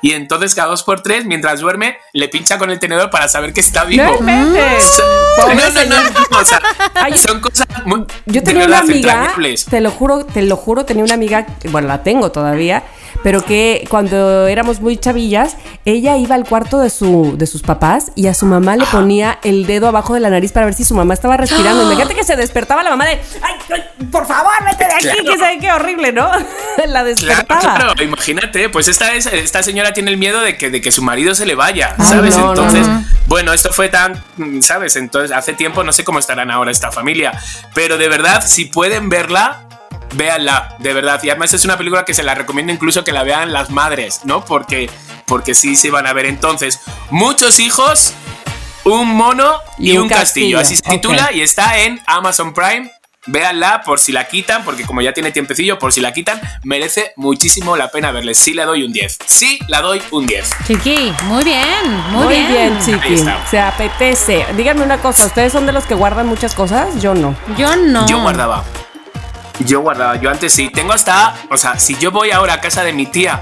Y 0.03 0.11
entonces 0.11 0.53
cada 0.53 0.67
dos 0.67 0.83
por 0.83 1.01
tres, 1.01 1.25
mientras 1.25 1.61
duerme, 1.61 1.97
le 2.11 2.27
pincha 2.27 2.57
con 2.57 2.69
el 2.69 2.77
tenedor 2.77 3.09
para 3.09 3.29
saber 3.29 3.53
que 3.53 3.61
está 3.61 3.85
vivo. 3.85 4.03
No. 4.03 4.19
No, 4.19 4.25
no, 4.25 5.85
no, 5.85 6.39
o 6.39 6.45
sea, 6.45 6.61
Ay, 6.93 7.17
son 7.17 7.39
cosas 7.39 7.65
muy, 7.85 8.05
Yo 8.25 8.43
tenía 8.43 8.65
una 8.65 8.79
amiga, 8.79 9.33
te 9.69 9.79
lo 9.79 9.91
juro, 9.91 10.25
te 10.25 10.41
lo 10.41 10.57
juro, 10.57 10.83
tenía 10.83 11.05
una 11.05 11.13
amiga, 11.13 11.47
bueno, 11.71 11.87
la 11.87 12.03
tengo 12.03 12.33
todavía, 12.33 12.83
pero 13.23 13.43
que 13.43 13.85
cuando 13.89 14.47
éramos 14.47 14.79
muy 14.81 14.97
chavillas, 14.97 15.55
ella 15.85 16.17
iba 16.17 16.35
al 16.35 16.43
cuarto 16.45 16.79
de 16.79 16.89
su 16.89 17.35
de 17.37 17.47
sus 17.47 17.61
papás 17.63 18.11
y 18.15 18.27
a 18.27 18.33
su 18.33 18.45
mamá 18.45 18.75
le 18.75 18.85
ponía 18.85 19.39
el 19.43 19.65
dedo 19.65 19.87
abajo 19.87 20.13
de 20.13 20.19
la 20.19 20.29
nariz 20.29 20.51
para 20.51 20.65
ver 20.65 20.75
si 20.75 20.83
su 20.83 20.93
mamá 20.93 21.13
estaba 21.13 21.37
respirando. 21.37 21.83
Imagínate 21.91 22.15
que 22.15 22.23
se 22.23 22.35
despertaba 22.35 22.83
la 22.83 22.89
mamá 22.91 23.05
de, 23.05 23.19
ay, 23.41 23.55
ay, 23.73 23.83
por 24.11 24.27
favor, 24.27 24.51
vete 24.65 24.85
de 24.85 24.93
aquí, 24.93 25.03
Claro. 25.07 25.23
que 25.31 25.37
sabe 25.39 25.57
qué 25.59 25.71
horrible, 25.71 26.11
¿no? 26.11 26.29
la 26.77 26.85
Claro, 26.85 27.05
despertaba. 27.05 27.59
claro, 27.75 28.03
imagínate, 28.03 28.69
pues 28.69 28.87
esta, 28.87 29.13
es, 29.15 29.25
esta 29.27 29.63
señora 29.63 29.93
tiene 29.93 30.11
el 30.11 30.17
miedo 30.17 30.41
de 30.41 30.57
que, 30.57 30.69
de 30.69 30.81
que 30.81 30.91
su 30.91 31.01
marido 31.01 31.33
se 31.35 31.45
le 31.45 31.55
vaya, 31.55 31.95
Ay, 31.97 32.05
¿sabes? 32.05 32.37
no, 32.37 32.49
Entonces, 32.49 32.87
no. 32.87 33.03
bueno, 33.27 33.53
esto 33.53 33.71
fue 33.71 33.89
tan, 33.89 34.21
¿sabes? 34.61 34.95
Entonces, 34.95 35.31
hace 35.35 35.53
tiempo, 35.53 35.83
no 35.83 35.91
sé 35.91 36.03
cómo 36.03 36.19
estarán 36.19 36.51
ahora 36.51 36.71
esta 36.71 36.91
familia, 36.91 37.31
pero 37.73 37.97
de 37.97 38.07
verdad, 38.09 38.43
si 38.45 38.65
pueden 38.65 39.09
verla, 39.09 39.61
véanla, 40.13 40.75
de 40.79 40.93
verdad. 40.93 41.21
Y 41.23 41.29
además 41.29 41.53
es 41.53 41.65
una 41.65 41.77
película 41.77 42.05
que 42.05 42.13
se 42.13 42.23
la 42.23 42.35
recomiendo 42.35 42.71
incluso 42.71 43.03
que 43.03 43.11
la 43.11 43.23
vean 43.23 43.53
las 43.53 43.69
madres, 43.69 44.21
¿no? 44.23 44.43
Porque, 44.45 44.89
porque 45.25 45.53
sí 45.53 45.75
se 45.75 45.91
van 45.91 46.07
a 46.07 46.13
ver 46.13 46.25
entonces. 46.25 46.79
Muchos 47.09 47.59
hijos, 47.59 48.13
un 48.83 49.07
mono 49.09 49.57
y, 49.77 49.91
Y 49.93 49.97
un, 49.97 50.07
castillo. 50.09 50.57
castillo, 50.57 50.59
Así 50.59 50.75
se 50.75 50.83
titula 50.83 51.31
y 51.33 51.41
está 51.41 51.79
en 51.79 52.01
Amazon 52.05 52.53
Prime. 52.53 52.91
Véanla 53.25 53.83
por 53.85 54.01
si 54.01 54.11
la 54.11 54.27
quitan, 54.27 54.65
porque 54.65 54.83
como 54.83 54.99
ya 55.01 55.13
tiene 55.13 55.31
tiempecillo, 55.31 55.79
por 55.79 55.93
si 55.93 56.01
la 56.01 56.11
quitan, 56.11 56.41
merece 56.63 57.13
muchísimo 57.15 57.77
la 57.77 57.89
pena 57.89 58.11
verles. 58.11 58.37
Sí 58.37 58.53
le 58.53 58.65
doy 58.65 58.83
un 58.83 58.91
10. 58.91 59.17
Sí 59.25 59.59
la 59.69 59.79
doy 59.79 60.01
un 60.11 60.27
10. 60.27 60.49
Chiqui, 60.67 61.13
muy 61.23 61.41
bien, 61.45 61.89
muy, 62.09 62.25
Muy 62.25 62.35
bien, 62.35 62.73
Ahí 62.75 62.83
chiqui. 62.85 63.13
está. 63.13 63.47
Se 63.49 63.59
apetece. 63.61 64.45
Díganme 64.57 64.83
una 64.83 64.97
cosa, 64.97 65.25
¿ustedes 65.27 65.53
son 65.53 65.65
de 65.65 65.71
los 65.71 65.85
que 65.85 65.93
guardan 65.93 66.27
muchas 66.27 66.53
cosas? 66.53 67.01
Yo 67.01 67.13
no. 67.13 67.33
Yo 67.57 67.77
no. 67.77 68.05
Yo 68.09 68.19
guardaba. 68.21 68.65
Yo 69.59 69.81
guardaba, 69.81 70.15
yo 70.15 70.29
antes 70.29 70.53
sí. 70.53 70.69
Tengo 70.69 70.93
hasta, 70.93 71.35
o 71.49 71.57
sea, 71.57 71.79
si 71.79 71.95
yo 71.97 72.11
voy 72.11 72.31
ahora 72.31 72.55
a 72.55 72.61
casa 72.61 72.83
de 72.83 72.93
mi 72.93 73.05
tía 73.05 73.41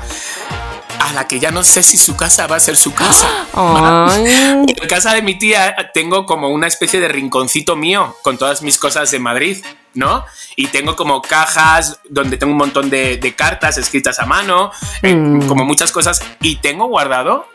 a 0.99 1.14
la 1.14 1.28
que 1.28 1.39
ya 1.39 1.51
no 1.51 1.64
sé 1.64 1.84
si 1.84 1.97
su 1.97 2.16
casa 2.16 2.47
va 2.47 2.57
a 2.57 2.59
ser 2.59 2.78
su 2.78 2.93
casa. 2.93 3.28
En 4.82 4.88
casa 4.88 5.14
de 5.14 5.22
mi 5.22 5.38
tía 5.38 5.76
tengo 5.93 6.26
como 6.26 6.49
una 6.49 6.68
especie 6.68 6.99
de 6.99 7.07
rinconcito 7.07 7.76
mío 7.76 8.16
con 8.24 8.38
todas 8.38 8.62
mis 8.62 8.78
cosas 8.78 9.09
de 9.12 9.20
Madrid, 9.20 9.64
¿no? 9.93 10.26
Y 10.55 10.68
tengo 10.68 10.95
como 10.95 11.22
cajas 11.22 11.99
donde 12.09 12.38
tengo 12.38 12.51
un 12.51 12.57
montón 12.57 12.89
de, 12.89 13.18
de 13.18 13.36
cartas 13.36 13.78
escritas 13.78 14.20
a 14.20 14.26
mano, 14.26 14.72
eh, 15.01 15.12
como 15.47 15.66
muchas 15.66 15.91
cosas. 15.91 16.22
Y 16.41 16.57
tengo 16.57 16.88
guardado 16.88 17.47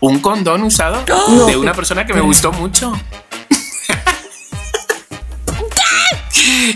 un 0.00 0.20
condón 0.20 0.62
usado 0.62 1.02
de 1.46 1.56
una 1.56 1.72
persona 1.72 2.06
que 2.06 2.14
me 2.14 2.20
gustó 2.20 2.52
mucho. 2.52 2.92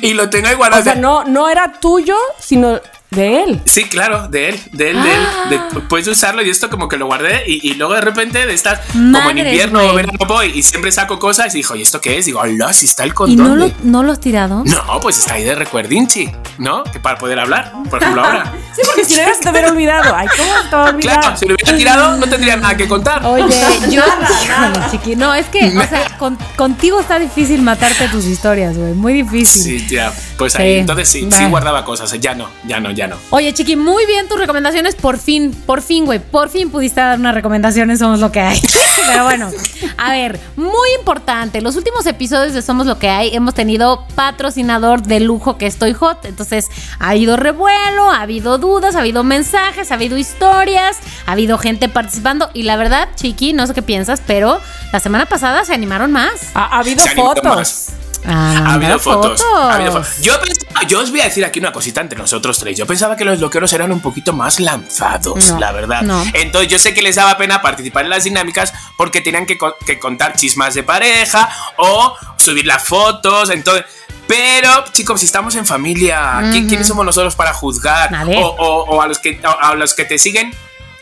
Y 0.03 0.15
lo 0.15 0.31
tengo 0.31 0.49
ahí 0.49 0.55
guardado. 0.55 0.81
O 0.81 0.85
sea, 0.85 0.95
no, 0.95 1.25
no 1.25 1.49
era 1.49 1.73
tuyo, 1.81 2.17
sino 2.39 2.81
de 3.11 3.43
él. 3.43 3.61
Sí, 3.65 3.85
claro, 3.85 4.29
de 4.29 4.51
él, 4.51 4.61
de 4.73 4.91
él, 4.91 5.03
de 5.03 5.13
él. 5.15 5.21
de- 5.51 5.81
puedes 5.89 6.07
usarlo 6.09 6.43
y 6.43 6.51
esto 6.51 6.71
como 6.71 6.89
que 6.89 6.97
lo 6.97 7.07
guardé 7.07 7.43
y, 7.47 7.71
y 7.71 7.75
luego 7.75 7.95
de 7.95 8.01
repente 8.01 8.47
de 8.47 8.55
estar 8.55 8.81
como 8.93 9.31
en 9.31 9.39
invierno 9.39 9.81
o 9.91 9.95
verano 9.95 10.19
voy 10.29 10.53
y 10.55 10.63
siempre 10.63 10.93
saco 10.93 11.19
cosas 11.19 11.53
y 11.55 11.59
dijo, 11.59 11.75
¿y 11.75 11.83
esto 11.83 12.01
qué 12.01 12.19
es? 12.19 12.27
Digo, 12.27 12.41
hola, 12.41 12.73
si 12.73 12.87
está 12.87 13.03
el 13.05 13.11
¿Y 13.11 13.13
condón. 13.13 13.49
no 13.49 13.57
lo, 13.57 13.65
de-". 13.67 13.75
no 13.83 14.03
lo 14.03 14.13
has 14.13 14.21
tirado? 14.21 14.63
No, 14.65 15.01
pues 15.01 15.19
está 15.19 15.35
ahí 15.35 15.45
de 15.45 15.55
recuerdinchi, 15.55 16.31
¿no? 16.59 16.85
Que 16.85 17.01
para 17.01 17.19
poder 17.19 17.41
hablar, 17.41 17.73
por 17.91 18.01
ejemplo, 18.01 18.25
ahora. 18.25 18.53
Sí, 18.73 18.83
porque 18.87 19.05
si 19.05 19.15
no 19.17 19.23
ya 19.23 19.35
se 19.35 19.41
te 19.43 19.51
hubiera 19.51 19.69
olvidado. 19.73 20.15
Ay, 20.15 20.29
¿cómo 20.37 20.53
te 20.71 20.91
olvidar? 20.95 21.19
Claro, 21.21 21.37
si 21.37 21.45
lo 21.47 21.55
hubiera 21.57 21.77
tirado 21.77 22.17
no 22.19 22.27
tendría 22.29 22.57
nada 22.57 22.77
que 22.77 22.87
contar. 22.87 23.27
Oye, 23.27 23.45
yo. 23.91 24.03
Híjole, 24.45 24.91
chiqui. 24.93 25.17
No, 25.17 25.35
es 25.35 25.47
que, 25.47 25.77
o 25.77 25.87
sea, 25.89 26.17
con- 26.19 26.39
contigo 26.57 27.01
está 27.01 27.19
difícil 27.19 27.63
matarte 27.63 28.07
tus 28.09 28.25
historias, 28.27 28.79
güey. 28.79 28.93
Muy 28.95 29.13
difícil. 29.13 29.81
Sí, 29.81 29.87
ya, 29.89 30.13
pues 30.39 30.55
ahí. 30.55 30.75
Sí. 30.75 30.79
Entonces 30.79 31.09
sí, 31.09 31.29
sí 31.33 31.45
guardaba 31.47 31.85
cosas. 31.85 32.13
Ya 32.21 32.35
no, 32.37 32.49
ya 32.65 32.79
no, 32.79 32.93
ya 32.93 33.00
no. 33.07 33.17
Oye, 33.31 33.53
Chiqui, 33.53 33.77
muy 33.77 34.07
bien 34.07 34.29
tus 34.29 34.39
recomendaciones. 34.39 34.95
Por 34.95 35.19
fin, 35.19 35.53
por 35.67 35.83
fin, 35.83 36.05
güey. 36.05 36.19
Por 36.19 36.49
fin 36.49 36.71
pudiste 36.71 37.01
dar 37.01 37.19
unas 37.19 37.35
recomendaciones. 37.35 37.99
Somos 37.99 38.21
lo 38.21 38.33
que 38.33 38.41
hay. 38.41 38.61
Pero 39.07 39.25
bueno, 39.25 39.51
a 39.97 40.13
ver, 40.13 40.39
muy 40.57 40.89
importante. 40.99 41.61
Los 41.61 41.77
últimos 41.77 42.07
episodios 42.07 42.53
de 42.53 42.63
Somos 42.63 42.87
lo 42.87 42.99
que 42.99 43.09
hay 43.09 43.35
hemos 43.35 43.55
tenido 43.55 44.07
patrocinador 44.15 45.03
de 45.03 45.21
lujo 45.21 45.57
que 45.57 45.67
estoy 45.67 45.93
hot. 45.93 46.25
Entonces, 46.25 46.69
ha 46.99 47.11
habido 47.11 47.37
revuelo, 47.37 48.11
ha 48.11 48.23
habido 48.23 48.59
dudas, 48.59 48.95
ha 48.95 49.01
habido 49.01 49.25
mensajes, 49.25 49.91
ha 49.91 49.95
habido 49.95 50.19
historias, 50.19 50.99
ha 51.27 51.33
habido 51.33 51.59
gente 51.59 51.89
participando. 51.89 52.51
Y 52.55 52.65
la 52.65 52.77
verdad, 52.77 53.09
Chiqui, 53.17 53.53
no 53.53 53.67
sé 53.67 53.75
qué 53.75 53.83
piensas, 53.83 54.23
pero 54.27 54.61
la 54.93 55.01
semana 55.01 55.27
pasada 55.27 55.65
se 55.65 55.75
animaron 55.75 56.13
más. 56.13 56.51
Ha, 56.55 56.65
ha 56.65 56.79
habido 56.81 57.03
Se 57.05 57.15
fotos. 57.15 57.89
Ah, 58.27 58.65
Ha 58.67 58.75
habido 58.75 58.99
fotos. 58.99 59.43
ha 59.57 59.75
habido 59.75 59.93
fo- 60.03 60.21
yo, 60.21 60.39
pensaba- 60.41 60.83
yo 60.87 61.01
os 61.01 61.11
voy 61.11 61.21
a 61.21 61.25
decir 61.25 61.45
aquí 61.45 61.59
una 61.59 61.73
cosita 61.73 62.01
entre 62.01 62.19
nosotros 62.19 62.59
tres. 62.59 62.77
Yo 62.77 62.87
pensaba 62.87 63.17
que 63.17 63.25
los 63.25 63.41
loqueros 63.41 63.73
eran 63.73 63.93
un 63.93 64.01
poquito 64.01 64.33
más 64.33 64.61
lanzados, 64.61 65.51
No, 65.51 65.59
la 65.59 65.73
verdad. 65.73 66.03
no. 66.03 66.23
Entonces 66.35 66.71
yo 66.71 66.79
sé 66.79 66.93
que 66.95 67.03
les 67.03 67.17
daba 67.17 67.37
pena 67.39 67.63
participar 67.63 68.05
en 68.05 68.11
las 68.11 68.25
dinámicas 68.25 68.73
porque 68.97 69.21
tenían 69.21 69.47
que, 69.47 69.57
co- 69.59 69.77
que 69.87 69.99
contar 69.99 70.37
chismas 70.37 70.75
de 70.75 70.83
pareja 70.83 71.49
o 71.79 72.15
subir 72.37 72.67
las 72.67 72.83
fotos. 72.83 73.51
Entonces. 73.51 73.85
Pero, 74.29 74.85
chicos, 74.93 75.19
si 75.19 75.27
estamos 75.27 75.57
en 75.57 75.67
familia, 75.67 76.39
¿qui- 76.53 76.69
¿quiénes 76.69 76.87
somos 76.87 77.05
nosotros 77.05 77.35
para 77.35 77.53
juzgar? 77.53 78.11
O, 78.37 78.47
o- 78.47 78.85
o 78.97 79.03
a, 79.03 79.09
los 79.09 79.19
que, 79.19 79.41
a, 79.43 79.71
a 79.71 79.75
los 79.75 79.93
que 79.95 80.05
te 80.05 80.19
siguen, 80.21 80.55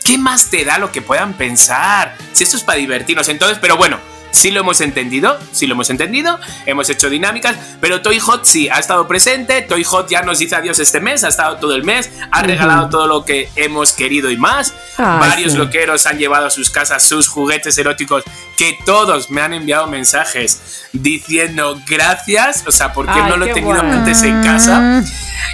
¿qué 0.03 0.17
más 0.17 0.49
te 0.49 0.65
da 0.65 0.79
lo 0.79 0.91
que 0.91 1.03
puedan 1.03 1.33
pensar? 1.33 2.15
Si 2.33 2.43
esto 2.43 2.57
es 2.57 2.63
para 2.63 2.79
divertirnos. 2.79 3.29
Entonces, 3.29 3.59
pero 3.61 3.77
bueno, 3.77 3.99
sí 4.31 4.51
lo 4.51 4.61
hemos 4.61 4.81
entendido, 4.81 5.37
sí 5.51 5.67
lo 5.67 5.73
hemos 5.73 5.89
entendido, 5.89 6.39
hemos 6.65 6.89
hecho 6.89 7.09
dinámicas, 7.09 7.55
pero 7.81 8.01
Toy 8.01 8.19
Hot 8.19 8.45
sí 8.45 8.69
ha 8.69 8.79
estado 8.79 9.07
presente, 9.07 9.61
Toy 9.61 9.83
Hot 9.83 10.09
ya 10.09 10.21
nos 10.21 10.39
dice 10.39 10.55
adiós 10.55 10.79
este 10.79 10.99
mes, 10.99 11.23
ha 11.23 11.29
estado 11.29 11.57
todo 11.57 11.75
el 11.75 11.83
mes, 11.83 12.09
ha 12.31 12.41
regalado 12.41 12.89
todo 12.89 13.07
lo 13.07 13.25
que 13.25 13.49
hemos 13.55 13.93
querido 13.93 14.29
y 14.31 14.37
más. 14.37 14.73
Ay, 14.97 15.19
Varios 15.19 15.53
sí. 15.53 15.57
loqueros 15.57 16.05
han 16.05 16.17
llevado 16.17 16.47
a 16.47 16.49
sus 16.49 16.69
casas 16.69 17.03
sus 17.03 17.27
juguetes 17.27 17.77
eróticos 17.77 18.23
que 18.57 18.77
todos 18.85 19.29
me 19.29 19.41
han 19.41 19.53
enviado 19.53 19.87
mensajes 19.87 20.87
diciendo 20.93 21.79
gracias, 21.87 22.63
o 22.67 22.71
sea, 22.71 22.93
porque 22.93 23.13
Ay, 23.13 23.29
no 23.29 23.37
lo 23.37 23.45
he 23.45 23.53
tenido 23.53 23.75
guay. 23.75 23.91
antes 23.91 24.21
en 24.23 24.43
casa. 24.43 25.03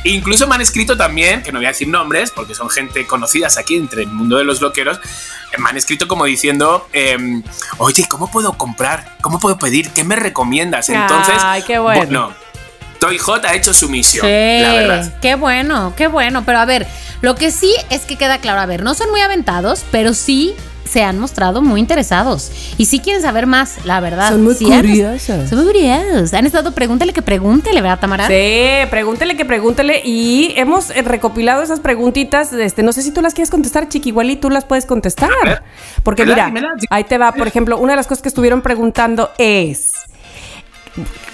Incluso 0.04 0.48
me 0.48 0.56
han 0.56 0.62
escrito 0.62 0.98
también, 0.98 1.44
que 1.44 1.52
no 1.52 1.60
voy 1.60 1.66
a 1.66 1.70
decir 1.70 1.88
nombres, 1.88 2.32
porque 2.32 2.56
son 2.56 2.70
gente 2.70 3.06
conocidas 3.06 3.58
aquí 3.58 3.76
entre 3.76 4.04
el 4.04 4.08
mundo 4.08 4.38
de 4.38 4.44
los 4.44 4.62
loqueros, 4.62 5.00
eh, 5.52 5.58
me 5.60 5.70
han 5.70 5.78
escrito 5.78 6.08
como 6.08 6.26
diciendo, 6.26 6.88
em, 6.94 7.44
oye, 7.78 8.06
¿cómo 8.10 8.30
puedo 8.32 8.54
comprar? 8.66 9.06
¿Cómo 9.22 9.40
puedo 9.40 9.60
pedir? 9.60 9.92
¿Qué 9.92 10.04
me 10.04 10.16
recomiendas? 10.16 10.90
Entonces, 10.90 11.36
Ay, 11.40 11.62
qué 11.62 11.78
bueno. 11.78 12.32
Toy 13.00 13.20
Hot 13.20 13.46
ha 13.46 13.54
hecho 13.54 13.76
su 13.76 13.90
misión, 13.90 14.26
Sí, 14.26 14.32
la 14.64 14.74
verdad. 14.74 15.14
qué 15.22 15.36
bueno, 15.36 15.94
qué 15.96 16.08
bueno. 16.08 16.44
Pero 16.46 16.58
a 16.58 16.66
ver, 16.66 16.88
lo 17.22 17.36
que 17.36 17.52
sí 17.52 17.72
es 17.92 18.02
que 18.02 18.16
queda 18.16 18.40
claro, 18.40 18.60
a 18.60 18.66
ver, 18.66 18.82
no 18.82 18.96
son 18.96 19.12
muy 19.12 19.22
aventados, 19.22 19.86
pero 19.92 20.16
sí 20.16 20.56
se 20.86 21.04
han 21.04 21.20
mostrado 21.20 21.62
muy 21.62 21.80
interesados. 21.82 22.52
Y 22.78 22.86
sí 22.86 23.00
quieren 23.00 23.22
saber 23.22 23.48
más, 23.48 23.86
la 23.86 24.00
verdad. 24.00 24.30
Son 24.30 24.44
muy 24.44 24.56
Sí 24.56 24.72
han- 24.72 24.82
curiosos. 24.82 25.50
Son 25.50 25.58
muy 25.58 25.68
curiosos. 25.68 26.34
Han 26.34 26.46
estado, 26.46 26.72
pregúntale 26.74 27.12
que 27.12 27.22
pregúntele, 27.22 27.82
¿verdad, 27.82 28.00
Tamara? 28.00 28.28
Sí, 28.28 28.88
pregúntele 28.90 29.36
que 29.36 29.46
pregúntele. 29.46 30.02
Y 30.06 30.54
hemos 30.56 30.92
eh, 30.92 31.02
recopilado 31.02 31.64
esas 31.64 31.80
preguntitas. 31.80 32.54
Este, 32.54 32.84
no 32.84 32.94
sé 32.94 33.02
si 33.02 33.12
tú 33.12 33.22
las 33.22 33.34
quieres 33.34 33.50
contestar, 33.50 33.90
Chiqui. 33.90 34.10
Igual 34.10 34.30
y 34.30 34.36
tú 34.38 34.50
las 34.50 34.64
puedes 34.66 34.86
contestar. 34.86 35.30
A 35.44 35.46
ver, 35.46 35.62
Porque 36.04 36.26
mira, 36.26 36.52
ahí 36.90 37.04
te 37.04 37.18
va. 37.18 37.32
Por 37.34 37.48
ejemplo, 37.48 37.78
una 37.78 37.94
de 37.94 37.98
las 37.98 38.08
cosas 38.08 38.22
que 38.22 38.30
estuvieron 38.30 38.62
preguntando 38.62 39.32
es. 39.38 39.94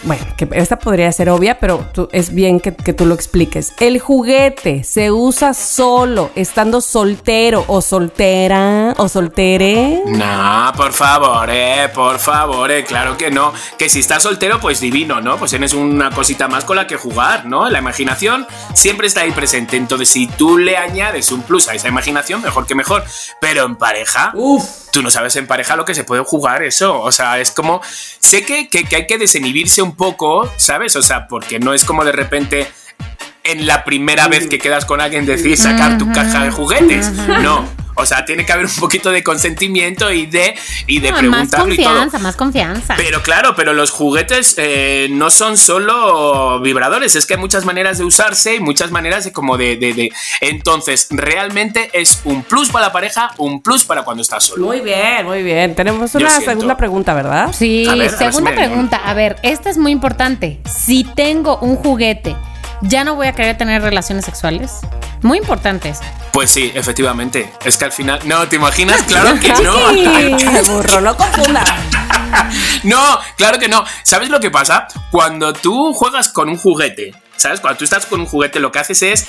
Bueno, 0.03 0.25
que 0.37 0.47
esta 0.53 0.79
podría 0.79 1.11
ser 1.11 1.29
obvia, 1.29 1.59
pero 1.59 1.85
tú- 1.93 2.09
es 2.11 2.33
bien 2.33 2.59
que, 2.59 2.73
que 2.75 2.93
tú 2.93 3.05
lo 3.05 3.13
expliques. 3.13 3.73
¿El 3.79 3.99
juguete 3.99 4.83
se 4.83 5.11
usa 5.11 5.53
solo 5.53 6.31
estando 6.35 6.81
soltero 6.81 7.63
o 7.67 7.81
soltera 7.81 8.93
o 8.97 9.07
soltere? 9.07 10.01
No, 10.07 10.71
por 10.75 10.93
favor, 10.93 11.49
eh, 11.51 11.89
por 11.93 12.17
favor, 12.19 12.71
eh, 12.71 12.83
claro 12.83 13.17
que 13.17 13.29
no. 13.29 13.53
Que 13.77 13.89
si 13.89 13.99
estás 13.99 14.23
soltero, 14.23 14.59
pues 14.59 14.79
divino, 14.79 15.21
¿no? 15.21 15.37
Pues 15.37 15.51
tienes 15.51 15.73
una 15.73 16.09
cosita 16.11 16.47
más 16.47 16.65
con 16.65 16.75
la 16.75 16.87
que 16.87 16.95
jugar, 16.97 17.45
¿no? 17.45 17.69
La 17.69 17.79
imaginación 17.79 18.47
siempre 18.73 19.07
está 19.07 19.21
ahí 19.21 19.31
presente. 19.31 19.77
Entonces, 19.77 20.09
si 20.09 20.27
tú 20.27 20.57
le 20.57 20.77
añades 20.77 21.31
un 21.31 21.41
plus 21.43 21.67
a 21.67 21.73
esa 21.75 21.87
imaginación, 21.87 22.41
mejor 22.41 22.65
que 22.65 22.75
mejor. 22.75 23.03
Pero 23.39 23.65
en 23.65 23.75
pareja, 23.75 24.31
tú 24.91 25.01
no 25.01 25.09
sabes 25.09 25.35
en 25.35 25.47
pareja 25.47 25.75
lo 25.75 25.85
que 25.85 25.95
se 25.95 26.03
puede 26.03 26.23
jugar 26.23 26.63
eso. 26.63 26.99
O 27.01 27.11
sea, 27.11 27.39
es 27.39 27.51
como. 27.51 27.81
Sé 27.83 28.45
que, 28.45 28.69
que, 28.69 28.83
que 28.83 28.95
hay 28.95 29.07
que 29.07 29.17
desinhibirse 29.17 29.81
un 29.81 29.95
poco, 29.95 30.51
¿sabes? 30.57 30.95
O 30.95 31.01
sea, 31.01 31.27
porque 31.27 31.59
no 31.59 31.73
es 31.73 31.85
como 31.85 32.05
de 32.05 32.11
repente 32.11 32.67
en 33.43 33.65
la 33.65 33.83
primera 33.83 34.27
vez 34.27 34.47
que 34.47 34.59
quedas 34.59 34.85
con 34.85 35.01
alguien 35.01 35.25
decir 35.25 35.57
sacar 35.57 35.97
tu 35.97 36.11
caja 36.11 36.43
de 36.43 36.51
juguetes. 36.51 37.11
No. 37.11 37.80
O 37.95 38.05
sea, 38.05 38.25
tiene 38.25 38.45
que 38.45 38.51
haber 38.53 38.65
un 38.65 38.75
poquito 38.75 39.11
de 39.11 39.23
consentimiento 39.23 40.11
y 40.11 40.25
de, 40.25 40.55
y 40.87 40.99
de 40.99 41.09
Ah, 41.09 41.11
más 41.11 41.19
preguntarlo 41.21 41.73
y 41.73 41.77
todo. 41.77 41.85
confianza, 41.87 42.19
más 42.19 42.35
confianza. 42.35 42.93
Pero 42.97 43.21
claro, 43.21 43.55
pero 43.55 43.73
los 43.73 43.91
juguetes 43.91 44.55
eh, 44.57 45.07
no 45.11 45.29
son 45.29 45.57
solo 45.57 46.59
vibradores, 46.61 47.15
es 47.15 47.25
que 47.25 47.33
hay 47.35 47.39
muchas 47.39 47.65
maneras 47.65 47.97
de 47.97 48.03
usarse 48.05 48.55
y 48.55 48.59
muchas 48.59 48.91
maneras 48.91 49.25
de 49.25 49.31
como 49.31 49.57
de, 49.57 49.75
de, 49.77 49.93
de- 49.93 50.11
Entonces, 50.41 51.07
realmente 51.09 51.89
es 51.93 52.21
un 52.25 52.43
plus 52.43 52.69
para 52.69 52.87
la 52.87 52.91
pareja, 52.93 53.31
un 53.37 53.61
plus 53.61 53.83
para 53.83 54.03
cuando 54.03 54.21
estás 54.23 54.43
solo. 54.45 54.65
Muy 54.65 54.79
bien, 54.81 55.25
muy 55.25 55.43
bien. 55.43 55.75
Tenemos 55.75 56.13
una 56.15 56.29
segunda 56.39 56.77
pregunta, 56.77 57.13
¿verdad? 57.13 57.53
Sí, 57.53 57.85
a 57.87 58.09
si 58.09 58.15
segunda 58.17 58.51
me- 58.51 58.57
pregunta. 58.57 58.97
A 58.97 59.13
ver, 59.13 59.37
esta 59.43 59.69
es 59.69 59.77
muy 59.77 59.91
importante. 59.91 60.59
Si 60.65 61.03
tengo 61.03 61.57
un 61.59 61.75
juguete, 61.75 62.35
¿ya 62.81 63.03
no 63.03 63.15
voy 63.15 63.27
a 63.27 63.33
querer 63.33 63.57
tener 63.57 63.81
relaciones 63.81 64.25
sexuales? 64.25 64.79
Muy 65.21 65.37
importantes. 65.37 65.99
Pues 66.31 66.49
sí, 66.49 66.71
efectivamente. 66.73 67.51
Es 67.63 67.77
que 67.77 67.85
al 67.85 67.91
final. 67.91 68.19
No, 68.25 68.47
¿te 68.47 68.55
imaginas? 68.55 69.01
Claro 69.03 69.39
que 69.39 69.49
no. 69.63 69.89
Sí, 70.39 70.47
burro, 70.67 71.01
no 71.01 71.15
confunda. 71.15 71.63
No, 72.83 73.19
claro 73.35 73.59
que 73.59 73.67
no. 73.67 73.83
¿Sabes 74.03 74.29
lo 74.29 74.39
que 74.39 74.49
pasa? 74.49 74.87
Cuando 75.11 75.51
tú 75.51 75.93
juegas 75.93 76.29
con 76.29 76.47
un 76.47 76.57
juguete, 76.57 77.13
¿sabes? 77.35 77.59
Cuando 77.59 77.77
tú 77.77 77.83
estás 77.83 78.05
con 78.05 78.21
un 78.21 78.25
juguete, 78.25 78.61
lo 78.61 78.71
que 78.71 78.79
haces 78.79 79.03
es 79.03 79.27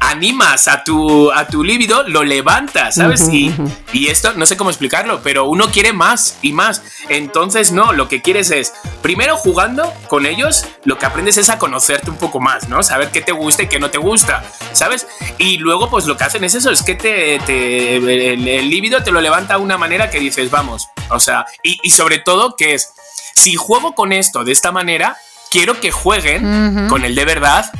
animas 0.00 0.68
a 0.68 0.84
tu, 0.84 1.30
a 1.32 1.46
tu 1.48 1.64
líbido, 1.64 2.02
lo 2.08 2.24
levantas, 2.24 2.94
¿sabes? 2.94 3.28
y, 3.32 3.54
y 3.92 4.08
esto, 4.08 4.32
no 4.34 4.46
sé 4.46 4.56
cómo 4.56 4.70
explicarlo, 4.70 5.20
pero 5.22 5.46
uno 5.46 5.70
quiere 5.70 5.92
más 5.92 6.38
y 6.42 6.52
más. 6.52 6.82
Entonces, 7.08 7.72
no, 7.72 7.92
lo 7.92 8.08
que 8.08 8.22
quieres 8.22 8.50
es, 8.50 8.72
primero 9.02 9.36
jugando 9.36 9.92
con 10.08 10.26
ellos, 10.26 10.64
lo 10.84 10.98
que 10.98 11.06
aprendes 11.06 11.36
es 11.36 11.50
a 11.50 11.58
conocerte 11.58 12.10
un 12.10 12.16
poco 12.16 12.40
más, 12.40 12.68
¿no? 12.68 12.82
Saber 12.82 13.10
qué 13.10 13.20
te 13.20 13.32
gusta 13.32 13.64
y 13.64 13.68
qué 13.68 13.80
no 13.80 13.90
te 13.90 13.98
gusta, 13.98 14.44
¿sabes? 14.72 15.06
Y 15.38 15.58
luego, 15.58 15.90
pues 15.90 16.06
lo 16.06 16.16
que 16.16 16.24
hacen 16.24 16.44
es 16.44 16.54
eso, 16.54 16.70
es 16.70 16.82
que 16.82 16.94
te, 16.94 17.38
te- 17.40 17.96
el, 17.96 18.46
el 18.48 18.70
líbido 18.70 19.02
te 19.02 19.10
lo 19.10 19.20
levanta 19.20 19.54
de 19.56 19.60
una 19.62 19.78
manera 19.78 20.10
que 20.10 20.20
dices, 20.20 20.50
vamos, 20.50 20.88
o 21.10 21.20
sea, 21.20 21.44
y, 21.62 21.78
y 21.82 21.90
sobre 21.90 22.18
todo 22.18 22.54
que 22.56 22.74
es, 22.74 22.92
si 23.34 23.54
juego 23.56 23.94
con 23.94 24.12
esto 24.12 24.44
de 24.44 24.52
esta 24.52 24.72
manera, 24.72 25.16
quiero 25.50 25.80
que 25.80 25.90
jueguen 25.90 26.88
con 26.88 27.04
el 27.04 27.14
de 27.14 27.24
verdad. 27.24 27.70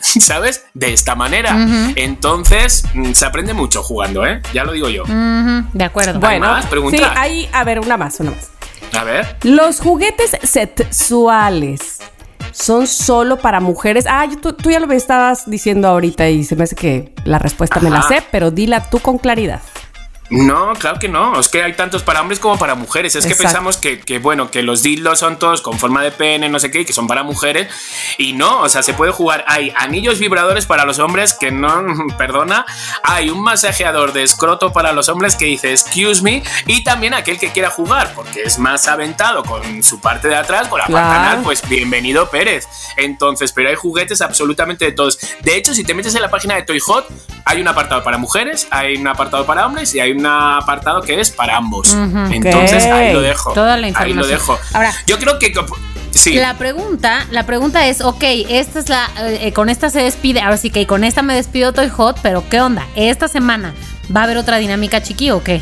¿Sabes? 0.20 0.64
De 0.74 0.92
esta 0.92 1.14
manera. 1.14 1.56
Entonces, 1.96 2.84
mm, 2.94 3.12
se 3.12 3.24
aprende 3.24 3.54
mucho 3.54 3.82
jugando, 3.82 4.26
¿eh? 4.26 4.40
Ya 4.52 4.64
lo 4.64 4.72
digo 4.72 4.88
yo. 4.88 5.04
De 5.04 5.84
acuerdo. 5.84 6.18
Bueno, 6.20 6.46
más? 6.46 6.66
Pregunta. 6.66 6.96
sí, 6.96 7.04
hay, 7.16 7.48
a 7.52 7.64
ver, 7.64 7.80
una 7.80 7.96
más, 7.96 8.18
una 8.20 8.30
más. 8.32 8.50
A 8.98 9.04
ver. 9.04 9.36
Los 9.42 9.80
juguetes 9.80 10.36
sexuales 10.42 11.98
son 12.52 12.86
solo 12.86 13.38
para 13.38 13.60
mujeres. 13.60 14.04
Ah, 14.08 14.26
yo- 14.26 14.38
tú, 14.38 14.52
tú 14.52 14.70
ya 14.70 14.80
lo 14.80 14.86
me 14.86 14.96
estabas 14.96 15.48
diciendo 15.48 15.88
ahorita 15.88 16.28
y 16.28 16.44
se 16.44 16.56
me 16.56 16.64
hace 16.64 16.76
que 16.76 17.12
la 17.24 17.38
respuesta 17.38 17.80
me 17.80 17.88
la 17.90 18.02
sé, 18.02 18.22
pero 18.30 18.50
dila 18.50 18.90
tú 18.90 18.98
con 18.98 19.16
claridad. 19.18 19.60
No, 20.32 20.72
claro 20.74 20.98
que 20.98 21.08
no. 21.08 21.38
Es 21.38 21.48
que 21.48 21.62
hay 21.62 21.74
tantos 21.74 22.02
para 22.02 22.22
hombres 22.22 22.38
como 22.40 22.58
para 22.58 22.74
mujeres. 22.74 23.14
Es 23.16 23.26
que 23.26 23.34
pensamos 23.34 23.76
que, 23.76 24.00
que, 24.00 24.18
bueno, 24.18 24.50
que 24.50 24.62
los 24.62 24.82
dildos 24.82 25.18
son 25.18 25.38
todos 25.38 25.60
con 25.60 25.78
forma 25.78 26.02
de 26.02 26.10
pene, 26.10 26.48
no 26.48 26.58
sé 26.58 26.70
qué, 26.70 26.80
y 26.80 26.84
que 26.86 26.94
son 26.94 27.06
para 27.06 27.22
mujeres. 27.22 27.68
Y 28.16 28.32
no, 28.32 28.60
o 28.62 28.68
sea, 28.70 28.82
se 28.82 28.94
puede 28.94 29.12
jugar. 29.12 29.44
Hay 29.46 29.72
anillos 29.76 30.18
vibradores 30.18 30.64
para 30.64 30.86
los 30.86 30.98
hombres 30.98 31.34
que 31.38 31.50
no, 31.50 31.84
perdona. 32.18 32.64
Hay 33.02 33.28
un 33.28 33.42
masajeador 33.42 34.14
de 34.14 34.22
escroto 34.22 34.72
para 34.72 34.92
los 34.92 35.10
hombres 35.10 35.36
que 35.36 35.44
dice 35.44 35.70
excuse 35.70 36.22
me. 36.22 36.42
Y 36.66 36.82
también 36.82 37.12
aquel 37.12 37.38
que 37.38 37.50
quiera 37.52 37.68
jugar, 37.68 38.12
porque 38.14 38.42
es 38.42 38.58
más 38.58 38.88
aventado 38.88 39.44
con 39.44 39.82
su 39.82 40.00
parte 40.00 40.28
de 40.28 40.36
atrás, 40.36 40.68
con 40.68 40.78
la 40.78 40.86
Claro. 40.86 41.06
pantanal, 41.08 41.42
pues 41.42 41.68
bienvenido 41.68 42.30
Pérez. 42.30 42.66
Entonces, 42.96 43.52
pero 43.52 43.68
hay 43.68 43.74
juguetes 43.74 44.22
absolutamente 44.22 44.86
de 44.86 44.92
todos. 44.92 45.18
De 45.42 45.56
hecho, 45.56 45.74
si 45.74 45.84
te 45.84 45.92
metes 45.92 46.14
en 46.14 46.22
la 46.22 46.30
página 46.30 46.54
de 46.54 46.62
Toy 46.62 46.80
Hot, 46.80 47.06
hay 47.44 47.60
un 47.60 47.68
apartado 47.68 48.02
para 48.02 48.16
mujeres, 48.18 48.66
hay 48.70 48.96
un 48.96 49.06
apartado 49.08 49.44
para 49.44 49.66
hombres 49.66 49.94
y 49.94 50.00
hay 50.00 50.12
un 50.12 50.21
apartado 50.26 51.02
que 51.02 51.20
es 51.20 51.30
para 51.30 51.56
ambos. 51.56 51.94
Entonces, 52.30 52.84
ahí 52.84 53.12
lo 53.12 53.20
dejo. 53.20 53.52
Toda 53.52 53.76
la 53.76 53.86
Ahí 53.86 53.92
lo 53.92 54.08
información. 54.24 54.28
dejo. 54.28 54.58
Ahora- 54.74 54.94
yo 55.06 55.18
creo 55.18 55.38
que 55.38 55.52
sí. 56.12 56.34
La 56.34 56.54
pregunta, 56.58 57.26
la 57.30 57.46
pregunta 57.46 57.86
es, 57.86 58.00
ok, 58.00 58.22
esta 58.48 58.78
es 58.78 58.88
la, 58.88 59.10
eh, 59.20 59.52
con 59.52 59.68
esta 59.68 59.90
se 59.90 60.02
despide, 60.02 60.40
ahora 60.40 60.56
sí 60.56 60.70
que 60.70 60.86
con 60.86 61.04
esta 61.04 61.22
me 61.22 61.34
despido 61.34 61.72
Toy 61.72 61.88
Hot, 61.88 62.18
pero 62.22 62.44
¿qué 62.48 62.60
onda? 62.60 62.86
Esta 62.96 63.28
semana 63.28 63.74
va 64.14 64.20
a 64.20 64.24
haber 64.24 64.36
otra 64.38 64.58
dinámica 64.58 65.02
chiqui 65.02 65.30
o 65.30 65.42
qué? 65.42 65.60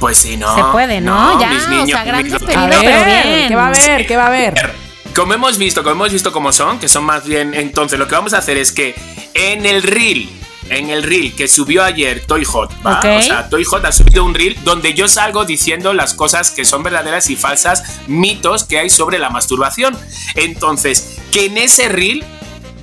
Pues 0.00 0.16
sí, 0.18 0.36
no. 0.36 0.54
Se 0.54 0.62
puede, 0.70 1.00
¿no? 1.00 1.40
Ya, 1.40 1.48
mis 1.50 1.64
o 1.64 1.70
niños, 1.70 1.90
sea, 1.90 2.04
gran 2.04 2.28
despedida. 2.28 2.68
Pero 2.70 2.80
bien. 3.04 3.48
¿qué 3.48 3.56
va 3.56 3.64
a 3.64 3.68
haber? 3.68 4.06
¿Qué 4.06 4.16
va 4.16 4.24
a 4.24 4.26
haber? 4.28 4.72
Como 5.14 5.34
hemos 5.34 5.58
visto, 5.58 5.82
como 5.82 5.96
hemos 5.96 6.12
visto 6.12 6.30
cómo 6.30 6.52
son, 6.52 6.78
que 6.78 6.86
son 6.88 7.02
más 7.04 7.24
bien. 7.26 7.52
Entonces, 7.54 7.98
lo 7.98 8.06
que 8.06 8.14
vamos 8.14 8.34
a 8.34 8.38
hacer 8.38 8.56
es 8.58 8.70
que 8.70 8.94
en 9.34 9.66
el 9.66 9.82
reel, 9.82 10.28
en 10.70 10.90
el 10.90 11.02
reel 11.02 11.34
que 11.34 11.48
subió 11.48 11.84
ayer 11.84 12.24
Toy 12.26 12.44
Hot, 12.44 12.70
¿va? 12.86 13.00
O 13.18 13.22
sea, 13.22 13.48
Toy 13.48 13.64
Hot 13.64 13.84
ha 13.84 13.92
subido 13.92 14.24
un 14.24 14.34
reel 14.34 14.56
donde 14.64 14.94
yo 14.94 15.08
salgo 15.08 15.44
diciendo 15.44 15.92
las 15.92 16.14
cosas 16.14 16.50
que 16.50 16.64
son 16.64 16.82
verdaderas 16.82 17.30
y 17.30 17.36
falsas, 17.36 18.00
mitos 18.06 18.64
que 18.64 18.78
hay 18.78 18.90
sobre 18.90 19.18
la 19.18 19.30
masturbación. 19.30 19.96
Entonces, 20.34 21.18
que 21.32 21.46
en 21.46 21.58
ese 21.58 21.88
reel 21.88 22.24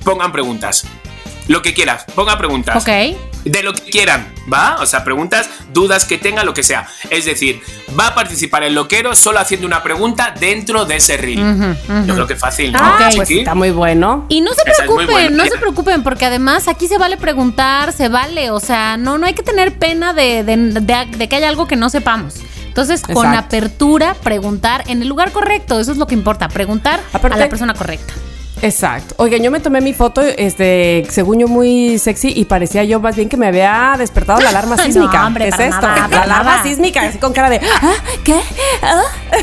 pongan 0.04 0.32
preguntas. 0.32 0.86
Lo 1.48 1.62
que 1.62 1.74
quieras, 1.74 2.04
pongan 2.14 2.38
preguntas. 2.38 2.76
Ok. 2.82 3.16
De 3.44 3.62
lo 3.62 3.72
que 3.72 3.82
quieran, 3.82 4.26
¿va? 4.52 4.78
O 4.80 4.86
sea, 4.86 5.04
preguntas, 5.04 5.48
dudas 5.72 6.04
que 6.04 6.18
tenga, 6.18 6.42
lo 6.42 6.52
que 6.54 6.64
sea. 6.64 6.88
Es 7.10 7.24
decir, 7.24 7.62
va 7.98 8.08
a 8.08 8.14
participar 8.16 8.64
el 8.64 8.74
loquero 8.74 9.14
solo 9.14 9.38
haciendo 9.38 9.64
una 9.68 9.84
pregunta 9.84 10.34
dentro 10.40 10.84
de 10.84 10.96
ese 10.96 11.16
reel. 11.16 11.38
Yo 12.06 12.14
creo 12.14 12.26
que 12.26 12.32
es 12.34 12.40
fácil, 12.40 12.72
¿no? 12.72 12.80
Ah, 12.82 13.08
pues 13.14 13.30
está 13.30 13.54
muy 13.54 13.70
bueno. 13.70 14.26
Y 14.28 14.40
no 14.40 14.52
se 14.54 14.62
Esa 14.68 14.82
preocupen, 14.82 15.36
no 15.36 15.44
se 15.44 15.56
preocupen, 15.58 16.02
porque 16.02 16.24
además 16.26 16.66
aquí 16.66 16.88
se 16.88 16.98
vale 16.98 17.16
preguntar, 17.16 17.92
se 17.92 18.08
vale, 18.08 18.50
o 18.50 18.58
sea, 18.58 18.96
no, 18.96 19.16
no 19.16 19.26
hay 19.26 19.34
que 19.34 19.44
tener 19.44 19.78
pena 19.78 20.12
de, 20.12 20.42
de- 20.42 20.56
de- 20.56 21.06
de 21.16 21.28
que 21.28 21.36
haya 21.36 21.48
algo 21.48 21.68
que 21.68 21.76
no 21.76 21.88
sepamos. 21.88 22.34
Entonces, 22.66 23.02
con 23.02 23.26
apertura, 23.28 24.14
preguntar 24.22 24.82
en 24.88 25.00
el 25.02 25.08
lugar 25.08 25.30
correcto, 25.30 25.78
eso 25.78 25.92
es 25.92 25.98
lo 25.98 26.06
que 26.08 26.14
importa, 26.14 26.48
preguntar 26.48 27.00
Aparte- 27.12 27.36
a 27.36 27.38
la 27.38 27.48
persona 27.48 27.72
correcta. 27.74 28.12
Exacto. 28.62 29.14
Oigan, 29.18 29.42
yo 29.42 29.50
me 29.50 29.60
tomé 29.60 29.80
mi 29.80 29.92
foto, 29.92 30.22
este, 30.22 31.06
según 31.10 31.38
yo 31.40 31.48
muy 31.48 31.98
sexy 31.98 32.32
y 32.34 32.46
parecía 32.46 32.82
yo 32.84 32.98
más 33.00 33.14
bien 33.14 33.28
que 33.28 33.36
me 33.36 33.46
había 33.46 33.94
despertado 33.98 34.40
la 34.40 34.48
alarma 34.48 34.76
No, 34.76 34.82
sísmica. 34.82 35.26
hombre, 35.26 35.44
¿Qué 35.44 35.50
es 35.50 35.60
esto? 35.60 35.86
nada, 35.86 36.08
la 36.08 36.22
alarma 36.22 36.50
nada. 36.56 36.62
sísmica, 36.62 37.02
así 37.02 37.18
con 37.18 37.32
cara 37.32 37.50
de, 37.50 37.60
¿ah? 37.82 37.92
¿Qué? 38.24 38.40
¿Ah? 38.82 39.02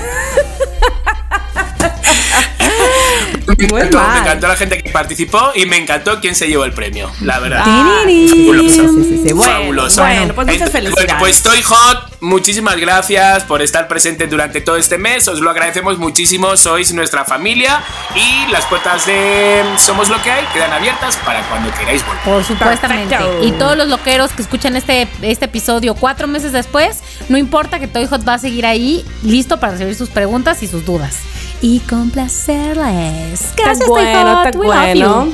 Me 3.45 3.67
Muy 3.67 3.81
encantó, 3.81 3.99
me 3.99 4.07
mal. 4.07 4.21
encantó 4.21 4.47
la 4.47 4.55
gente 4.55 4.81
que 4.81 4.89
participó 4.89 5.51
y 5.55 5.65
me 5.65 5.77
encantó 5.77 6.19
quién 6.21 6.33
se 6.35 6.47
llevó 6.47 6.63
el 6.65 6.73
premio, 6.73 7.11
la 7.21 7.39
verdad. 7.39 7.61
Ah, 7.65 8.03
Fabuloso. 8.05 8.89
sí, 8.93 9.03
sí, 9.03 9.21
sí. 9.25 9.33
Bueno, 9.33 9.53
Fabuloso. 9.53 10.01
Bueno, 10.01 10.33
pues 10.33 10.47
muchas 10.47 10.71
felicidades. 10.71 11.15
Pues 11.19 11.37
estoy 11.37 11.61
hot. 11.61 12.13
Muchísimas 12.21 12.77
gracias 12.77 13.43
por 13.43 13.61
estar 13.61 13.87
presente 13.89 14.27
durante 14.27 14.61
todo 14.61 14.77
este 14.77 14.97
mes. 14.97 15.27
Os 15.27 15.39
lo 15.39 15.49
agradecemos 15.49 15.97
muchísimo. 15.97 16.55
Sois 16.55 16.93
nuestra 16.93 17.25
familia 17.25 17.83
y 18.15 18.49
las 18.51 18.65
puertas 18.65 19.05
de 19.05 19.61
Somos 19.77 20.09
lo 20.09 20.21
que 20.21 20.31
hay 20.31 20.45
quedan 20.53 20.71
abiertas 20.71 21.17
para 21.25 21.41
cuando 21.49 21.69
queráis 21.73 22.05
volver. 22.05 22.23
Por 22.23 22.43
supuestamente. 22.45 23.15
Perfecto. 23.15 23.43
Y 23.45 23.51
todos 23.53 23.75
los 23.77 23.87
loqueros 23.89 24.31
que 24.31 24.41
escuchan 24.41 24.75
este, 24.77 25.07
este 25.21 25.45
episodio 25.45 25.95
cuatro 25.95 26.27
meses 26.27 26.53
después, 26.53 26.99
no 27.29 27.37
importa 27.37 27.79
que 27.79 27.87
Toy 27.87 28.07
Hot 28.07 28.27
va 28.27 28.35
a 28.35 28.39
seguir 28.39 28.65
ahí, 28.65 29.05
listo 29.21 29.59
para 29.59 29.73
recibir 29.73 29.95
sus 29.95 30.09
preguntas 30.09 30.63
y 30.63 30.67
sus 30.67 30.85
dudas. 30.85 31.17
Y 31.63 31.79
complacerles. 31.79 33.53
Gracias, 33.55 33.87
Toy 33.87 33.87
bueno, 33.87 34.43
love 34.43 34.55
bueno. 34.57 35.33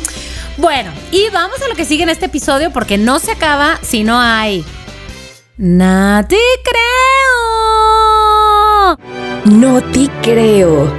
Bueno, 0.58 0.92
y 1.12 1.28
vamos 1.32 1.60
a 1.60 1.68
lo 1.68 1.74
que 1.74 1.86
sigue 1.86 2.04
en 2.04 2.10
este 2.10 2.28
episodio 2.28 2.72
porque 2.72 3.00
no 3.00 3.18
se 3.18 3.32
acaba 3.32 3.80
si 3.82 4.04
no 4.04 4.20
hay. 4.20 4.64
¡No 5.58 6.24
te 6.28 6.38
creo! 6.64 6.80
No 9.46 9.82
te 9.92 10.08
creo. 10.22 10.94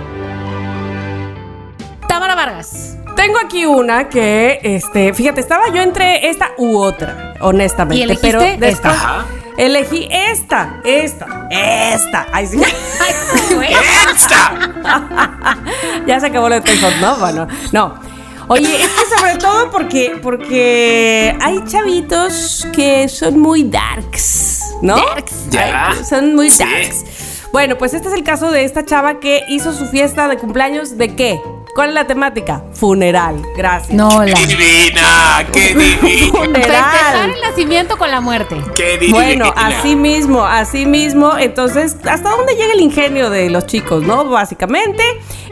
Tamara 2.08 2.34
Vargas. 2.34 2.89
Tengo 3.20 3.38
aquí 3.44 3.66
una 3.66 4.08
que, 4.08 4.60
este, 4.62 5.12
fíjate, 5.12 5.42
estaba 5.42 5.68
yo 5.74 5.82
entre 5.82 6.30
esta 6.30 6.52
u 6.56 6.78
otra, 6.78 7.34
honestamente. 7.40 7.98
¿Y 8.00 8.02
elegiste 8.04 8.28
pero 8.28 8.40
después 8.40 8.72
esta? 8.72 8.90
Ajá. 8.92 9.26
elegí 9.58 10.08
esta, 10.10 10.80
esta, 10.84 11.46
esta. 11.50 12.26
Ay, 12.32 12.46
sí. 12.46 12.58
Ay, 12.98 13.54
güey. 13.56 13.68
¡Esta! 14.14 15.58
ya 16.06 16.18
se 16.18 16.28
acabó 16.28 16.48
lo 16.48 16.54
de 16.54 16.60
Toy 16.62 16.78
Hot, 16.78 16.94
¿no? 17.02 17.16
Bueno, 17.16 17.46
no. 17.72 18.00
Oye, 18.48 18.82
es 18.82 18.88
que 18.88 19.18
sobre 19.18 19.34
todo 19.36 19.70
porque, 19.70 20.18
porque 20.22 21.36
hay 21.42 21.62
chavitos 21.66 22.66
que 22.72 23.06
son 23.10 23.38
muy 23.38 23.64
darks, 23.64 24.76
¿no? 24.80 24.96
Darks. 24.96 25.50
Ya. 25.50 25.90
Ay, 25.90 26.04
Son 26.06 26.34
muy 26.34 26.48
Sí. 26.48 26.64
darks. 26.64 27.04
Bueno, 27.52 27.76
pues 27.76 27.92
este 27.92 28.08
es 28.08 28.14
el 28.14 28.24
caso 28.24 28.50
de 28.50 28.64
esta 28.64 28.86
chava 28.86 29.20
que 29.20 29.42
hizo 29.48 29.74
su 29.74 29.84
fiesta 29.86 30.26
de 30.26 30.38
cumpleaños 30.38 30.96
de 30.96 31.14
qué? 31.16 31.38
¿Cuál 31.74 31.90
es 31.90 31.94
la 31.94 32.06
temática? 32.06 32.64
Funeral. 32.72 33.40
Gracias. 33.56 33.92
No, 33.92 34.24
la. 34.24 34.34
¡Qué 34.34 34.46
divina! 34.46 35.46
¡Qué 35.52 35.68
divina! 35.74 36.58
Festejar 36.58 37.12
Funeral. 37.12 37.30
el 37.30 37.40
nacimiento 37.42 37.96
con 37.96 38.10
la 38.10 38.20
muerte. 38.20 38.56
¡Qué 38.76 38.98
divina! 38.98 39.14
Bueno, 39.18 39.52
así 39.56 39.96
mismo, 39.96 40.44
así 40.44 40.86
mismo. 40.86 41.36
Entonces, 41.38 41.96
¿hasta 42.08 42.30
dónde 42.30 42.54
llega 42.54 42.72
el 42.72 42.80
ingenio 42.80 43.30
de 43.30 43.50
los 43.50 43.66
chicos, 43.66 44.02
no? 44.02 44.24
Básicamente, 44.24 45.02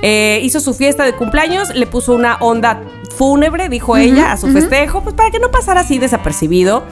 eh, 0.03 0.41
hizo 0.43 0.61
su 0.61 0.75
fiesta 0.75 1.05
de 1.05 1.13
cumpleaños, 1.15 1.75
le 1.75 1.87
puso 1.87 2.15
una 2.15 2.37
onda 2.41 2.81
fúnebre, 3.17 3.69
dijo 3.69 3.97
ella, 3.97 4.33
a 4.33 4.37
su 4.37 4.49
festejo, 4.53 5.03
pues 5.03 5.15
para 5.15 5.31
que 5.31 5.39
no 5.41 5.51
pasara 5.51 5.81
así 5.81 5.99
desapercibido. 5.99 6.85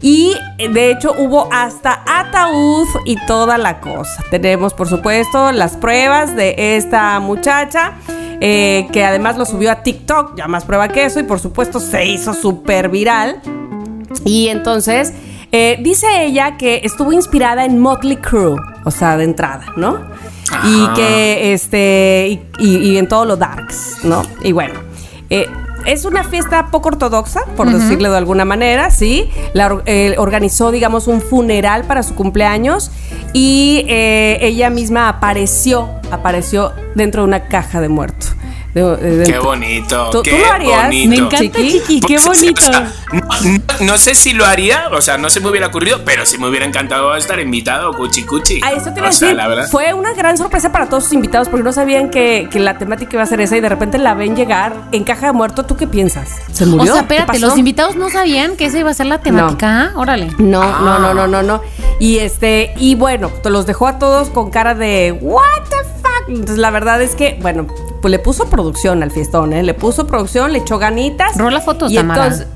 Y 0.00 0.36
de 0.58 0.92
hecho 0.92 1.12
hubo 1.18 1.48
hasta 1.52 2.02
ataúd 2.06 2.86
y 3.04 3.16
toda 3.26 3.58
la 3.58 3.80
cosa. 3.80 4.22
Tenemos, 4.30 4.72
por 4.74 4.88
supuesto, 4.88 5.50
las 5.52 5.76
pruebas 5.76 6.36
de 6.36 6.76
esta 6.76 7.18
muchacha. 7.20 7.94
Eh, 8.40 8.86
que 8.92 9.04
además 9.04 9.36
lo 9.38 9.44
subió 9.44 9.70
a 9.72 9.82
TikTok, 9.82 10.36
ya 10.36 10.46
más 10.48 10.64
prueba 10.64 10.88
que 10.88 11.04
eso, 11.04 11.20
y 11.20 11.24
por 11.24 11.40
supuesto 11.40 11.80
se 11.80 12.06
hizo 12.06 12.34
súper 12.34 12.88
viral. 12.88 13.40
Y 14.24 14.48
entonces, 14.48 15.12
eh, 15.52 15.78
dice 15.82 16.06
ella 16.24 16.56
que 16.56 16.80
estuvo 16.84 17.12
inspirada 17.12 17.64
en 17.64 17.78
Motley 17.78 18.16
Crue, 18.16 18.56
o 18.84 18.90
sea, 18.90 19.16
de 19.16 19.24
entrada, 19.24 19.72
¿no? 19.76 19.98
Y 20.64 20.86
que, 20.94 21.52
este, 21.52 22.40
y, 22.58 22.64
y- 22.66 22.76
y 22.92 22.98
en 22.98 23.06
todo 23.06 23.24
lo 23.26 23.36
darks, 23.36 23.98
¿no? 24.02 24.22
Y 24.42 24.52
bueno, 24.52 24.74
eh, 25.30 25.46
es 25.86 26.04
una 26.04 26.24
fiesta 26.24 26.66
poco 26.70 26.88
ortodoxa, 26.88 27.44
por 27.56 27.70
decirlo 27.70 28.10
de 28.10 28.18
alguna 28.18 28.44
manera, 28.44 28.90
¿sí? 28.90 29.30
La, 29.54 29.80
eh, 29.86 30.14
organizó, 30.18 30.70
digamos, 30.70 31.06
un 31.06 31.20
funeral 31.20 31.84
para 31.84 32.02
su 32.02 32.14
cumpleaños 32.14 32.90
y 33.32 33.84
eh, 33.88 34.38
ella 34.40 34.70
misma 34.70 35.08
apareció, 35.08 35.88
apareció 36.10 36.72
dentro 36.94 37.22
de 37.22 37.28
una 37.28 37.48
caja 37.48 37.80
de 37.80 37.88
muerto. 37.88 38.37
De- 38.74 38.82
de- 38.96 39.24
¡Qué 39.32 39.38
bonito! 39.38 40.10
¿Tú- 40.10 40.18
tú 40.18 40.22
¡Qué 40.24 40.38
lo 40.40 40.52
harías? 40.52 40.84
bonito! 40.84 41.08
Me 41.08 41.16
encanta, 41.16 41.58
Chiqui, 41.58 42.00
qué 42.02 42.18
bonito. 42.18 42.60
o 42.60 42.64
sea, 42.72 42.92
no, 43.12 43.20
no- 43.20 43.86
no 43.86 43.98
sé 43.98 44.14
si 44.14 44.34
lo 44.34 44.44
haría, 44.44 44.88
o 44.92 45.00
sea, 45.00 45.16
no 45.16 45.30
se 45.30 45.40
me 45.40 45.48
hubiera 45.48 45.68
ocurrido, 45.68 46.02
pero 46.04 46.26
sí 46.26 46.36
me 46.38 46.48
hubiera 46.48 46.66
encantado 46.66 47.16
estar 47.16 47.40
invitado, 47.40 47.92
cuchi 47.94 48.24
cuchi. 48.24 48.60
A 48.62 48.72
eso 48.72 48.92
te 48.92 49.00
iba 49.00 49.06
a 49.08 49.10
O 49.10 49.12
sea, 49.12 49.28
decir, 49.28 49.36
la 49.36 49.48
verdad. 49.48 49.68
fue 49.70 49.94
una 49.94 50.12
gran 50.12 50.36
sorpresa 50.36 50.70
para 50.70 50.86
todos 50.88 51.04
sus 51.04 51.14
invitados 51.14 51.48
porque 51.48 51.64
no 51.64 51.72
sabían 51.72 52.10
que, 52.10 52.48
que 52.50 52.60
la 52.60 52.76
temática 52.78 53.14
iba 53.14 53.22
a 53.22 53.26
ser 53.26 53.40
esa 53.40 53.56
y 53.56 53.60
de 53.60 53.68
repente 53.70 53.96
la 53.98 54.12
ven 54.14 54.36
llegar 54.36 54.74
en 54.92 55.02
caja 55.04 55.26
de 55.28 55.32
muerto. 55.32 55.64
¿Tú 55.64 55.76
qué 55.76 55.86
piensas? 55.86 56.28
¿Se 56.52 56.64
O 56.64 56.66
murió? 56.68 56.92
sea, 56.92 57.06
¿Qué 57.08 57.14
espérate, 57.16 57.38
los 57.40 57.56
invitados 57.56 57.96
no 57.96 58.10
sabían 58.10 58.54
que 58.56 58.66
esa 58.66 58.78
iba 58.78 58.90
a 58.90 58.94
ser 58.94 59.06
la 59.06 59.20
temática. 59.22 59.92
¿ah? 59.94 59.98
Órale. 59.98 60.28
No, 60.38 60.62
Ah. 60.62 60.78
no, 60.82 60.98
no, 60.98 61.14
no, 61.14 61.26
no, 61.26 61.42
no. 61.42 61.62
Y 61.98 62.18
este, 62.18 62.74
y 62.76 62.94
bueno, 62.96 63.30
te 63.42 63.48
los 63.50 63.66
dejó 63.66 63.86
a 63.88 63.98
todos 63.98 64.28
con 64.28 64.50
cara 64.50 64.74
de 64.74 65.16
what 65.20 65.42
the 65.70 65.76
fuck. 66.02 66.28
Entonces 66.28 66.58
la 66.58 66.70
verdad 66.70 67.00
es 67.00 67.14
que, 67.14 67.38
bueno, 67.40 67.66
pues 68.08 68.12
le 68.12 68.18
puso 68.20 68.46
producción 68.46 69.02
al 69.02 69.10
fiestón, 69.10 69.52
¿eh? 69.52 69.62
Le 69.62 69.74
puso 69.74 70.06
producción, 70.06 70.50
le 70.50 70.60
echó 70.60 70.78
ganitas. 70.78 71.36
Rola 71.36 71.60
fotos, 71.60 71.92
y 71.92 71.96
Tamara. 71.96 72.24
entonces, 72.24 72.46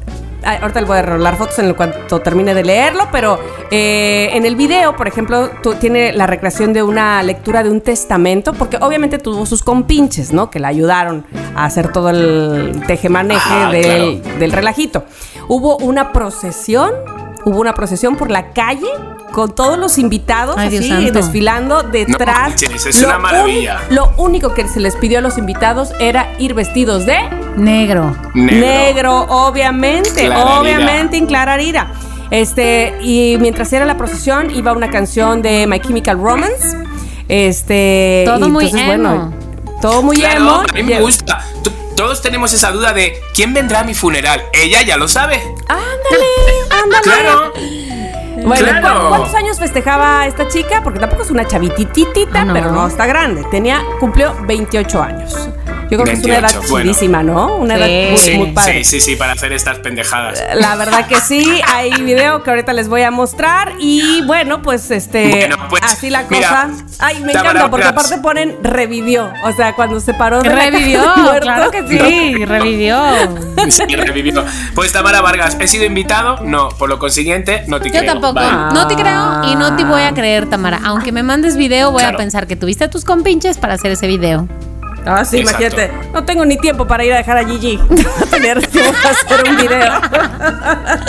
ahorita 0.42 0.80
le 0.80 0.86
voy 0.86 0.96
a 0.96 1.02
rolar 1.02 1.36
fotos 1.36 1.58
en 1.58 1.74
cuanto 1.74 2.20
termine 2.20 2.54
de 2.54 2.64
leerlo, 2.64 3.08
pero 3.12 3.38
eh, 3.70 4.30
en 4.32 4.46
el 4.46 4.56
video, 4.56 4.96
por 4.96 5.08
ejemplo, 5.08 5.50
tú, 5.62 5.74
tiene 5.74 6.14
la 6.14 6.26
recreación 6.26 6.72
de 6.72 6.82
una 6.82 7.22
lectura 7.22 7.62
de 7.62 7.68
un 7.70 7.82
testamento, 7.82 8.54
porque 8.54 8.78
obviamente 8.80 9.18
tuvo 9.18 9.44
sus 9.44 9.62
compinches, 9.62 10.32
¿no? 10.32 10.50
Que 10.50 10.58
le 10.58 10.68
ayudaron 10.68 11.26
a 11.54 11.66
hacer 11.66 11.92
todo 11.92 12.08
el 12.08 12.82
tejemaneje 12.86 13.40
Ah, 13.46 13.70
del, 13.70 14.22
del 14.38 14.52
relajito. 14.52 15.04
Hubo 15.48 15.76
una 15.76 16.12
procesión, 16.14 16.92
hubo 17.44 17.60
una 17.60 17.74
procesión 17.74 18.16
por 18.16 18.30
la 18.30 18.52
calle 18.54 18.88
con 19.32 19.54
todos 19.54 19.78
los 19.78 19.98
invitados 19.98 20.56
Ay, 20.58 20.76
así 20.76 20.88
santo. 20.88 21.12
desfilando 21.12 21.82
detrás. 21.82 22.50
manches, 22.50 22.86
es 22.86 23.00
Lo 23.02 23.08
una 23.08 23.18
maravilla. 23.18 23.80
lo 23.90 24.12
único 24.18 24.54
que 24.54 24.68
se 24.68 24.78
les 24.80 24.94
pidió 24.96 25.18
a 25.18 25.20
los 25.22 25.38
invitados 25.38 25.90
era 25.98 26.32
ir 26.38 26.54
vestidos 26.54 27.04
de 27.06 27.18
Negro. 27.56 28.14
negro, 28.34 29.26
obviamente, 29.28 30.26
Clararira. 30.26 30.60
obviamente 30.60 31.16
en 31.16 31.26
Clararira. 31.26 31.92
Este, 32.30 32.94
y 33.02 33.36
mientras 33.40 33.72
era 33.74 33.84
la 33.84 33.96
procesión 33.98 34.50
iba 34.54 34.72
una 34.72 34.88
canción 34.90 35.42
de 35.42 35.66
My 35.66 35.80
Chemical 35.80 36.18
Romance. 36.18 36.76
Este, 37.28 38.24
Todo 38.26 38.46
y 38.46 38.50
muy 38.50 38.64
entonces, 38.66 38.88
emo. 38.88 39.02
bueno, 39.08 39.32
todo 39.80 40.02
muy 40.02 40.16
Claro, 40.18 40.38
emo. 40.38 40.52
a 40.70 40.72
mí 40.74 40.82
me 40.82 41.00
gusta. 41.00 41.44
Todos 41.96 42.22
tenemos 42.22 42.52
esa 42.54 42.70
duda 42.72 42.92
de 42.94 43.20
quién 43.34 43.52
vendrá 43.52 43.80
a 43.80 43.84
mi 43.84 43.94
funeral. 43.94 44.42
Ella 44.54 44.80
ya 44.82 44.96
lo 44.96 45.08
sabe. 45.08 45.42
Ándale, 45.68 46.26
ándale. 46.82 47.02
Claro. 47.02 47.52
Bueno, 48.46 48.66
Claro. 48.80 49.00
¿cu- 49.02 49.08
¿cuántos 49.08 49.34
años 49.34 49.58
festejaba 49.58 50.26
esta 50.26 50.48
chica? 50.48 50.80
Porque 50.82 50.98
tampoco 50.98 51.22
es 51.22 51.30
una 51.30 51.46
chavititita, 51.46 52.40
Ah, 52.40 52.44
no. 52.44 52.52
pero 52.54 52.72
no 52.72 52.86
está 52.86 53.06
grande. 53.06 53.44
Tenía, 53.50 53.82
cumplió 54.00 54.34
28 54.46 55.02
años. 55.02 55.48
Yo 55.90 55.98
creo 55.98 56.04
que 56.06 56.12
es 56.20 56.24
una 56.24 56.38
edad 56.38 56.42
28, 56.48 56.68
bueno. 56.70 56.84
chidísima, 56.90 57.22
¿no? 57.22 57.56
Una 57.56 57.74
edad 57.76 57.86
Sí. 57.86 58.06
muy, 58.08 58.18
Sí, 58.18 58.38
muy 58.38 58.52
padre. 58.52 58.82
sí, 58.82 58.98
sí, 58.98 59.00
sí, 59.10 59.16
para 59.16 59.32
hacer 59.32 59.52
estas 59.52 59.78
pendejadas. 59.80 60.42
La 60.54 60.74
verdad 60.76 61.06
que 61.06 61.16
sí, 61.16 61.60
hay 61.70 61.92
video 62.02 62.42
que 62.42 62.48
ahorita 62.48 62.72
les 62.72 62.88
voy 62.88 63.02
a 63.02 63.10
mostrar 63.10 63.74
y 63.78 64.22
bueno, 64.24 64.62
pues 64.62 64.90
este, 64.90 65.28
Bueno, 65.28 65.56
pues, 65.68 65.82
así 65.82 66.08
la 66.08 66.22
mira, 66.30 66.48
cosa. 66.48 66.70
Ay, 66.98 67.20
me 67.22 67.32
encanta 67.32 67.68
porque 67.70 67.84
aparte 67.86 68.16
ponen 68.18 68.56
revivió, 68.62 69.30
o 69.44 69.52
sea, 69.52 69.74
cuando 69.74 70.00
se 70.00 70.14
paró 70.14 70.40
de 70.42 70.48
la 70.48 70.54
Revivió, 70.64 71.02
cama 71.02 71.16
muerto. 71.24 71.40
claro 71.42 71.70
que 71.70 71.86
sí, 71.86 72.44
revivió. 72.46 72.98
Sí, 73.68 73.94
revivió. 73.94 74.44
Pues 74.74 74.92
Tamara 74.92 75.20
Vargas, 75.20 75.58
¿he 75.60 75.68
sido 75.68 75.84
invitado? 75.84 76.38
No, 76.42 76.70
por 76.70 76.88
lo 76.88 76.98
consiguiente, 76.98 77.64
no 77.68 77.80
te 77.80 77.90
Yo 77.90 77.98
creo. 77.98 78.12
Tampoco. 78.22 78.74
No 78.74 78.86
te 78.86 78.94
creo 78.96 79.44
y 79.44 79.54
no 79.56 79.76
te 79.76 79.84
voy 79.84 80.02
a 80.02 80.12
creer, 80.14 80.48
Tamara. 80.48 80.80
Aunque 80.84 81.12
me 81.12 81.22
mandes 81.22 81.56
video, 81.56 81.90
voy 81.90 82.00
Claro. 82.02 82.16
a 82.16 82.18
pensar 82.18 82.46
que 82.46 82.56
tuviste 82.56 82.84
a 82.84 82.90
tus 82.90 83.04
compinches 83.04 83.58
para 83.58 83.74
hacer 83.74 83.90
ese 83.92 84.06
video. 84.06 84.48
Ah, 85.04 85.24
sí, 85.24 85.38
Exacto. 85.40 85.64
imagínate. 85.64 85.92
No 86.12 86.24
tengo 86.24 86.44
ni 86.44 86.56
tiempo 86.58 86.86
para 86.86 87.04
ir 87.04 87.12
a 87.12 87.16
dejar 87.16 87.36
a 87.36 87.44
Gigi. 87.44 87.76
No 88.20 88.26
tenía 88.30 88.54
tiempo 88.54 88.92
para 89.02 89.10
hacer 89.10 89.50
un 89.50 89.56
video. 89.56 89.92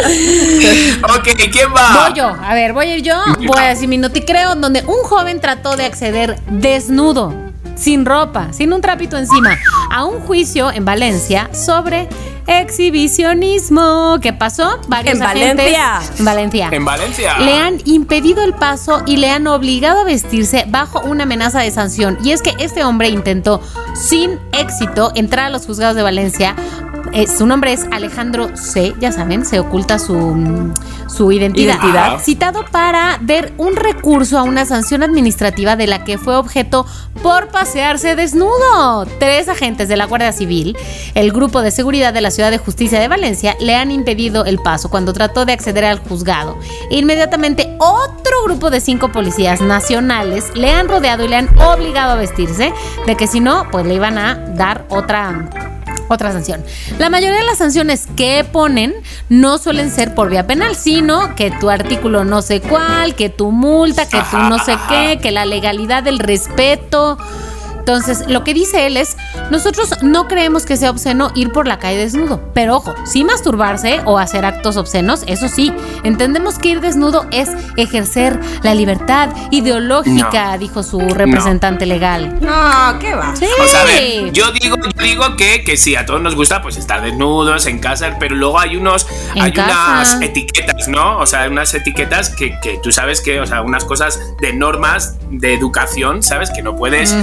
Ok, 1.16 1.28
¿quién 1.52 1.70
va? 1.76 2.08
Voy 2.08 2.14
yo, 2.18 2.36
a 2.44 2.54
ver, 2.54 2.74
voy 2.74 2.88
a 2.88 2.98
ir 2.98 3.04
yo. 3.04 3.16
Voy 3.46 3.60
a 3.64 3.70
decir 3.70 3.88
mi 3.88 3.98
noticreo, 3.98 4.56
donde 4.56 4.82
un 4.82 5.04
joven 5.04 5.40
trató 5.40 5.76
de 5.76 5.86
acceder 5.86 6.40
desnudo, 6.50 7.34
sin 7.76 8.06
ropa, 8.06 8.52
sin 8.54 8.74
un 8.74 8.82
trapito 8.82 9.18
encima, 9.18 9.58
a 9.92 10.06
un 10.06 10.20
juicio 10.22 10.72
en 10.72 10.86
Valencia 10.86 11.50
sobre 11.54 12.08
exhibicionismo. 12.48 14.18
¿Qué 14.22 14.34
pasó? 14.34 14.80
Varios 14.88 15.16
En 15.16 15.24
agentes- 15.24 15.56
Valencia. 15.58 16.02
En 16.20 16.26
Valencia. 16.26 16.70
En 16.72 16.86
Valencia. 16.86 17.40
Le 17.40 17.58
han 17.58 17.78
impedido 17.86 18.44
el 18.44 18.54
paso 18.54 19.02
y 19.06 19.18
le 19.18 19.30
han 19.30 19.48
obligado 19.48 20.02
a 20.02 20.04
vestirse 20.04 20.66
bajo 20.68 21.00
una 21.02 21.24
amenaza 21.24 21.60
de 21.62 21.72
sanción. 21.72 22.18
Y 22.24 22.32
es 22.32 22.42
que 22.42 22.54
este 22.60 22.84
hombre 22.84 23.10
intentó 23.10 23.62
sin 23.96 24.40
éxito 24.52 25.12
entrar 25.16 25.46
a 25.46 25.50
los 25.50 25.66
juzgados 25.66 25.96
de 25.96 26.04
Valencia. 26.04 26.56
Eh, 27.12 27.28
su 27.28 27.46
nombre 27.46 27.74
es 27.74 27.86
Alejandro 27.92 28.56
C. 28.56 28.94
Ya 29.00 29.12
saben, 29.12 29.46
se 29.46 29.60
oculta 29.60 30.00
su, 30.00 30.72
su 31.08 31.32
identidad. 31.32 31.76
Identidad. 31.76 32.20
Citado 32.20 32.66
para 32.72 33.18
ver 33.22 33.54
un 33.58 33.76
recurso 33.76 34.38
a 34.38 34.44
una 34.44 34.66
sanción 34.66 35.04
administrativa 35.04 35.76
de 35.76 35.88
la 35.88 36.04
que 36.04 36.18
fue 36.18 36.36
objeto 36.36 36.86
por 37.22 37.50
pasearse 37.50 38.16
desnudo. 38.16 39.06
Tres 39.20 39.48
agentes 39.50 39.88
de 39.90 39.98
la 39.98 40.06
Guardia 40.06 40.32
Civil, 40.32 40.78
el 41.14 41.32
grupo 41.32 41.62
de 41.62 41.72
seguridad 41.72 42.14
de 42.14 42.22
la 42.22 42.32
Ciudad 42.32 42.52
de 42.52 42.58
Justicia 42.58 43.00
de 43.00 43.08
Valencia, 43.08 43.56
le 43.60 43.76
han 43.76 43.92
impedido 43.92 44.46
el 44.46 44.58
paso 44.58 44.90
cuando 44.90 45.14
trató 45.14 45.46
de 45.46 45.54
acceder 45.54 45.86
al 45.86 46.00
juzgado. 46.00 46.58
Inmediatamente 46.90 47.76
otro 47.80 48.44
grupo 48.46 48.70
de 48.70 48.80
cinco 48.80 49.12
policías 49.12 49.62
nacionales 49.62 50.52
le 50.56 50.72
han 50.72 50.88
rodeado 50.88 51.24
y 51.26 51.28
le 51.28 51.36
han 51.36 51.50
obligado 51.60 52.14
a 52.14 52.16
vestirse, 52.16 52.74
de 53.06 53.16
que 53.16 53.28
si 53.28 53.40
no, 53.40 53.68
pues 53.72 53.86
le 53.86 53.96
iban 53.96 54.18
a 54.18 54.36
dar 54.36 54.86
otra 54.90 55.50
otra 56.14 56.32
sanción. 56.32 56.64
La 57.00 57.10
mayoría 57.10 57.38
de 57.38 57.46
las 57.46 57.58
sanciones 57.58 58.08
que 58.16 58.46
ponen 58.50 58.94
no 59.30 59.58
suelen 59.58 59.92
ser 59.92 60.16
por 60.16 60.30
vía 60.30 60.48
penal, 60.48 60.76
sino 60.76 61.36
que 61.36 61.52
tu 61.52 61.70
artículo 61.70 62.24
no 62.24 62.42
sé 62.42 62.62
cuál, 62.62 63.16
que 63.16 63.30
tu 63.30 63.52
multa, 63.52 64.08
que 64.08 64.22
tu 64.32 64.38
no 64.38 64.60
sé 64.60 64.78
qué, 64.90 65.20
que 65.22 65.32
la 65.32 65.46
legalidad 65.46 66.04
del 66.04 66.20
respeto. 66.20 67.18
Entonces, 67.84 68.24
lo 68.30 68.46
que 68.46 68.54
dice 68.54 68.88
él 68.88 68.96
es, 68.96 69.18
nosotros 69.52 69.90
no 70.02 70.30
creemos 70.30 70.66
que 70.66 70.78
sea 70.78 70.90
obsceno 70.90 71.32
ir 71.36 71.52
por 71.52 71.68
la 71.68 71.80
calle 71.80 71.98
desnudo, 71.98 72.40
pero 72.54 72.78
ojo, 72.78 72.94
sí 73.04 73.26
masturbarse 73.26 74.00
o 74.06 74.20
hacer 74.20 74.46
actos 74.46 74.78
obscenos, 74.78 75.26
eso 75.28 75.50
sí, 75.50 75.74
entendemos 76.06 76.58
que 76.60 76.70
ir 76.70 76.80
desnudo 76.80 77.26
es 77.32 77.50
ejercer 77.76 78.40
la 78.62 78.74
libertad 78.74 79.28
ideológica, 79.52 80.58
dijo 80.58 80.82
su 80.82 80.98
representante 81.02 81.86
legal. 81.86 82.40
No, 82.40 83.00
¿qué 83.00 83.16
va? 83.16 83.36
Sí. 83.36 83.48
O 83.62 83.68
sea, 83.68 83.82
a 83.82 83.86
ver, 83.86 84.32
yo 84.32 84.50
digo, 84.54 84.78
yo 84.78 85.04
digo 85.04 85.36
que, 85.36 85.66
que 85.66 85.76
sí, 85.76 85.98
a 85.98 86.06
todos 86.06 86.22
nos 86.22 86.36
gusta 86.36 86.62
pues 86.62 86.78
estar 86.78 87.02
desnudos 87.02 87.66
en 87.66 87.80
casa, 87.80 88.16
pero 88.18 88.34
luego 88.36 88.60
hay 88.62 88.78
unos, 88.78 89.08
En 89.36 89.42
hay 89.44 89.52
casa. 89.52 89.90
unas 89.92 90.22
etiquetas, 90.22 90.88
¿no? 90.88 91.18
O 91.20 91.26
sea, 91.26 91.42
hay 91.42 91.50
unas 91.50 91.74
etiquetas 91.74 92.30
que, 92.30 92.58
que 92.62 92.80
tú 92.82 92.94
sabes 92.94 93.20
que, 93.20 93.42
o 93.42 93.46
sea, 93.46 93.62
unas 93.62 93.84
cosas 93.84 94.22
de 94.40 94.54
normas 94.54 95.18
de 95.30 95.54
educación, 95.54 96.24
¿sabes? 96.24 96.50
Que 96.50 96.62
no 96.62 96.78
puedes 96.78 97.14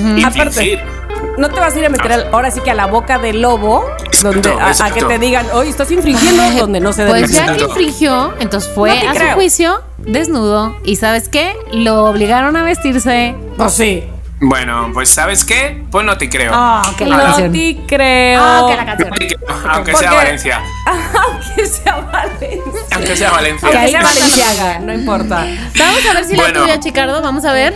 No 1.36 1.48
te 1.50 1.60
vas 1.60 1.74
a 1.74 1.78
ir 1.78 1.86
a 1.86 1.88
meter 1.88 2.12
al- 2.12 2.28
ahora 2.32 2.50
sí 2.50 2.60
que 2.60 2.70
a 2.70 2.74
la 2.74 2.86
boca 2.86 3.18
del 3.18 3.40
lobo, 3.42 3.84
donde, 4.22 4.50
a- 4.52 4.66
a, 4.66 4.70
exacto. 4.70 4.94
que 5.08 5.14
te 5.14 5.18
digan, 5.18 5.46
oye, 5.52 5.70
estás 5.70 5.90
infringiendo 5.90 6.42
donde 6.58 6.80
no 6.80 6.92
se 6.92 7.04
debe. 7.04 7.20
Pues 7.20 7.32
ya 7.32 7.54
que 7.56 7.62
infringió, 7.62 8.34
entonces 8.40 8.70
fue 8.74 9.02
No 9.04 9.10
a 9.10 9.14
su 9.14 9.34
juicio 9.34 9.82
desnudo 9.98 10.76
y 10.84 10.96
¿sabes 10.96 11.28
qué? 11.28 11.54
Lo 11.72 12.04
obligaron 12.06 12.56
a 12.56 12.62
vestirse. 12.62 13.34
Pues 13.56 13.72
sí. 13.72 14.04
Bueno, 14.42 14.88
pues 14.94 15.10
¿sabes 15.10 15.44
qué? 15.44 15.84
Pues 15.90 16.06
no 16.06 16.16
te 16.16 16.30
creo. 16.30 16.52
Ah, 16.54 16.82
que 16.96 17.04
la 17.04 17.16
no 17.18 17.22
canción. 17.24 17.52
te 17.52 17.78
creo. 17.86 18.40
Ah, 18.42 18.66
que 18.70 18.76
la 18.76 18.84
No 18.84 18.96
te 18.96 19.26
creo, 19.26 19.38
aunque 19.68 19.94
sea 19.94 20.12
Valencia. 20.14 20.62
Aunque 20.86 21.66
sea 21.66 21.96
Valencia. 22.00 22.82
Aunque 22.92 23.16
sea 23.16 23.30
Valencia. 23.30 23.68
Aunque 23.70 23.88
sea. 23.90 24.02
Valenciaga, 24.02 24.78
no 24.78 24.94
importa. 24.94 25.46
Vamos 25.78 26.00
a 26.10 26.14
ver 26.14 26.24
si 26.24 26.36
Bueno. 26.36 26.60
la 26.60 26.64
tuya, 26.66 26.80
Chicardo, 26.80 27.20
vamos 27.20 27.44
a 27.44 27.52
ver. 27.52 27.74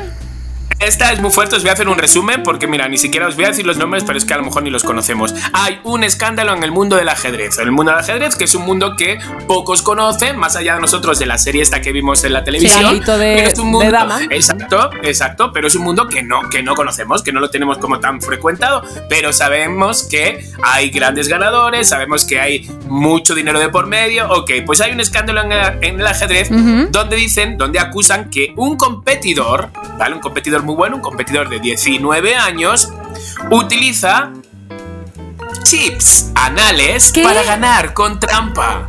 Esta 0.86 1.12
es 1.12 1.20
muy 1.20 1.30
fuerte, 1.30 1.56
os 1.56 1.62
voy 1.62 1.70
a 1.70 1.72
hacer 1.72 1.88
un 1.88 1.96
resumen 1.96 2.42
porque 2.42 2.66
mira, 2.66 2.88
ni 2.88 2.98
siquiera 2.98 3.26
os 3.26 3.36
voy 3.36 3.46
a 3.46 3.48
decir 3.48 3.64
los 3.66 3.78
nombres, 3.78 4.04
pero 4.04 4.18
es 4.18 4.24
que 4.24 4.34
a 4.34 4.36
lo 4.36 4.44
mejor 4.44 4.62
ni 4.62 4.70
los 4.70 4.82
conocemos. 4.82 5.34
Hay 5.54 5.80
un 5.82 6.04
escándalo 6.04 6.52
en 6.54 6.62
el 6.62 6.72
mundo 6.72 6.96
del 6.96 7.08
ajedrez. 7.08 7.58
En 7.58 7.64
el 7.64 7.72
mundo 7.72 7.92
del 7.92 8.00
ajedrez, 8.00 8.36
que 8.36 8.44
es 8.44 8.54
un 8.54 8.64
mundo 8.66 8.94
que 8.96 9.18
pocos 9.48 9.80
conocen, 9.82 10.36
más 10.38 10.56
allá 10.56 10.74
de 10.74 10.80
nosotros 10.82 11.18
de 11.18 11.24
la 11.26 11.38
serie 11.38 11.62
esta 11.62 11.80
que 11.80 11.90
vimos 11.92 12.22
en 12.24 12.34
la 12.34 12.44
televisión. 12.44 12.84
ámbito 12.84 13.16
de- 13.16 13.34
pero 13.36 13.48
es 13.48 13.58
un 13.58 13.66
de 13.66 13.70
mundo, 13.72 13.90
dama. 13.90 14.20
Exacto, 14.30 14.90
exacto, 15.02 15.52
pero 15.52 15.68
es 15.68 15.74
un 15.74 15.84
mundo 15.84 16.06
que 16.08 16.22
no, 16.22 16.48
que 16.50 16.62
no 16.62 16.74
conocemos, 16.74 17.22
que 17.22 17.32
no 17.32 17.40
lo 17.40 17.48
tenemos 17.50 17.78
como 17.78 17.98
tan 18.00 18.20
frecuentado, 18.20 18.82
pero 19.08 19.32
sabemos 19.32 20.02
que 20.04 20.44
hay 20.62 20.90
grandes 20.90 21.28
ganadores, 21.28 21.88
sabemos 21.88 22.24
que 22.26 22.38
hay 22.40 22.70
mucho 22.88 23.34
dinero 23.34 23.58
de 23.58 23.70
por 23.70 23.86
medio. 23.86 24.28
Ok, 24.30 24.50
pues 24.66 24.80
hay 24.82 24.92
un 24.92 25.00
escándalo 25.00 25.42
en 25.42 25.52
el, 25.52 25.78
en 25.82 26.00
el 26.00 26.06
ajedrez 26.06 26.50
Ujú. 26.50 26.88
donde 26.90 27.16
dicen, 27.16 27.56
donde 27.56 27.78
acusan 27.78 28.28
que 28.28 28.52
un 28.56 28.76
competidor, 28.76 29.70
¿vale? 29.98 30.14
Un 30.14 30.20
competidor 30.20 30.62
muy 30.62 30.73
bueno, 30.74 30.96
un 30.96 31.02
competidor 31.02 31.48
de 31.48 31.60
19 31.60 32.36
años, 32.36 32.92
utiliza 33.50 34.30
chips 35.64 36.30
anales 36.34 37.12
¿Qué? 37.12 37.22
para 37.22 37.42
ganar 37.42 37.94
con 37.94 38.18
trampa. 38.20 38.88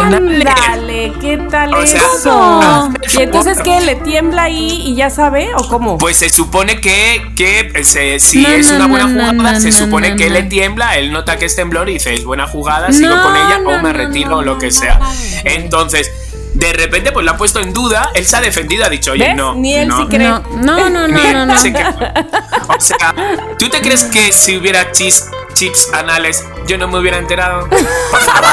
Ándale, 0.00 1.12
¿qué 1.20 1.36
tal 1.50 1.74
O 1.74 1.86
sea, 1.86 2.00
eso? 2.16 2.90
¿Y 3.18 3.22
entonces 3.22 3.58
qué? 3.62 3.80
¿Le 3.80 3.96
tiembla 3.96 4.44
ahí 4.44 4.82
y 4.86 4.94
ya 4.94 5.10
sabe 5.10 5.50
o 5.56 5.68
cómo? 5.68 5.98
Pues 5.98 6.16
se 6.18 6.30
supone 6.30 6.80
que, 6.80 7.32
que 7.36 7.84
se- 7.84 8.20
si 8.20 8.40
No, 8.42 8.48
es 8.48 8.70
no, 8.70 8.76
una 8.76 8.86
buena 8.86 9.06
no, 9.08 9.32
jugada, 9.38 9.60
se 9.60 9.72
supone 9.72 10.16
que 10.16 10.30
le 10.30 10.44
tiembla, 10.44 10.96
él 10.98 11.12
nota 11.12 11.36
que 11.36 11.46
es 11.46 11.56
temblor 11.56 11.88
y 11.90 11.94
dice, 11.94 12.14
es 12.14 12.24
buena 12.24 12.46
jugada, 12.46 12.92
sigo 12.92 13.20
con 13.22 13.34
ella 13.36 13.60
o 13.66 13.82
me 13.82 13.92
retiro 13.92 14.38
o 14.38 14.42
lo 14.42 14.56
que 14.58 14.70
sea. 14.70 15.00
Entonces, 15.44 16.10
de 16.58 16.72
repente, 16.72 17.12
pues 17.12 17.24
lo 17.24 17.30
ha 17.32 17.36
puesto 17.36 17.60
en 17.60 17.72
duda, 17.72 18.10
él 18.14 18.24
se 18.26 18.36
ha 18.36 18.40
defendido, 18.40 18.84
ha 18.84 18.88
dicho, 18.88 19.12
oye, 19.12 19.28
¿Ves? 19.28 19.36
no. 19.36 19.54
Ni 19.54 19.74
él 19.74 19.86
no, 19.86 20.00
sí 20.02 20.06
cree. 20.08 20.28
No, 20.28 20.42
no, 20.56 20.90
no, 20.90 21.08
no, 21.08 21.32
no, 21.32 21.46
no. 21.46 21.56
se 21.56 21.72
cree. 21.72 21.84
O 21.86 22.80
sea, 22.80 23.14
¿tú 23.58 23.68
te 23.68 23.80
crees 23.80 24.04
que 24.04 24.32
si 24.32 24.56
hubiera 24.56 24.90
chis, 24.90 25.24
chips 25.54 25.92
anales, 25.94 26.44
yo 26.66 26.76
no 26.76 26.88
me 26.88 26.98
hubiera 26.98 27.18
enterado? 27.18 27.68
Por 27.68 28.20
favor. 28.20 28.50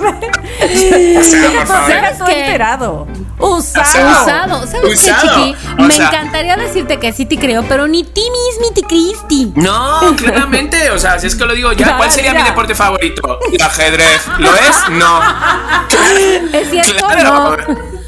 O 0.00 1.22
sea, 1.22 1.50
por 1.50 1.66
favor. 1.66 1.90
¿Sabes 1.90 2.18
qué? 2.18 2.32
qué? 2.32 2.40
enterado. 2.40 3.06
Usado. 3.40 4.22
Usado. 4.22 4.66
¿Sabes 4.66 4.94
Usado. 4.94 5.22
qué, 5.22 5.28
Chiqui? 5.28 5.56
O 5.78 5.82
Me 5.86 5.94
sea- 5.96 6.08
encantaría 6.08 6.56
decirte 6.56 6.98
que 6.98 7.12
sí 7.12 7.26
te 7.26 7.38
creo, 7.38 7.64
pero 7.68 7.86
ni 7.88 8.04
ti 8.04 8.22
mismi 8.22 8.74
te 8.74 8.82
creíste. 8.82 9.52
No, 9.60 10.14
claramente, 10.16 10.90
o 10.90 10.98
sea, 10.98 11.18
si 11.18 11.26
es 11.26 11.34
que 11.36 11.44
lo 11.46 11.54
digo 11.54 11.72
ya, 11.72 11.96
¿cuál 11.96 12.10
sería 12.10 12.32
Mira. 12.32 12.42
mi 12.44 12.48
deporte 12.50 12.74
favorito? 12.74 13.38
El 13.52 13.62
ajedrez. 13.62 14.22
¿Lo 14.38 14.54
es? 14.54 14.88
No. 14.90 15.20
¿Es 16.52 16.70
cierto? 16.70 17.06
Claro. 17.06 17.56
No. 17.66 18.00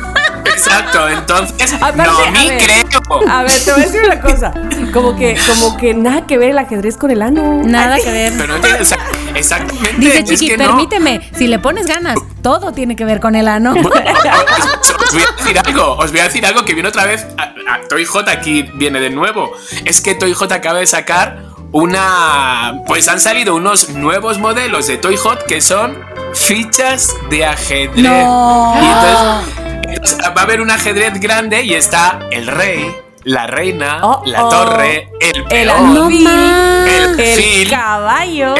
Exacto, 0.44 1.08
entonces 1.08 1.72
Aparte, 1.74 2.02
no 2.04 2.18
a 2.18 2.30
ni 2.30 2.48
ver. 2.48 2.58
creo. 2.62 3.28
A 3.30 3.42
ver, 3.42 3.52
te 3.64 3.72
voy 3.72 3.80
a 3.80 3.84
decir 3.84 4.02
una 4.04 4.20
cosa. 4.20 4.52
Como 4.92 5.16
que, 5.16 5.36
como 5.48 5.76
que 5.76 5.94
nada 5.94 6.26
que 6.26 6.36
ver 6.36 6.50
el 6.50 6.58
ajedrez 6.58 6.96
con 6.96 7.10
el 7.10 7.22
ano. 7.22 7.62
Nada 7.64 7.94
Ay, 7.94 8.02
que 8.02 8.10
ver. 8.12 8.32
Pero 8.36 8.54
no 8.54 8.60
tiene, 8.60 8.80
o 8.80 8.84
sea, 8.84 8.98
exactamente. 9.34 9.94
Dice 9.98 10.18
es 10.18 10.24
Chiqui, 10.40 10.56
no. 10.56 10.66
permíteme, 10.66 11.30
si 11.36 11.46
le 11.46 11.58
pones 11.58 11.86
ganas, 11.86 12.18
todo 12.42 12.72
tiene 12.72 12.96
que 12.96 13.04
ver 13.04 13.18
con 13.20 13.34
el 13.34 13.48
ano. 13.48 13.74
Os 15.02 15.12
voy 15.12 15.22
a 15.22 15.32
decir 15.36 15.58
algo, 15.58 15.96
os 15.96 16.10
voy 16.10 16.20
a 16.20 16.24
decir 16.24 16.46
algo 16.46 16.64
que 16.64 16.74
viene 16.74 16.88
otra 16.88 17.04
vez. 17.04 17.26
A, 17.38 17.42
a 17.74 17.80
Toy 17.88 18.04
Hot 18.04 18.28
aquí 18.28 18.62
viene 18.74 19.00
de 19.00 19.10
nuevo. 19.10 19.52
Es 19.84 20.00
que 20.00 20.14
Toy 20.14 20.32
Hot 20.34 20.52
acaba 20.52 20.78
de 20.78 20.86
sacar 20.86 21.42
una. 21.72 22.80
Pues 22.86 23.08
han 23.08 23.20
salido 23.20 23.54
unos 23.54 23.90
nuevos 23.90 24.38
modelos 24.38 24.86
de 24.86 24.98
Toy 24.98 25.16
Hot 25.16 25.44
que 25.46 25.60
son 25.60 25.98
fichas 26.34 27.14
de 27.30 27.44
ajedrez. 27.44 27.96
No. 28.04 28.74
Y 28.80 28.84
entonces, 28.86 29.54
entonces 29.88 30.18
va 30.36 30.40
a 30.40 30.44
haber 30.44 30.60
un 30.60 30.70
ajedrez 30.70 31.18
grande 31.20 31.62
y 31.62 31.74
está 31.74 32.20
el 32.30 32.46
rey, 32.46 32.94
la 33.24 33.46
reina, 33.46 33.98
Oh, 34.02 34.22
la 34.26 34.44
oh. 34.44 34.48
torre, 34.48 35.10
el 35.20 35.36
El 35.36 35.44
peón, 35.44 35.96
alfil, 35.96 36.26
el 36.88 37.20
el 37.20 37.70
caballo. 37.70 38.54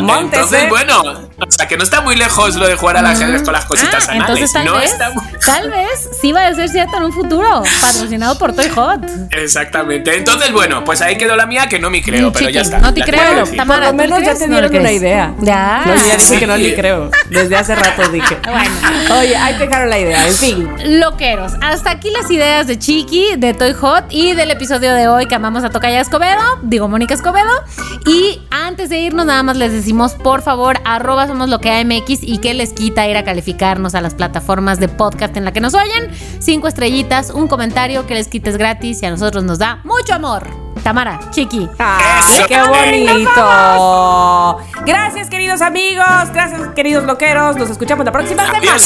Móntese. 0.00 0.36
Entonces, 0.36 0.68
bueno, 0.68 1.02
o 1.38 1.50
sea 1.50 1.66
que 1.66 1.76
no 1.76 1.84
está 1.84 2.00
muy 2.00 2.16
lejos 2.16 2.54
lo 2.56 2.66
de 2.66 2.76
jugar 2.76 2.96
al 2.98 3.06
ajedrez 3.06 3.42
con 3.42 3.52
las 3.52 3.64
cositas 3.64 4.08
Ah, 4.08 4.12
anales. 4.12 4.28
entonces 4.40 4.52
tal 4.52 4.64
no 4.66 4.74
vez, 4.76 4.92
está 4.92 5.10
muy- 5.10 5.24
tal 5.44 5.70
vez 5.70 6.08
sí 6.20 6.32
va 6.32 6.46
a 6.46 6.54
ser 6.54 6.68
cierto 6.68 6.96
en 6.96 7.02
un 7.04 7.12
futuro, 7.12 7.62
patrocinado 7.80 8.38
por 8.38 8.54
Toy 8.54 8.68
Hot. 8.70 9.00
Exactamente. 9.32 10.16
Entonces, 10.16 10.52
bueno, 10.52 10.84
pues 10.84 11.00
ahí 11.02 11.16
quedó 11.18 11.36
la 11.36 11.46
mía 11.46 11.66
que 11.68 11.78
no 11.78 11.90
me 11.90 12.02
creo, 12.02 12.32
pero 12.32 12.48
ya 12.50 12.60
está. 12.62 12.78
No 12.78 12.92
te 12.94 13.02
creo. 13.02 13.44
Tamara, 13.56 13.86
Por 13.86 13.94
lo 13.96 14.02
¿tú 14.04 14.10
menos 14.14 14.22
ya 14.24 14.34
te 14.34 14.48
¿No 14.48 14.60
le 14.60 14.68
dieron 14.68 14.80
una 14.80 14.92
idea. 14.92 15.34
Ya. 15.40 15.82
No, 15.86 15.94
ya 15.96 16.02
dije 16.02 16.20
Sí. 16.20 16.38
que 16.38 16.46
no 16.46 16.56
ni 16.56 16.74
creo. 16.74 17.10
Desde 17.30 17.56
hace 17.56 17.74
rato 17.74 18.08
dije. 18.10 18.38
Bueno. 18.54 19.18
Oye, 19.20 19.36
ahí 19.36 19.54
te 19.58 19.66
dejaron 19.66 19.90
la 19.90 19.98
idea. 19.98 20.26
En 20.28 20.34
fin. 20.34 21.00
Loqueros, 21.00 21.52
hasta 21.62 21.90
aquí 21.90 22.10
las 22.10 22.30
ideas 22.30 22.66
de 22.66 22.78
Chiqui, 22.78 23.36
de 23.36 23.52
Toy 23.54 23.72
Hot 23.74 24.04
y 24.10 24.32
del 24.34 24.50
episodio 24.50 24.92
de 24.94 25.08
hoy 25.08 25.26
que 25.26 25.34
amamos 25.34 25.64
a 25.64 25.70
Tocaya 25.70 26.00
Escobedo, 26.00 26.40
digo 26.62 26.88
Mónica 26.88 27.14
Escobedo. 27.14 27.50
Y 28.06 28.40
antes 28.50 28.88
de 28.90 28.98
irnos, 29.00 29.26
nada 29.26 29.42
más 29.42 29.56
les 29.56 29.72
decimos, 29.72 30.12
por 30.12 30.42
favor, 30.42 30.78
arroba 30.84 31.23
somos 31.26 31.48
lo 31.48 31.58
que 31.58 31.70
AMX 31.70 32.22
y 32.22 32.38
que 32.38 32.54
les 32.54 32.72
quita 32.72 33.06
ir 33.06 33.16
a 33.16 33.24
calificarnos 33.24 33.94
a 33.94 34.00
las 34.00 34.14
plataformas 34.14 34.80
de 34.80 34.88
podcast 34.88 35.36
en 35.36 35.44
la 35.44 35.52
que 35.52 35.60
nos 35.60 35.74
oyen. 35.74 36.10
Cinco 36.40 36.68
estrellitas, 36.68 37.30
un 37.30 37.48
comentario 37.48 38.06
que 38.06 38.14
les 38.14 38.28
quites 38.28 38.56
gratis 38.56 39.02
y 39.02 39.06
a 39.06 39.10
nosotros 39.10 39.44
nos 39.44 39.58
da 39.58 39.80
mucho 39.84 40.14
amor. 40.14 40.48
Tamara, 40.82 41.18
Chiqui. 41.30 41.68
¡Ay, 41.78 42.44
qué 42.46 42.60
bonito! 42.60 44.60
Gracias, 44.84 45.30
queridos 45.30 45.62
amigos. 45.62 46.04
Gracias, 46.32 46.60
queridos 46.74 47.04
loqueros. 47.04 47.56
Nos 47.56 47.70
escuchamos 47.70 48.04
la 48.04 48.12
próxima 48.12 48.44
semana. 48.46 48.76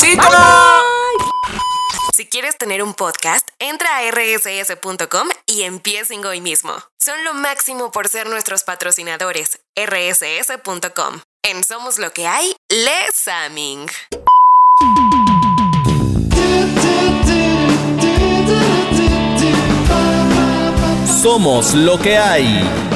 Si 2.14 2.26
quieres 2.26 2.56
tener 2.58 2.82
un 2.82 2.94
podcast, 2.94 3.46
entra 3.60 3.98
a 3.98 4.10
rss.com 4.10 5.28
y 5.46 5.62
empiecen 5.62 6.24
hoy 6.24 6.40
mismo. 6.40 6.72
Son 6.98 7.22
lo 7.24 7.34
máximo 7.34 7.90
por 7.90 8.08
ser 8.08 8.28
nuestros 8.28 8.64
patrocinadores. 8.64 9.60
rss.com. 9.76 11.20
En 11.50 11.64
Somos 11.64 11.98
lo 11.98 12.10
que 12.12 12.26
hay, 12.26 12.54
Les 12.68 13.26
Aming. 13.26 13.86
Somos 21.22 21.72
lo 21.72 21.98
que 21.98 22.18
hay. 22.18 22.87